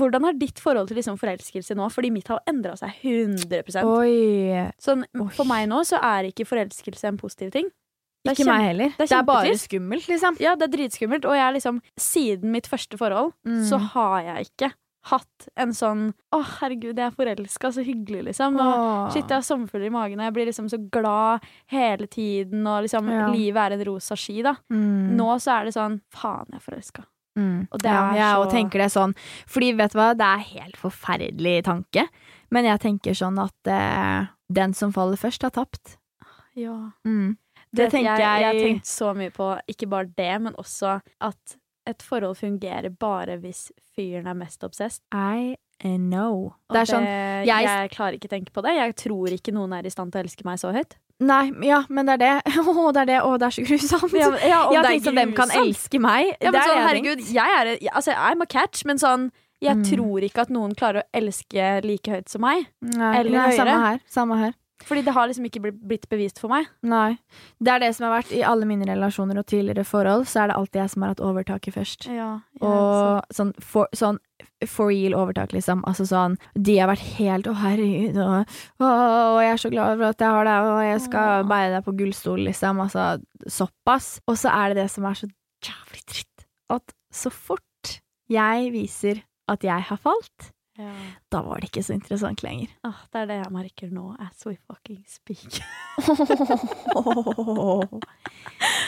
Hvordan 0.00 0.26
har 0.28 0.38
ditt 0.38 0.60
forhold 0.62 0.90
til 0.90 0.98
liksom 1.00 1.18
forelskelse 1.20 1.76
nå? 1.78 1.88
Fordi 1.92 2.12
mitt 2.14 2.30
har 2.32 2.42
endra 2.62 2.76
seg 2.78 2.94
100 3.02 3.82
Oi. 3.84 4.70
Sånn. 4.80 5.04
For 5.34 5.44
meg 5.48 5.68
nå 5.68 5.82
så 5.84 5.98
er 6.02 6.30
ikke 6.30 6.46
forelskelse 6.48 7.04
en 7.10 7.18
positiv 7.20 7.50
ting. 7.52 7.70
Ikke 8.22 8.44
kjem... 8.44 8.52
meg 8.52 8.62
heller. 8.68 8.92
det 8.94 9.02
er 9.02 9.10
Det 9.10 9.18
er 9.18 9.26
bare 9.26 9.56
skummelt, 9.58 10.06
liksom. 10.06 10.36
Ja, 10.40 10.54
det 10.54 10.68
er 10.68 10.76
dritskummelt. 10.76 11.24
Og 11.26 11.34
jeg 11.34 11.56
liksom, 11.58 11.80
siden 11.98 12.52
mitt 12.54 12.68
første 12.70 12.96
forhold 13.00 13.32
Mm. 13.44 13.64
så 13.66 13.78
har 13.92 14.20
jeg 14.22 14.46
ikke 14.52 14.72
hatt 15.10 15.48
en 15.58 15.72
sånn 15.74 16.02
Å, 16.30 16.38
herregud, 16.60 16.94
jeg 16.94 17.08
er 17.08 17.16
forelska, 17.16 17.72
så 17.74 17.82
hyggelig, 17.82 18.20
liksom. 18.28 18.54
Og 18.62 19.10
shit, 19.10 19.26
jeg 19.26 19.34
har 19.34 19.42
sommerfugler 19.42 19.88
i 19.88 19.90
magen, 19.90 20.20
og 20.22 20.28
jeg 20.28 20.34
blir 20.36 20.46
liksom 20.46 20.68
så 20.70 20.78
glad 20.94 21.42
hele 21.74 22.06
tiden, 22.06 22.62
og 22.70 22.84
liksom 22.86 23.10
Ja. 23.10 23.26
livet 23.34 23.58
er 23.58 23.74
en 23.74 23.84
rosa 23.90 24.14
ski, 24.14 24.42
da. 24.46 24.54
Mm. 24.70 25.16
Nå 25.18 25.26
så 25.42 25.58
er 25.58 25.64
det 25.66 25.74
sånn 25.74 25.98
Faen, 26.14 26.46
jeg 26.52 26.60
er 26.62 26.66
forelska. 26.70 27.04
Mm. 27.36 27.66
Og 27.72 27.78
det 27.82 27.90
ja, 27.90 28.10
er 28.12 28.14
jeg 28.20 28.36
så- 28.36 28.50
tenker 28.52 28.78
det 28.78 28.90
sånn. 28.92 29.14
Fordi 29.48 29.72
vet 29.76 29.90
du 29.92 29.98
hva, 29.98 30.12
det 30.16 30.28
er 30.30 30.38
helt 30.60 30.76
forferdelig 30.76 31.64
tanke. 31.64 32.06
Men 32.52 32.68
jeg 32.68 32.82
tenker 32.84 33.16
sånn 33.16 33.38
at 33.40 33.70
eh, 33.72 34.28
den 34.52 34.74
som 34.76 34.92
faller 34.94 35.16
først, 35.20 35.42
har 35.46 35.54
tapt. 35.56 35.96
Ja. 36.58 36.76
Mm. 37.08 37.38
Det, 37.72 37.86
Det 37.86 37.90
tenker 37.94 38.20
jeg, 38.20 38.40
jeg 38.42 38.48
har 38.50 38.60
tenkt 38.60 38.88
så 38.90 39.14
mye 39.16 39.32
på 39.32 39.48
ikke 39.72 39.88
bare 39.88 40.10
det, 40.12 40.32
men 40.44 40.56
også 40.60 40.98
at 41.24 41.56
et 41.88 42.02
forhold 42.04 42.36
fungerer 42.38 42.92
bare 42.94 43.38
hvis 43.42 43.70
fyren 43.96 44.28
er 44.30 44.36
mest 44.38 44.62
obsessed. 44.62 45.00
I 45.16 45.56
know. 45.96 46.52
Og 46.68 46.76
Det 46.76 46.82
er 46.84 46.90
sånn 46.92 47.06
jeg, 47.08 47.64
jeg- 47.64 47.90
klarer 47.90 48.14
ikke 48.18 48.28
å 48.28 48.34
tenke 48.36 48.52
på 48.54 48.62
det. 48.62 48.76
Jeg 48.76 48.94
tror 49.00 49.32
ikke 49.34 49.54
noen 49.56 49.72
er 49.74 49.88
i 49.88 49.90
stand 49.90 50.12
til 50.12 50.20
å 50.20 50.24
elske 50.28 50.44
meg 50.46 50.60
så 50.60 50.70
høyt. 50.76 50.94
Nei, 51.22 51.50
ja, 51.66 51.84
men 51.88 52.06
det 52.06 52.14
er 52.14 52.22
det. 52.22 52.52
Å, 52.66 52.92
det 52.94 53.02
er 53.02 53.06
det. 53.06 53.18
Å, 53.22 53.34
det 53.38 53.46
er 53.46 53.54
så 53.54 53.64
grusomt. 53.66 54.14
Ja, 54.18 54.28
ja, 54.42 54.60
jeg 54.72 54.82
det 54.82 54.82
er 54.82 54.88
tenkte 54.90 55.10
at 55.12 55.18
dem 55.20 55.32
kan 55.38 55.52
elske 55.54 56.00
meg. 56.02 56.32
Ja, 56.40 56.50
men 56.50 56.56
det 56.56 56.62
sånn, 56.66 56.78
har 56.78 56.88
herregud, 56.88 57.24
jeg 57.30 57.58
er 57.58 57.70
Altså, 57.94 58.14
I'm 58.18 58.42
a 58.42 58.46
catch, 58.46 58.84
men 58.88 58.98
sånn 58.98 59.28
Jeg 59.62 59.76
Mm. 59.78 59.84
tror 59.86 60.24
ikke 60.26 60.42
at 60.42 60.50
noen 60.50 60.74
klarer 60.74 61.02
å 61.04 61.08
elske 61.14 61.84
like 61.84 62.10
høyt 62.10 62.28
som 62.28 62.40
meg. 62.42 62.66
Nei, 62.82 63.12
eller 63.20 63.30
nei, 63.30 63.56
samme 63.56 63.70
høyere. 63.70 63.86
her. 63.86 64.00
Samme 64.10 64.38
her. 64.40 64.54
Fordi 64.82 65.04
det 65.06 65.12
har 65.14 65.28
liksom 65.28 65.44
ikke 65.46 65.60
blitt 65.86 66.08
bevist 66.10 66.40
for 66.40 66.48
meg. 66.50 66.66
Nei. 66.82 67.16
Det 67.62 67.70
er 67.70 67.78
det 67.78 67.94
som 67.94 68.08
har 68.10 68.16
vært 68.20 68.32
i 68.34 68.40
alle 68.42 68.66
mine 68.66 68.82
relasjoner 68.84 69.38
og 69.38 69.46
tidligere 69.46 69.84
forhold, 69.86 70.24
så 70.26 70.42
er 70.42 70.48
det 70.48 70.56
alltid 70.56 70.80
jeg 70.82 70.90
som 70.90 71.02
har 71.02 71.12
hatt 71.14 71.20
overtaket 71.22 71.72
først. 71.76 72.08
Ja, 72.10 72.40
Og 72.60 73.22
sånn 73.32 73.52
for, 73.62 73.86
sånn 73.94 74.18
for 74.66 74.88
real 74.88 75.14
overtak, 75.14 75.52
liksom. 75.54 75.84
Altså 75.86 76.02
sånn 76.10 76.36
De 76.60 76.78
har 76.78 76.88
vært 76.90 77.06
helt 77.16 77.46
Å, 77.46 77.54
herregud, 77.54 78.16
og, 78.18 78.46
å, 78.80 78.84
og 79.36 79.40
jeg 79.44 79.52
er 79.52 79.62
så 79.62 79.70
glad 79.70 79.98
for 79.98 80.04
at 80.10 80.18
jeg 80.18 80.28
har 80.34 80.44
deg, 80.50 80.70
og 80.74 80.82
jeg 80.82 81.00
skal 81.06 81.44
beie 81.44 81.50
bære 81.52 81.74
deg 81.76 81.84
på 81.86 81.96
gullstol, 82.02 82.44
liksom. 82.50 82.80
Altså 82.82 83.22
såpass. 83.46 84.18
Og 84.26 84.34
så 84.36 84.50
er 84.50 84.74
det 84.74 84.82
det 84.82 84.90
som 84.90 85.04
er 85.06 85.14
så 85.14 85.30
jævlig 85.62 86.02
dritt, 86.10 86.46
at 86.70 86.92
så 87.12 87.30
fort 87.30 88.00
jeg 88.28 88.72
viser 88.72 89.22
at 89.54 89.64
jeg 89.66 89.82
har 89.88 89.96
falt, 90.00 90.50
ja. 90.80 90.88
da 91.30 91.42
var 91.44 91.60
det 91.60 91.68
ikke 91.68 91.82
så 91.84 91.92
interessant 91.94 92.40
lenger. 92.42 92.68
Ah, 92.88 93.02
det 93.12 93.20
er 93.22 93.26
det 93.28 93.36
jeg 93.42 93.52
merker 93.52 93.90
nå, 93.92 94.14
as 94.24 94.46
we 94.48 94.54
fucking 94.68 95.02
speak. 95.06 95.60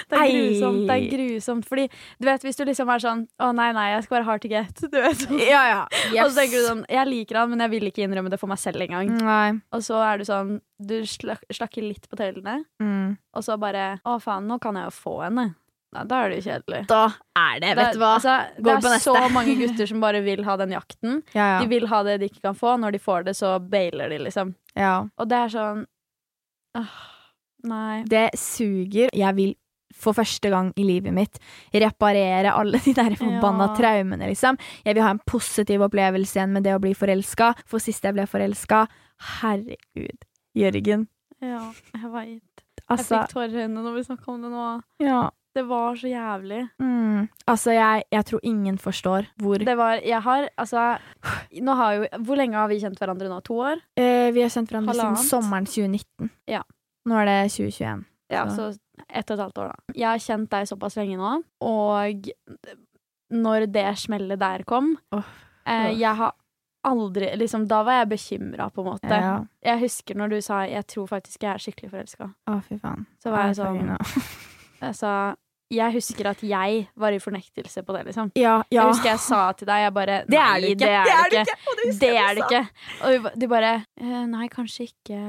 Det 0.04 0.18
er 0.20 0.28
grusomt. 0.30 0.82
det 0.88 0.94
er 0.94 1.04
grusomt 1.10 1.64
Fordi 1.68 1.84
du 2.20 2.26
vet, 2.28 2.42
hvis 2.44 2.58
du 2.58 2.62
liksom 2.68 2.90
er 2.92 3.00
sånn 3.02 3.22
Å 3.42 3.48
nei, 3.56 3.70
nei, 3.76 3.86
jeg 3.94 4.04
skal 4.04 4.18
være 4.18 4.26
hard 4.28 4.42
to 4.44 4.50
get. 4.52 4.82
Du 4.92 4.98
vet 5.00 5.16
sånn. 5.22 5.38
ja, 5.40 5.62
ja. 5.70 5.78
Og 6.24 6.30
så 6.30 6.42
tenker 6.42 6.60
du 6.60 6.66
sånn 6.68 6.82
Jeg 6.92 7.08
liker 7.08 7.40
han, 7.40 7.50
men 7.54 7.64
jeg 7.64 7.72
vil 7.72 7.88
ikke 7.90 8.04
innrømme 8.04 8.32
det 8.32 8.38
for 8.40 8.50
meg 8.52 8.60
selv 8.62 8.84
engang. 8.84 9.10
Nei. 9.24 9.48
Og 9.74 9.84
så 9.86 9.98
er 10.04 10.20
du 10.20 10.26
sånn 10.28 10.58
Du 10.78 10.96
slak, 11.08 11.42
slakker 11.56 11.86
litt 11.88 12.08
på 12.10 12.20
tøylene, 12.20 12.60
Mm. 12.84 13.16
og 13.34 13.42
så 13.46 13.56
bare 13.60 13.94
Å, 14.04 14.18
faen, 14.22 14.46
nå 14.50 14.58
kan 14.62 14.76
jeg 14.78 14.90
jo 14.90 14.94
få 14.98 15.16
henne. 15.24 15.48
Nei, 15.94 16.04
da 16.10 16.20
er 16.24 16.30
det 16.32 16.38
jo 16.40 16.44
kjedelig. 16.50 16.80
Da 16.90 17.00
er 17.38 17.60
det, 17.62 17.72
vet 17.78 17.92
du 17.94 17.98
hva. 18.02 18.12
Altså, 18.18 18.36
det 18.58 18.74
er 18.90 18.98
så 19.04 19.14
mange 19.32 19.54
gutter 19.60 19.86
som 19.86 20.00
bare 20.02 20.20
vil 20.26 20.42
ha 20.44 20.56
den 20.60 20.74
jakten. 20.74 21.20
ja, 21.38 21.60
De 21.62 21.68
vil 21.70 21.86
ha 21.90 22.02
det 22.06 22.18
de 22.20 22.28
ikke 22.32 22.42
kan 22.48 22.54
få. 22.58 22.76
Når 22.82 22.96
de 22.96 23.02
får 23.02 23.24
det, 23.28 23.36
så 23.38 23.56
bailer 23.62 24.10
de, 24.10 24.18
liksom. 24.26 24.54
ja. 24.74 24.96
Og 25.16 25.28
det 25.30 25.38
er 25.44 25.52
sånn 25.54 25.84
åh, 26.78 26.96
Nei. 27.64 28.02
Det 28.10 28.26
suger. 28.36 29.08
Jeg 29.16 29.34
vil 29.38 29.54
for 29.94 30.12
første 30.12 30.50
gang 30.50 30.72
i 30.76 30.82
livet 30.84 31.14
mitt 31.14 31.38
reparere 31.72 32.50
alle 32.52 32.80
de 32.82 32.92
der 32.96 33.14
forbanna 33.16 33.68
Ja. 33.70 33.76
traumene, 33.78 34.26
liksom. 34.28 34.58
Jeg 34.84 34.96
vil 34.98 35.04
ha 35.06 35.12
en 35.14 35.20
positiv 35.30 35.80
opplevelse 35.86 36.34
igjen 36.36 36.52
med 36.52 36.64
det 36.66 36.74
å 36.74 36.80
bli 36.82 36.92
forelska. 36.98 37.52
For 37.70 37.78
sist 37.78 38.02
jeg 38.04 38.16
ble 38.18 38.26
forelska 38.26 38.88
Herregud, 39.38 40.26
Jørgen. 40.58 41.06
Ja, 41.40 41.70
jeg 41.94 42.10
veit. 42.10 42.64
Jeg 42.74 42.84
Altså, 42.90 43.22
fikk 43.22 43.32
tårer 43.32 43.54
i 43.54 43.62
øynene 43.64 43.82
når 43.86 43.94
vi 43.96 44.02
snakka 44.10 44.28
om 44.34 44.42
det 44.44 44.50
nå. 44.52 44.66
ja. 45.06 45.22
Det 45.54 45.62
var 45.68 45.94
så 45.96 46.08
jævlig. 46.10 46.60
Mm. 46.82 47.28
Altså, 47.46 47.70
jeg, 47.76 48.04
jeg 48.12 48.26
tror 48.26 48.40
ingen 48.42 48.78
forstår 48.78 49.28
hvor 49.42 49.62
Det 49.62 49.76
var 49.78 50.00
Jeg 50.02 50.20
har 50.22 50.48
altså 50.58 50.98
Nå 51.62 51.76
har 51.78 51.92
jo 51.94 52.06
Hvor 52.26 52.36
lenge 52.40 52.58
har 52.58 52.68
vi 52.68 52.80
kjent 52.82 52.98
hverandre 52.98 53.28
nå? 53.30 53.38
To 53.46 53.60
år? 53.62 53.82
eh, 53.96 54.32
Vi 54.34 54.42
har 54.42 54.50
kjent 54.50 54.72
hverandre 54.72 54.94
siden 54.98 55.16
sommeren 55.16 55.66
2019. 55.70 56.30
Ja. 56.50 56.62
Nå 57.06 57.20
er 57.20 57.30
det 57.30 57.38
2021. 57.54 58.04
Ja, 58.32 58.48
Så- 58.48 58.72
så 58.74 58.78
ett 59.08 59.30
og 59.30 59.34
et 59.38 59.42
halvt 59.42 59.58
år, 59.58 59.68
da. 59.68 59.94
Jeg 59.94 60.06
har 60.08 60.18
kjent 60.18 60.50
deg 60.50 60.66
såpass 60.68 60.96
lenge 60.96 61.16
nå, 61.18 61.42
og 61.60 62.28
når 63.30 63.66
det 63.72 63.98
smellet 63.98 64.38
der 64.38 64.62
kom 64.64 64.96
oh. 65.12 65.22
eh. 65.66 65.90
Jeg 65.98 66.14
har 66.16 66.34
aldri 66.84 67.30
liksom, 67.36 67.66
Da 67.68 67.82
var 67.82 68.00
jeg 68.02 68.08
bekymra, 68.08 68.70
på 68.70 68.82
en 68.84 68.90
måte. 68.92 69.08
Ja. 69.08 69.44
Jeg 69.64 69.80
husker 69.80 70.14
når 70.14 70.28
du 70.30 70.40
sa 70.40 70.64
'jeg 70.66 70.86
tror 70.86 71.06
faktisk 71.08 71.42
jeg 71.42 71.54
er 71.54 71.58
skikkelig 71.58 71.90
forelska'. 71.90 72.34
Å, 72.48 72.62
fy 72.62 72.78
faen. 72.78 73.06
Så 73.22 73.30
var 73.30 73.46
jeg 73.46 73.56
sånn 73.56 73.96
jeg 74.80 74.94
sa, 75.00 75.34
Jeg 75.74 75.94
husker 75.96 76.28
at 76.30 76.42
jeg 76.46 76.84
var 77.00 77.14
i 77.16 77.20
fornektelse 77.22 77.82
på 77.86 77.96
det, 77.96 78.04
liksom. 78.08 78.30
Ja, 78.38 78.56
ja. 78.70 78.80
Jeg 78.80 78.92
husker 78.92 79.10
jeg 79.12 79.22
sa 79.24 79.40
til 79.58 79.68
deg 79.70 79.84
jeg 79.84 79.94
bare 79.96 80.18
Det 80.28 80.38
er 80.40 80.52
Nei, 80.60 80.72
ikke. 80.72 80.78
Det 80.84 80.90
er, 80.94 81.30
det 81.32 81.44
ikke. 81.44 81.56
Og 81.70 82.00
Det 82.00 82.10
er 82.10 82.34
det 82.38 82.44
ikke. 82.44 82.62
Og 83.08 83.28
du 83.40 83.46
bare 83.50 83.72
«Eh, 84.00 84.20
Nei, 84.30 84.48
kanskje 84.52 84.88
ikke. 84.88 85.20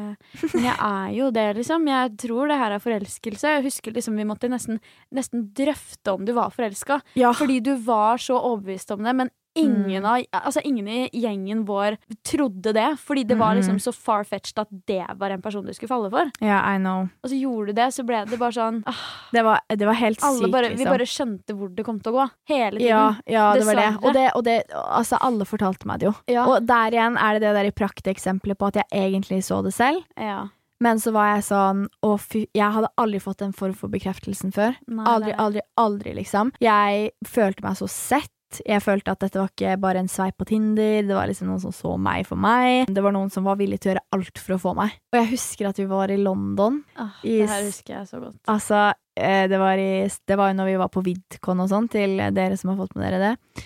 Men 0.53 0.67
jeg 0.67 0.75
er 0.75 1.09
jo 1.17 1.31
det, 1.35 1.47
liksom. 1.59 1.87
Jeg 1.91 2.13
tror 2.25 2.51
det 2.51 2.59
her 2.61 2.75
er 2.77 2.83
forelskelse. 2.83 3.55
Jeg 3.57 3.65
husker 3.67 3.95
liksom 3.95 4.19
vi 4.19 4.27
måtte 4.27 4.49
nesten, 4.51 4.79
nesten 5.13 5.49
drøfte 5.57 6.13
om 6.13 6.25
du 6.27 6.33
var 6.37 6.53
forelska. 6.55 7.01
Ja. 7.19 7.33
Fordi 7.35 7.59
du 7.65 7.73
var 7.85 8.21
så 8.21 8.37
overbevist 8.39 8.91
om 8.95 9.03
det, 9.05 9.15
men 9.15 9.31
ingen, 9.55 10.03
Mm. 10.03 10.05
av, 10.05 10.41
altså 10.45 10.61
ingen 10.63 10.87
i 10.87 11.09
gjengen 11.13 11.65
vår 11.65 11.97
trodde 12.23 12.73
det. 12.73 12.87
Fordi 12.99 13.23
det 13.27 13.37
var 13.39 13.55
liksom 13.55 13.77
så 13.79 13.93
far-fetched 13.93 14.59
at 14.59 14.67
det 14.87 15.05
var 15.17 15.29
en 15.31 15.41
person 15.41 15.65
du 15.65 15.73
skulle 15.73 15.89
falle 15.89 16.09
for. 16.11 16.31
ja, 16.41 16.59
I 16.75 16.77
know. 16.77 17.09
Og 17.23 17.29
så 17.31 17.39
gjorde 17.39 17.67
du 17.67 17.73
det, 17.73 17.87
så 17.93 18.05
ble 18.05 18.25
det 18.25 18.39
bare 18.39 18.51
sånn 18.51 18.83
ah, 18.85 19.03
Det 19.31 19.43
var, 19.43 19.59
det 19.69 19.85
var 19.85 19.93
helt 19.93 20.19
sykt, 20.19 20.41
liksom. 20.51 20.77
Vi 20.77 20.85
bare 20.85 21.05
skjønte 21.09 21.55
hvor 21.57 21.75
det 21.75 21.85
kom 21.85 21.99
til 21.99 22.11
å 22.13 22.15
gå. 22.25 22.29
Hele 22.49 22.77
tiden. 22.79 22.87
Ja, 22.87 23.15
ja, 23.25 23.53
det 23.55 23.65
var 23.65 23.75
det. 23.75 23.89
Og 24.03 24.13
det, 24.13 24.27
og 24.35 24.43
det 24.43 24.57
Altså, 24.75 25.17
alle 25.21 25.45
fortalte 25.45 25.85
meg 25.87 25.99
det 25.99 26.07
jo. 26.09 26.13
Ja. 26.27 26.45
Og 26.47 26.65
der 26.67 26.91
igjen 26.91 27.17
er 27.17 27.33
det 27.39 27.41
det 27.45 27.55
der 27.55 27.65
i 27.69 27.71
prakteksempelet 27.71 28.57
på 28.57 28.67
at 28.67 28.75
jeg 28.75 28.85
egentlig 28.91 29.43
så 29.43 29.63
det 29.63 29.73
selv. 29.73 30.03
ja. 30.17 30.47
Men 30.83 30.97
så 30.99 31.13
var 31.15 31.37
jeg 31.37 31.43
sånn 31.47 31.85
Å, 32.03 32.19
fy 32.19 32.41
Jeg 32.53 32.67
hadde 32.75 32.89
aldri 32.99 33.21
fått 33.23 33.41
en 33.41 33.53
form 33.55 33.73
for 33.73 33.87
bekreftelsen 33.87 34.51
før. 34.51 34.75
Nei, 34.91 35.05
Aldri, 35.07 35.31
aldri, 35.39 35.61
aldri, 35.79 36.13
liksom. 36.17 36.51
Jeg 36.59 37.11
følte 37.25 37.63
meg 37.63 37.77
så 37.79 37.87
sett. 37.87 38.29
Jeg 38.65 38.83
følte 38.83 39.13
at 39.13 39.23
dette 39.25 39.39
var 39.41 39.51
ikke 39.51 39.75
bare 39.81 40.01
en 40.03 40.09
sveip 40.11 40.37
på 40.39 40.47
Tinder, 40.49 41.01
det 41.07 41.15
var 41.17 41.29
liksom 41.29 41.49
noen 41.49 41.63
som 41.63 41.73
så 41.75 41.95
meg 41.99 42.27
for 42.29 42.39
meg. 42.39 42.91
Det 42.93 43.03
var 43.03 43.15
noen 43.15 43.31
som 43.33 43.47
var 43.47 43.59
villig 43.59 43.81
til 43.81 43.91
å 43.91 43.93
gjøre 43.93 44.05
alt 44.17 44.41
for 44.41 44.55
å 44.55 44.61
få 44.61 44.75
meg. 44.77 44.95
Og 45.13 45.19
jeg 45.19 45.31
husker 45.33 45.69
at 45.71 45.81
vi 45.81 45.87
var 45.89 46.13
i 46.13 46.19
London. 46.21 46.81
Ah, 47.01 47.17
i 47.25 47.39
det 47.41 47.51
her 47.51 47.65
husker 47.67 47.97
jeg 47.97 48.09
så 48.11 48.21
godt. 48.23 48.37
Altså, 48.51 48.81
eh, 49.17 49.45
det 49.51 49.61
var, 49.61 49.81
i, 49.81 50.05
det 50.05 50.39
var 50.39 50.51
jo 50.51 50.59
når 50.61 50.71
vi 50.71 50.81
var 50.85 50.93
på 50.93 51.05
VidCon 51.05 51.63
og 51.65 51.71
sånn, 51.71 51.89
til 51.91 52.19
dere 52.37 52.59
som 52.59 52.73
har 52.73 52.81
fått 52.83 52.95
med 52.95 53.07
dere 53.09 53.23
det. 53.23 53.65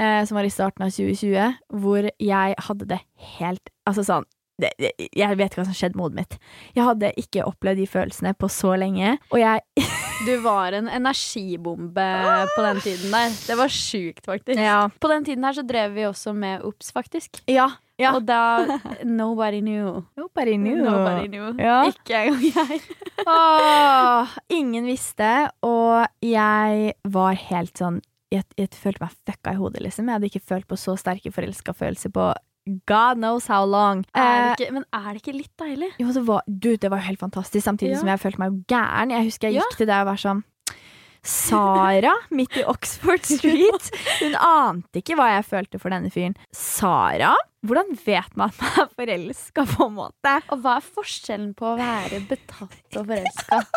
Eh, 0.00 0.20
som 0.28 0.38
var 0.38 0.46
i 0.46 0.52
starten 0.52 0.86
av 0.86 0.92
2020, 0.94 1.60
hvor 1.82 2.10
jeg 2.10 2.60
hadde 2.68 2.90
det 2.90 3.00
helt 3.38 3.72
Altså 3.88 4.04
sånn 4.06 4.26
det, 4.62 4.70
det, 4.78 4.92
Jeg 5.16 5.38
vet 5.38 5.50
ikke 5.50 5.62
hva 5.62 5.68
som 5.68 5.76
skjedde 5.76 5.98
med 5.98 6.06
hodet 6.06 6.20
mitt. 6.20 6.38
Jeg 6.76 6.86
hadde 6.86 7.12
ikke 7.20 7.46
opplevd 7.48 7.82
de 7.82 7.88
følelsene 7.90 8.34
på 8.38 8.50
så 8.52 8.76
lenge. 8.80 9.16
Og 9.32 9.40
jeg 9.42 9.64
Du 10.26 10.34
var 10.44 10.74
en 10.76 10.88
energibombe 10.92 12.08
på 12.52 12.64
den 12.64 12.80
tiden 12.84 13.14
der. 13.14 13.36
Det 13.46 13.56
var 13.56 13.72
sjukt, 13.72 14.26
faktisk. 14.26 14.60
Ja. 14.60 14.90
På 15.00 15.08
den 15.08 15.24
tiden 15.24 15.46
her 15.48 15.56
så 15.56 15.64
drev 15.64 15.94
vi 15.96 16.04
også 16.04 16.34
med 16.36 16.60
OBS, 16.68 16.92
faktisk. 16.92 17.40
Ja. 17.48 17.70
ja. 17.96 18.12
Og 18.12 18.26
da 18.28 18.78
Nobody 19.04 19.62
knew. 19.64 20.02
Nobody 20.20 20.58
knew. 20.60 20.84
Nobody 20.84 21.30
knew. 21.32 21.54
Ja. 21.56 21.86
Ikke 21.88 22.20
engang 22.26 22.44
jeg. 22.52 22.82
Åh, 23.32 24.36
ingen 24.52 24.84
visste, 24.88 25.48
og 25.64 26.04
jeg 26.20 26.94
var 27.08 27.40
helt 27.48 27.80
sånn 27.80 28.02
jeg, 28.30 28.46
jeg 28.54 28.70
følte 28.78 29.02
meg 29.02 29.14
fucka 29.26 29.54
i 29.54 29.58
hodet, 29.58 29.82
liksom. 29.82 30.06
Jeg 30.06 30.18
hadde 30.18 30.28
ikke 30.30 30.48
følt 30.52 30.68
på 30.70 30.78
så 30.78 30.94
sterke 31.00 31.32
forelska 31.34 31.74
følelser 31.74 32.12
på 32.14 32.28
God 32.86 33.16
knows 33.18 33.46
how 33.48 33.64
long. 33.64 34.04
Er 34.14 34.50
Eh, 34.50 34.54
ikke, 34.54 34.72
men 34.72 34.84
er 34.92 35.12
det 35.14 35.22
ikke 35.22 35.36
litt 35.36 35.56
deilig? 35.58 35.88
Jo, 35.98 36.12
det 36.12 36.22
var, 36.26 36.42
du, 36.46 36.76
det 36.76 36.90
var 36.90 36.98
jo 37.00 37.06
helt 37.08 37.18
fantastisk, 37.20 37.64
samtidig 37.64 37.92
Ja. 37.96 37.98
som 37.98 38.08
jeg 38.08 38.20
følte 38.20 38.38
meg 38.38 38.60
gæren. 38.68 39.10
Jeg 39.10 39.24
husker 39.30 39.48
jeg 39.48 39.54
Ja. 39.54 39.60
gikk 39.70 39.76
til 39.78 39.86
deg 39.86 40.00
og 40.00 40.06
var 40.12 40.16
sånn 40.16 40.44
Sara, 41.22 42.14
midt 42.30 42.56
i 42.56 42.64
Oxford 42.64 43.24
Street. 43.28 43.90
Hun 44.22 44.34
ante 44.40 45.02
ikke 45.02 45.16
hva 45.18 45.26
jeg 45.36 45.44
følte 45.50 45.80
for 45.82 45.90
denne 45.92 46.08
fyren. 46.12 46.36
Sara? 46.56 47.34
Hvordan 47.66 47.90
vet 48.06 48.36
man 48.40 48.48
at 48.48 48.60
man 48.62 48.86
er 48.86 48.92
forelska, 48.96 49.66
på 49.68 49.86
en 49.90 49.96
måte? 49.98 50.36
Og 50.48 50.62
hva 50.64 50.78
er 50.78 50.86
forskjellen 50.86 51.50
på 51.58 51.74
å 51.74 51.76
være 51.80 52.22
betatt 52.30 52.96
og 52.96 53.04
forelska? 53.10 53.60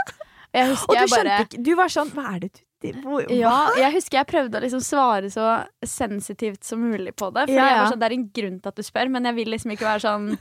Og 0.54 0.94
du 0.94 1.08
bare 1.10 1.40
ikke 1.48 1.64
Du 1.66 1.72
var 1.74 1.90
sånn 1.90 2.12
Hva 2.14 2.36
er 2.36 2.44
det 2.44 2.50
du 2.54 2.60
det- 2.84 3.04
hvor, 3.06 3.24
ja, 3.32 3.56
jeg 3.80 3.94
husker 3.96 4.20
jeg 4.20 4.28
prøvde 4.28 4.60
å 4.60 4.64
liksom 4.66 4.84
svare 4.84 5.32
så 5.32 5.48
sensitivt 5.88 6.64
som 6.68 6.84
mulig 6.84 7.16
på 7.16 7.32
det. 7.34 7.48
For 7.48 7.56
Ja, 7.56 7.70
ja. 7.78 7.90
sånn, 7.92 8.00
Det 8.04 8.10
er 8.12 8.18
en 8.20 8.30
grunn 8.36 8.60
til 8.62 8.68
at 8.74 8.76
du 8.76 8.84
spør, 8.84 9.10
men 9.10 9.24
jeg 9.32 9.36
vil 9.40 9.48
liksom 9.56 9.72
ikke 9.76 9.88
være 9.88 10.04
sånn 10.06 10.38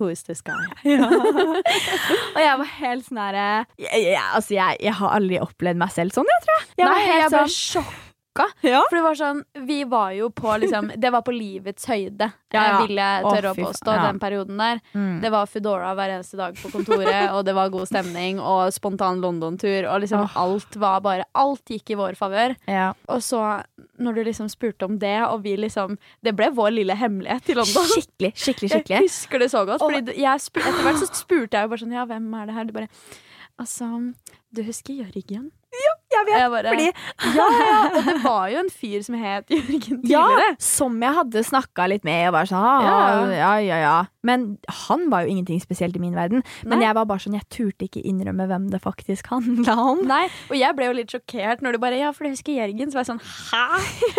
Who 0.00 0.08
is 0.10 0.24
this 0.26 0.40
guy? 0.42 0.56
Ja. 0.84 1.06
og 1.06 2.40
jeg 2.42 2.56
var 2.58 2.70
helt 2.80 3.04
sånn 3.06 3.20
herre 3.22 3.66
jeg, 3.78 4.00
jeg, 4.08 4.18
altså 4.34 4.56
jeg, 4.56 4.80
jeg 4.82 4.94
har 4.98 5.14
aldri 5.20 5.38
opplevd 5.44 5.78
meg 5.84 5.92
selv 5.94 6.10
sånn, 6.16 6.26
jeg 6.32 6.42
tror 6.46 6.58
jeg. 6.58 6.66
Jeg 6.80 6.88
var 6.88 6.94
Nei, 6.98 7.04
helt 7.06 7.22
jeg 7.22 7.30
ble 7.30 7.44
sånn 7.44 7.54
sjokka 7.54 8.00
sjokka. 8.34 8.68
Ja. 8.68 8.82
For 8.88 8.96
det 8.96 9.02
var 9.02 9.14
sånn 9.14 9.42
Vi 9.66 9.84
var 9.84 10.12
jo 10.12 10.30
på 10.30 10.56
liksom 10.58 10.90
Det 10.96 11.10
var 11.10 11.22
på 11.22 11.32
livets 11.32 11.86
høyde, 11.86 12.30
Ja, 12.54 12.62
ja. 12.62 12.74
eh, 12.74 12.86
vil 12.86 12.98
jeg 12.98 13.24
tørre 13.24 13.50
å 13.50 13.54
påstå, 13.58 13.90
ja. 13.90 14.02
den 14.06 14.18
perioden 14.22 14.58
der. 14.58 14.80
Mm. 14.94 15.20
Det 15.22 15.30
var 15.34 15.46
Foodora 15.50 15.94
hver 15.94 16.12
eneste 16.14 16.38
dag 16.38 16.54
på 16.54 16.70
kontoret, 16.70 17.30
og 17.34 17.44
det 17.44 17.54
var 17.56 17.72
god 17.74 17.88
stemning 17.90 18.38
og 18.38 18.70
spontan 18.74 19.18
London-tur, 19.20 19.88
og 19.90 20.04
liksom 20.04 20.22
oh. 20.22 20.36
alt 20.38 20.76
var 20.78 21.00
bare 21.02 21.26
Alt 21.34 21.66
gikk 21.70 21.90
i 21.90 21.96
vår 21.98 22.14
favør. 22.14 22.54
Ja. 22.70 22.92
Og 23.10 23.22
så, 23.26 23.40
når 23.98 24.14
du 24.14 24.22
liksom 24.28 24.48
spurte 24.52 24.86
om 24.86 25.00
det, 25.02 25.16
og 25.26 25.42
vi 25.42 25.56
liksom 25.58 25.96
Det 26.22 26.34
ble 26.36 26.52
vår 26.54 26.76
lille 26.76 26.94
hemmelighet 26.94 27.50
i 27.50 27.58
London. 27.58 27.90
Skikkelig, 27.90 28.32
skikkelig, 28.38 28.84
Jeg 28.88 29.08
husker 29.08 29.42
det 29.42 29.50
så 29.50 29.64
godt. 29.66 29.82
Spu 30.44 30.60
etter 30.60 30.82
hvert 30.84 31.02
så 31.02 31.10
spurte 31.10 31.58
jeg 31.58 31.66
jo 31.66 31.72
bare 31.74 31.82
sånn 31.82 31.94
Ja, 31.94 32.06
hvem 32.08 32.30
er 32.38 32.48
det 32.48 32.54
her? 32.56 32.66
Du 32.68 32.74
bare 32.76 32.90
Altså, 33.58 33.86
du 34.54 34.64
husker 34.66 34.94
Jørgen? 34.98 35.50
Jeg 36.14 36.26
vet, 36.28 36.38
Jeg 36.38 36.50
bare, 36.54 36.72
fordi 36.74 36.88
ja, 37.34 37.46
ja, 37.58 37.78
og 37.98 38.08
det 38.08 38.16
var 38.24 38.48
jo 38.52 38.58
en 38.64 38.70
fyr 38.72 39.02
som 39.06 39.14
het 39.18 39.50
Jørgen 39.54 40.00
Ja, 40.08 40.24
tidligere. 40.28 40.56
som 40.62 40.98
jeg 41.02 41.16
hadde 41.20 41.42
snakka 41.50 41.88
litt 41.90 42.04
med. 42.06 42.28
Og 42.28 42.36
bare 42.38 42.50
sånn, 42.50 42.64
ah, 42.64 42.82
Ja. 42.84 42.98
ja, 43.34 43.52
ja, 43.64 43.78
ja. 43.84 43.94
Men 44.24 44.56
han 44.86 45.10
var 45.12 45.26
jo 45.26 45.34
ingenting 45.34 45.60
spesielt 45.60 45.96
i 45.96 46.00
min 46.00 46.14
verden. 46.16 46.40
Men 46.64 46.78
Nei. 46.80 46.86
jeg 46.86 46.94
var 46.96 47.04
bare 47.10 47.20
sånn, 47.20 47.34
jeg 47.36 47.44
turte 47.52 47.84
ikke 47.88 48.00
innrømme 48.08 48.46
hvem 48.48 48.70
det 48.72 48.80
faktisk 48.80 49.26
handla 49.34 49.74
om. 49.76 50.00
Nei, 50.08 50.24
og 50.48 50.56
jeg 50.56 50.76
ble 50.78 50.86
jo 50.88 50.94
litt 50.96 51.12
sjokkert 51.12 51.60
når 51.64 51.76
du 51.76 51.78
bare 51.82 51.98
Ja, 52.00 52.12
for 52.16 52.24
du 52.24 52.30
husker 52.32 52.56
Jørgen. 52.56 52.88
Så 52.90 52.96
var 52.96 53.04
jeg 53.04 53.10
sånn 53.12 53.20
Hæ? 53.20 53.64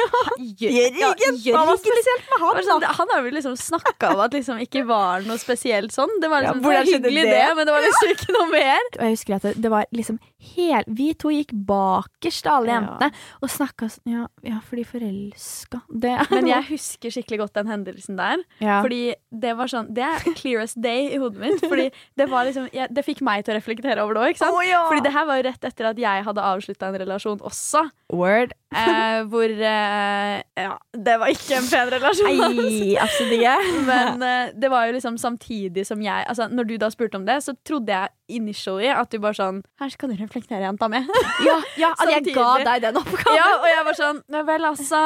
Jørgen? 0.62 1.40
Ja, 1.42 1.56
Hva 1.58 1.64
var 1.72 1.80
spesielt 1.82 2.30
med 2.30 2.44
han? 2.44 2.62
sånn, 2.70 2.86
han 3.00 3.14
har 3.14 3.26
jo 3.26 3.34
liksom 3.36 3.56
snakka 3.60 4.12
om 4.14 4.22
at 4.26 4.36
liksom 4.38 4.62
ikke 4.64 4.86
var 4.88 5.26
noe 5.28 5.40
spesielt 5.42 5.94
sånn. 5.96 6.12
Det 6.22 6.30
var 6.32 6.46
liksom 6.46 6.62
skjedde 6.66 6.86
hyggelig, 7.10 7.26
det? 7.30 7.36
det? 7.40 7.56
men 7.58 7.68
det 7.70 7.76
var 7.76 7.86
liksom 7.86 8.14
ikke 8.16 8.36
noe 8.38 8.48
mer. 8.54 8.88
Og 9.00 9.04
jeg 9.08 9.16
husker 9.18 9.38
at 9.40 9.48
det, 9.50 9.54
det 9.66 9.72
var 9.74 9.90
liksom 9.96 10.20
hel, 10.56 10.84
Vi 10.88 11.10
to 11.18 11.32
gikk 11.34 11.54
bakerst, 11.86 12.48
alle 12.50 12.72
Ja. 12.74 12.80
jentene, 12.82 13.12
og 13.42 13.50
snakka 13.54 13.90
sånn 13.94 14.12
Ja, 14.16 14.26
ja 14.44 14.60
for 14.66 14.76
de 14.82 14.84
forelska. 14.90 15.82
Det 15.90 16.16
Men 16.32 16.48
jeg 16.50 16.64
husker 16.74 17.14
skikkelig 17.14 17.40
godt 17.46 17.54
den 17.62 17.68
hendelsen 17.72 18.18
der. 18.18 18.44
ja. 18.60 18.82
Fordi 18.82 19.14
det 19.32 19.54
var 19.58 19.68
sånn 19.72 19.94
Det 19.94 20.04
er 20.04 20.34
clearest 20.40 20.82
day 20.82 21.14
i 21.14 21.18
hodet 21.22 21.40
mitt. 21.42 21.62
Fordi 21.62 21.90
det 22.18 22.30
var 22.32 22.46
liksom 22.50 22.70
jeg, 22.74 22.90
Det 22.94 23.06
fikk 23.06 23.22
meg 23.26 23.46
til 23.46 23.54
å 23.56 23.60
reflektere 23.60 24.02
over 24.04 24.14
det 24.18 24.22
òg, 24.24 24.30
ikke 24.36 24.44
sant? 24.46 24.56
Oh, 24.56 24.64
ja. 24.66 24.84
Fordi 24.90 25.04
det 25.06 25.14
her 25.16 25.26
var 25.30 25.40
jo 25.42 25.48
rett 25.50 25.64
etter 25.72 25.90
at 25.92 25.98
jeg 26.02 26.24
hadde 26.28 26.42
avslutta 26.52 26.90
en 26.90 27.00
relasjon 27.02 27.40
også. 27.46 27.86
Word. 28.14 28.54
Eh, 28.76 29.24
hvor 29.32 29.50
eh, 29.50 30.42
Ja, 30.60 30.74
det 30.94 31.16
var 31.22 31.32
ikke 31.32 31.58
en 31.60 31.68
pen 31.72 31.92
relasjon. 31.94 32.28
Ei, 32.32 32.96
absolutt 33.02 33.38
ikke. 33.38 33.56
Men 33.88 34.26
eh, 34.26 34.52
det 34.56 34.72
var 34.74 34.88
jo 34.90 34.98
liksom 34.98 35.18
samtidig 35.22 35.86
som 35.88 36.02
jeg 36.04 36.26
Altså 36.28 36.48
Når 36.52 36.68
du 36.70 36.78
da 36.82 36.90
spurte 36.94 37.20
om 37.20 37.26
det, 37.28 37.40
så 37.46 37.54
trodde 37.66 37.92
jeg 37.94 38.10
initially 38.32 38.90
at 38.92 39.12
du 39.12 39.20
bare 39.24 39.38
sånn 39.38 39.62
Her 39.82 39.92
skal 39.94 40.12
du 40.12 40.18
reflektere, 40.20 40.64
jenta 40.66 40.90
mi. 40.92 41.02
Ja, 41.46 41.58
ja 41.80 41.92
at 41.94 42.12
jeg 42.12 42.36
ga 42.36 42.48
deg 42.66 42.86
den 42.88 43.00
oppgaven. 43.02 43.38
ja, 43.38 43.48
og 43.60 43.68
jeg 43.70 43.86
var 43.90 44.00
sånn 44.00 44.22
Ja 44.34 44.44
vel, 44.48 44.68
altså. 44.72 45.02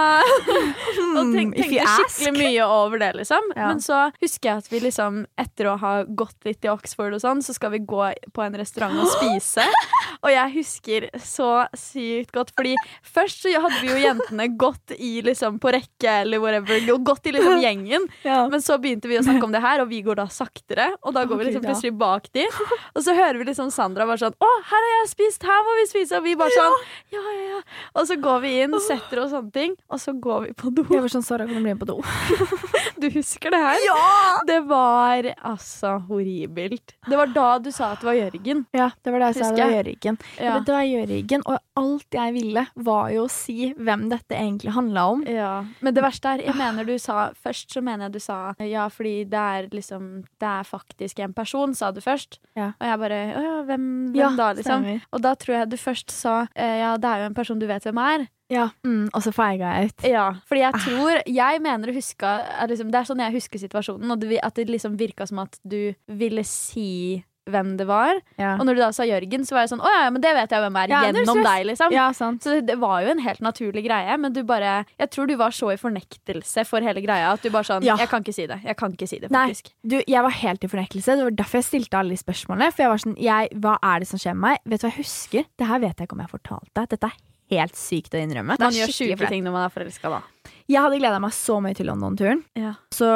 Og 1.20 1.34
tenk, 1.34 1.56
tenkte 1.58 1.86
skikkelig 1.96 2.34
mye 2.38 2.68
over 2.70 3.02
det, 3.02 3.12
liksom. 3.20 3.52
Ja. 3.56 3.72
Men 3.72 3.84
så 3.84 4.06
husker 4.22 4.52
jeg 4.52 4.64
at 4.64 4.70
vi 4.72 4.82
liksom, 4.84 5.24
etter 5.40 5.72
å 5.72 5.76
ha 5.82 5.94
gått 6.06 6.48
litt 6.48 6.66
i 6.66 6.72
Oxford 6.72 7.16
og 7.18 7.24
sånn, 7.24 7.44
så 7.46 7.56
skal 7.56 7.74
vi 7.76 7.82
gå 7.88 8.02
på 8.36 8.46
en 8.46 8.58
restaurant 8.60 8.96
og 9.00 9.10
spise. 9.18 9.66
Og 10.20 10.28
jeg 10.34 10.52
husker 10.58 11.06
så 11.24 11.50
sykt 11.78 12.34
godt, 12.36 12.50
fordi 12.58 12.74
først 13.08 13.46
så 13.46 13.54
hadde 13.64 13.78
vi 13.80 13.92
jo 13.94 14.00
jentene 14.02 14.50
gått 14.60 14.92
i 14.98 15.20
liksom 15.24 15.62
på 15.64 15.72
rekke 15.72 16.18
eller 16.26 16.42
whatever, 16.44 16.82
og 16.92 17.06
gått 17.08 17.30
i 17.30 17.36
liksom 17.36 17.64
gjengen. 17.64 18.08
Ja. 18.30 18.42
Men 18.52 18.62
så 18.62 18.76
begynte 18.82 19.08
vi 19.10 19.16
å 19.18 19.24
snakke 19.24 19.46
om 19.48 19.54
det 19.54 19.62
her, 19.64 19.80
og 19.82 19.88
vi 19.90 20.02
går 20.04 20.20
da 20.20 20.26
saktere. 20.32 20.90
Og 21.08 21.14
da 21.16 21.24
går 21.26 21.40
vi 21.40 21.46
liksom 21.48 21.64
plutselig 21.64 21.94
bak 21.98 22.28
de. 22.36 22.44
Og 22.96 23.02
så 23.06 23.09
hører 23.18 23.40
vi 23.42 23.48
liksom 23.50 23.72
Sandra 23.74 24.06
bare 24.10 24.22
sånn 24.22 24.36
Å, 24.40 24.50
her 24.70 24.86
har 24.86 24.94
jeg 25.00 25.10
spist, 25.14 25.46
her 25.48 25.64
må 25.68 25.76
vi 25.80 25.86
spise. 25.90 26.18
Og 26.20 26.26
vi 26.28 26.36
bare 26.40 26.54
sånn 26.56 26.78
Ja, 27.16 27.24
ja, 27.24 27.46
ja. 27.56 27.62
Og 27.96 28.08
så 28.10 28.18
går 28.22 28.44
vi 28.46 28.54
inn, 28.64 28.76
setter 28.86 29.24
oss 29.24 29.34
sånne 29.36 29.54
ting, 29.56 29.76
og 29.90 30.02
så 30.02 30.14
går 30.14 30.48
vi 30.48 30.54
på 30.58 30.74
do. 30.76 30.86
Jeg 30.90 31.04
var 31.06 31.14
sånn, 31.14 31.26
Sara, 31.26 31.48
kan 31.50 31.58
du 31.58 31.62
bli 31.62 31.74
med 31.74 31.82
på 31.82 31.90
do? 31.90 32.00
Du 33.00 33.08
husker 33.14 33.54
det 33.54 33.60
her? 33.64 33.78
Ja! 33.86 34.42
Det 34.48 34.58
var 34.68 35.24
altså 35.48 35.94
horribelt. 36.10 36.96
Det 37.08 37.16
var 37.16 37.30
da 37.32 37.46
du 37.64 37.70
sa 37.72 37.94
at 37.94 38.02
det 38.02 38.10
var 38.10 38.18
Jørgen. 38.18 38.66
Ja, 38.76 38.90
det 39.04 39.14
var 39.14 39.24
det 39.24 39.30
jeg 39.30 39.38
sa. 39.40 39.52
Det 39.56 39.64
var. 39.64 39.72
Jørgen. 39.78 40.18
Ja. 40.36 40.58
Det 40.68 40.74
var 40.76 40.84
Jørgen, 40.84 41.46
og 41.48 41.62
alt 41.80 42.18
jeg 42.20 42.34
ville, 42.36 42.66
var 42.76 43.14
jo 43.16 43.24
å 43.24 43.32
si 43.32 43.70
hvem 43.78 44.10
dette 44.12 44.36
egentlig 44.36 44.74
handla 44.76 45.06
om. 45.14 45.24
Ja, 45.32 45.54
Men 45.80 45.96
det 45.96 46.04
verste 46.04 46.36
er, 46.36 46.44
jeg 46.50 46.58
mener 46.60 46.88
du 46.88 46.98
sa 47.00 47.30
Først 47.40 47.72
så 47.72 47.82
mener 47.86 48.08
jeg 48.08 48.18
du 48.18 48.24
sa 48.24 48.38
ja, 48.64 48.86
fordi 48.92 49.24
det 49.30 49.40
er 49.40 49.68
liksom 49.72 50.06
Det 50.42 50.48
er 50.50 50.68
faktisk 50.68 51.20
en 51.24 51.34
person, 51.36 51.74
sa 51.78 51.92
du 51.96 52.02
først. 52.04 52.40
Ja. 52.58 52.74
Og 52.80 52.88
jeg 52.88 52.99
bare 53.02 53.20
Å 53.36 53.44
ja, 53.46 53.54
hvem, 53.68 53.86
hvem 54.12 54.20
Ja, 54.20 54.30
da, 54.38 54.50
liksom? 54.58 54.84
stemmer. 54.84 55.06
Og 55.16 55.24
da 55.26 55.36
tror 55.40 55.56
jeg 55.60 55.70
du 55.72 55.78
først 55.80 56.12
sa 56.16 56.36
eh, 56.56 56.80
ja, 56.82 56.96
det 57.02 57.10
er 57.10 57.24
jo 57.24 57.30
en 57.32 57.38
person 57.38 57.60
du 57.62 57.68
vet 57.70 57.88
hvem 57.88 58.02
er. 58.04 58.28
Ja, 58.50 58.68
mm, 58.86 59.10
Og 59.14 59.22
så 59.22 59.32
feiga 59.36 59.76
jeg 59.78 59.92
ut. 59.92 60.06
Ja, 60.10 60.28
fordi 60.50 60.64
jeg 60.64 60.80
tror 60.82 61.20
Jeg 61.30 61.62
mener 61.62 61.92
å 61.92 61.94
huske 61.94 62.32
liksom, 62.72 62.90
Det 62.90 62.98
er 62.98 63.10
sånn 63.12 63.22
jeg 63.22 63.36
husker 63.36 63.62
situasjonen, 63.62 64.10
og 64.16 64.24
at 64.42 64.56
det 64.58 64.70
liksom 64.74 64.96
virka 64.98 65.28
som 65.30 65.44
at 65.46 65.60
du 65.64 65.94
ville 66.08 66.42
si 66.48 67.24
hvem 67.50 67.78
det 67.80 67.86
var. 67.90 68.20
Ja, 68.40 68.56
Og 68.60 68.66
når 68.68 68.78
du 68.78 68.82
da 68.84 68.90
sa 68.96 69.06
Jørgen, 69.08 69.46
så 69.48 69.56
var 69.56 69.66
jeg 69.66 69.72
sånn 69.74 69.84
Å 69.84 69.92
ja, 69.94 70.10
men 70.14 70.22
det 70.24 70.34
vet 70.38 70.52
jeg 70.54 70.64
hvem 70.64 70.80
er. 70.82 70.92
Ja, 70.92 71.02
gjennom 71.08 71.42
deg, 71.46 71.66
liksom. 71.70 71.94
ja 71.96 72.10
sant. 72.14 72.44
Så 72.46 72.60
det 72.66 72.76
var 72.82 73.04
jo 73.06 73.14
en 73.14 73.22
helt 73.24 73.42
naturlig 73.46 73.86
greie, 73.88 74.18
men 74.22 74.36
du 74.36 74.42
bare 74.48 74.86
Jeg 75.00 75.10
tror 75.16 75.30
du 75.30 75.36
var 75.40 75.56
så 75.56 75.72
i 75.74 75.80
fornektelse 75.80 76.66
for 76.70 76.86
hele 76.86 77.02
greia 77.06 77.32
at 77.34 77.42
du 77.46 77.50
bare 77.54 77.68
sånn. 77.68 77.86
Jeg 77.88 78.10
kan 78.12 78.26
ikke 78.26 78.36
si 78.36 78.46
det. 78.50 78.60
Jeg 78.66 78.78
kan 78.80 78.94
ikke 78.94 79.10
si 79.10 79.22
det, 79.24 79.32
faktisk. 79.32 79.72
Nei. 79.72 79.90
Du, 79.96 79.98
jeg 80.06 80.26
var 80.28 80.38
helt 80.42 80.64
i 80.64 80.72
fornektelse. 80.72 81.18
Det 81.20 81.28
var 81.30 81.38
derfor 81.42 81.62
jeg 81.62 81.70
stilte 81.70 82.00
alle 82.02 82.16
de 82.16 82.22
spørsmålene. 82.22 82.70
For 82.76 82.86
jeg 82.86 82.94
var 82.94 83.04
sånn, 83.06 83.18
jeg, 83.24 83.50
Hva 83.64 83.78
er 83.94 84.04
det 84.04 84.12
som 84.12 84.22
skjer 84.22 84.38
med 84.38 84.46
meg? 84.50 84.62
Vet 84.70 84.84
du 84.84 84.88
hva 84.88 84.94
jeg 84.94 85.02
husker? 85.04 85.50
Det 85.58 85.68
her 85.72 85.84
vet 85.84 85.96
jeg 85.98 86.10
ikke 86.10 86.18
om 86.18 86.24
jeg 86.24 86.30
har 86.30 86.38
fortalt 86.38 86.72
deg. 86.78 86.90
Dette 86.94 87.10
er 87.10 87.18
helt 87.60 87.76
sykt 87.80 88.14
å 88.14 88.22
innrømme. 88.22 88.60
Man 88.60 88.70
er 88.70 88.84
gjør 88.84 88.94
sjuke 88.94 89.30
ting 89.32 89.46
når 89.46 89.56
man 89.56 89.66
er 89.66 89.74
forelska, 89.74 90.12
da. 90.14 90.22
Jeg 90.70 90.84
hadde 90.86 91.00
gleda 91.02 91.20
meg 91.22 91.34
så 91.34 91.58
mye 91.64 91.78
til 91.78 91.90
London-turen. 91.90 92.44
Ja. 92.60 92.76
Så 92.94 93.10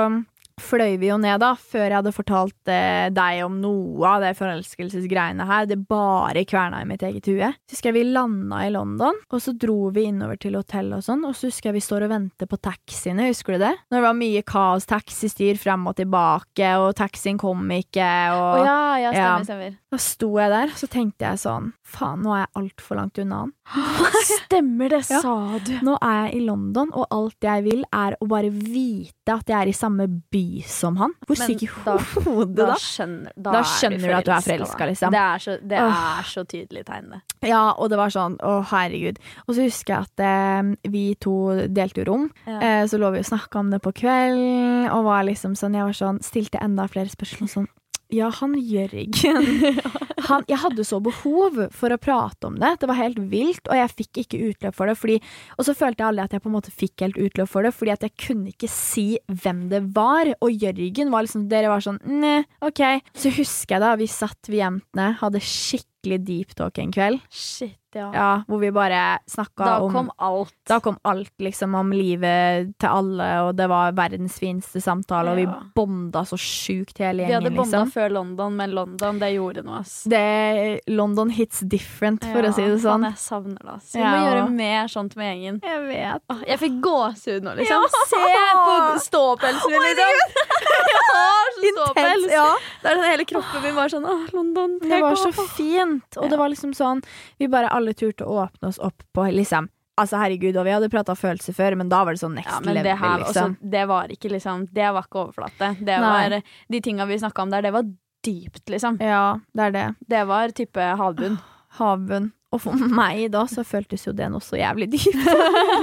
fløy 0.63 0.97
vi 1.01 1.09
jo 1.11 1.17
ned 1.21 1.39
da, 1.43 1.51
før 1.59 1.85
jeg 1.89 1.97
hadde 1.99 2.13
fortalt 2.15 2.71
eh, 2.71 3.09
deg 3.13 3.41
om 3.45 3.59
noe 3.61 4.07
av 4.15 4.23
det 4.23 4.31
forelskelsesgreiene 4.39 5.45
her. 5.47 5.67
Det 5.69 5.77
bare 5.89 6.43
kverna 6.49 6.81
i 6.83 6.87
mitt 6.89 7.03
eget 7.05 7.27
hue. 7.29 7.49
Så 7.67 7.75
husker 7.77 7.91
jeg 7.91 7.97
vi 7.99 8.13
landa 8.15 8.61
i 8.65 8.71
London, 8.73 9.19
og 9.29 9.41
så 9.43 9.53
dro 9.59 9.89
vi 9.95 10.07
innover 10.09 10.39
til 10.41 10.55
hotellet 10.57 10.99
og 11.01 11.05
sånn, 11.05 11.23
og 11.27 11.35
så 11.37 11.49
husker 11.51 11.69
jeg 11.71 11.77
vi 11.79 11.83
står 11.85 12.07
og 12.07 12.13
venter 12.15 12.49
på 12.49 12.59
taxiene, 12.63 13.27
husker 13.31 13.57
du 13.57 13.63
det? 13.65 13.73
Når 13.91 13.99
det 13.99 14.05
var 14.07 14.17
mye 14.19 14.43
kaos, 14.47 14.87
taxistyr 14.89 15.59
frem 15.61 15.85
og 15.91 15.97
tilbake, 15.99 16.73
og 16.81 16.93
taxien 16.99 17.39
kom 17.41 17.63
ikke, 17.77 18.09
og 18.33 18.41
og 18.53 18.65
ja, 18.67 18.79
ja, 19.01 19.11
stemmer, 19.13 19.23
Ja. 19.23 19.43
stemmer. 19.47 19.77
Da 19.93 19.97
sto 20.01 20.29
jeg 20.39 20.49
der, 20.53 20.71
så 20.79 20.87
tenkte 20.89 21.27
jeg 21.29 21.39
sånn, 21.43 21.71
faen, 21.85 22.23
nå 22.25 22.33
er 22.33 22.43
jeg 22.45 22.51
altfor 22.63 22.97
langt 22.97 23.19
unna 23.21 23.43
han. 23.43 23.51
Stemmer 24.23 24.89
det, 24.89 25.01
Ja. 25.09 25.19
sa 25.21 25.59
du. 25.63 25.73
Nå 25.85 25.97
er 26.01 26.27
jeg 26.27 26.41
i 26.41 26.45
London, 26.47 26.89
og 26.93 27.07
alt 27.13 27.37
jeg 27.45 27.63
vil 27.65 27.83
er 27.93 28.15
å 28.21 28.27
bare 28.29 28.49
vite 28.53 29.33
at 29.33 29.47
jeg 29.49 29.57
er 29.59 29.69
i 29.71 29.75
samme 29.75 30.07
by 30.33 30.52
som 30.61 30.97
han. 30.97 31.13
Hvor 31.25 31.35
syk 31.39 31.63
i 31.63 31.69
hodet, 31.73 32.55
Da 32.55 32.65
da? 32.69 32.75
skjønner, 32.79 33.31
Da 33.35 33.51
da 33.57 33.61
skjønner 33.63 34.07
du 34.07 34.13
at 34.19 34.25
du 34.25 34.31
er 34.31 34.45
forelska, 34.45 34.85
liksom. 34.91 35.11
Det 35.11 35.19
er 35.19 35.37
så, 35.45 35.57
det 35.73 35.79
er 35.79 36.23
så 36.29 36.43
tydelig 36.45 36.85
tegn, 36.85 37.09
det. 37.15 37.21
Ja, 37.49 37.63
og 37.73 37.89
det 37.89 37.97
var 37.97 38.09
sånn, 38.13 38.37
å 38.39 38.59
herregud. 38.69 39.17
Og 39.47 39.55
så 39.57 39.65
husker 39.65 39.95
jeg 39.95 40.07
at 40.07 40.23
eh, 40.23 40.73
vi 40.93 41.05
to 41.19 41.33
delte 41.67 42.03
jo 42.03 42.09
rom, 42.11 42.29
Ja. 42.45 42.59
eh, 42.61 42.83
så 42.87 42.99
lå 43.01 43.11
vi 43.15 43.19
og 43.19 43.25
snakka 43.25 43.59
om 43.59 43.71
det 43.73 43.81
på 43.81 43.91
kvelden, 44.03 44.89
og 44.93 45.03
var 45.05 45.23
liksom 45.27 45.55
sånn, 45.59 45.73
jeg 45.75 45.83
var 45.89 45.97
sånn, 45.97 46.21
stilte 46.23 46.61
enda 46.63 46.85
flere 46.87 47.09
spørsmål 47.11 47.49
sånn, 47.49 47.67
ja, 48.13 48.29
han 48.39 48.55
Jørgen. 48.59 49.49
Han, 50.23 50.45
jeg 50.47 50.55
hadde 50.61 50.85
så 50.87 51.01
behov 51.03 51.57
for 51.75 51.91
å 51.91 51.99
prate 51.99 52.47
om 52.47 52.55
det. 52.55 52.69
Det 52.79 52.87
var 52.87 52.95
helt 52.95 53.17
vilt, 53.27 53.65
og 53.67 53.75
jeg 53.75 53.91
fikk 53.91 54.21
ikke 54.21 54.39
utløp 54.49 54.77
for 54.77 54.87
det. 54.87 54.95
Fordi, 54.95 55.17
og 55.57 55.67
så 55.67 55.75
følte 55.75 55.99
jeg 55.99 56.07
aldri 56.13 56.23
at 56.23 56.35
jeg 56.37 56.43
på 56.45 56.47
en 56.47 56.55
måte 56.55 56.71
fikk 56.71 57.03
helt 57.03 57.19
utløp 57.19 57.51
for 57.51 57.67
det, 57.67 57.73
fordi 57.75 57.91
at 57.91 58.05
jeg 58.07 58.15
kunne 58.23 58.53
ikke 58.53 58.69
si 58.71 59.05
hvem 59.27 59.65
det 59.73 59.81
var. 59.97 60.31
Og 60.39 60.63
Jørgen 60.63 61.11
var 61.11 61.27
liksom 61.27 61.49
Dere 61.51 61.73
var 61.73 61.83
sånn 61.83 61.99
Nei, 62.07 62.37
OK. 62.63 62.79
Så 63.19 63.33
husker 63.35 63.75
jeg 63.75 63.83
da 63.83 63.93
vi 63.99 64.07
satt, 64.07 64.39
vi 64.47 64.61
jentene, 64.61 65.11
hadde 65.19 65.43
skikkelig 65.43 66.23
deep 66.23 66.55
talk 66.55 66.79
en 66.79 66.95
kveld. 66.95 67.19
Shit, 67.27 67.75
ja. 67.95 68.09
Ja, 68.13 68.29
hvor 68.47 68.59
vi 68.59 68.69
bare 68.71 69.19
snakka 69.29 69.65
Da 69.65 69.77
kom 69.91 70.09
alt. 70.19 70.53
da 70.67 70.79
kom 70.79 70.97
alt 71.05 71.31
liksom 71.39 71.75
om 71.75 71.91
livet 71.91 72.73
til 72.79 72.89
alle, 72.89 73.27
og 73.47 73.55
det 73.55 73.67
var 73.69 73.91
verdens 73.93 74.37
fineste 74.39 74.81
samtale, 74.81 75.31
og 75.31 75.35
vi 75.37 75.43
Ja. 75.43 75.59
bonda 75.75 76.23
så 76.25 76.37
sjukt 76.37 76.97
hele 76.97 77.23
gjengen 77.23 77.27
Vi 77.27 77.33
hadde 77.33 77.55
bonda 77.55 77.83
liksom. 77.83 77.91
før 77.93 78.11
London, 78.11 78.55
men 78.55 78.71
London, 78.71 79.19
det 79.19 79.33
gjorde 79.35 79.63
noe, 79.65 79.79
ass. 79.79 80.03
Det, 80.03 80.81
London 80.87 81.29
hits 81.29 81.59
different, 81.61 82.23
for 82.23 82.41
Ja, 82.43 82.49
å 82.49 82.53
si 82.53 82.61
det 82.63 82.79
sånn. 82.81 83.03
Faen, 83.03 83.11
jeg 83.11 83.17
savner 83.17 83.59
det, 83.63 83.73
ass. 83.75 83.91
Vi 83.93 83.99
Ja. 83.99 84.11
må 84.11 84.17
gjøre 84.27 84.51
mer 84.51 84.87
sånt 84.87 85.15
med 85.15 85.37
gjengen. 85.37 85.61
Jeg 85.63 85.81
vet. 85.87 86.21
Åh, 86.29 86.43
Jeg 86.47 86.59
fikk 86.59 86.81
gåsehud 86.81 87.43
nå, 87.43 87.55
liksom. 87.57 87.81
Ja. 87.81 87.87
Se 88.07 88.17
på 88.63 88.99
ståpelsen 88.99 89.71
min, 89.71 89.81
liksom! 89.89 90.33
Jeg 90.93 91.03
har 91.09 91.51
så 91.53 91.71
ståpels! 91.73 92.31
ja. 92.31 92.55
Det 92.83 92.91
er 92.91 92.95
sånn, 92.95 93.09
hele 93.11 93.25
kroppen 93.25 93.61
min 93.63 93.75
var 93.75 93.87
sånn 93.89 94.05
Åh, 94.05 94.27
London. 94.33 94.79
Det 94.81 95.01
var 95.01 95.15
så 95.15 95.31
fint, 95.55 96.17
og 96.17 96.29
det 96.29 96.37
var 96.37 96.49
liksom 96.49 96.73
sånn 96.73 97.01
Vi 97.39 97.47
bare 97.47 97.69
alle 97.71 97.82
turte 97.91 98.23
å 98.23 98.45
åpne 98.45 98.67
oss 98.71 98.79
opp 98.79 99.03
på 99.13 99.27
liksom 99.35 99.67
Altså, 99.93 100.17
herregud, 100.17 100.55
og 100.57 100.65
vi 100.65 100.71
hadde 100.73 100.87
prata 100.89 101.13
følelser 101.13 101.53
før, 101.53 101.75
men 101.77 101.89
da 101.91 101.99
var 102.01 102.15
det 102.15 102.21
sånn 102.23 102.33
next 102.33 102.49
Ja, 102.49 102.59
level, 102.65 102.83
det 102.87 102.95
her 102.97 103.19
liksom. 103.21 103.51
også, 103.59 103.69
det 103.75 103.83
var 103.91 104.13
ikke 104.15 104.31
liksom 104.33 104.63
Det 104.73 104.87
var 104.95 105.05
ikke 105.05 105.19
overflate. 105.21 105.67
Det 105.85 105.97
var 106.01 106.33
De 106.73 106.79
tinga 106.81 107.05
vi 107.05 107.19
snakka 107.21 107.41
om 107.43 107.51
der, 107.53 107.61
det 107.61 107.73
var 107.75 107.83
dypt, 108.25 108.63
liksom. 108.73 108.97
Ja, 109.03 109.39
det 109.53 109.67
er 109.67 109.71
det. 109.75 109.83
Det 110.09 110.23
var 110.25 110.49
type 110.49 110.87
havbunn. 110.97 111.37
Havbunn. 111.77 112.31
Og 112.53 112.61
for 112.61 112.73
meg 112.77 113.31
da 113.33 113.45
så 113.49 113.63
føltes 113.65 114.07
jo 114.07 114.13
det 114.17 114.27
noe 114.33 114.41
så 114.41 114.57
jævlig 114.57 114.89
dypt. 114.93 115.13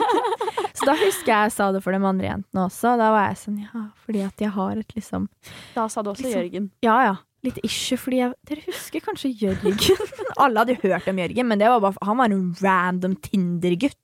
så 0.79 0.87
da 0.87 0.95
husker 0.99 1.31
jeg 1.31 1.47
jeg 1.47 1.55
sa 1.55 1.71
det 1.75 1.83
for 1.85 1.95
de 1.95 1.99
andre 2.03 2.29
jentene 2.33 2.67
også. 2.67 2.97
Da 2.99 3.09
var 3.15 3.29
jeg 3.31 3.41
sånn 3.45 3.59
ja, 3.63 3.87
fordi 4.07 4.23
at 4.27 4.43
jeg 4.43 4.53
har 4.59 4.79
et 4.79 4.95
liksom 4.99 5.27
Da 5.75 5.87
sa 5.91 6.03
du 6.03 6.11
også 6.13 6.27
Liksom. 6.27 6.41
Jørgen. 6.41 6.71
Ja 6.83 6.99
ja. 7.13 7.17
Litt 7.47 7.57
issue, 7.65 7.97
fordi 7.97 8.19
jeg, 8.21 8.35
Dere 8.45 8.63
husker 8.67 9.01
kanskje 9.01 9.31
Jørgen? 9.41 9.79
Alle 10.43 10.61
hadde 10.61 10.75
hørt 10.83 11.09
om 11.09 11.21
Jørgen, 11.23 11.49
men 11.49 11.61
det 11.61 11.71
var 11.73 11.81
bare, 11.81 11.97
han 12.05 12.19
var 12.21 12.29
en 12.29 12.51
random 12.61 13.15
Tinder-gutt. 13.25 13.97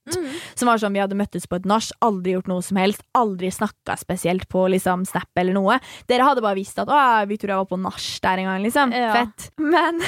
Som 0.57 0.71
var 0.71 0.81
sånn, 0.81 0.97
Vi 0.97 1.03
hadde 1.03 1.19
møttes 1.19 1.45
på 1.49 1.59
et 1.59 1.69
nach, 1.69 1.91
aldri 2.05 2.33
gjort 2.33 2.49
noe 2.49 2.65
som 2.65 2.81
helst. 2.81 3.05
Aldri 3.17 3.51
snakka 3.53 3.99
spesielt 4.01 4.49
på 4.53 4.65
liksom, 4.73 5.05
Snap 5.09 5.29
eller 5.37 5.57
noe. 5.57 5.77
Dere 6.09 6.25
hadde 6.31 6.45
bare 6.45 6.57
visst 6.57 6.81
at 6.81 6.89
'Å, 6.89 7.27
Victoria 7.29 7.61
var 7.61 7.69
på 7.69 7.79
nach 7.81 8.01
der 8.25 8.41
en 8.41 8.49
gang', 8.49 8.65
liksom. 8.65 8.97
Ja. 8.97 9.13
Fett. 9.13 9.51
Men 9.61 10.01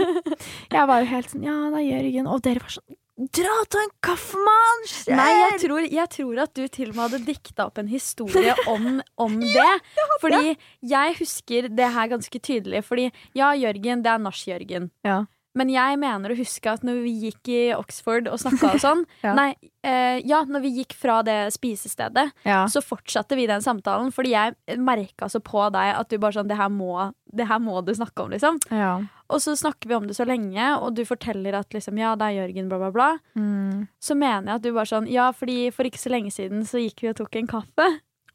jeg 0.76 0.86
var 0.86 1.02
jo 1.02 1.10
helt 1.10 1.30
sånn 1.34 1.44
'Ja, 1.46 1.58
det 1.74 1.82
er 1.82 1.90
Jørgen', 1.90 2.30
og 2.30 2.42
dere 2.46 2.62
var 2.62 2.78
sånn 2.78 2.99
'Dra 3.20 3.52
og 3.60 3.68
ta 3.68 3.78
en 3.84 3.90
kaffe, 4.00 4.38
mann!' 4.40 4.86
Nei, 5.16 5.30
jeg 5.50 5.58
tror, 5.66 5.80
jeg 5.84 6.08
tror 6.14 6.38
at 6.46 6.54
du 6.56 6.62
til 6.68 6.88
og 6.88 6.94
med 6.96 7.02
hadde 7.10 7.26
dikta 7.26 7.66
opp 7.66 7.76
en 7.82 7.90
historie 7.96 8.54
om, 8.66 9.02
om 9.20 9.34
det. 9.40 9.72
Fordi 10.22 10.56
jeg 10.80 11.18
husker 11.20 11.68
det 11.68 11.90
her 11.92 12.08
ganske 12.14 12.40
tydelig. 12.40 12.80
Fordi 12.86 13.10
ja, 13.36 13.52
Jørgen, 13.52 14.02
det 14.02 14.10
er 14.14 14.24
nach-Jørgen. 14.24 14.90
Ja. 15.04 15.24
Men 15.58 15.66
jeg 15.68 15.98
mener 15.98 16.30
å 16.30 16.36
huske 16.38 16.70
at 16.70 16.84
når 16.86 17.00
vi 17.02 17.12
gikk 17.26 17.48
i 17.50 17.60
Oxford 17.74 18.28
og 18.30 18.38
snakka 18.38 18.68
og 18.76 18.80
sånn 18.86 19.00
Ja. 19.24 19.32
Nei, 19.34 19.48
eh, 19.82 20.20
ja, 20.24 20.44
når 20.46 20.62
vi 20.62 20.70
gikk 20.78 20.94
fra 20.94 21.20
det 21.26 21.50
spisestedet, 21.52 22.30
Ja. 22.46 22.62
så 22.70 22.78
fortsatte 22.80 23.34
vi 23.36 23.48
den 23.50 23.60
samtalen. 23.60 24.12
Fordi 24.14 24.30
jeg 24.30 24.78
merka 24.78 25.26
så 25.28 25.42
på 25.42 25.66
deg 25.74 25.96
at 25.98 26.08
du 26.08 26.16
bare 26.22 26.38
sånn 26.38 26.48
Det 26.48 26.56
her 26.56 26.70
må, 26.70 27.10
det 27.32 27.46
her 27.48 27.60
må 27.62 27.80
du 27.86 27.92
snakke 27.94 28.24
om, 28.24 28.30
liksom. 28.34 28.60
ja. 28.74 28.98
Og 29.30 29.38
så 29.38 29.52
snakker 29.54 29.86
vi 29.86 29.94
om 29.94 30.06
det 30.08 30.16
så 30.16 30.24
lenge, 30.26 30.58
og 30.82 30.96
du 30.96 31.04
forteller 31.06 31.54
at 31.54 31.70
liksom, 31.70 31.98
ja, 32.02 32.16
det 32.18 32.26
er 32.26 32.38
Jørgen, 32.40 32.66
bla, 32.66 32.80
bla, 32.82 32.88
bla. 32.90 33.08
Mm. 33.38 33.84
Så 34.02 34.16
mener 34.18 34.50
jeg 34.50 34.58
at 34.58 34.64
du 34.64 34.72
bare 34.74 34.90
sånn 34.90 35.06
Ja, 35.06 35.28
fordi 35.30 35.68
for 35.70 35.86
ikke 35.86 36.00
så 36.02 36.10
lenge 36.10 36.32
siden 36.34 36.64
så 36.66 36.82
gikk 36.82 37.04
vi 37.04 37.12
og 37.12 37.18
tok 37.20 37.38
en 37.38 37.46
kaffe. 37.52 37.86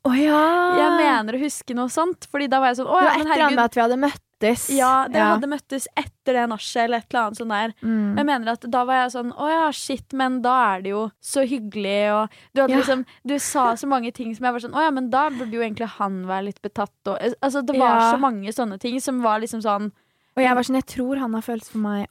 Å 0.05 0.13
ja! 0.15 0.39
Jeg 0.79 0.93
mener 1.01 1.35
å 1.35 1.41
huske 1.41 1.75
noe 1.75 1.91
sånt. 1.91 2.27
Fordi 2.31 2.47
da 2.47 2.59
var 2.63 2.71
jeg 2.71 2.79
sånn 2.79 2.87
Å 2.93 2.99
det 3.01 3.03
ja, 3.03 3.09
var 3.09 3.17
men 3.17 3.25
et 3.25 3.25
eller 3.25 3.33
annet 3.33 3.41
herregud. 3.41 3.57
med 3.59 3.65
at 3.65 3.75
vi 3.75 3.83
hadde 3.83 3.97
møttes. 4.41 4.69
Ja, 4.75 5.07
det 5.07 5.15
Ja. 5.15 5.35
hadde 5.35 5.47
møttes 5.47 5.87
etter 5.97 6.33
det 6.33 6.49
nachet 6.49 6.83
eller 6.83 6.97
et 6.97 7.05
eller 7.13 7.25
annet 7.25 7.37
sånt 7.37 7.49
der. 7.49 7.73
Mm. 7.83 8.17
Jeg 8.17 8.25
mener 8.25 8.51
at 8.51 8.61
da 8.69 8.83
var 8.85 8.93
jeg 9.03 9.11
sånn 9.11 9.31
Å 9.33 9.49
ja, 9.49 9.71
shit, 9.71 10.13
men 10.13 10.41
da 10.41 10.75
er 10.75 10.81
det 10.81 10.89
jo 10.91 11.11
så 11.21 11.45
hyggelig, 11.47 12.11
og 12.13 12.29
du 12.53 12.61
hadde 12.61 12.71
Ja. 12.71 12.77
liksom 12.81 13.05
Du 13.25 13.37
sa 13.39 13.73
så 13.75 13.87
mange 13.87 14.13
ting 14.13 14.33
som 14.35 14.45
jeg 14.45 14.53
var 14.53 14.59
sånn 14.59 14.73
Å 14.75 14.83
ja, 14.85 14.91
men 14.91 15.09
da 15.09 15.29
burde 15.29 15.51
jo 15.51 15.61
egentlig 15.61 15.87
han 15.87 16.25
være 16.25 16.45
litt 16.45 16.61
betatt, 16.61 16.91
og 17.07 17.17
Altså, 17.41 17.65
det 17.65 17.77
var 17.77 17.99
Ja. 17.99 18.13
så 18.13 18.19
mange 18.19 18.47
sånne 18.53 18.79
ting 18.79 18.99
som 18.99 19.21
var 19.21 19.39
liksom 19.39 19.61
sånn 19.61 19.91
Og 20.35 20.43
jeg 20.43 20.55
var 20.57 20.67
sånn, 20.67 20.75
jeg 20.81 20.87
tror 20.91 21.19
han 21.21 21.35
har 21.37 21.43
følelser 21.45 21.71
for 21.77 21.83
meg. 21.85 22.01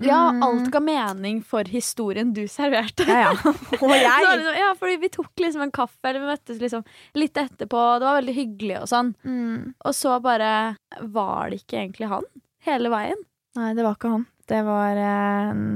Ja, 0.00 0.20
mm. 0.32 0.44
alt 0.46 0.68
ga 0.72 0.80
mening 0.80 1.42
for 1.44 1.68
historien 1.68 2.30
du 2.36 2.46
serverte. 2.48 3.04
Ja, 3.04 3.34
ja. 3.34 3.52
Og 3.84 3.92
jeg. 3.92 4.24
sånn, 4.24 4.46
ja, 4.56 4.70
fordi 4.80 4.96
vi 5.02 5.10
tok 5.12 5.44
liksom 5.44 5.66
en 5.66 5.74
kaffe, 5.74 6.00
eller 6.08 6.22
vi 6.22 6.30
møttes 6.32 6.62
liksom 6.62 6.86
litt 7.20 7.36
etterpå, 7.36 7.82
det 8.00 8.08
var 8.08 8.16
veldig 8.22 8.36
hyggelig 8.38 8.78
og 8.80 8.88
sånn. 8.94 9.12
Mm. 9.28 9.74
Og 9.76 9.96
så 9.96 10.16
bare 10.24 10.54
var 11.02 11.52
det 11.52 11.60
ikke 11.60 11.82
egentlig 11.82 12.08
han 12.14 12.24
hele 12.64 12.92
veien. 12.94 13.20
Nei, 13.60 13.74
det 13.76 13.84
var 13.84 13.98
ikke 13.98 14.14
han. 14.14 14.24
Det 14.48 14.62
var 14.64 15.02
en 15.04 15.66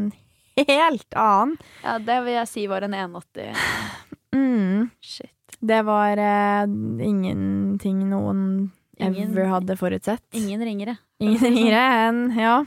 helt 0.57 1.21
annen. 1.21 1.57
Ja, 1.85 1.99
det 2.01 2.19
vil 2.25 2.39
jeg 2.39 2.51
si 2.51 2.65
var 2.71 2.89
en 2.89 2.97
180. 2.97 3.53
Mm. 4.29 4.91
Shit. 5.01 5.33
Det 5.65 5.79
var 5.89 6.21
eh, 6.21 6.67
ingenting 7.03 8.03
noen 8.11 8.43
Ingen- 9.01 9.31
ever 9.33 9.47
hadde 9.49 9.77
forutsett. 9.77 10.23
Ingen 10.35 10.61
ringere. 10.61 10.97
Ingen 11.21 11.41
ringere 11.41 11.85
enn 12.09 12.37
Ja. 12.39 12.65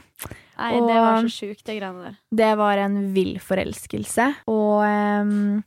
Nei, 0.58 0.74
Og- 0.76 0.88
det 0.88 0.96
var 1.00 1.22
så 1.22 1.30
sjukt, 1.32 1.64
det 1.64 1.80
greiene 1.80 2.02
der. 2.04 2.16
Det 2.30 2.56
var 2.58 2.76
en 2.78 3.12
vill 3.14 3.38
forelskelse. 3.38 4.34
Og 4.46 4.84
um, 4.84 5.64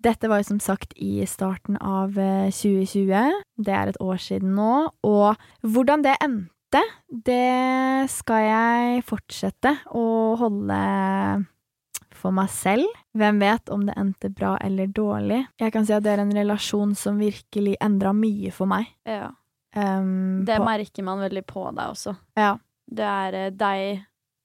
dette 0.00 0.28
var 0.28 0.38
jo 0.38 0.44
som 0.44 0.60
sagt 0.60 0.92
i 0.96 1.24
starten 1.26 1.76
av 1.80 2.16
eh, 2.18 2.50
2020. 2.50 3.32
Det 3.58 3.74
er 3.74 3.88
et 3.88 3.96
år 4.00 4.16
siden 4.22 4.54
nå. 4.54 4.90
Og 5.02 5.36
hvordan 5.64 6.02
det 6.04 6.14
endte, 6.22 6.82
det 7.10 8.10
skal 8.12 8.44
jeg 8.44 9.02
fortsette 9.08 9.72
å 9.96 10.36
holde 10.38 11.46
for 12.18 12.34
meg 12.34 12.48
selv. 12.50 12.86
Hvem 13.16 13.40
vet 13.40 13.70
om 13.74 13.86
det 13.86 13.94
endte 13.98 14.30
bra 14.34 14.56
eller 14.62 14.86
dårlig. 14.86 15.46
Jeg 15.58 15.72
kan 15.72 15.86
si 15.86 15.92
at 15.94 16.02
det 16.04 16.12
er 16.16 16.22
en 16.22 16.34
relasjon 16.34 16.94
som 16.98 17.18
virkelig 17.18 17.76
endra 17.82 18.12
mye 18.14 18.52
for 18.54 18.66
meg. 18.70 18.86
Ja. 19.06 19.30
Ehm, 19.76 20.44
Det 20.44 20.56
på- 20.58 20.64
merker 20.64 21.02
man 21.04 21.18
veldig 21.20 21.44
på 21.46 21.74
deg 21.74 21.86
også. 21.92 22.16
Ja. 22.36 22.58
Det 22.90 23.04
er 23.04 23.34
eh, 23.34 23.50
deg 23.50 24.04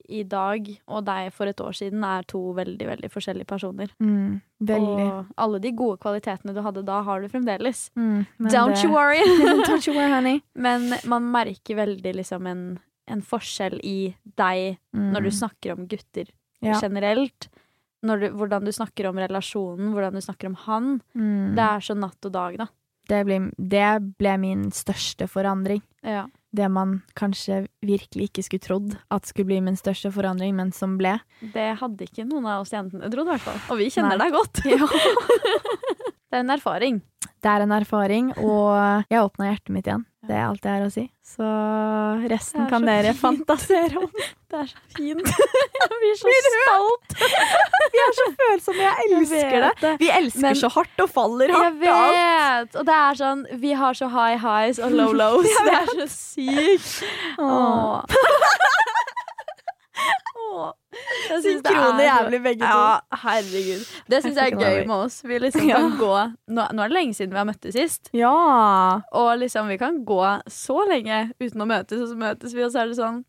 i 0.10 0.24
dag 0.24 0.68
og 0.90 1.06
deg 1.06 1.32
for 1.32 1.48
et 1.48 1.56
år 1.64 1.72
siden 1.72 2.04
er 2.04 2.24
to 2.28 2.54
veldig, 2.54 2.86
veldig 2.90 3.10
forskjellige 3.10 3.48
personer. 3.48 3.88
Mm, 4.02 4.42
veldig. 4.62 5.06
Og 5.14 5.26
alle 5.38 5.60
de 5.64 5.72
gode 5.72 5.98
kvalitetene 6.04 6.54
du 6.54 6.62
hadde 6.62 6.84
da, 6.86 7.02
har 7.04 7.22
du 7.22 7.30
fremdeles. 7.30 7.90
Mm, 7.96 8.26
Don't 8.52 8.76
det- 8.76 8.84
you 8.84 8.92
worry! 8.92 9.22
Don't 9.68 9.88
you 9.88 9.94
worry, 9.96 10.12
honey. 10.12 10.42
Men 10.56 10.90
man 11.08 11.32
merker 11.32 11.76
veldig 11.80 12.16
liksom 12.16 12.46
en, 12.48 12.80
en 13.08 13.22
forskjell 13.22 13.80
i 13.84 14.16
deg 14.36 14.78
når 14.94 15.22
du 15.24 15.30
Mm. 15.30 15.40
snakker 15.40 15.72
om 15.78 15.88
gutter 15.88 16.28
Ja. 16.62 16.80
generelt. 16.82 17.48
Du, 18.04 18.10
hvordan 18.36 18.66
du 18.66 18.72
snakker 18.72 19.08
om 19.08 19.16
relasjonen, 19.16 19.94
hvordan 19.94 20.12
du 20.12 20.20
snakker 20.20 20.48
om 20.48 20.56
han. 20.56 21.02
Mm. 21.16 21.56
Det 21.56 21.64
er 21.64 21.80
så 21.80 21.96
natt 21.98 22.26
og 22.26 22.32
dag, 22.34 22.58
da. 22.58 22.68
Det, 23.10 23.20
ble, 23.28 23.40
det 23.58 23.90
ble 24.20 24.38
min 24.40 24.70
største 24.76 25.28
forandring. 25.32 25.82
Ja. 26.04 26.26
Det 26.54 26.68
man 26.70 27.00
kanskje 27.18 27.64
virkelig 27.84 28.30
ikke 28.30 28.46
skulle 28.46 28.64
trodd 28.64 28.96
at 29.14 29.26
skulle 29.28 29.50
bli 29.50 29.60
min 29.66 29.80
største 29.80 30.12
forandring, 30.14 30.54
men 30.56 30.72
som 30.76 30.96
ble. 31.00 31.16
Det 31.56 31.72
hadde 31.80 32.08
ikke 32.08 32.28
noen 32.30 32.46
av 32.46 32.64
oss 32.64 32.74
jentene 32.76 33.10
trodd, 33.12 33.28
i 33.28 33.34
hvert 33.34 33.46
fall. 33.48 33.60
Og 33.74 33.82
vi 33.82 33.90
kjenner 33.94 34.20
Nei. 34.20 34.30
deg 34.30 34.38
godt. 34.38 34.64
det 36.30 36.38
er 36.38 36.44
en 36.44 36.56
erfaring. 36.56 37.02
Det 37.44 37.52
er 37.52 37.66
en 37.66 37.76
erfaring, 37.76 38.32
og 38.40 39.06
jeg 39.12 39.24
åpna 39.24 39.50
hjertet 39.52 39.74
mitt 39.76 39.90
igjen. 39.90 40.06
Det 40.24 40.36
er 40.38 40.46
alt 40.48 40.64
jeg 40.64 40.72
har 40.72 40.86
å 40.88 40.92
si. 40.94 41.02
Så 41.28 41.48
resten 42.32 42.68
kan 42.72 42.86
dere 42.88 43.12
fint. 43.12 43.20
fantasere 43.44 43.98
om. 44.00 44.12
Det 44.54 44.60
er 44.62 44.68
så 44.70 44.82
fint. 44.96 45.32
Jeg 45.84 45.90
blir 46.00 46.16
så 46.20 46.34
stolt. 46.46 47.16
Vi 47.94 48.02
er 48.04 48.12
så 48.20 48.26
følsomme, 48.38 48.84
jeg 48.86 49.08
elsker 49.18 49.56
det. 49.66 49.72
det. 49.82 49.94
Vi 50.00 50.10
elsker 50.14 50.46
Men- 50.46 50.60
så 50.60 50.70
hardt 50.76 51.02
og 51.04 51.10
faller 51.10 51.50
Jeg 51.52 51.58
hardt. 51.58 51.82
Jeg 51.82 51.96
alt. 51.96 52.14
vet! 52.20 52.78
Og 52.80 52.86
det 52.88 52.96
er 53.00 53.20
sånn 53.20 53.42
Vi 53.64 53.72
har 53.82 53.98
så 53.98 54.08
high 54.14 54.38
highs 54.46 54.80
og 54.80 54.94
low 54.96 55.12
lows. 55.18 55.50
Det 55.68 55.74
er 55.80 55.92
så 55.98 56.08
sykt. 56.14 57.04
Åh. 57.42 58.06
Åh. 60.54 60.72
Synkrone 61.44 62.04
jævlig 62.06 62.40
begge 62.44 62.64
to. 62.64 62.80
Ja, 62.80 63.00
herregud. 63.24 63.84
Det 64.10 64.22
syns 64.24 64.38
jeg 64.38 64.54
er 64.54 64.58
gøy 64.60 64.88
med 64.88 64.96
oss. 64.96 65.22
Vi 65.24 65.40
liksom 65.40 65.68
Ja. 65.70 65.76
kan 65.82 65.98
gå 66.00 66.14
nå, 66.54 66.68
nå 66.74 66.84
er 66.84 66.88
det 66.88 66.98
lenge 66.98 67.14
siden 67.18 67.32
vi 67.34 67.38
har 67.42 67.46
møttes 67.50 67.74
sist. 67.78 68.10
Ja. 68.14 68.34
Og 69.12 69.38
liksom 69.40 69.68
vi 69.72 69.78
kan 69.78 70.04
gå 70.06 70.22
så 70.48 70.80
lenge 70.90 71.32
uten 71.42 71.62
å 71.62 71.70
møtes, 71.70 72.02
og 72.02 72.08
så 72.14 72.18
møtes 72.20 72.54
vi, 72.56 72.64
og 72.64 72.72
så 72.72 72.84
er 72.84 72.92
det 72.94 72.98
sånn 73.00 73.24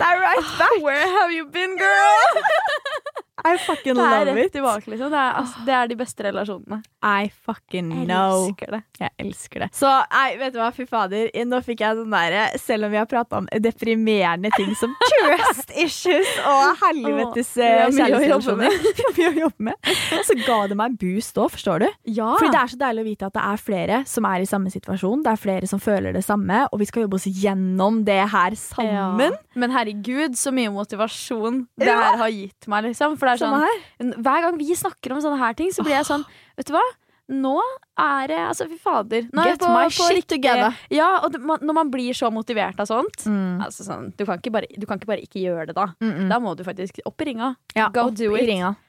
er 0.00 0.18
right 0.22 0.52
back. 0.58 0.76
Where 0.82 1.08
have 1.18 1.32
you 1.34 1.44
been, 1.46 1.76
girl? 1.76 2.42
I 3.44 3.56
fucking 3.58 3.98
er 3.98 4.24
love 4.26 4.38
it. 4.44 4.52
tilbake, 4.54 4.86
liksom. 4.92 5.10
Det 5.12 5.18
er, 5.18 5.32
altså, 5.42 5.64
det 5.66 5.74
er 5.74 5.88
de 5.90 5.96
beste 5.98 6.26
relasjonene. 6.28 6.78
I 7.02 7.30
fucking 7.46 7.88
Jeg 7.90 8.06
know. 8.06 8.44
elsker 8.46 8.70
det. 8.76 8.82
Jeg 9.00 9.10
elsker 9.24 9.64
det. 9.64 9.68
Så 9.74 9.90
nei, 10.12 10.28
vet 10.38 10.54
du 10.54 10.60
hva, 10.60 10.68
fy 10.76 10.86
fader. 10.86 11.30
Nå 11.48 11.58
fikk 11.66 11.80
jeg 11.82 11.96
sånn 11.98 12.12
derre 12.14 12.44
Selv 12.62 12.86
om 12.86 12.92
vi 12.92 13.00
har 13.00 13.08
prata 13.10 13.40
om 13.40 13.48
deprimerende 13.64 14.52
ting 14.54 14.70
som 14.78 14.92
trust 15.10 15.72
issues 15.74 16.30
og 16.46 16.78
helvetes 16.84 17.50
kjærlighetsrelasjoner, 17.58 18.76
mye 19.18 19.30
å 19.30 19.34
jobbe 19.46 19.66
med, 19.70 19.90
så 20.26 20.36
ga 20.44 20.58
det 20.70 20.78
meg 20.78 20.94
boost 21.00 21.38
òg, 21.42 21.50
forstår 21.56 21.84
du? 21.84 21.88
Ja. 22.14 22.30
Fordi 22.38 22.52
det 22.54 22.60
er 22.62 22.72
så 22.74 22.80
deilig 22.84 23.02
å 23.04 23.08
vite 23.08 23.28
at 23.28 23.36
det 23.36 23.44
er 23.50 23.62
flere 23.66 24.00
som 24.08 24.28
er 24.28 24.44
i 24.44 24.48
samme 24.48 24.72
situasjon. 24.72 25.24
Det 25.26 25.32
er 25.34 25.40
flere 25.42 25.70
som 25.70 25.82
føler 25.82 26.14
det 26.16 26.22
samme, 26.26 26.62
og 26.70 26.82
vi 26.82 26.88
skal 26.88 27.06
jobbe 27.06 27.18
oss 27.18 27.26
gjennom 27.28 28.02
det 28.06 28.20
her 28.32 28.56
sammen. 28.58 29.34
Ja. 29.34 29.58
Men 29.58 29.74
herregud, 29.74 30.38
så 30.38 30.52
mye 30.54 30.70
motivasjon 30.72 31.64
det 31.80 31.90
her 31.90 32.18
har 32.20 32.32
gitt 32.32 32.68
meg, 32.70 32.86
liksom. 32.90 33.18
For 33.20 33.28
det 33.28 33.31
er 33.32 33.40
sånn, 33.40 34.12
hver 34.22 34.44
gang 34.46 34.58
vi 34.60 34.74
snakker 34.78 35.14
om 35.14 35.22
sånne 35.24 35.40
her 35.40 35.56
ting, 35.58 35.72
så 35.74 35.84
blir 35.86 35.98
jeg 35.98 36.08
sånn 36.08 36.26
Vet 36.56 36.68
du 36.68 36.74
hva? 36.74 36.84
Nå 37.32 37.54
er 38.02 38.28
det 38.28 38.38
Altså, 38.42 38.66
fy 38.68 38.76
fader. 38.82 39.28
Nå 39.32 39.44
Get 39.46 39.62
my 39.62 39.86
shit 39.92 40.26
together. 40.28 40.74
Ja, 40.92 41.20
og 41.22 41.32
det, 41.32 41.40
man, 41.40 41.62
når 41.62 41.78
man 41.78 41.92
blir 41.92 42.16
så 42.18 42.30
motivert 42.34 42.80
av 42.82 42.90
sånt 42.90 43.24
Mm. 43.26 43.62
altså 43.64 43.86
sånn, 43.86 44.10
du, 44.16 44.24
kan 44.26 44.40
ikke 44.40 44.52
bare, 44.52 44.66
du 44.76 44.86
kan 44.86 44.98
ikke 44.98 45.10
bare 45.12 45.22
ikke 45.22 45.40
gjøre 45.40 45.66
det 45.70 45.76
da. 45.76 45.92
Mm 46.00 46.12
-mm. 46.12 46.28
Da 46.28 46.38
må 46.40 46.56
du 46.56 46.64
faktisk 46.64 47.00
opp 47.06 47.20
i 47.22 47.24
ringa. 47.24 47.54
Ja, 47.74 47.88
go 47.88 48.10
do 48.10 48.34
it. 48.36 48.48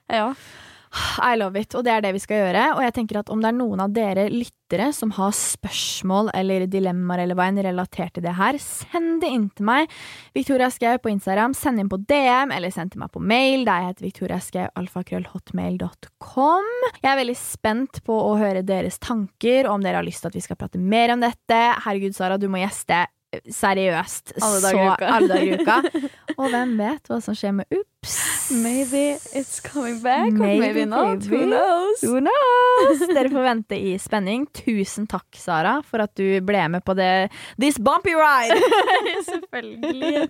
Ja. 0.09 0.33
I 1.23 1.37
love 1.37 1.57
it, 1.59 1.73
og 1.73 1.85
det 1.85 1.93
er 1.93 2.03
det 2.05 2.11
vi 2.13 2.21
skal 2.21 2.39
gjøre. 2.43 2.65
Og 2.75 2.83
jeg 2.85 2.93
tenker 2.97 3.19
at 3.21 3.29
om 3.33 3.41
det 3.41 3.49
er 3.49 3.57
noen 3.57 3.81
av 3.81 3.93
dere 3.95 4.27
lyttere 4.29 4.91
som 4.93 5.13
har 5.17 5.33
spørsmål 5.33 6.29
eller 6.37 6.67
dilemmaer 6.69 7.23
eller 7.23 7.37
hva 7.37 7.47
enn 7.49 7.61
relatert 7.65 8.13
til 8.17 8.25
det 8.25 8.35
her, 8.37 8.57
send 8.61 9.21
det 9.23 9.31
inn 9.33 9.47
til 9.53 9.67
meg. 9.69 9.91
Victoria 10.37 10.69
Skau 10.73 10.99
på 11.01 11.13
Instagram. 11.13 11.55
Send 11.57 11.81
inn 11.81 11.89
på 11.89 12.01
DM, 12.01 12.53
eller 12.53 12.73
send 12.73 12.93
til 12.93 13.01
meg 13.01 13.13
på 13.13 13.23
mail. 13.23 13.65
Det 13.65 13.79
heter 13.87 14.07
Victoria 14.07 14.39
Skau, 14.43 14.67
alfakrøllhotmail.com. 14.83 16.71
Jeg 16.99 17.09
er 17.09 17.21
veldig 17.23 17.39
spent 17.41 18.03
på 18.05 18.19
å 18.29 18.37
høre 18.41 18.65
deres 18.67 19.01
tanker, 19.01 19.65
og 19.65 19.79
om 19.79 19.85
dere 19.85 20.01
har 20.01 20.07
lyst 20.07 20.25
til 20.25 20.33
at 20.33 20.37
vi 20.37 20.45
skal 20.45 20.59
prate 20.61 20.81
mer 20.81 21.15
om 21.15 21.25
dette. 21.25 21.61
Herregud, 21.87 22.13
Sara, 22.17 22.37
du 22.37 22.49
må 22.51 22.61
gjeste. 22.61 23.05
Seriøst. 23.53 24.33
Alle 24.41 24.59
dager 24.63 24.95
Så- 24.99 25.07
alle 25.15 25.27
dager 25.27 25.43
i 25.43 25.61
uka. 25.61 26.09
Og 26.39 26.49
hvem 26.49 26.77
vet 26.79 27.09
hva 27.11 27.19
som 27.21 27.35
skjer 27.37 27.51
med 27.53 27.65
Ups? 27.75 28.13
Maybe 28.51 29.13
it's 29.37 29.61
coming 29.63 30.01
back, 30.03 30.33
Maybe, 30.33 30.59
maybe 30.59 30.85
not. 30.85 31.21
maybe. 31.23 31.37
Who 31.37 31.45
knows? 31.47 32.01
Who 32.03 32.19
knows? 32.19 33.03
Dere 33.13 33.29
får 33.31 33.45
vente 33.45 33.77
i 33.79 33.93
spenning. 34.01 34.43
Tusen 34.51 35.07
takk, 35.07 35.29
Sara, 35.39 35.77
for 35.87 36.03
at 36.03 36.11
du 36.19 36.41
ble 36.43 36.65
med 36.73 36.83
på 36.83 36.95
det 36.97 37.29
This 37.61 37.77
bumpy 37.79 38.11
ride! 38.17 38.57
Selvfølgelig. 39.29 40.27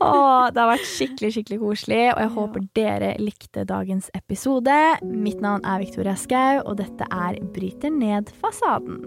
Åh, 0.00 0.50
det 0.50 0.60
har 0.64 0.72
vært 0.72 0.88
skikkelig 0.90 1.32
skikkelig 1.36 1.60
koselig, 1.62 2.02
og 2.14 2.20
jeg 2.24 2.32
håper 2.38 2.66
dere 2.80 3.12
likte 3.22 3.64
dagens 3.68 4.10
episode. 4.18 4.80
Mitt 5.04 5.40
navn 5.44 5.62
er 5.64 5.84
Victoria 5.84 6.16
Skau, 6.18 6.64
og 6.66 6.80
dette 6.82 7.06
er 7.12 7.38
Bryter 7.54 7.94
ned 7.94 8.32
fasaden. 8.42 9.04